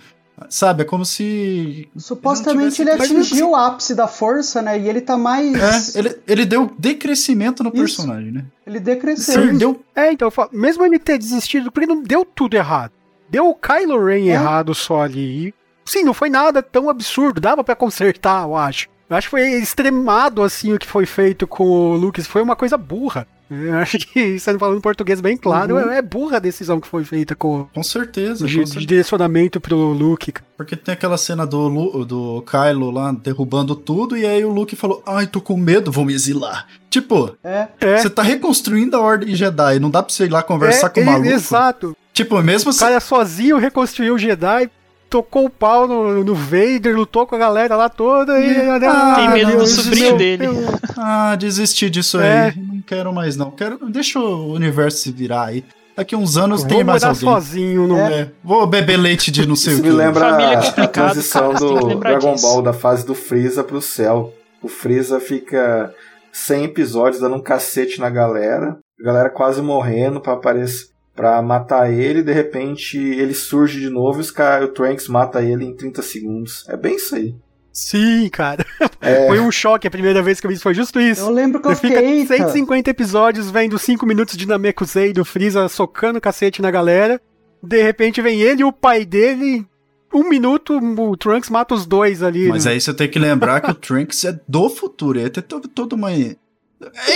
Sabe? 0.49 0.81
É 0.81 0.85
como 0.87 1.05
se. 1.05 1.87
Supostamente 1.99 2.81
Ele 2.81 2.91
ele 2.91 3.03
atingiu 3.03 3.51
o 3.51 3.55
ápice 3.55 3.95
da 3.95 4.09
força, 4.09 4.63
né? 4.63 4.81
E 4.81 4.89
ele 4.89 5.03
tá 5.03 5.15
mais. 5.15 5.95
É, 5.95 5.99
ele, 5.99 6.19
ele 6.27 6.47
deu 6.47 6.73
decrescimento 6.79 7.63
no 7.63 7.69
Isso. 7.69 7.79
personagem, 7.79 8.33
né? 8.33 8.47
Ele 8.67 8.81
decresceu. 8.81 9.35
Perdeu. 9.35 9.85
É, 9.95 10.11
então, 10.11 10.29
eu 10.29 10.33
falo, 10.33 10.49
mesmo 10.51 10.83
ele 10.83 10.99
ter 10.99 11.19
desistido, 11.19 11.71
porque 11.71 11.87
não 11.87 12.03
deu 12.03 12.25
tudo 12.25 12.55
errado. 12.55 12.93
Deu 13.31 13.49
o 13.49 13.55
Kylo 13.55 14.05
Ren 14.05 14.29
É. 14.29 14.33
errado 14.33 14.75
só 14.75 15.03
ali. 15.03 15.49
E, 15.49 15.55
sim, 15.85 16.03
não 16.05 16.13
foi 16.15 16.29
nada 16.29 16.63
tão 16.63 16.91
absurdo. 16.91 17.41
Dava 17.41 17.63
pra 17.65 17.77
consertar, 17.77 18.45
eu 18.45 18.57
acho. 18.57 18.89
Eu 19.09 19.17
acho 19.17 19.27
que 19.27 19.31
foi 19.33 19.43
extremado, 19.55 20.43
assim, 20.43 20.73
o 20.73 20.79
que 20.79 20.87
foi 20.87 21.05
feito 21.07 21.47
com 21.47 21.65
o 21.65 21.97
Lucas. 21.97 22.27
Foi 22.27 22.43
uma 22.43 22.55
coisa 22.55 22.77
burra. 22.77 23.27
Eu 23.51 23.75
acho 23.79 23.99
que, 23.99 24.39
sendo 24.39 24.61
falando 24.61 24.79
em 24.79 24.81
português 24.81 25.21
bem 25.21 25.37
claro, 25.37 25.75
Uhum. 25.75 25.91
é 25.91 25.99
é 25.99 26.03
burra 26.03 26.37
a 26.37 26.39
decisão 26.41 26.79
que 26.81 26.87
foi 26.87 27.03
feita 27.03 27.35
com 27.35 27.67
Com 27.75 27.83
certeza. 27.83 28.37
o 28.37 28.39
com 28.43 28.47
de, 28.47 28.53
certeza. 28.59 28.79
de 28.79 28.87
direcionamento 28.87 29.61
pro 29.61 29.77
Luke. 29.77 30.33
Porque 30.57 30.77
tem 30.77 30.93
aquela 30.95 31.19
cena 31.19 31.45
do, 31.45 31.67
Lu- 31.67 32.05
do 32.05 32.43
Kylo 32.43 32.93
lá 32.93 33.11
derrubando 33.11 33.75
tudo, 33.75 34.17
e 34.17 34.25
aí 34.25 34.45
o 34.45 34.53
Luke 34.53 34.77
falou: 34.77 35.03
Ai, 35.05 35.27
tô 35.27 35.41
com 35.41 35.57
medo, 35.57 35.91
vou 35.91 36.05
me 36.05 36.15
exilar. 36.15 36.69
Tipo, 36.89 37.37
É. 37.43 37.67
É, 37.81 37.99
você 37.99 38.09
tá 38.09 38.23
reconstruindo 38.23 38.97
a 38.97 39.01
Ordem 39.01 39.35
Jedi, 39.35 39.81
não 39.81 39.91
dá 39.91 40.01
pra 40.05 40.15
você 40.15 40.27
ir 40.27 40.31
lá 40.31 40.45
conversar 40.45 40.87
é, 40.87 40.91
com 40.91 41.01
o 41.01 41.05
maluco. 41.07 41.27
Exato. 41.29 41.97
Tipo, 42.23 42.43
mesmo 42.43 42.71
O 42.71 42.73
se. 42.73 42.81
cara 42.81 43.01
sozinho 43.01 43.59
reconstruiu 43.59 44.15
o 44.15 44.19
Jedi, 44.19 44.71
tocou 45.09 45.45
o 45.47 45.51
pau 45.51 45.87
no, 45.89 46.23
no 46.25 46.35
Vader, 46.35 46.95
lutou 46.97 47.27
com 47.27 47.35
a 47.35 47.39
galera 47.39 47.77
lá 47.77 47.89
toda 47.89 48.39
e. 48.41 48.69
Ah, 48.85 49.15
Tem 49.17 49.31
medo 49.45 49.59
do 49.59 49.67
sobrinho 49.67 50.17
dele. 50.17 50.49
meu- 50.49 50.65
Ah, 50.97 51.35
desisti 51.37 51.89
disso 51.91 52.21
É. 52.21 52.49
aí. 52.49 52.53
Não 52.57 52.83
quero 52.83 53.13
mais, 53.13 53.37
não. 53.37 53.51
Quero. 53.51 53.79
Deixa 53.91 54.19
o 54.19 54.53
universo 54.53 54.99
se 54.99 55.13
virar 55.13 55.47
aí. 55.47 55.65
Daqui 55.97 56.15
uns 56.17 56.37
anos 56.39 56.63
tem 56.63 56.83
mais 56.85 57.03
alguém. 57.05 57.21
sozinho 57.21 57.87
no. 57.87 57.99
É, 57.99 58.31
Vou 58.43 58.67
beber 58.67 58.97
leite 58.97 59.31
de 59.31 59.47
não 59.47 59.57
sei 59.57 59.75
Isso 59.75 59.83
o 59.83 59.85
me 59.85 59.91
que. 59.91 59.97
lembra 59.97 60.31
Família 60.31 60.53
é 60.53 60.57
a 60.57 60.63
complicado, 60.63 60.93
transição 60.93 61.53
cara, 61.53 61.59
do 61.65 61.95
Dragon 61.97 62.35
disso. 62.35 62.47
Ball 62.47 62.63
da 62.63 62.73
fase 62.73 63.05
do 63.05 63.15
Freeza 63.15 63.63
pro 63.65 63.83
céu. 63.83 64.33
O 64.63 64.69
Freeza 64.69 65.21
fica 65.21 65.93
100 66.33 66.65
episódios 66.65 67.21
dando 67.21 67.37
um 67.37 67.43
cacete 67.43 68.01
na 68.01 68.09
galera, 68.09 68.79
a 69.01 69.05
galera 69.05 69.29
quase 69.31 69.61
morrendo 69.61 70.21
para 70.21 70.35
aparecer 70.35 70.87
para 71.21 71.43
matar 71.43 71.93
ele, 71.93 72.23
de 72.23 72.33
repente 72.33 72.97
ele 72.97 73.35
surge 73.35 73.79
de 73.79 73.91
novo 73.91 74.21
e 74.21 74.23
os 74.23 74.31
cara, 74.31 74.65
o 74.65 74.69
Trunks 74.69 75.07
mata 75.07 75.43
ele 75.43 75.67
em 75.67 75.77
30 75.77 76.01
segundos. 76.01 76.65
É 76.67 76.79
bem 76.79 76.97
isso 76.97 77.15
aí. 77.15 77.35
Sim, 77.71 78.27
cara. 78.31 78.65
É. 79.03 79.27
Foi 79.29 79.39
um 79.39 79.53
choque 79.53 79.87
a 79.87 79.91
primeira 79.91 80.23
vez 80.23 80.41
que 80.41 80.47
eu 80.47 80.49
vi 80.49 80.55
isso, 80.55 80.63
foi 80.63 80.73
justo 80.73 80.99
isso. 80.99 81.21
Eu 81.21 81.31
lembro 81.31 81.61
que 81.61 81.69
eu 81.69 81.77
fiquei. 81.77 82.23
fica 82.23 82.35
"Eita". 82.35 82.47
150 82.47 82.89
episódios 82.89 83.51
vendo 83.51 83.79
5 83.79 84.07
minutos 84.07 84.35
de 84.35 84.49
Namekusei 84.49 85.13
do 85.13 85.23
Freeza 85.23 85.69
socando 85.69 86.23
cacete 86.23 86.63
na 86.63 86.71
galera. 86.71 87.21
De 87.63 87.83
repente 87.83 88.23
vem 88.23 88.41
ele 88.41 88.63
e 88.63 88.65
o 88.65 88.73
pai 88.73 89.05
dele. 89.05 89.67
Um 90.15 90.27
minuto, 90.27 90.79
o 90.79 91.17
Trunks 91.19 91.51
mata 91.51 91.75
os 91.75 91.85
dois 91.85 92.23
ali. 92.23 92.49
Mas 92.49 92.65
né? 92.65 92.73
aí 92.73 92.81
você 92.81 92.95
tem 92.95 93.11
que 93.11 93.19
lembrar 93.19 93.61
que 93.61 93.71
o 93.71 93.75
Trunks 93.75 94.25
é 94.25 94.41
do 94.49 94.71
futuro. 94.71 95.21
Ele 95.21 95.29
todo, 95.29 95.69
toda 95.69 95.95
uma. 95.95 96.11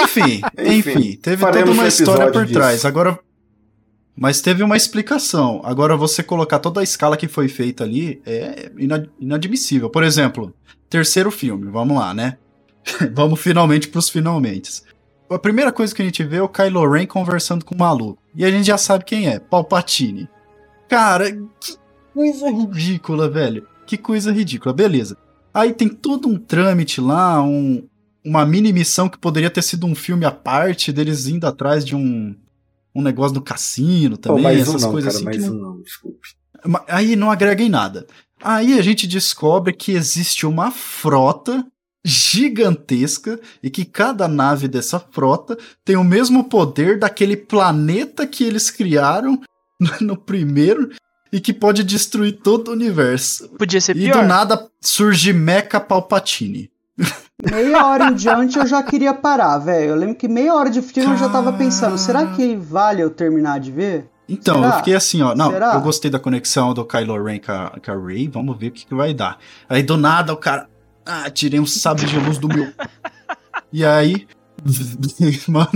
Enfim, 0.03 0.43
enfim, 0.59 1.19
teve 1.23 1.43
toda 1.43 1.73
uma 1.73 1.85
um 1.85 1.87
história 1.87 2.31
por 2.31 2.45
disso. 2.45 2.53
trás. 2.59 2.85
Agora. 2.85 3.19
Mas 4.17 4.41
teve 4.41 4.63
uma 4.63 4.77
explicação. 4.77 5.61
Agora, 5.65 5.97
você 5.97 6.23
colocar 6.23 6.59
toda 6.61 6.81
a 6.81 6.85
escala 6.85 7.17
que 7.17 7.27
foi 7.27 7.49
feita 7.49 7.83
ali 7.85 8.23
é 8.25 8.71
ina- 8.79 9.09
inadmissível. 9.19 9.91
Por 9.91 10.05
exemplo, 10.05 10.55
terceiro 10.89 11.31
filme, 11.31 11.71
vamos 11.71 11.97
lá, 11.97 12.15
né? 12.15 12.39
vamos 13.13 13.41
finalmente 13.41 13.89
pros 13.89 14.09
finalmente. 14.09 14.83
A 15.29 15.39
primeira 15.39 15.73
coisa 15.73 15.95
que 15.95 16.03
a 16.03 16.05
gente 16.05 16.23
vê 16.23 16.37
é 16.37 16.43
o 16.43 16.49
Kylo 16.49 16.89
Ren 16.89 17.07
conversando 17.07 17.65
com 17.65 17.75
o 17.75 17.79
maluco. 17.79 18.23
E 18.37 18.45
a 18.45 18.51
gente 18.51 18.67
já 18.67 18.79
sabe 18.79 19.05
quem 19.05 19.27
é, 19.27 19.41
Palpatine. 19.41 20.29
Cara, 20.89 21.33
que 21.33 21.77
coisa 22.13 22.49
ridícula, 22.51 23.29
velho. 23.29 23.67
Que 23.87 23.97
coisa 23.97 24.31
ridícula, 24.31 24.73
beleza. 24.73 25.17
Aí 25.53 25.73
tem 25.73 25.89
todo 25.89 26.29
um 26.29 26.37
trâmite 26.37 27.01
lá, 27.01 27.43
um, 27.43 27.87
uma 28.25 28.45
mini 28.47 28.73
missão 28.73 29.09
que 29.09 29.19
poderia 29.19 29.51
ter 29.51 29.63
sido 29.63 29.87
um 29.87 29.95
filme 29.95 30.25
à 30.25 30.31
parte, 30.31 30.93
deles 30.93 31.27
indo 31.27 31.47
atrás 31.47 31.85
de 31.85 31.97
um, 31.97 32.35
um 32.95 33.03
negócio 33.03 33.35
no 33.35 33.43
cassino 33.43 34.17
também, 34.17 34.45
um 34.45 34.49
essas 34.49 34.83
não, 34.83 34.91
coisas 34.93 35.15
cara, 35.15 35.17
assim. 35.17 35.25
mais 35.25 35.37
que 35.37 35.51
um 35.51 35.55
não- 35.55 35.75
não, 35.75 35.83
desculpe. 35.83 36.29
Aí 36.89 37.17
não 37.17 37.31
agrega 37.31 37.63
em 37.63 37.69
nada. 37.69 38.07
Aí 38.43 38.79
a 38.79 38.83
gente 38.83 39.07
descobre 39.07 39.73
que 39.73 39.93
existe 39.93 40.47
uma 40.47 40.71
frota 40.71 41.67
gigantesca 42.07 43.41
e 43.63 43.71
que 43.71 43.85
cada 43.85 44.29
nave 44.29 44.69
dessa 44.69 45.01
frota 45.01 45.57
tem 45.85 45.97
o 45.97 46.05
mesmo 46.05 46.45
poder 46.45 46.99
daquele 46.99 47.37
planeta 47.37 48.27
que 48.27 48.45
eles 48.45 48.71
criaram 48.71 49.41
no 50.01 50.17
primeiro 50.17 50.91
e 51.33 51.41
que 51.41 51.53
pode 51.53 51.83
destruir 51.83 52.39
todo 52.43 52.69
o 52.69 52.73
universo. 52.73 53.49
Podia 53.59 53.81
ser 53.81 53.97
E 53.97 54.05
pior. 54.05 54.23
do 54.23 54.29
nada 54.29 54.69
surge 54.81 55.33
Mecha 55.33 55.81
Palpatine. 55.81 56.71
Meia 57.51 57.87
hora 57.87 58.11
em 58.11 58.15
diante 58.15 58.59
eu 58.59 58.67
já 58.67 58.83
queria 58.83 59.13
parar, 59.15 59.59
velho. 59.59 59.91
Eu 59.91 59.97
lembro 59.97 60.15
que 60.15 60.29
meia 60.29 60.55
hora 60.55 60.71
de 60.71 60.81
filme 60.83 61.13
eu 61.13 61.17
já 61.17 61.29
tava 61.29 61.53
pensando, 61.53 61.99
será 61.99 62.27
que 62.29 62.57
vale 62.57 63.03
eu 63.03 63.11
terminar 63.11 63.61
de 63.61 63.71
ver? 63.71 64.11
Então, 64.29 64.57
Será? 64.57 64.69
eu 64.69 64.73
fiquei 64.79 64.95
assim, 64.95 65.23
ó. 65.23 65.35
Não, 65.35 65.51
Será? 65.51 65.75
eu 65.75 65.81
gostei 65.81 66.11
da 66.11 66.19
conexão 66.19 66.73
do 66.73 66.85
Kylo 66.85 67.23
Ren 67.23 67.39
com 67.39 67.53
a, 67.53 67.73
com 67.85 67.93
a 67.93 68.07
Rey. 68.07 68.29
Vamos 68.29 68.57
ver 68.59 68.69
o 68.69 68.73
que, 68.73 68.87
que 68.87 68.95
vai 68.95 69.13
dar. 69.13 69.39
Aí 69.69 69.83
do 69.83 69.97
nada 69.97 70.33
o 70.33 70.37
cara. 70.37 70.69
Ah, 71.05 71.29
tirei 71.29 71.61
um 71.61 71.67
sabre 71.67 72.07
de 72.07 72.19
luz 72.19 72.39
do 72.39 72.49
meu. 72.49 72.73
e 73.73 73.85
aí. 73.85 74.27
Mano, 75.49 75.69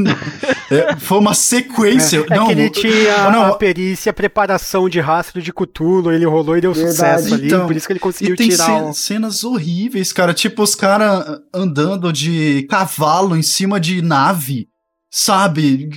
é, 0.70 0.96
foi 0.96 1.18
uma 1.18 1.34
sequência. 1.34 2.24
É 2.30 2.36
não, 2.36 2.46
que 2.46 2.52
ele 2.52 2.70
tinha 2.70 3.30
não, 3.30 3.44
a 3.44 3.54
perícia, 3.56 4.10
a 4.10 4.14
preparação 4.14 4.88
de 4.88 4.98
rastro 5.00 5.42
de 5.42 5.52
Cthulhu, 5.52 6.10
ele 6.10 6.24
rolou 6.24 6.56
e 6.56 6.60
deu 6.60 6.72
Verdade. 6.72 6.94
sucesso 7.22 7.34
ali, 7.34 7.46
Então, 7.46 7.66
por 7.66 7.76
isso 7.76 7.86
que 7.86 7.92
ele 7.92 8.00
conseguiu 8.00 8.34
E 8.34 8.36
tem 8.38 8.48
tirar 8.48 8.64
cen- 8.64 8.82
o... 8.84 8.92
cenas 8.94 9.44
horríveis, 9.44 10.12
cara. 10.12 10.32
Tipo, 10.32 10.62
os 10.62 10.74
caras 10.74 11.40
andando 11.54 12.12
de 12.12 12.66
cavalo 12.70 13.36
em 13.36 13.42
cima 13.42 13.78
de 13.78 14.00
nave, 14.00 14.68
sabe? 15.10 15.90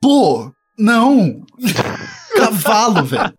Pô, 0.00 0.50
não! 0.78 1.42
cavalo, 2.36 3.04
velho. 3.04 3.32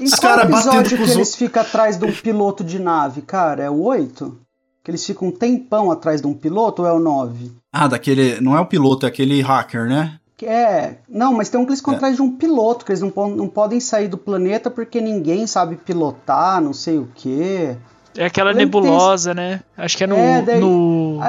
Os 0.00 0.14
qual 0.14 0.36
cara 0.36 0.48
batendo 0.48 0.80
episódio 0.80 0.90
com 0.98 1.04
que 1.04 1.10
os 1.10 1.16
eles 1.16 1.34
ficam 1.34 1.62
atrás 1.62 1.98
de 1.98 2.04
um 2.04 2.12
piloto 2.12 2.64
de 2.64 2.78
nave, 2.78 3.22
cara? 3.22 3.64
É 3.64 3.70
o 3.70 3.82
8? 3.82 4.38
Que 4.88 4.92
eles 4.92 5.04
ficam 5.04 5.28
um 5.28 5.30
tempão 5.30 5.90
atrás 5.90 6.22
de 6.22 6.26
um 6.26 6.32
piloto 6.32 6.80
ou 6.80 6.88
é 6.88 6.92
o 6.92 6.98
9? 6.98 7.52
Ah, 7.70 7.86
daquele. 7.86 8.40
Não 8.40 8.56
é 8.56 8.60
o 8.60 8.64
piloto, 8.64 9.04
é 9.04 9.10
aquele 9.10 9.42
hacker, 9.42 9.86
né? 9.86 10.18
Que 10.34 10.46
É, 10.46 11.00
não, 11.06 11.34
mas 11.34 11.50
tem 11.50 11.60
um 11.60 11.64
que 11.66 11.72
eles 11.72 11.80
ficam 11.80 11.92
É. 11.92 11.96
atrás 11.98 12.16
de 12.16 12.22
um 12.22 12.30
piloto, 12.34 12.86
que 12.86 12.92
eles 12.92 13.02
não, 13.02 13.12
não 13.28 13.48
podem 13.48 13.80
sair 13.80 14.08
do 14.08 14.16
planeta 14.16 14.70
porque 14.70 14.98
ninguém 14.98 15.46
sabe 15.46 15.76
pilotar, 15.76 16.62
não 16.62 16.72
sei 16.72 16.96
o 16.96 17.06
quê. 17.14 17.76
É 18.16 18.24
aquela 18.24 18.52
que 18.52 18.56
tem 18.56 18.64
nebulosa, 18.64 19.34
né? 19.34 19.60
Acho 19.76 19.94
que 19.98 20.04
é 20.04 20.06
no, 20.06 20.16
É, 20.16 20.40
daí- 20.40 20.58
no, 20.58 21.20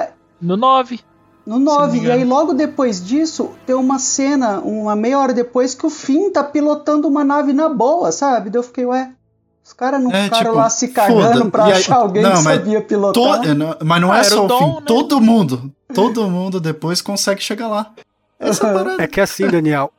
no 0.42 0.56
9. 0.56 1.02
No 1.46 1.60
9, 1.60 2.00
me 2.00 2.06
e 2.08 2.12
aí 2.12 2.24
logo 2.24 2.54
depois 2.54 3.04
disso, 3.04 3.50
tem 3.66 3.76
uma 3.76 4.00
cena, 4.00 4.62
uma 4.62 4.96
meia 4.96 5.20
hora 5.20 5.34
depois, 5.34 5.76
que 5.76 5.86
o 5.86 5.90
Finn 5.90 6.32
tá 6.32 6.46
pilotando 6.46 7.10
uma 7.10 7.26
nave 7.26 7.52
na 7.52 7.68
boa, 7.68 8.10
sabe? 8.14 8.50
Daí 8.50 8.60
eu 8.60 8.64
fiquei, 8.64 8.86
ué, 8.86 9.12
os 9.70 9.74
caras 9.74 10.02
não 10.02 10.12
É, 10.12 10.24
ficaram 10.24 10.44
tipo, 10.46 10.56
lá 10.56 10.70
se 10.70 10.88
cagando 10.88 11.52
pra 11.52 11.66
aí- 11.66 11.74
achar 11.74 11.98
alguém 11.98 12.24
não, 12.24 12.32
que 12.38 12.42
mas 12.42 12.58
sabia 12.58 12.82
To- 12.82 12.88
pilotar. 12.88 13.56
não, 13.56 13.76
mas 13.86 14.02
não 14.02 14.12
Ah, 14.12 14.18
é 14.18 14.24
só 14.24 14.46
o 14.46 14.48
Dom, 14.48 14.58
fim. 14.60 14.66
né? 14.78 14.82
Todo 14.88 15.22
mundo. 15.22 15.72
Todo 15.94 16.28
mundo 16.28 16.60
depois 16.60 17.02
consegue 17.04 17.40
chegar 17.42 17.68
lá. 17.68 17.92
Essa 18.40 18.66
é 18.68 18.74
parada. 18.74 19.04
É 19.04 19.06
que 19.08 19.22
assim, 19.22 19.48
Daniel, 19.48 19.92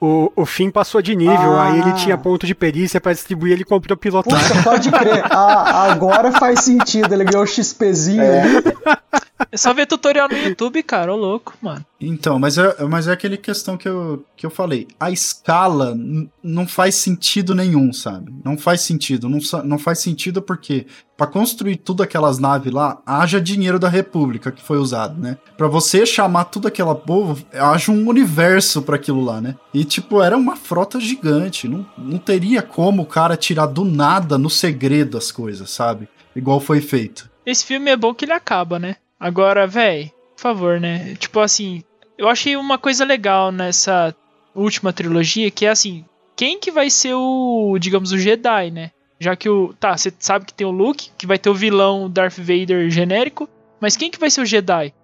o, 0.00 0.30
o 0.36 0.46
Finn 0.46 0.70
passou 0.70 1.02
de 1.02 1.16
nível, 1.16 1.58
Ah. 1.58 1.64
aí 1.72 1.80
ele 1.80 1.92
tinha 1.94 2.16
ponto 2.16 2.46
de 2.46 2.54
perícia 2.54 3.00
pra 3.00 3.12
distribuir, 3.12 3.54
ele 3.54 3.64
comprou 3.64 3.96
pilotar. 3.96 4.40
Puta, 4.48 4.62
pode 4.62 4.88
crer. 4.90 5.24
Ah, 5.30 5.90
agora 5.90 6.30
faz 6.32 6.60
sentido, 6.60 7.12
ele 7.12 7.24
ganhou 7.24 7.42
o 7.42 7.46
XPzinho 7.46 8.22
É. 8.22 8.42
É 9.50 9.56
só 9.56 9.72
ver 9.72 9.86
tutorial 9.86 10.28
no 10.28 10.36
YouTube, 10.36 10.82
cara. 10.82 11.12
Ô 11.12 11.16
louco, 11.16 11.54
mano. 11.60 11.84
Então, 12.00 12.38
mas 12.38 12.58
é, 12.58 12.84
mas 12.84 13.08
é 13.08 13.12
aquele 13.12 13.36
questão 13.36 13.76
que 13.76 13.88
eu, 13.88 14.24
que 14.36 14.44
eu 14.44 14.50
falei. 14.50 14.86
A 14.98 15.10
escala 15.10 15.96
não 16.42 16.66
faz 16.66 16.96
sentido 16.96 17.54
nenhum, 17.54 17.92
sabe? 17.92 18.32
Não 18.44 18.56
faz 18.56 18.80
sentido. 18.80 19.28
Não, 19.28 19.38
não 19.64 19.78
faz 19.78 20.00
sentido 20.00 20.42
porque 20.42 20.86
pra 21.16 21.26
construir 21.26 21.76
tudo 21.76 22.02
aquelas 22.02 22.38
naves 22.38 22.72
lá, 22.72 23.02
haja 23.04 23.40
dinheiro 23.40 23.78
da 23.78 23.88
República 23.88 24.52
que 24.52 24.62
foi 24.62 24.78
usado, 24.78 25.20
né? 25.20 25.36
Pra 25.56 25.66
você 25.66 26.06
chamar 26.06 26.44
tudo 26.44 26.68
aquela 26.68 26.94
povo, 26.94 27.44
haja 27.52 27.90
um 27.90 28.08
universo 28.08 28.82
pra 28.82 28.96
aquilo 28.96 29.24
lá, 29.24 29.40
né? 29.40 29.56
E, 29.74 29.84
tipo, 29.84 30.22
era 30.22 30.36
uma 30.36 30.56
frota 30.56 31.00
gigante. 31.00 31.66
Não, 31.66 31.86
não 31.96 32.18
teria 32.18 32.62
como 32.62 33.02
o 33.02 33.06
cara 33.06 33.36
tirar 33.36 33.66
do 33.66 33.84
nada 33.84 34.38
no 34.38 34.48
segredo 34.48 35.18
as 35.18 35.32
coisas, 35.32 35.70
sabe? 35.70 36.08
Igual 36.34 36.60
foi 36.60 36.80
feito. 36.80 37.28
Esse 37.44 37.64
filme 37.64 37.90
é 37.90 37.96
bom 37.96 38.14
que 38.14 38.24
ele 38.24 38.32
acaba, 38.32 38.78
né? 38.78 38.96
Agora, 39.18 39.66
véi, 39.66 40.12
por 40.36 40.42
favor, 40.42 40.80
né? 40.80 41.14
Tipo 41.16 41.40
assim, 41.40 41.82
eu 42.16 42.28
achei 42.28 42.56
uma 42.56 42.78
coisa 42.78 43.04
legal 43.04 43.50
nessa 43.50 44.14
última 44.54 44.92
trilogia, 44.92 45.50
que 45.50 45.66
é 45.66 45.70
assim, 45.70 46.04
quem 46.36 46.58
que 46.58 46.70
vai 46.70 46.88
ser 46.88 47.14
o, 47.14 47.76
digamos, 47.80 48.12
o 48.12 48.18
Jedi, 48.18 48.70
né? 48.70 48.90
Já 49.18 49.34
que 49.34 49.48
o. 49.48 49.74
Tá, 49.74 49.96
você 49.96 50.12
sabe 50.18 50.46
que 50.46 50.54
tem 50.54 50.66
o 50.66 50.70
Luke, 50.70 51.10
que 51.18 51.26
vai 51.26 51.38
ter 51.38 51.50
o 51.50 51.54
vilão 51.54 52.08
Darth 52.08 52.38
Vader 52.38 52.88
genérico, 52.90 53.48
mas 53.80 53.96
quem 53.96 54.10
que 54.10 54.20
vai 54.20 54.30
ser 54.30 54.42
o 54.42 54.46
Jedi? 54.46 54.94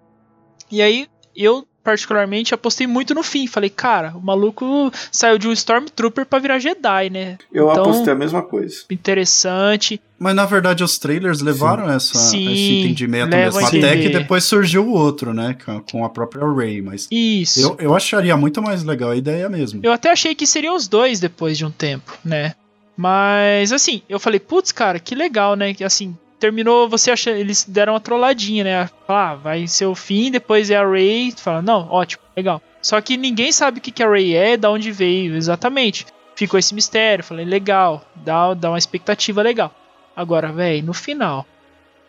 E 0.71 0.81
aí, 0.81 1.07
eu 1.35 1.67
particularmente 1.85 2.53
apostei 2.53 2.87
muito 2.87 3.13
no 3.13 3.21
fim. 3.21 3.45
Falei, 3.47 3.69
cara, 3.69 4.11
o 4.17 4.19
maluco 4.21 4.91
saiu 5.11 5.37
de 5.37 5.47
um 5.47 5.51
Stormtrooper 5.53 6.25
pra 6.25 6.39
virar 6.39 6.57
Jedi, 6.59 7.09
né? 7.11 7.37
Eu 7.53 7.71
Então- 7.71 7.83
apostei 7.83 8.11
a 8.11 8.15
mesma 8.15 8.41
coisa. 8.41 8.77
Interessante. 8.89 10.01
Mas 10.17 10.33
na 10.35 10.45
verdade 10.45 10.83
os 10.83 10.97
trailers 10.97 11.41
levaram 11.41 11.89
essa, 11.89 12.17
Sim, 12.17 12.51
esse 12.51 12.79
entendimento 12.79 13.29
mesmo. 13.35 13.65
Até 13.65 13.97
que 13.97 14.09
depois 14.09 14.43
surgiu 14.45 14.85
o 14.87 14.91
outro, 14.93 15.33
né? 15.33 15.55
Com, 15.63 15.79
com 15.81 16.05
a 16.05 16.09
própria 16.09 16.43
Ray. 16.45 16.81
Mas 16.81 17.07
Isso. 17.11 17.59
eu, 17.61 17.75
eu 17.79 17.95
acharia 17.95 18.35
muito 18.35 18.61
mais 18.61 18.83
legal 18.83 19.11
a 19.11 19.15
ideia 19.15 19.47
mesmo. 19.47 19.81
Eu 19.83 19.91
até 19.91 20.09
achei 20.11 20.33
que 20.33 20.47
seriam 20.47 20.75
os 20.75 20.87
dois 20.87 21.19
depois 21.19 21.57
de 21.57 21.65
um 21.65 21.71
tempo, 21.71 22.17
né? 22.25 22.55
Mas 22.97 23.71
assim, 23.73 24.01
eu 24.09 24.19
falei, 24.19 24.39
putz, 24.39 24.71
cara, 24.71 24.99
que 24.99 25.13
legal, 25.13 25.55
né? 25.55 25.73
Que 25.73 25.83
assim, 25.83 26.17
terminou, 26.45 26.87
você 26.87 27.11
acha, 27.11 27.31
eles 27.31 27.65
deram 27.67 27.93
uma 27.93 27.99
trolladinha, 27.99 28.63
né? 28.63 28.89
Ah, 29.07 29.35
vai 29.35 29.67
ser 29.67 29.85
o 29.85 29.95
fim, 29.95 30.29
depois 30.31 30.69
é 30.69 30.75
a 30.77 30.87
Ray, 30.87 31.31
fala, 31.35 31.61
não, 31.61 31.87
ótimo, 31.89 32.21
legal. 32.37 32.61
Só 32.81 33.01
que 33.01 33.17
ninguém 33.17 33.51
sabe 33.51 33.79
o 33.79 33.81
que 33.81 33.91
que 33.91 34.03
a 34.03 34.07
Ray 34.09 34.35
é, 34.35 34.55
da 34.57 34.69
onde 34.69 34.91
veio, 34.91 35.35
exatamente. 35.35 36.05
Ficou 36.35 36.59
esse 36.59 36.75
mistério, 36.75 37.23
falei, 37.23 37.45
legal, 37.45 38.05
dá, 38.15 38.53
dá 38.53 38.69
uma 38.69 38.77
expectativa 38.77 39.41
legal. 39.41 39.73
Agora, 40.15 40.51
velho, 40.51 40.85
no 40.85 40.93
final, 40.93 41.45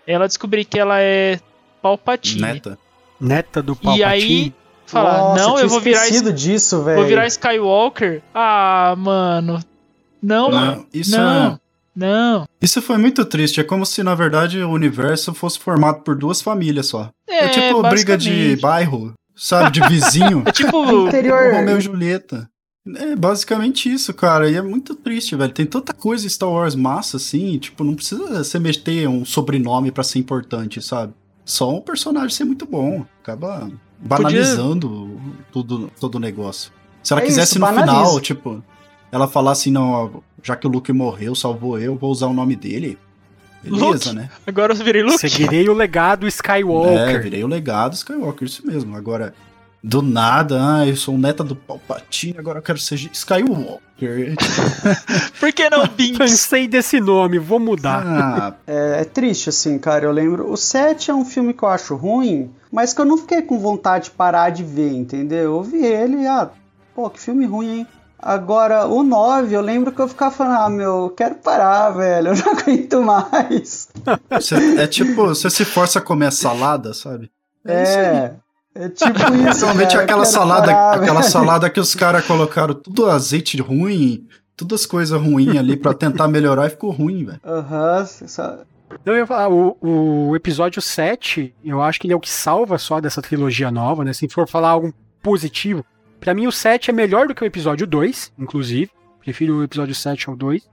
ela 0.07 0.27
descobri 0.27 0.65
que 0.65 0.79
ela 0.79 1.01
é 1.01 1.41
Palpatine. 1.81 2.43
Neta. 2.43 2.79
Neta 3.21 3.63
do 3.63 3.73
E 3.73 3.77
Palpatine. 3.77 4.05
aí, 4.05 4.55
falar, 4.87 5.19
Nossa, 5.19 5.43
não, 5.43 5.55
tinha 5.55 5.65
eu 5.65 5.69
vou 5.69 5.81
virar, 5.81 6.03
esquecido 6.05 6.33
disso, 6.33 6.83
velho. 6.83 6.99
vou 6.99 7.07
virar 7.07 7.27
Skywalker. 7.27 8.23
Ah, 8.35 8.95
mano. 8.99 9.61
Não, 10.23 10.51
Não, 10.51 10.87
isso 10.93 11.17
não, 11.17 11.55
é- 11.55 11.59
não. 11.97 12.47
Isso 12.61 12.83
foi 12.83 12.99
muito 12.99 13.25
triste. 13.25 13.61
É 13.61 13.65
como 13.65 13.87
se, 13.87 14.03
na 14.03 14.15
verdade, 14.15 14.63
o 14.63 14.71
universo 14.71 15.33
fosse 15.35 15.59
formado 15.59 16.03
por 16.03 16.15
duas 16.15 16.43
famílias 16.43 16.87
só. 16.87 17.11
É, 17.27 17.49
tipo 17.49 17.83
briga 17.83 18.17
de 18.17 18.57
bairro, 18.57 19.15
sabe? 19.35 19.71
De 19.73 19.89
vizinho. 19.89 20.43
É 20.47 20.53
tipo. 20.53 20.77
Interior. 21.09 21.55
Romeu 21.55 21.79
e 21.79 21.81
Julieta. 21.81 22.49
É 22.95 23.17
basicamente 23.17 23.93
isso, 23.93 24.15
cara. 24.15 24.49
E 24.49 24.55
é 24.55 24.63
muito 24.63 24.95
triste, 24.95 25.35
velho. 25.35 25.53
Tem 25.53 25.67
tanta 25.67 25.93
coisa 25.93 26.25
em 26.25 26.29
Star 26.29 26.51
Wars 26.51 26.77
massa, 26.77 27.17
assim. 27.17 27.59
Tipo, 27.59 27.83
não 27.83 27.95
precisa 27.95 28.45
você 28.45 28.61
meter 28.61 29.09
um 29.09 29.25
sobrenome 29.25 29.91
pra 29.91 30.05
ser 30.05 30.21
importante, 30.21 30.81
sabe? 30.81 31.13
só 31.47 31.73
um 31.73 31.81
personagem 31.81 32.31
ser 32.31 32.45
muito 32.45 32.67
bom. 32.67 33.07
Acaba 33.23 33.71
banalizando 34.01 34.89
Podia... 34.89 35.45
tudo, 35.53 35.93
todo 35.99 36.17
o 36.17 36.19
negócio. 36.19 36.73
Se 37.03 37.13
ela 37.13 37.23
é 37.23 37.25
quisesse 37.25 37.53
isso, 37.53 37.61
no 37.61 37.67
banaliza. 37.67 37.95
final, 37.95 38.21
tipo, 38.21 38.65
ela 39.13 39.29
falasse, 39.29 39.71
não, 39.71 40.23
já 40.47 40.55
que 40.55 40.65
o 40.65 40.71
Luke 40.71 40.93
morreu, 40.93 41.35
salvou 41.35 41.77
eu, 41.77 41.97
vou 41.97 42.09
usar 42.09 42.29
o 42.29 42.33
nome 42.33 42.55
dele. 42.55 42.97
Beleza, 43.65 43.85
Luke. 43.85 44.13
né? 44.13 44.31
Agora 44.47 44.73
eu 44.73 44.77
virei 44.77 45.03
Luke. 45.03 45.19
Seguirei 45.19 45.69
o 45.69 45.75
legado 45.75 46.25
Skywalker. 46.29 47.17
É, 47.17 47.19
virei 47.19 47.43
o 47.43 47.49
legado 47.49 47.95
Skywalker, 47.95 48.47
isso 48.47 48.65
mesmo. 48.65 48.97
Agora, 48.97 49.35
do 49.83 50.03
nada, 50.03 50.57
ah, 50.61 50.87
eu 50.87 50.95
sou 50.95 51.19
neta 51.19 51.43
do 51.43 51.57
Palpatine, 51.57 52.39
agora 52.39 52.61
eu 52.61 52.63
quero 52.63 52.79
ser 52.79 52.95
Skywalker. 53.13 54.37
Por 55.41 55.53
que 55.53 55.69
não 55.69 55.85
Binks? 55.99 56.17
Pensei 56.17 56.69
desse 56.69 57.01
nome, 57.01 57.41
vou 57.41 57.59
mudar. 57.59 58.05
Ah. 58.07 58.55
É, 58.69 59.01
é, 59.01 59.05
triste, 59.05 59.49
assim, 59.49 59.77
cara. 59.81 60.05
Eu 60.05 60.13
lembro. 60.13 60.49
O 60.49 60.57
7 60.57 61.11
é 61.11 61.15
um 61.15 61.25
filme 61.25 61.53
que 61.53 61.65
eu 61.65 61.69
acho 61.69 61.97
ruim, 61.97 62.53
mas 62.71 62.95
que 62.95 63.01
eu 63.01 63.05
não 63.05 63.19
fiquei 63.19 63.43
com 63.43 63.59
vontade 63.59 64.05
de 64.05 64.11
parar 64.13 64.51
de 64.51 64.63
ver, 64.63 64.93
entendeu? 64.93 65.57
Eu 65.57 65.63
vi 65.65 65.85
ele 65.85 66.19
e, 66.19 66.27
ah, 66.29 66.49
pô, 66.95 67.11
que 67.11 67.19
filme 67.19 67.45
ruim, 67.47 67.79
hein? 67.79 67.87
Agora, 68.19 68.87
o 68.87 69.03
9, 69.03 69.55
eu 69.55 69.61
lembro 69.61 69.93
que 69.93 70.01
eu 70.01 70.09
ficava 70.09 70.35
falando, 70.35 70.61
ah, 70.61 70.69
meu, 70.71 71.15
quero 71.17 71.37
parar, 71.37 71.91
velho, 71.91 72.29
eu 72.33 72.37
não 72.37 72.53
aguento 72.53 73.03
mais. 73.03 73.89
É 74.79 74.87
tipo, 74.87 75.27
você 75.27 75.51
se 75.51 75.65
força 75.65 75.99
a 75.99 76.03
comer 76.03 76.33
salada, 76.33 76.95
sabe? 76.95 77.31
É, 77.65 77.83
é, 77.83 78.35
é 78.75 78.89
tipo 78.89 79.19
isso. 79.49 79.61
Normalmente 79.61 79.93
cara, 79.93 80.05
aquela 80.05 80.25
salada, 80.25 80.67
parar, 80.67 80.97
aquela 80.97 81.21
velho. 81.21 81.33
salada 81.33 81.71
que 81.71 81.81
os 81.81 81.95
caras 81.95 82.27
colocaram 82.27 82.75
tudo 82.75 83.11
azeite 83.11 83.61
ruim, 83.61 84.27
todas 84.57 84.81
as 84.81 84.87
coisas 84.87 85.21
ruins 85.21 85.57
ali 85.57 85.77
para 85.77 85.93
tentar 85.93 86.27
melhorar 86.29 86.67
e 86.67 86.71
ficou 86.71 86.91
ruim, 86.91 87.25
velho. 87.25 87.41
Aham, 87.45 88.07
uhum, 88.23 88.59
eu 89.05 89.17
ia 89.17 89.27
falar, 89.27 89.49
o, 89.49 89.77
o 89.81 90.37
episódio 90.37 90.81
7, 90.81 91.55
eu 91.65 91.83
acho 91.83 92.01
que 92.01 92.07
ele 92.07 92.15
é 92.15 92.17
o 92.17 92.21
que 92.21 92.31
salva 92.31 92.79
só 92.79 93.01
dessa 93.01 93.21
trilogia 93.21 93.71
nova, 93.71 94.05
né? 94.05 94.13
Se 94.13 94.29
for 94.29 94.49
falar 94.49 94.71
algo 94.71 94.95
positivo, 95.23 95.85
para 96.21 96.35
mim, 96.35 96.47
o 96.47 96.53
7 96.53 96.91
é 96.91 96.93
melhor 96.93 97.29
do 97.29 97.35
que 97.35 97.43
o 97.43 97.47
episódio 97.47 97.87
2, 97.87 98.33
inclusive. 98.39 98.91
Prefiro 99.21 99.59
o 99.59 99.65
episódio 99.65 99.95
7 99.95 100.29
ao 100.29 100.37
2. 100.37 100.69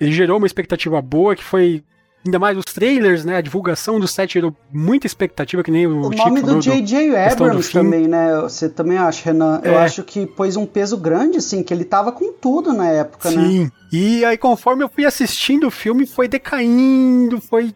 Ele 0.00 0.12
gerou 0.12 0.38
uma 0.38 0.46
expectativa 0.46 1.00
boa, 1.02 1.34
que 1.34 1.42
foi. 1.42 1.82
Ainda 2.24 2.38
mais 2.38 2.58
os 2.58 2.64
trailers, 2.64 3.24
né? 3.24 3.36
A 3.36 3.40
divulgação 3.40 3.98
do 3.98 4.08
7 4.08 4.34
gerou 4.34 4.54
muita 4.72 5.06
expectativa, 5.06 5.62
que 5.62 5.70
nem 5.70 5.86
o 5.86 6.06
O 6.06 6.10
nome 6.10 6.42
do 6.42 6.60
J.J. 6.60 7.16
Abrams 7.16 7.72
também, 7.72 8.08
né? 8.08 8.40
Você 8.40 8.68
também 8.68 8.98
acha, 8.98 9.24
Renan? 9.24 9.60
É. 9.62 9.68
Eu 9.68 9.78
acho 9.78 10.02
que 10.02 10.26
pôs 10.26 10.56
um 10.56 10.66
peso 10.66 10.96
grande, 10.96 11.38
assim, 11.38 11.62
que 11.62 11.72
ele 11.72 11.84
tava 11.84 12.12
com 12.12 12.32
tudo 12.32 12.72
na 12.72 12.88
época, 12.88 13.30
Sim. 13.30 13.36
né? 13.36 13.44
Sim. 13.48 13.70
E 13.92 14.24
aí, 14.24 14.36
conforme 14.36 14.82
eu 14.84 14.88
fui 14.88 15.04
assistindo 15.04 15.68
o 15.68 15.70
filme, 15.70 16.06
foi 16.06 16.28
decaindo, 16.28 17.40
foi 17.40 17.74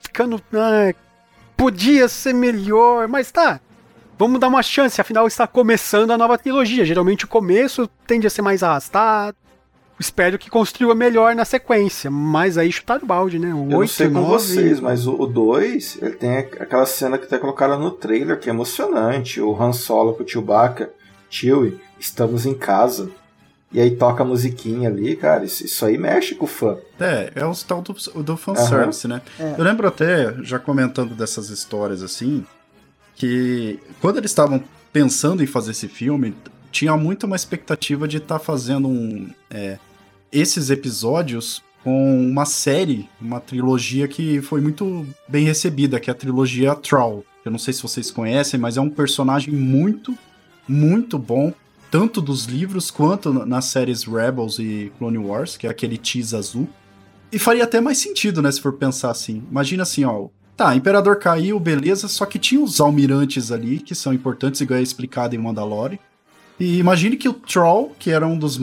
ficando. 0.00 0.40
Ah, 0.54 0.94
podia 1.56 2.08
ser 2.08 2.32
melhor, 2.32 3.06
mas 3.06 3.30
tá 3.30 3.60
vamos 4.20 4.38
dar 4.38 4.48
uma 4.48 4.62
chance, 4.62 5.00
afinal 5.00 5.26
está 5.26 5.46
começando 5.46 6.10
a 6.10 6.18
nova 6.18 6.36
trilogia. 6.36 6.84
Geralmente 6.84 7.24
o 7.24 7.28
começo 7.28 7.88
tende 8.06 8.26
a 8.26 8.30
ser 8.30 8.42
mais 8.42 8.62
arrastado. 8.62 9.34
Espero 9.98 10.38
que 10.38 10.50
construa 10.50 10.94
melhor 10.94 11.34
na 11.34 11.44
sequência, 11.46 12.10
mas 12.10 12.58
aí 12.58 12.70
chutar 12.70 13.02
o 13.02 13.06
balde, 13.06 13.38
né? 13.38 13.48
O 13.48 13.70
Eu 13.70 13.78
8, 13.78 13.80
não 13.80 13.86
sei 13.86 14.08
com 14.08 14.20
9... 14.20 14.26
vocês, 14.26 14.80
mas 14.80 15.06
o 15.06 15.26
2, 15.26 15.98
ele 16.02 16.14
tem 16.16 16.36
aquela 16.36 16.84
cena 16.84 17.16
que 17.16 17.24
até 17.24 17.38
colocaram 17.38 17.78
no 17.78 17.90
trailer, 17.90 18.38
que 18.38 18.50
é 18.50 18.52
emocionante. 18.52 19.40
O 19.40 19.60
Han 19.60 19.72
Solo 19.72 20.12
com 20.12 20.22
o 20.22 20.28
Chewbacca, 20.28 20.90
Chewie, 21.30 21.80
estamos 21.98 22.44
em 22.44 22.54
casa. 22.54 23.10
E 23.72 23.80
aí 23.80 23.92
toca 23.92 24.22
a 24.22 24.26
musiquinha 24.26 24.88
ali, 24.88 25.16
cara, 25.16 25.44
isso, 25.44 25.64
isso 25.64 25.84
aí 25.86 25.96
mexe 25.96 26.34
com 26.34 26.44
o 26.44 26.48
fã. 26.48 26.76
É, 26.98 27.30
é 27.36 27.44
o 27.44 27.54
tal 27.54 27.80
do, 27.80 27.94
do 28.22 28.36
fanservice, 28.36 29.06
uhum. 29.06 29.14
né? 29.14 29.22
É. 29.38 29.54
Eu 29.56 29.64
lembro 29.64 29.86
até, 29.86 30.34
já 30.42 30.58
comentando 30.58 31.14
dessas 31.14 31.50
histórias 31.50 32.02
assim, 32.02 32.44
que 33.20 33.78
quando 34.00 34.16
eles 34.16 34.30
estavam 34.30 34.64
pensando 34.90 35.42
em 35.42 35.46
fazer 35.46 35.72
esse 35.72 35.86
filme, 35.86 36.34
tinha 36.72 36.96
muito 36.96 37.26
uma 37.26 37.36
expectativa 37.36 38.08
de 38.08 38.16
estar 38.16 38.38
tá 38.38 38.44
fazendo 38.44 38.88
um, 38.88 39.28
é, 39.50 39.78
esses 40.32 40.70
episódios 40.70 41.62
com 41.84 42.18
uma 42.18 42.46
série, 42.46 43.06
uma 43.20 43.38
trilogia 43.38 44.08
que 44.08 44.40
foi 44.40 44.62
muito 44.62 45.06
bem 45.28 45.44
recebida, 45.44 46.00
que 46.00 46.08
é 46.08 46.12
a 46.12 46.16
trilogia 46.16 46.74
Troll. 46.74 47.22
Eu 47.44 47.50
não 47.50 47.58
sei 47.58 47.74
se 47.74 47.82
vocês 47.82 48.10
conhecem, 48.10 48.58
mas 48.58 48.78
é 48.78 48.80
um 48.80 48.88
personagem 48.88 49.52
muito, 49.52 50.16
muito 50.66 51.18
bom, 51.18 51.52
tanto 51.90 52.22
dos 52.22 52.46
livros 52.46 52.90
quanto 52.90 53.34
nas 53.44 53.66
séries 53.66 54.04
Rebels 54.04 54.58
e 54.58 54.90
Clone 54.98 55.18
Wars, 55.18 55.58
que 55.58 55.66
é 55.66 55.70
aquele 55.70 55.98
tease 55.98 56.34
azul. 56.34 56.66
E 57.30 57.38
faria 57.38 57.64
até 57.64 57.82
mais 57.82 57.98
sentido, 57.98 58.40
né, 58.40 58.50
se 58.50 58.62
for 58.62 58.72
pensar 58.72 59.10
assim. 59.10 59.42
Imagina 59.50 59.82
assim, 59.82 60.04
ó, 60.04 60.28
Tá, 60.60 60.76
Imperador 60.76 61.16
caiu, 61.16 61.58
beleza, 61.58 62.06
só 62.06 62.26
que 62.26 62.38
tinha 62.38 62.60
os 62.60 62.82
almirantes 62.82 63.50
ali, 63.50 63.78
que 63.78 63.94
são 63.94 64.12
importantes, 64.12 64.60
igual 64.60 64.78
é 64.78 64.82
explicado 64.82 65.34
em 65.34 65.38
Mandalore. 65.38 65.98
E 66.58 66.76
imagine 66.76 67.16
que 67.16 67.30
o 67.30 67.32
Troll, 67.32 67.96
que 67.98 68.10
era 68.10 68.26
um 68.26 68.38
dos 68.38 68.60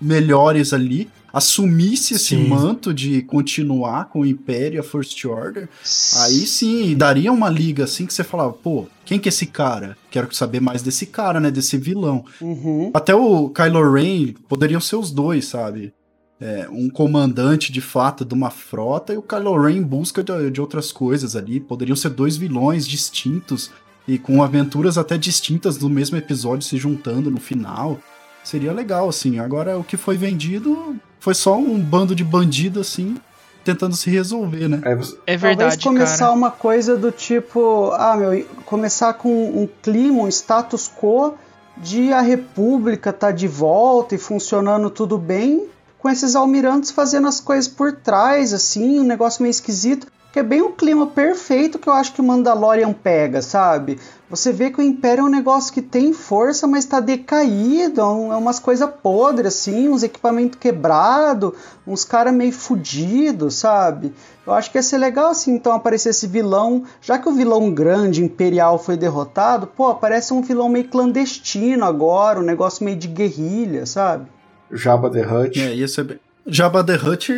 melhores 0.00 0.72
ali, 0.72 1.08
assumisse 1.32 2.14
esse 2.14 2.30
sim. 2.30 2.48
manto 2.48 2.92
de 2.92 3.22
continuar 3.22 4.06
com 4.06 4.22
o 4.22 4.26
Império, 4.26 4.80
a 4.80 4.82
First 4.82 5.24
Order, 5.24 5.68
aí 6.16 6.44
sim, 6.48 6.96
daria 6.96 7.30
uma 7.30 7.48
liga 7.48 7.84
assim 7.84 8.06
que 8.06 8.12
você 8.12 8.24
falava, 8.24 8.52
pô, 8.52 8.88
quem 9.04 9.16
que 9.16 9.28
é 9.28 9.30
esse 9.30 9.46
cara? 9.46 9.96
Quero 10.10 10.34
saber 10.34 10.60
mais 10.60 10.82
desse 10.82 11.06
cara, 11.06 11.38
né, 11.38 11.48
desse 11.48 11.78
vilão. 11.78 12.24
Uhum. 12.40 12.90
Até 12.92 13.14
o 13.14 13.50
Kylo 13.50 13.92
Ren 13.92 14.32
poderiam 14.48 14.80
ser 14.80 14.96
os 14.96 15.12
dois, 15.12 15.44
sabe? 15.44 15.94
É, 16.40 16.66
um 16.70 16.90
comandante 16.90 17.72
de 17.72 17.80
fato 17.80 18.24
de 18.24 18.34
uma 18.34 18.50
frota 18.50 19.12
e 19.12 19.16
o 19.16 19.22
Kylo 19.22 19.60
Ren 19.60 19.76
em 19.76 19.82
busca 19.82 20.22
de, 20.22 20.50
de, 20.50 20.60
outras 20.60 20.92
coisas 20.92 21.34
ali. 21.34 21.58
Poderiam 21.60 21.96
ser 21.96 22.10
dois 22.10 22.36
vilões 22.36 22.86
distintos 22.86 23.70
e 24.06 24.18
com 24.18 24.42
aventuras 24.42 24.98
até 24.98 25.16
distintas 25.16 25.76
do 25.76 25.88
mesmo 25.88 26.16
episódio 26.16 26.66
se 26.66 26.76
juntando 26.76 27.30
no 27.30 27.40
final. 27.40 27.98
Seria 28.44 28.72
legal, 28.72 29.08
assim. 29.08 29.38
Agora, 29.38 29.78
o 29.78 29.82
que 29.82 29.96
foi 29.96 30.16
vendido 30.16 30.96
foi 31.18 31.34
só 31.34 31.56
um 31.56 31.80
bando 31.80 32.14
de 32.14 32.22
bandido, 32.22 32.80
assim, 32.80 33.16
tentando 33.64 33.96
se 33.96 34.08
resolver, 34.08 34.68
né? 34.68 34.80
É, 34.84 35.32
é 35.32 35.36
verdade, 35.36 35.76
Talvez 35.76 35.82
começar 35.82 36.26
cara. 36.26 36.32
uma 36.32 36.50
coisa 36.52 36.96
do 36.96 37.10
tipo, 37.10 37.90
ah, 37.92 38.16
meu, 38.16 38.46
começar 38.64 39.14
com 39.14 39.30
um 39.60 39.68
clima, 39.82 40.22
um 40.22 40.28
status 40.28 40.88
quo 40.88 41.34
de 41.78 42.12
a 42.12 42.20
república 42.20 43.12
tá 43.12 43.32
de 43.32 43.48
volta 43.48 44.14
e 44.14 44.18
funcionando 44.18 44.88
tudo 44.88 45.18
bem 45.18 45.68
com 46.06 46.10
esses 46.10 46.36
almirantes 46.36 46.92
fazendo 46.92 47.26
as 47.26 47.40
coisas 47.40 47.66
por 47.66 47.90
trás, 47.90 48.54
assim, 48.54 49.00
um 49.00 49.02
negócio 49.02 49.42
meio 49.42 49.50
esquisito, 49.50 50.06
que 50.32 50.38
é 50.38 50.42
bem 50.44 50.62
o 50.62 50.70
clima 50.70 51.08
perfeito 51.08 51.80
que 51.80 51.88
eu 51.88 51.92
acho 51.92 52.12
que 52.12 52.20
o 52.20 52.24
Mandalorian 52.24 52.92
pega, 52.92 53.42
sabe? 53.42 53.98
Você 54.30 54.52
vê 54.52 54.70
que 54.70 54.78
o 54.78 54.84
Império 54.84 55.22
é 55.22 55.24
um 55.24 55.28
negócio 55.28 55.74
que 55.74 55.82
tem 55.82 56.12
força, 56.12 56.64
mas 56.68 56.84
está 56.84 57.00
decaído, 57.00 58.00
é, 58.00 58.04
é 58.04 58.36
umas 58.36 58.60
coisas 58.60 58.88
podres, 59.02 59.52
assim, 59.52 59.88
uns 59.88 60.04
equipamentos 60.04 60.60
quebrados, 60.60 61.54
uns 61.84 62.04
caras 62.04 62.32
meio 62.32 62.52
fudidos, 62.52 63.56
sabe? 63.56 64.14
Eu 64.46 64.52
acho 64.52 64.70
que 64.70 64.78
ia 64.78 64.84
ser 64.84 64.98
legal, 64.98 65.30
assim, 65.30 65.54
então 65.54 65.72
aparecer 65.72 66.10
esse 66.10 66.28
vilão, 66.28 66.84
já 67.02 67.18
que 67.18 67.28
o 67.28 67.32
vilão 67.32 67.68
grande, 67.74 68.22
imperial, 68.22 68.78
foi 68.78 68.96
derrotado, 68.96 69.66
pô, 69.66 69.88
aparece 69.88 70.32
um 70.32 70.40
vilão 70.40 70.68
meio 70.68 70.88
clandestino 70.88 71.84
agora, 71.84 72.38
um 72.38 72.44
negócio 72.44 72.84
meio 72.84 72.96
de 72.96 73.08
guerrilha, 73.08 73.86
sabe? 73.86 74.35
Jabba 74.70 75.10
the 75.10 75.22
Hutt. 75.22 75.60
É, 75.60 75.74
ia 75.74 75.88
ser 75.88 76.04
bem... 76.04 76.20
Jabba 76.46 76.84
the 76.84 76.94
Hutt, 76.94 77.30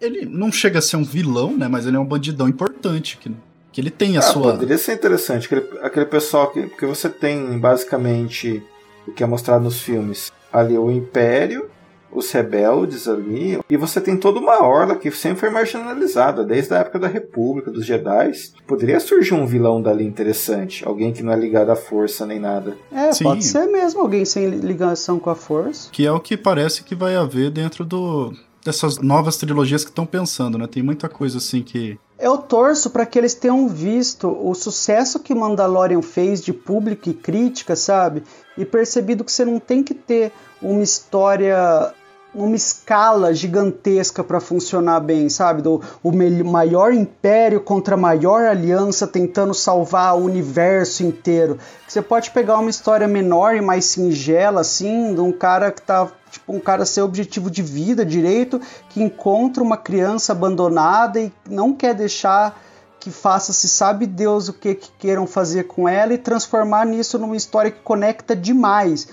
ele 0.00 0.26
não 0.26 0.50
chega 0.50 0.78
a 0.78 0.82
ser 0.82 0.96
um 0.96 1.04
vilão, 1.04 1.56
né? 1.56 1.68
Mas 1.68 1.86
ele 1.86 1.96
é 1.96 2.00
um 2.00 2.04
bandidão 2.04 2.48
importante, 2.48 3.16
que, 3.18 3.30
que 3.72 3.80
ele 3.80 3.90
tem 3.90 4.16
a 4.16 4.20
ah, 4.20 4.22
sua... 4.22 4.52
Poderia 4.52 4.78
ser 4.78 4.94
interessante, 4.94 5.46
aquele, 5.46 5.78
aquele 5.80 6.06
pessoal 6.06 6.50
que, 6.50 6.68
que 6.68 6.86
você 6.86 7.08
tem 7.08 7.58
basicamente 7.58 8.62
o 9.06 9.12
que 9.12 9.22
é 9.22 9.26
mostrado 9.26 9.64
nos 9.64 9.80
filmes. 9.80 10.32
Ali 10.52 10.76
o 10.78 10.90
Império, 10.90 11.70
os 12.14 12.30
rebeldes 12.30 13.08
ali, 13.08 13.58
e 13.68 13.76
você 13.76 14.00
tem 14.00 14.16
toda 14.16 14.38
uma 14.38 14.62
horda 14.62 14.94
que 14.94 15.10
sempre 15.10 15.40
foi 15.40 15.50
marginalizada, 15.50 16.44
desde 16.44 16.72
a 16.72 16.78
época 16.78 16.98
da 16.98 17.08
República, 17.08 17.70
dos 17.70 17.84
Jedi. 17.84 18.32
Poderia 18.66 19.00
surgir 19.00 19.34
um 19.34 19.46
vilão 19.46 19.82
dali 19.82 20.04
interessante, 20.06 20.86
alguém 20.86 21.12
que 21.12 21.22
não 21.22 21.32
é 21.32 21.36
ligado 21.36 21.70
à 21.70 21.76
força 21.76 22.24
nem 22.24 22.38
nada. 22.38 22.76
É, 22.92 23.12
Sim. 23.12 23.24
pode 23.24 23.44
ser 23.44 23.66
mesmo 23.66 24.00
alguém 24.00 24.24
sem 24.24 24.48
ligação 24.48 25.18
com 25.18 25.30
a 25.30 25.34
força. 25.34 25.90
Que 25.90 26.06
é 26.06 26.12
o 26.12 26.20
que 26.20 26.36
parece 26.36 26.84
que 26.84 26.94
vai 26.94 27.16
haver 27.16 27.50
dentro 27.50 27.84
do 27.84 28.32
dessas 28.64 28.98
novas 28.98 29.36
trilogias 29.36 29.84
que 29.84 29.90
estão 29.90 30.06
pensando, 30.06 30.56
né? 30.56 30.66
Tem 30.66 30.82
muita 30.82 31.06
coisa 31.06 31.36
assim 31.36 31.62
que 31.62 31.98
eu 32.18 32.38
torço 32.38 32.90
para 32.90 33.04
que 33.04 33.18
eles 33.18 33.34
tenham 33.34 33.68
visto 33.68 34.28
o 34.28 34.54
sucesso 34.54 35.18
que 35.18 35.34
Mandalorian 35.34 36.00
fez 36.00 36.42
de 36.42 36.52
público 36.52 37.10
e 37.10 37.14
crítica, 37.14 37.76
sabe? 37.76 38.22
E 38.56 38.64
percebido 38.64 39.24
que 39.24 39.32
você 39.32 39.44
não 39.44 39.58
tem 39.58 39.82
que 39.82 39.92
ter 39.92 40.32
uma 40.62 40.82
história 40.82 41.92
uma 42.34 42.56
escala 42.56 43.32
gigantesca 43.32 44.24
para 44.24 44.40
funcionar 44.40 45.00
bem, 45.00 45.28
sabe? 45.28 45.62
Do 45.62 45.80
o 46.02 46.12
maior 46.44 46.92
império 46.92 47.60
contra 47.60 47.94
a 47.94 47.98
maior 47.98 48.44
aliança 48.44 49.06
tentando 49.06 49.54
salvar 49.54 50.16
o 50.16 50.24
universo 50.24 51.04
inteiro. 51.04 51.58
Você 51.86 52.02
pode 52.02 52.30
pegar 52.32 52.58
uma 52.58 52.70
história 52.70 53.06
menor 53.06 53.54
e 53.54 53.60
mais 53.60 53.84
singela, 53.84 54.62
assim, 54.62 55.14
de 55.14 55.20
um 55.20 55.32
cara 55.32 55.70
que 55.70 55.82
tá 55.82 56.10
tipo 56.30 56.52
um 56.52 56.58
cara 56.58 56.84
sem 56.84 57.02
objetivo 57.02 57.48
de 57.50 57.62
vida 57.62 58.04
direito, 58.04 58.60
que 58.88 59.00
encontra 59.00 59.62
uma 59.62 59.76
criança 59.76 60.32
abandonada 60.32 61.20
e 61.20 61.32
não 61.48 61.72
quer 61.72 61.94
deixar 61.94 62.60
que 62.98 63.10
faça 63.10 63.52
se 63.52 63.68
sabe 63.68 64.06
Deus 64.06 64.48
o 64.48 64.52
que, 64.54 64.74
que 64.74 64.90
queiram 64.98 65.26
fazer 65.26 65.64
com 65.64 65.86
ela 65.86 66.14
e 66.14 66.18
transformar 66.18 66.86
nisso 66.86 67.18
numa 67.18 67.36
história 67.36 67.70
que 67.70 67.80
conecta 67.80 68.34
demais. 68.34 69.06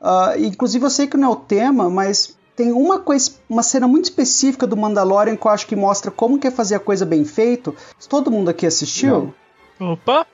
Uh, 0.00 0.38
inclusive 0.38 0.84
eu 0.84 0.90
sei 0.90 1.08
que 1.08 1.16
não 1.16 1.28
é 1.28 1.32
o 1.32 1.36
tema, 1.36 1.90
mas 1.90 2.36
tem 2.54 2.72
uma 2.72 2.98
coisa, 2.98 3.32
uma 3.48 3.62
cena 3.62 3.88
muito 3.88 4.04
específica 4.04 4.66
do 4.66 4.76
Mandalorian 4.76 5.36
que 5.36 5.46
eu 5.46 5.50
acho 5.50 5.66
que 5.66 5.76
mostra 5.76 6.10
como 6.10 6.38
quer 6.38 6.52
fazer 6.52 6.74
a 6.74 6.80
coisa 6.80 7.06
bem 7.06 7.24
feito. 7.24 7.74
Todo 8.08 8.30
mundo 8.30 8.50
aqui 8.50 8.66
assistiu? 8.66 9.32
Não. 9.78 9.92
Opa! 9.92 10.26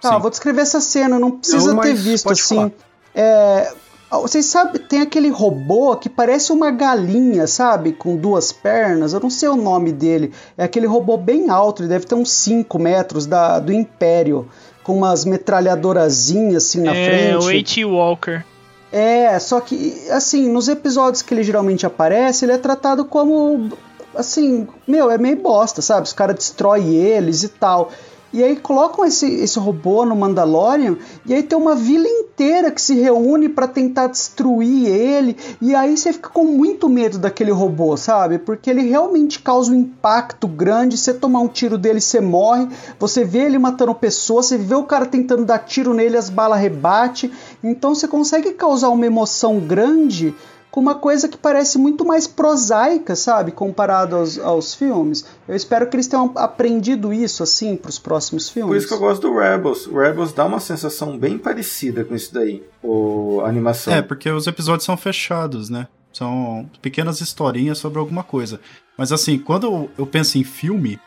Tá, 0.00 0.18
vou 0.18 0.30
descrever 0.30 0.62
essa 0.62 0.80
cena, 0.80 1.18
não 1.18 1.30
precisa 1.30 1.72
não, 1.72 1.80
ter 1.80 1.94
visto 1.94 2.28
assim. 2.30 2.72
É, 3.14 3.72
vocês 4.10 4.46
sabem, 4.46 4.82
tem 4.82 5.00
aquele 5.00 5.30
robô 5.30 5.96
que 5.96 6.08
parece 6.08 6.52
uma 6.52 6.70
galinha, 6.70 7.46
sabe? 7.46 7.92
Com 7.92 8.16
duas 8.16 8.50
pernas. 8.50 9.12
Eu 9.12 9.20
não 9.20 9.30
sei 9.30 9.48
o 9.48 9.56
nome 9.56 9.92
dele. 9.92 10.32
É 10.58 10.64
aquele 10.64 10.86
robô 10.86 11.16
bem 11.16 11.48
alto, 11.48 11.82
ele 11.82 11.88
deve 11.88 12.04
ter 12.04 12.14
uns 12.14 12.30
5 12.32 12.78
metros 12.78 13.24
da, 13.24 13.58
do 13.60 13.72
Império. 13.72 14.48
Com 14.82 14.96
umas 14.96 15.24
metralhadorazinhas 15.24 16.64
assim 16.64 16.82
na 16.82 16.94
é, 16.94 17.04
frente. 17.06 17.80
É, 17.80 17.86
o 17.86 17.88
H. 17.88 17.96
Walker. 17.96 18.44
É, 18.92 19.38
só 19.38 19.58
que, 19.58 20.06
assim, 20.10 20.50
nos 20.50 20.68
episódios 20.68 21.22
que 21.22 21.32
ele 21.32 21.42
geralmente 21.42 21.86
aparece, 21.86 22.44
ele 22.44 22.52
é 22.52 22.58
tratado 22.58 23.06
como. 23.06 23.70
Assim, 24.14 24.68
meu, 24.86 25.10
é 25.10 25.16
meio 25.16 25.36
bosta, 25.36 25.80
sabe? 25.80 26.06
Os 26.06 26.12
caras 26.12 26.36
destroem 26.36 26.94
eles 26.94 27.42
e 27.42 27.48
tal. 27.48 27.90
E 28.32 28.42
aí 28.42 28.56
colocam 28.56 29.04
esse, 29.04 29.26
esse 29.26 29.58
robô 29.58 30.06
no 30.06 30.16
Mandalorian 30.16 30.96
e 31.26 31.34
aí 31.34 31.42
tem 31.42 31.58
uma 31.58 31.74
vila 31.74 32.08
inteira 32.08 32.70
que 32.70 32.80
se 32.80 32.94
reúne 32.94 33.46
para 33.46 33.68
tentar 33.68 34.06
destruir 34.06 34.86
ele. 34.88 35.36
E 35.60 35.74
aí 35.74 35.94
você 35.94 36.14
fica 36.14 36.30
com 36.30 36.44
muito 36.44 36.88
medo 36.88 37.18
daquele 37.18 37.50
robô, 37.50 37.94
sabe? 37.94 38.38
Porque 38.38 38.70
ele 38.70 38.88
realmente 38.88 39.38
causa 39.40 39.70
um 39.70 39.74
impacto 39.74 40.48
grande. 40.48 40.96
Você 40.96 41.12
tomar 41.12 41.40
um 41.40 41.48
tiro 41.48 41.76
dele, 41.76 42.00
você 42.00 42.22
morre. 42.22 42.68
Você 42.98 43.22
vê 43.22 43.40
ele 43.40 43.58
matando 43.58 43.94
pessoas, 43.94 44.46
você 44.46 44.56
vê 44.56 44.74
o 44.74 44.84
cara 44.84 45.04
tentando 45.04 45.44
dar 45.44 45.58
tiro 45.58 45.92
nele, 45.92 46.16
as 46.16 46.30
balas 46.30 46.58
rebate. 46.58 47.30
Então 47.62 47.94
você 47.94 48.08
consegue 48.08 48.52
causar 48.52 48.88
uma 48.88 49.06
emoção 49.06 49.60
grande 49.60 50.34
com 50.72 50.80
uma 50.80 50.94
coisa 50.94 51.28
que 51.28 51.36
parece 51.36 51.76
muito 51.76 52.02
mais 52.02 52.26
prosaica, 52.26 53.14
sabe, 53.14 53.52
comparado 53.52 54.16
aos, 54.16 54.38
aos 54.38 54.74
filmes. 54.74 55.22
Eu 55.46 55.54
espero 55.54 55.86
que 55.86 55.94
eles 55.94 56.08
tenham 56.08 56.32
aprendido 56.34 57.12
isso, 57.12 57.42
assim, 57.42 57.76
para 57.76 57.90
os 57.90 57.98
próximos 57.98 58.48
filmes. 58.48 58.70
Por 58.70 58.76
isso 58.78 58.88
que 58.88 58.94
eu 58.94 58.98
gosto 58.98 59.20
do 59.20 59.38
Rebels. 59.38 59.86
O 59.86 59.98
Rebels 59.98 60.32
dá 60.32 60.46
uma 60.46 60.58
sensação 60.58 61.18
bem 61.18 61.36
parecida 61.36 62.04
com 62.04 62.14
isso 62.14 62.32
daí, 62.32 62.64
o, 62.82 63.42
a 63.44 63.48
animação. 63.50 63.92
É, 63.92 64.00
porque 64.00 64.30
os 64.30 64.46
episódios 64.46 64.86
são 64.86 64.96
fechados, 64.96 65.68
né? 65.68 65.86
São 66.10 66.68
pequenas 66.80 67.20
historinhas 67.20 67.76
sobre 67.76 67.98
alguma 67.98 68.22
coisa. 68.22 68.58
Mas 68.96 69.12
assim, 69.12 69.38
quando 69.38 69.66
eu, 69.66 69.90
eu 69.98 70.06
penso 70.06 70.38
em 70.38 70.44
filme, 70.44 70.98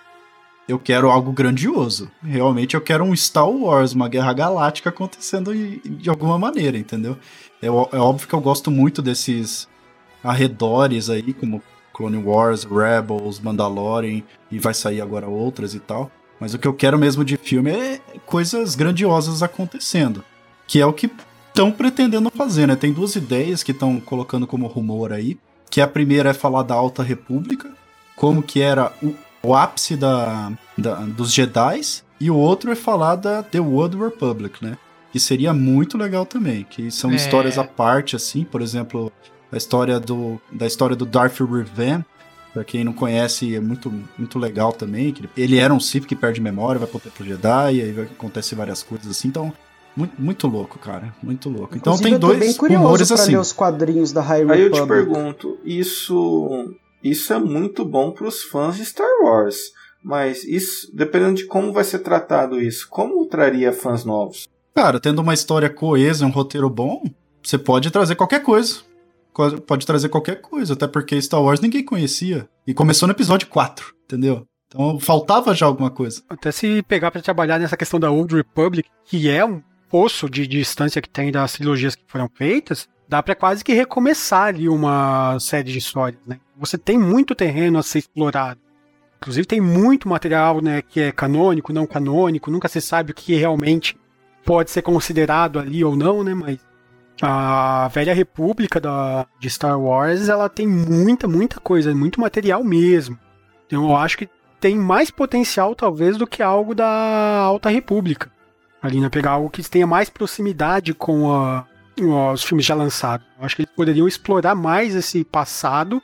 eu 0.68 0.80
quero 0.80 1.10
algo 1.10 1.32
grandioso. 1.32 2.10
Realmente 2.24 2.76
eu 2.76 2.82
quero 2.82 3.04
um 3.04 3.16
Star 3.16 3.50
Wars, 3.50 3.94
uma 3.94 4.10
guerra 4.10 4.34
galáctica 4.34 4.90
acontecendo 4.90 5.54
de 5.54 6.10
alguma 6.10 6.38
maneira, 6.38 6.78
entendeu? 6.78 7.18
É, 7.62 7.68
é 7.68 7.70
óbvio 7.70 8.28
que 8.28 8.34
eu 8.34 8.42
gosto 8.42 8.72
muito 8.72 9.02
desses 9.02 9.68
arredores 10.24 11.10
aí, 11.10 11.34
como 11.34 11.62
Clone 11.94 12.18
Wars, 12.18 12.64
Rebels, 12.64 13.40
Mandalorian, 13.40 14.24
e 14.52 14.60
vai 14.60 14.74
sair 14.74 15.02
agora 15.02 15.28
outras 15.28 15.74
e 15.74 15.80
tal. 15.80 16.12
Mas 16.40 16.54
o 16.54 16.60
que 16.60 16.68
eu 16.68 16.74
quero 16.74 16.98
mesmo 16.98 17.24
de 17.24 17.38
filme 17.38 17.72
é 17.72 18.02
coisas 18.26 18.76
grandiosas 18.76 19.42
acontecendo. 19.42 20.24
Que 20.68 20.82
é 20.82 20.86
o 20.86 20.92
que 20.92 21.10
estão 21.48 21.72
pretendendo 21.72 22.30
fazer, 22.30 22.68
né? 22.68 22.76
Tem 22.76 22.92
duas 22.92 23.16
ideias 23.16 23.64
que 23.64 23.72
estão 23.72 24.00
colocando 24.00 24.46
como 24.46 24.68
rumor 24.68 25.14
aí. 25.14 25.38
Que 25.70 25.80
a 25.80 25.88
primeira 25.88 26.32
é 26.32 26.34
falar 26.34 26.64
da 26.64 26.76
Alta 26.76 27.02
República, 27.02 27.72
como 28.16 28.44
que 28.44 28.62
era 28.62 28.92
o, 29.02 29.16
o 29.46 29.56
ápice 29.56 29.96
da, 29.96 30.52
da, 30.78 30.96
dos 30.96 31.34
Jedi, 31.34 31.82
e 32.20 32.32
o 32.32 32.36
outro 32.36 32.72
é 32.72 32.76
falar 32.76 33.16
da 33.16 33.44
The 33.44 33.60
World 33.60 33.98
Republic, 33.98 34.64
né? 34.64 34.78
que 35.12 35.20
seria 35.20 35.54
muito 35.54 35.98
legal 35.98 36.26
também, 36.26 36.66
que 36.70 36.92
são 36.92 37.12
é. 37.12 37.16
histórias 37.16 37.58
à 37.58 37.64
parte, 37.64 38.18
assim, 38.18 38.44
por 38.44 38.62
exemplo, 38.62 39.10
a 39.50 39.56
história 39.56 39.98
do, 39.98 40.42
da 40.52 40.68
história 40.68 40.94
do 40.94 41.06
Darth 41.06 41.40
Revan, 41.40 42.04
Pra 42.56 42.64
quem 42.64 42.86
não 42.86 42.94
conhece, 42.94 43.54
é 43.54 43.60
muito, 43.60 43.94
muito 44.18 44.40
legal 44.40 44.72
também. 44.72 45.12
Que 45.12 45.28
ele 45.36 45.58
era 45.58 45.74
um 45.74 45.80
Sith 45.80 46.06
que 46.06 46.16
perde 46.16 46.40
memória, 46.40 46.80
vai 46.80 46.88
pro 46.88 47.02
Templo 47.02 47.26
Jedi, 47.26 47.76
e 47.76 47.82
aí 47.82 48.02
acontece 48.02 48.56
várias 48.56 48.82
coisas 48.82 49.12
assim. 49.12 49.28
Então, 49.28 49.52
muito, 49.94 50.14
muito 50.18 50.48
louco, 50.48 50.80
cara. 50.80 51.14
Muito 51.22 51.50
louco. 51.50 51.76
Então 51.76 51.96
Inclusive, 51.96 52.10
tem 52.12 52.18
dois 52.18 52.40
bem 52.40 52.78
rumores 52.78 53.10
pra 53.10 53.16
assim. 53.16 53.32
ler 53.32 53.40
os 53.40 53.52
quadrinhos 53.52 54.14
da 54.14 54.22
High 54.22 54.44
Aí 54.44 54.64
Republic. 54.64 54.78
eu 54.78 54.86
te 54.86 54.88
pergunto, 54.88 55.58
isso, 55.66 56.74
isso 57.06 57.32
é 57.32 57.38
muito 57.38 57.86
bom 57.86 58.12
pros 58.12 58.42
fãs 58.44 58.78
de 58.78 58.86
Star 58.86 59.08
Wars. 59.24 59.72
Mas 60.04 60.44
isso, 60.44 60.90
dependendo 60.94 61.36
de 61.36 61.46
como 61.46 61.72
vai 61.72 61.84
ser 61.84 62.00
tratado 62.00 62.60
isso, 62.60 62.88
como 62.90 63.26
traria 63.28 63.72
fãs 63.72 64.04
novos? 64.04 64.48
Cara, 64.74 65.00
tendo 65.00 65.22
uma 65.22 65.34
história 65.34 65.70
coesa, 65.70 66.26
um 66.26 66.32
roteiro 66.32 66.70
bom, 66.70 67.04
você 67.44 67.58
pode 67.58 67.92
trazer 67.92 68.16
qualquer 68.16 68.42
coisa. 68.42 68.80
Pode 69.68 69.86
trazer 69.86 70.10
qualquer 70.10 70.42
coisa, 70.42 70.74
até 70.74 70.88
porque 70.88 71.22
Star 71.22 71.44
Wars 71.44 71.60
ninguém 71.60 71.84
conhecia. 71.84 72.50
E 72.66 72.74
começou 72.74 73.08
no 73.08 73.14
episódio 73.14 73.48
4, 73.50 73.94
entendeu? 74.06 74.48
Então 74.68 75.00
faltava 75.00 75.54
já 75.54 75.66
alguma 75.66 75.92
coisa. 75.92 76.24
Até 76.28 76.52
se 76.52 76.82
pegar 76.84 77.12
para 77.12 77.22
trabalhar 77.22 77.60
nessa 77.60 77.78
questão 77.78 78.00
da 78.00 78.10
Old 78.10 78.36
Republic, 78.36 78.90
que 79.06 79.30
é 79.30 79.46
um 79.46 79.62
poço 79.90 80.30
de 80.30 80.48
distância 80.48 81.02
que 81.02 81.10
tem 81.10 81.32
das 81.32 81.54
trilogias 81.54 81.96
que 81.96 82.04
foram 82.08 82.30
feitas, 82.34 82.88
dá 83.08 83.22
para 83.22 83.36
quase 83.36 83.64
que 83.64 83.74
recomeçar 83.74 84.48
ali 84.48 84.68
uma 84.68 85.38
série 85.40 85.72
de 85.72 85.78
histórias, 85.78 86.22
né? 86.26 86.40
Você 86.58 86.78
tem 86.78 86.98
muito 86.98 87.36
terreno 87.36 87.80
a 87.80 87.84
ser 87.84 88.00
explorado. 88.00 88.60
Inclusive 89.18 89.48
tem 89.48 89.62
muito 89.62 90.08
material, 90.08 90.62
né, 90.62 90.82
que 90.82 91.00
é 91.00 91.12
canônico, 91.12 91.74
não 91.74 91.88
canônico, 91.88 92.52
nunca 92.52 92.68
se 92.68 92.80
sabe 92.80 93.12
o 93.12 93.16
que 93.16 93.36
realmente 93.36 93.98
pode 94.46 94.70
ser 94.70 94.82
considerado 94.82 95.58
ali 95.58 95.84
ou 95.84 95.96
não, 95.96 96.24
né? 96.24 96.34
Mas 96.34 96.60
a 97.22 97.88
velha 97.88 98.14
república 98.14 98.80
da, 98.80 99.26
de 99.40 99.50
Star 99.50 99.80
Wars, 99.80 100.30
ela 100.30 100.48
tem 100.48 100.68
muita, 100.68 101.28
muita 101.28 101.60
coisa, 101.60 101.94
muito 101.96 102.22
material 102.22 102.64
mesmo. 102.64 103.18
Então 103.66 103.90
eu 103.90 103.96
acho 103.96 104.18
que 104.18 104.30
tem 104.60 104.78
mais 104.78 105.10
potencial, 105.10 105.76
talvez, 105.76 106.18
do 106.18 106.28
que 106.28 106.44
algo 106.44 106.76
da 106.76 107.40
Alta 107.40 107.70
República. 107.70 108.32
Ali, 108.82 109.00
né? 109.00 109.10
Pegar 109.10 109.32
algo 109.32 109.50
que 109.50 109.68
tenha 109.68 109.88
mais 109.88 110.10
proximidade 110.10 110.94
com 110.94 111.34
a, 111.34 111.66
os 112.34 112.44
filmes 112.44 112.66
já 112.66 112.76
lançados. 112.76 113.26
Eu 113.40 113.46
acho 113.46 113.56
que 113.56 113.64
eles 113.64 113.74
poderiam 113.76 114.08
explorar 114.08 114.54
mais 114.54 114.94
esse 114.94 115.24
passado, 115.24 116.02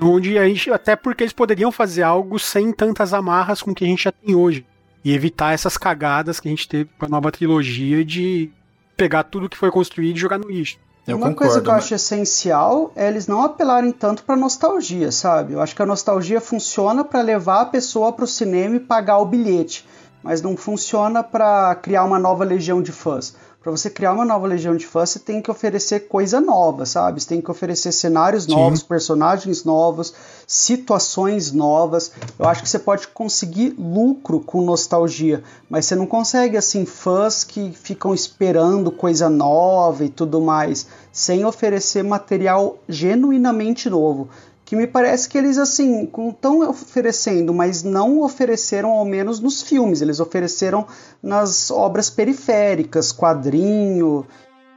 onde 0.00 0.38
a 0.38 0.46
gente, 0.46 0.70
até 0.70 0.94
porque 0.94 1.24
eles 1.24 1.32
poderiam 1.32 1.72
fazer 1.72 2.02
algo 2.02 2.38
sem 2.38 2.72
tantas 2.72 3.12
amarras 3.12 3.62
com 3.62 3.70
o 3.70 3.74
que 3.74 3.84
a 3.84 3.88
gente 3.88 4.04
já 4.04 4.12
tem 4.12 4.34
hoje 4.34 4.64
e 5.04 5.12
evitar 5.12 5.52
essas 5.52 5.76
cagadas 5.76 6.40
que 6.40 6.48
a 6.48 6.50
gente 6.50 6.68
teve 6.68 6.90
com 6.98 7.06
a 7.06 7.08
nova 7.08 7.30
trilogia 7.30 8.04
de 8.04 8.50
pegar 8.96 9.24
tudo 9.24 9.48
que 9.48 9.56
foi 9.56 9.70
construído 9.70 10.16
e 10.16 10.20
jogar 10.20 10.38
no 10.38 10.48
lixo. 10.48 10.78
Eu 11.06 11.18
Uma 11.18 11.28
concordo, 11.28 11.36
coisa 11.36 11.60
que 11.60 11.68
eu 11.68 11.72
mas... 11.74 11.84
acho 11.84 11.94
essencial 11.94 12.90
é 12.96 13.08
eles 13.08 13.26
não 13.26 13.42
apelarem 13.42 13.92
tanto 13.92 14.22
para 14.22 14.36
nostalgia, 14.36 15.12
sabe? 15.12 15.52
Eu 15.52 15.60
acho 15.60 15.76
que 15.76 15.82
a 15.82 15.86
nostalgia 15.86 16.40
funciona 16.40 17.04
para 17.04 17.20
levar 17.20 17.60
a 17.60 17.66
pessoa 17.66 18.10
para 18.12 18.24
o 18.24 18.28
cinema 18.28 18.76
e 18.76 18.80
pagar 18.80 19.18
o 19.18 19.26
bilhete, 19.26 19.86
mas 20.22 20.40
não 20.40 20.56
funciona 20.56 21.22
para 21.22 21.74
criar 21.74 22.04
uma 22.04 22.18
nova 22.18 22.42
legião 22.42 22.80
de 22.80 22.90
fãs 22.90 23.36
para 23.64 23.70
você 23.70 23.88
criar 23.88 24.12
uma 24.12 24.26
nova 24.26 24.46
legião 24.46 24.76
de 24.76 24.86
fãs, 24.86 25.08
você 25.08 25.18
tem 25.18 25.40
que 25.40 25.50
oferecer 25.50 26.00
coisa 26.00 26.38
nova, 26.38 26.84
sabe? 26.84 27.18
Você 27.18 27.28
tem 27.28 27.40
que 27.40 27.50
oferecer 27.50 27.92
cenários 27.92 28.44
Sim. 28.44 28.50
novos, 28.50 28.82
personagens 28.82 29.64
novos, 29.64 30.12
situações 30.46 31.50
novas. 31.50 32.12
Eu 32.38 32.46
acho 32.46 32.62
que 32.62 32.68
você 32.68 32.78
pode 32.78 33.08
conseguir 33.08 33.74
lucro 33.78 34.38
com 34.38 34.60
nostalgia, 34.60 35.42
mas 35.70 35.86
você 35.86 35.96
não 35.96 36.06
consegue 36.06 36.58
assim 36.58 36.84
fãs 36.84 37.42
que 37.42 37.72
ficam 37.72 38.12
esperando 38.12 38.92
coisa 38.92 39.30
nova 39.30 40.04
e 40.04 40.10
tudo 40.10 40.42
mais, 40.42 40.86
sem 41.10 41.46
oferecer 41.46 42.04
material 42.04 42.76
genuinamente 42.86 43.88
novo 43.88 44.28
que 44.64 44.74
me 44.74 44.86
parece 44.86 45.28
que 45.28 45.36
eles 45.36 45.58
assim 45.58 46.04
estão 46.04 46.68
oferecendo, 46.68 47.52
mas 47.52 47.82
não 47.82 48.22
ofereceram 48.22 48.90
ao 48.90 49.04
menos 49.04 49.40
nos 49.40 49.62
filmes, 49.62 50.00
eles 50.00 50.20
ofereceram 50.20 50.86
nas 51.22 51.70
obras 51.70 52.08
periféricas, 52.08 53.12
quadrinho, 53.12 54.26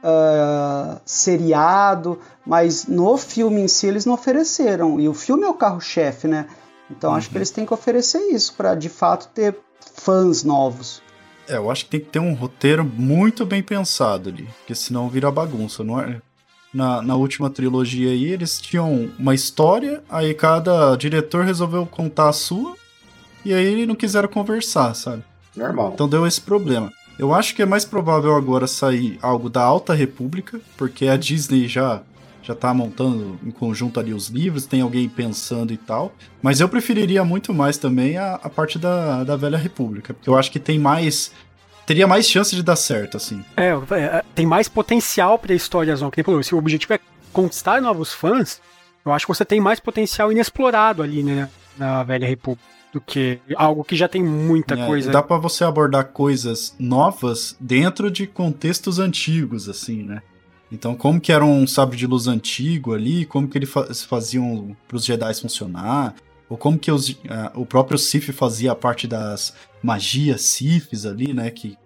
uh, 0.02 1.00
seriado, 1.04 2.18
mas 2.44 2.86
no 2.86 3.16
filme 3.16 3.62
em 3.62 3.68
si 3.68 3.86
eles 3.86 4.04
não 4.04 4.14
ofereceram. 4.14 5.00
E 5.00 5.08
o 5.08 5.14
filme 5.14 5.44
é 5.44 5.48
o 5.48 5.54
carro-chefe, 5.54 6.28
né? 6.28 6.46
Então 6.90 7.10
uhum. 7.10 7.16
acho 7.16 7.28
que 7.28 7.34
uhum. 7.34 7.38
eles 7.38 7.50
têm 7.50 7.66
que 7.66 7.74
oferecer 7.74 8.20
isso 8.30 8.54
para 8.54 8.74
de 8.74 8.88
fato 8.88 9.28
ter 9.28 9.58
fãs 9.94 10.44
novos. 10.44 11.02
É, 11.48 11.56
eu 11.56 11.70
acho 11.70 11.86
que 11.86 11.92
tem 11.92 12.00
que 12.00 12.10
ter 12.10 12.18
um 12.18 12.34
roteiro 12.34 12.84
muito 12.84 13.46
bem 13.46 13.62
pensado 13.62 14.28
ali, 14.28 14.44
porque 14.58 14.74
senão 14.74 15.08
vira 15.08 15.30
bagunça, 15.30 15.82
não 15.82 15.98
é? 15.98 16.20
Na, 16.72 17.02
na 17.02 17.14
última 17.14 17.50
trilogia 17.50 18.10
aí, 18.10 18.26
eles 18.26 18.60
tinham 18.60 19.10
uma 19.18 19.34
história, 19.34 20.02
aí 20.08 20.34
cada 20.34 20.96
diretor 20.96 21.44
resolveu 21.44 21.86
contar 21.86 22.28
a 22.28 22.32
sua, 22.32 22.76
e 23.44 23.52
aí 23.54 23.86
não 23.86 23.94
quiseram 23.94 24.28
conversar, 24.28 24.94
sabe? 24.94 25.22
Normal. 25.56 25.92
Então 25.94 26.08
deu 26.08 26.26
esse 26.26 26.40
problema. 26.40 26.92
Eu 27.18 27.34
acho 27.34 27.54
que 27.54 27.62
é 27.62 27.66
mais 27.66 27.84
provável 27.84 28.36
agora 28.36 28.66
sair 28.66 29.18
algo 29.20 29.50
da 29.50 29.62
Alta 29.62 29.92
República, 29.92 30.60
porque 30.76 31.08
a 31.08 31.16
Disney 31.16 31.66
já 31.66 32.02
já 32.48 32.54
tá 32.54 32.72
montando 32.72 33.38
em 33.44 33.50
conjunto 33.50 34.00
ali 34.00 34.14
os 34.14 34.28
livros, 34.28 34.64
tem 34.64 34.80
alguém 34.80 35.06
pensando 35.06 35.70
e 35.70 35.76
tal. 35.76 36.14
Mas 36.40 36.60
eu 36.60 36.68
preferiria 36.68 37.22
muito 37.22 37.52
mais 37.52 37.76
também 37.76 38.16
a, 38.16 38.36
a 38.36 38.48
parte 38.48 38.78
da, 38.78 39.22
da 39.22 39.36
Velha 39.36 39.58
República, 39.58 40.14
porque 40.14 40.30
eu 40.30 40.36
acho 40.36 40.50
que 40.50 40.58
tem 40.58 40.78
mais. 40.78 41.30
Teria 41.88 42.06
mais 42.06 42.28
chance 42.28 42.54
de 42.54 42.62
dar 42.62 42.76
certo, 42.76 43.16
assim. 43.16 43.42
É, 43.56 43.70
é 43.70 44.22
tem 44.34 44.44
mais 44.44 44.68
potencial 44.68 45.38
pra 45.38 45.54
histórias 45.54 46.02
novas. 46.02 46.46
Se 46.46 46.54
o 46.54 46.58
objetivo 46.58 46.92
é 46.92 47.00
conquistar 47.32 47.80
novos 47.80 48.12
fãs, 48.12 48.60
eu 49.06 49.10
acho 49.10 49.24
que 49.24 49.34
você 49.34 49.42
tem 49.42 49.58
mais 49.58 49.80
potencial 49.80 50.30
inexplorado 50.30 51.02
ali, 51.02 51.22
né? 51.22 51.48
Na 51.78 52.02
Velha 52.02 52.28
República 52.28 52.62
do 52.92 53.00
que 53.00 53.38
algo 53.56 53.82
que 53.84 53.96
já 53.96 54.06
tem 54.06 54.22
muita 54.22 54.74
é, 54.74 54.86
coisa. 54.86 55.10
Dá 55.10 55.22
para 55.22 55.38
você 55.38 55.64
abordar 55.64 56.04
coisas 56.08 56.76
novas 56.78 57.56
dentro 57.58 58.10
de 58.10 58.26
contextos 58.26 58.98
antigos, 58.98 59.66
assim, 59.66 60.02
né? 60.02 60.20
Então, 60.70 60.94
como 60.94 61.18
que 61.18 61.32
era 61.32 61.44
um 61.44 61.66
sabre 61.66 61.96
de 61.96 62.06
luz 62.06 62.26
antigo 62.26 62.92
ali, 62.92 63.24
como 63.24 63.48
que 63.48 63.56
eles 63.56 63.72
faziam 64.04 64.76
para 64.86 64.98
os 64.98 65.06
Jedi 65.06 65.40
funcionar, 65.40 66.14
ou 66.48 66.56
como 66.56 66.78
que 66.78 66.90
os, 66.90 67.10
uh, 67.10 67.16
o 67.54 67.66
próprio 67.66 67.98
Sith 67.98 68.32
fazia 68.32 68.72
a 68.72 68.74
parte 68.74 69.06
das 69.06 69.54
magias 69.82 70.42
Siths 70.42 71.04
ali, 71.04 71.32
né, 71.32 71.50
que 71.50 71.76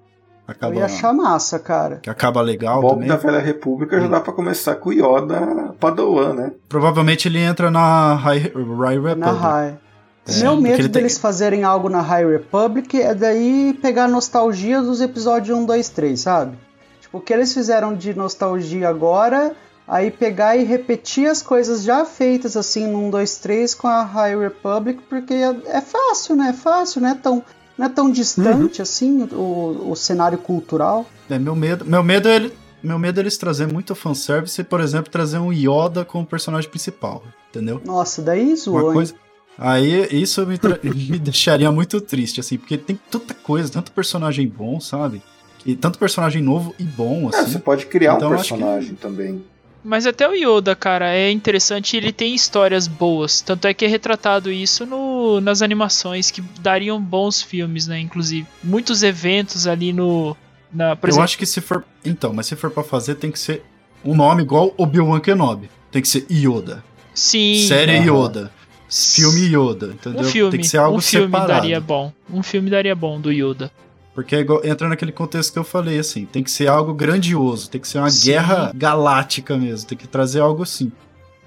acaba... 0.47 0.74
Eu 0.74 0.78
ia 0.78 0.84
achar 0.86 1.12
massa, 1.12 1.59
cara. 1.59 1.97
Que 1.97 2.10
acaba 2.10 2.40
legal 2.40 2.84
o 2.84 2.90
também. 2.90 3.09
da 3.09 3.16
Velha 3.16 3.40
República 3.40 4.01
já 4.01 4.06
dá 4.06 4.20
pra 4.20 4.32
começar 4.32 4.76
com 4.76 4.90
o 4.90 4.93
Yoda 4.93 5.74
Padawan, 5.80 6.32
né? 6.34 6.52
Provavelmente 6.68 7.28
ele 7.28 7.39
entra 7.39 7.70
na 7.70 8.14
High, 8.14 8.52
High 8.55 9.01
Republic. 9.01 9.18
Na 9.18 9.32
High. 9.32 9.78
É, 10.26 10.40
Meu 10.40 10.60
medo 10.60 10.89
deles 10.89 11.14
tem... 11.14 11.20
fazerem 11.20 11.64
algo 11.64 11.89
na 11.89 12.01
High 12.01 12.26
Republic 12.26 13.01
é 13.01 13.14
daí 13.14 13.76
pegar 13.82 14.05
a 14.05 14.09
nostalgia 14.09 14.80
dos 14.80 15.01
episódios 15.01 15.59
1, 15.59 15.64
2, 15.64 15.89
3, 15.89 16.20
sabe? 16.20 16.56
Tipo, 17.01 17.18
o 17.18 17.20
que 17.20 17.32
eles 17.32 17.52
fizeram 17.52 17.94
de 17.94 18.14
nostalgia 18.14 18.89
agora, 18.89 19.55
aí 19.93 20.10
pegar 20.10 20.56
e 20.56 20.64
repetir 20.64 21.28
as 21.28 21.43
coisas 21.43 21.82
já 21.82 22.02
feitas 22.06 22.56
assim 22.56 22.86
no 22.86 23.09
1, 23.09 23.10
2, 23.10 23.36
3 23.36 23.74
com 23.74 23.86
a 23.86 24.02
High 24.02 24.39
Republic, 24.39 25.02
porque 25.06 25.35
é, 25.35 25.55
é 25.66 25.81
fácil, 25.82 26.35
né? 26.35 26.48
É 26.48 26.52
fácil, 26.55 27.02
não 27.02 27.10
é 27.10 27.14
tão, 27.14 27.44
não 27.77 27.86
é 27.86 27.89
tão 27.90 28.10
distante 28.10 28.78
uhum. 28.78 28.82
assim 28.82 29.23
o, 29.32 29.90
o 29.90 29.94
cenário 29.94 30.39
cultural. 30.39 31.05
É, 31.28 31.39
meu 31.39 31.55
medo, 31.55 31.85
meu 31.85 32.02
medo 32.02 32.27
é 32.27 32.36
ele, 32.36 32.55
meu 32.82 32.98
medo 32.98 33.20
é 33.20 33.23
eles 33.23 33.36
trazer 33.36 33.70
muito 33.70 33.94
fanservice 33.94 34.59
e, 34.59 34.64
por 34.64 34.81
exemplo, 34.81 35.12
trazer 35.12 35.39
um 35.39 35.52
Yoda 35.52 36.06
como 36.06 36.24
personagem 36.24 36.70
principal, 36.70 37.23
entendeu? 37.51 37.78
Nossa, 37.85 38.23
daí 38.23 38.56
zoou, 38.56 38.85
Uma 38.85 38.93
coisa, 38.94 39.14
Aí 39.59 40.09
isso 40.10 40.47
me, 40.47 40.59
me 40.82 41.19
deixaria 41.19 41.70
muito 41.70 42.01
triste, 42.01 42.40
assim, 42.40 42.56
porque 42.56 42.78
tem 42.78 42.98
tanta 43.10 43.35
coisa, 43.35 43.70
tanto 43.70 43.93
personagem 43.93 44.48
bom, 44.48 44.81
sabe? 44.81 45.23
E 45.66 45.77
tanto 45.77 45.98
personagem 45.98 46.40
novo 46.40 46.74
e 46.78 46.82
bom, 46.82 47.27
é, 47.27 47.36
assim. 47.36 47.51
É, 47.51 47.52
você 47.52 47.59
pode 47.59 47.85
criar 47.85 48.16
então, 48.16 48.32
um 48.32 48.35
personagem 48.35 48.94
que... 48.94 49.02
também. 49.02 49.44
Mas 49.84 50.06
até 50.06 50.28
o 50.28 50.32
Yoda, 50.32 50.76
cara, 50.76 51.12
é 51.12 51.30
interessante, 51.30 51.96
ele 51.96 52.12
tem 52.12 52.34
histórias 52.34 52.86
boas. 52.86 53.40
Tanto 53.40 53.66
é 53.66 53.74
que 53.74 53.84
é 53.84 53.88
retratado 53.88 54.50
isso 54.50 54.86
no, 54.86 55.40
nas 55.40 55.60
animações, 55.60 56.30
que 56.30 56.40
dariam 56.60 57.00
bons 57.00 57.42
filmes, 57.42 57.86
né? 57.86 57.98
Inclusive. 57.98 58.46
Muitos 58.62 59.02
eventos 59.02 59.66
ali 59.66 59.92
no. 59.92 60.36
Na, 60.72 60.90
Eu 60.90 60.98
exemplo... 61.02 61.22
acho 61.24 61.36
que 61.36 61.46
se 61.46 61.60
for. 61.60 61.84
Então, 62.04 62.32
mas 62.32 62.46
se 62.46 62.54
for 62.54 62.70
para 62.70 62.84
fazer, 62.84 63.16
tem 63.16 63.30
que 63.30 63.38
ser 63.38 63.62
um 64.04 64.14
nome 64.14 64.42
igual 64.42 64.72
Obi-Wan 64.76 65.20
Kenobi. 65.20 65.68
Tem 65.90 66.00
que 66.00 66.09
ser 66.09 66.26
Yoda. 66.30 66.82
Sim. 67.12 67.66
Série 67.66 67.98
uhum. 67.98 68.24
Yoda. 68.24 68.52
Filme 68.88 69.46
Yoda, 69.46 69.86
entendeu? 69.86 70.20
Um 70.20 70.24
filme, 70.24 70.50
tem 70.50 70.60
que 70.60 70.68
ser 70.68 70.78
algo 70.78 70.98
um 70.98 71.00
filme 71.00 71.26
separado. 71.26 71.48
daria 71.48 71.80
bom. 71.80 72.12
Um 72.30 72.42
filme 72.42 72.70
daria 72.70 72.94
bom 72.94 73.20
do 73.20 73.32
Yoda. 73.32 73.70
Porque 74.14 74.36
é 74.36 74.40
igual, 74.40 74.60
entra 74.64 74.89
naquele 74.89 75.12
contexto 75.12 75.52
que 75.52 75.59
eu 75.59 75.64
falei, 75.64 75.98
assim, 75.98 76.26
tem 76.26 76.43
que 76.43 76.51
ser 76.51 76.68
algo 76.68 76.93
grandioso, 76.93 77.70
tem 77.70 77.80
que 77.80 77.89
ser 77.89 77.98
uma 77.98 78.10
Sim. 78.10 78.30
guerra 78.30 78.72
galáctica 78.74 79.56
mesmo, 79.56 79.89
tem 79.89 79.97
que 79.97 80.06
trazer 80.06 80.40
algo 80.40 80.62
assim, 80.62 80.93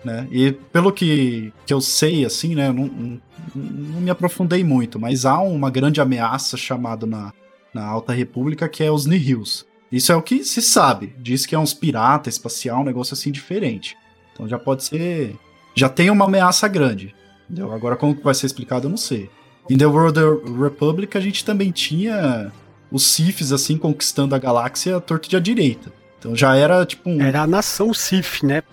né? 0.04 0.28
E 0.32 0.52
pelo 0.52 0.92
que, 0.92 1.54
que 1.66 1.74
eu 1.74 1.80
sei, 1.80 2.26
assim, 2.26 2.56
né, 2.56 2.72
não, 2.72 2.88
não, 2.88 3.22
não 3.56 4.02
me 4.02 4.10
aprofundei 4.10 4.64
muito, 4.64 5.00
mas 5.00 5.26
há 5.26 5.40
uma 5.40 5.70
grande 5.70 6.02
ameaça 6.02 6.58
chamada 6.58 7.06
na, 7.06 7.32
na 7.72 7.86
Alta 7.86 8.14
República 8.14 8.68
que 8.68 8.84
é 8.84 8.92
os 8.92 9.06
Nihils. 9.06 9.66
Isso 9.92 10.12
é 10.12 10.16
o 10.16 10.22
que 10.22 10.44
se 10.44 10.62
sabe, 10.62 11.16
diz 11.20 11.46
que 11.46 11.54
é 11.54 11.60
uns 11.60 11.74
pirata 11.74 12.30
espacial, 12.30 12.82
um 12.82 12.86
negócio 12.86 13.14
assim 13.14 13.32
diferente. 13.32 13.96
Então 14.34 14.48
já 14.48 14.58
pode 14.58 14.84
ser... 14.84 15.36
Já 15.76 15.88
tem 15.88 16.10
uma 16.10 16.26
ameaça 16.26 16.68
grande. 16.68 17.14
Entendeu? 17.46 17.72
Agora, 17.72 17.96
como 17.96 18.16
que 18.16 18.24
vai 18.24 18.34
ser 18.34 18.48
explicado, 18.48 18.88
eu 18.88 18.90
não 18.90 18.98
sei. 18.98 19.30
Em 19.70 19.78
The 19.78 19.86
World 19.86 20.20
Republic, 20.62 21.18
a 21.18 21.22
gente 21.22 21.44
também 21.44 21.72
tinha 21.72 22.52
os 22.92 23.08
Siths, 23.08 23.52
assim, 23.52 23.78
conquistando 23.78 24.36
a 24.36 24.40
galáxia 24.40 25.00
torto 25.00 25.30
de 25.30 25.36
a 25.36 25.40
direita. 25.40 25.92
Então 26.20 26.36
já 26.36 26.56
era 26.56 26.86
tipo 26.86 27.10
um... 27.10 27.22
Era 27.22 27.42
a 27.42 27.48
nação 27.48 27.94
Sith, 27.94 28.42
né? 28.42 28.64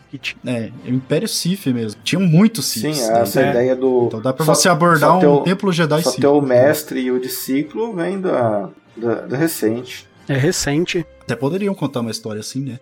É, 0.47 0.71
o 0.87 0.91
Império 0.91 1.29
Sith 1.29 1.67
mesmo. 1.67 2.01
Tinham 2.03 2.23
muitos 2.23 2.67
Siths. 2.67 2.99
Sim, 2.99 3.13
essa 3.13 3.43
é. 3.43 3.51
ideia 3.51 3.77
do... 3.77 4.07
Então 4.07 4.21
dá 4.21 4.33
pra 4.33 4.45
só, 4.45 4.55
você 4.55 4.69
abordar 4.69 5.19
um 5.19 5.35
o, 5.35 5.43
templo 5.43 5.73
Jedi 5.73 6.03
só 6.03 6.11
Sith. 6.11 6.23
Só 6.23 6.39
o 6.39 6.43
mestre 6.43 7.01
e 7.01 7.11
o 7.11 7.21
discípulo 7.21 7.95
vem 7.95 8.21
da, 8.21 8.71
da, 8.97 9.15
da, 9.27 9.37
recente. 9.37 10.07
É 10.29 10.37
recente. 10.37 11.07
Até 11.21 11.35
poderiam 11.37 11.75
contar 11.75 12.01
uma 12.01 12.11
história 12.11 12.41
assim, 12.41 12.61
né? 12.61 12.79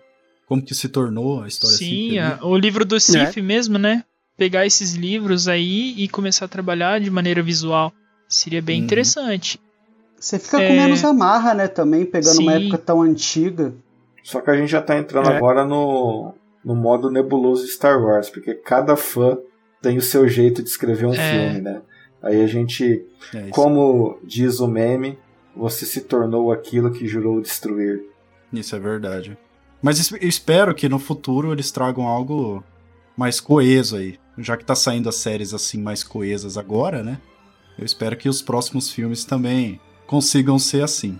Como 0.47 0.61
que 0.61 0.75
se 0.75 0.87
tornou 0.89 1.41
a 1.41 1.47
história 1.47 1.75
Sim, 1.77 2.11
Sim, 2.11 2.19
o 2.41 2.57
livro 2.57 2.85
do 2.85 2.99
Sith 2.99 3.37
é. 3.37 3.41
mesmo, 3.41 3.77
né? 3.77 4.03
pegar 4.41 4.65
esses 4.65 4.95
livros 4.95 5.47
aí 5.47 5.93
e 5.95 6.07
começar 6.07 6.45
a 6.45 6.47
trabalhar 6.47 6.99
de 6.99 7.11
maneira 7.11 7.43
visual. 7.43 7.93
Seria 8.31 8.61
bem 8.61 8.79
uhum. 8.79 8.85
interessante. 8.85 9.59
Você 10.17 10.39
fica 10.39 10.61
é... 10.61 10.67
com 10.67 10.73
menos 10.73 11.03
amarra, 11.03 11.53
né, 11.53 11.67
também, 11.67 12.05
pegando 12.05 12.37
Sim. 12.37 12.43
uma 12.43 12.53
época 12.53 12.77
tão 12.77 13.01
antiga. 13.01 13.73
Só 14.23 14.39
que 14.39 14.49
a 14.49 14.55
gente 14.55 14.69
já 14.69 14.81
tá 14.81 14.97
entrando 14.97 15.29
é. 15.29 15.35
agora 15.35 15.65
no, 15.65 16.33
no 16.63 16.75
modo 16.75 17.11
nebuloso 17.11 17.65
de 17.65 17.71
Star 17.71 18.01
Wars, 18.01 18.29
porque 18.29 18.53
cada 18.53 18.95
fã 18.95 19.37
tem 19.81 19.97
o 19.97 20.01
seu 20.01 20.27
jeito 20.29 20.63
de 20.63 20.69
escrever 20.69 21.07
um 21.07 21.13
é. 21.13 21.31
filme, 21.31 21.61
né? 21.61 21.81
Aí 22.21 22.41
a 22.41 22.47
gente, 22.47 23.03
é 23.33 23.49
como 23.49 24.19
diz 24.23 24.59
o 24.59 24.67
meme, 24.67 25.17
você 25.55 25.85
se 25.85 26.01
tornou 26.01 26.51
aquilo 26.51 26.91
que 26.91 27.07
jurou 27.07 27.41
destruir. 27.41 28.03
Isso 28.53 28.75
é 28.75 28.79
verdade. 28.79 29.37
Mas 29.81 30.11
espero 30.21 30.75
que 30.75 30.87
no 30.87 30.99
futuro 30.99 31.51
eles 31.51 31.71
tragam 31.71 32.07
algo 32.07 32.63
mais 33.17 33.39
coeso 33.39 33.97
aí 33.97 34.21
já 34.37 34.57
que 34.57 34.65
tá 34.65 34.75
saindo 34.75 35.09
as 35.09 35.15
séries 35.15 35.53
assim 35.53 35.81
mais 35.81 36.03
coesas 36.03 36.57
agora, 36.57 37.03
né? 37.03 37.19
Eu 37.81 37.85
espero 37.85 38.15
que 38.15 38.29
os 38.29 38.43
próximos 38.43 38.91
filmes 38.91 39.25
também 39.25 39.81
consigam 40.05 40.59
ser 40.59 40.83
assim. 40.83 41.19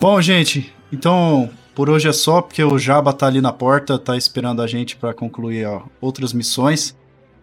Bom, 0.00 0.18
gente, 0.22 0.72
então 0.90 1.50
por 1.74 1.90
hoje 1.90 2.08
é 2.08 2.12
só, 2.12 2.40
porque 2.40 2.64
o 2.64 2.78
Jabba 2.78 3.12
tá 3.12 3.26
ali 3.26 3.42
na 3.42 3.52
porta, 3.52 3.98
tá 3.98 4.16
esperando 4.16 4.62
a 4.62 4.66
gente 4.66 4.96
para 4.96 5.12
concluir 5.12 5.66
ó, 5.66 5.82
outras 6.00 6.32
missões. 6.32 6.96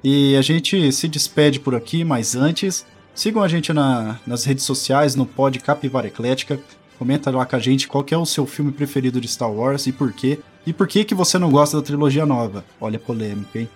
E 0.04 0.36
a 0.36 0.42
gente 0.42 0.92
se 0.92 1.08
despede 1.08 1.60
por 1.60 1.76
aqui, 1.76 2.04
mas 2.04 2.36
antes, 2.36 2.86
sigam 3.14 3.44
a 3.44 3.48
gente 3.48 3.72
na, 3.72 4.20
nas 4.26 4.44
redes 4.44 4.66
sociais, 4.66 5.16
no 5.16 5.26
Pod 5.26 5.60
Capivara 5.60 6.08
Eclética. 6.08 6.60
Comenta 6.98 7.30
lá 7.30 7.46
com 7.46 7.56
a 7.56 7.60
gente 7.60 7.88
qual 7.88 8.04
é 8.10 8.18
o 8.18 8.26
seu 8.26 8.46
filme 8.48 8.72
preferido 8.72 9.22
de 9.22 9.28
Star 9.28 9.52
Wars 9.52 9.86
e 9.86 9.92
por 9.92 10.12
quê. 10.12 10.40
E 10.66 10.74
por 10.74 10.88
que, 10.88 11.06
que 11.06 11.14
você 11.14 11.38
não 11.38 11.52
gosta 11.52 11.78
da 11.78 11.84
trilogia 11.84 12.26
nova? 12.26 12.66
Olha 12.82 12.98
a 12.98 13.00
polêmica, 13.00 13.60
hein? 13.60 13.70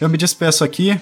Eu 0.00 0.08
me 0.08 0.18
despeço 0.18 0.64
aqui 0.64 1.00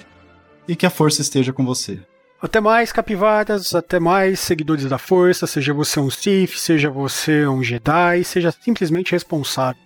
e 0.67 0.75
que 0.75 0.85
a 0.85 0.89
força 0.91 1.21
esteja 1.21 1.51
com 1.51 1.65
você. 1.65 1.99
Até 2.45 2.59
mais, 2.59 2.91
capivaras, 2.91 3.73
até 3.73 3.99
mais, 3.99 4.39
seguidores 4.39 4.85
da 4.85 4.99
força, 4.99 5.47
seja 5.47 5.73
você 5.73 5.99
um 5.99 6.11
Sith, 6.11 6.51
seja 6.57 6.91
você 6.91 7.47
um 7.47 7.63
Jedi, 7.63 8.23
seja 8.23 8.51
simplesmente 8.51 9.13
responsável. 9.13 9.81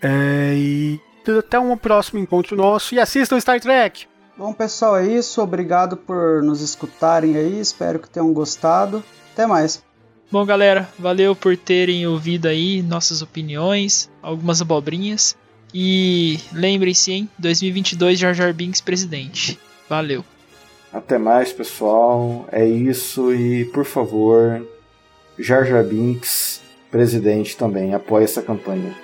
É, 0.00 0.54
e 0.56 1.00
até 1.36 1.58
um 1.58 1.76
próximo 1.76 2.20
encontro 2.20 2.56
nosso 2.56 2.94
e 2.94 3.00
assistam 3.00 3.40
Star 3.40 3.60
Trek! 3.60 4.06
Bom, 4.38 4.52
pessoal, 4.52 4.96
é 4.96 5.04
isso. 5.04 5.42
Obrigado 5.42 5.96
por 5.96 6.44
nos 6.44 6.60
escutarem 6.60 7.36
aí. 7.36 7.58
Espero 7.58 7.98
que 7.98 8.08
tenham 8.08 8.32
gostado. 8.32 9.02
Até 9.32 9.44
mais. 9.44 9.82
Bom, 10.30 10.44
galera, 10.46 10.88
valeu 10.96 11.34
por 11.34 11.56
terem 11.56 12.06
ouvido 12.06 12.46
aí 12.46 12.82
nossas 12.82 13.20
opiniões, 13.20 14.08
algumas 14.22 14.62
abobrinhas. 14.62 15.36
E 15.74 16.38
lembrem-se, 16.52 17.10
hein? 17.10 17.30
2022 17.36 18.16
Jar 18.16 18.32
Jar 18.32 18.54
Binks 18.54 18.80
presidente. 18.80 19.58
Valeu. 19.88 20.24
Até 20.96 21.18
mais, 21.18 21.52
pessoal. 21.52 22.46
É 22.50 22.64
isso 22.64 23.30
e, 23.34 23.66
por 23.66 23.84
favor, 23.84 24.66
Jar 25.38 25.62
Jar 25.62 25.84
Binks 25.84 26.62
presidente 26.90 27.54
também. 27.54 27.92
Apoie 27.92 28.24
essa 28.24 28.40
campanha. 28.40 28.94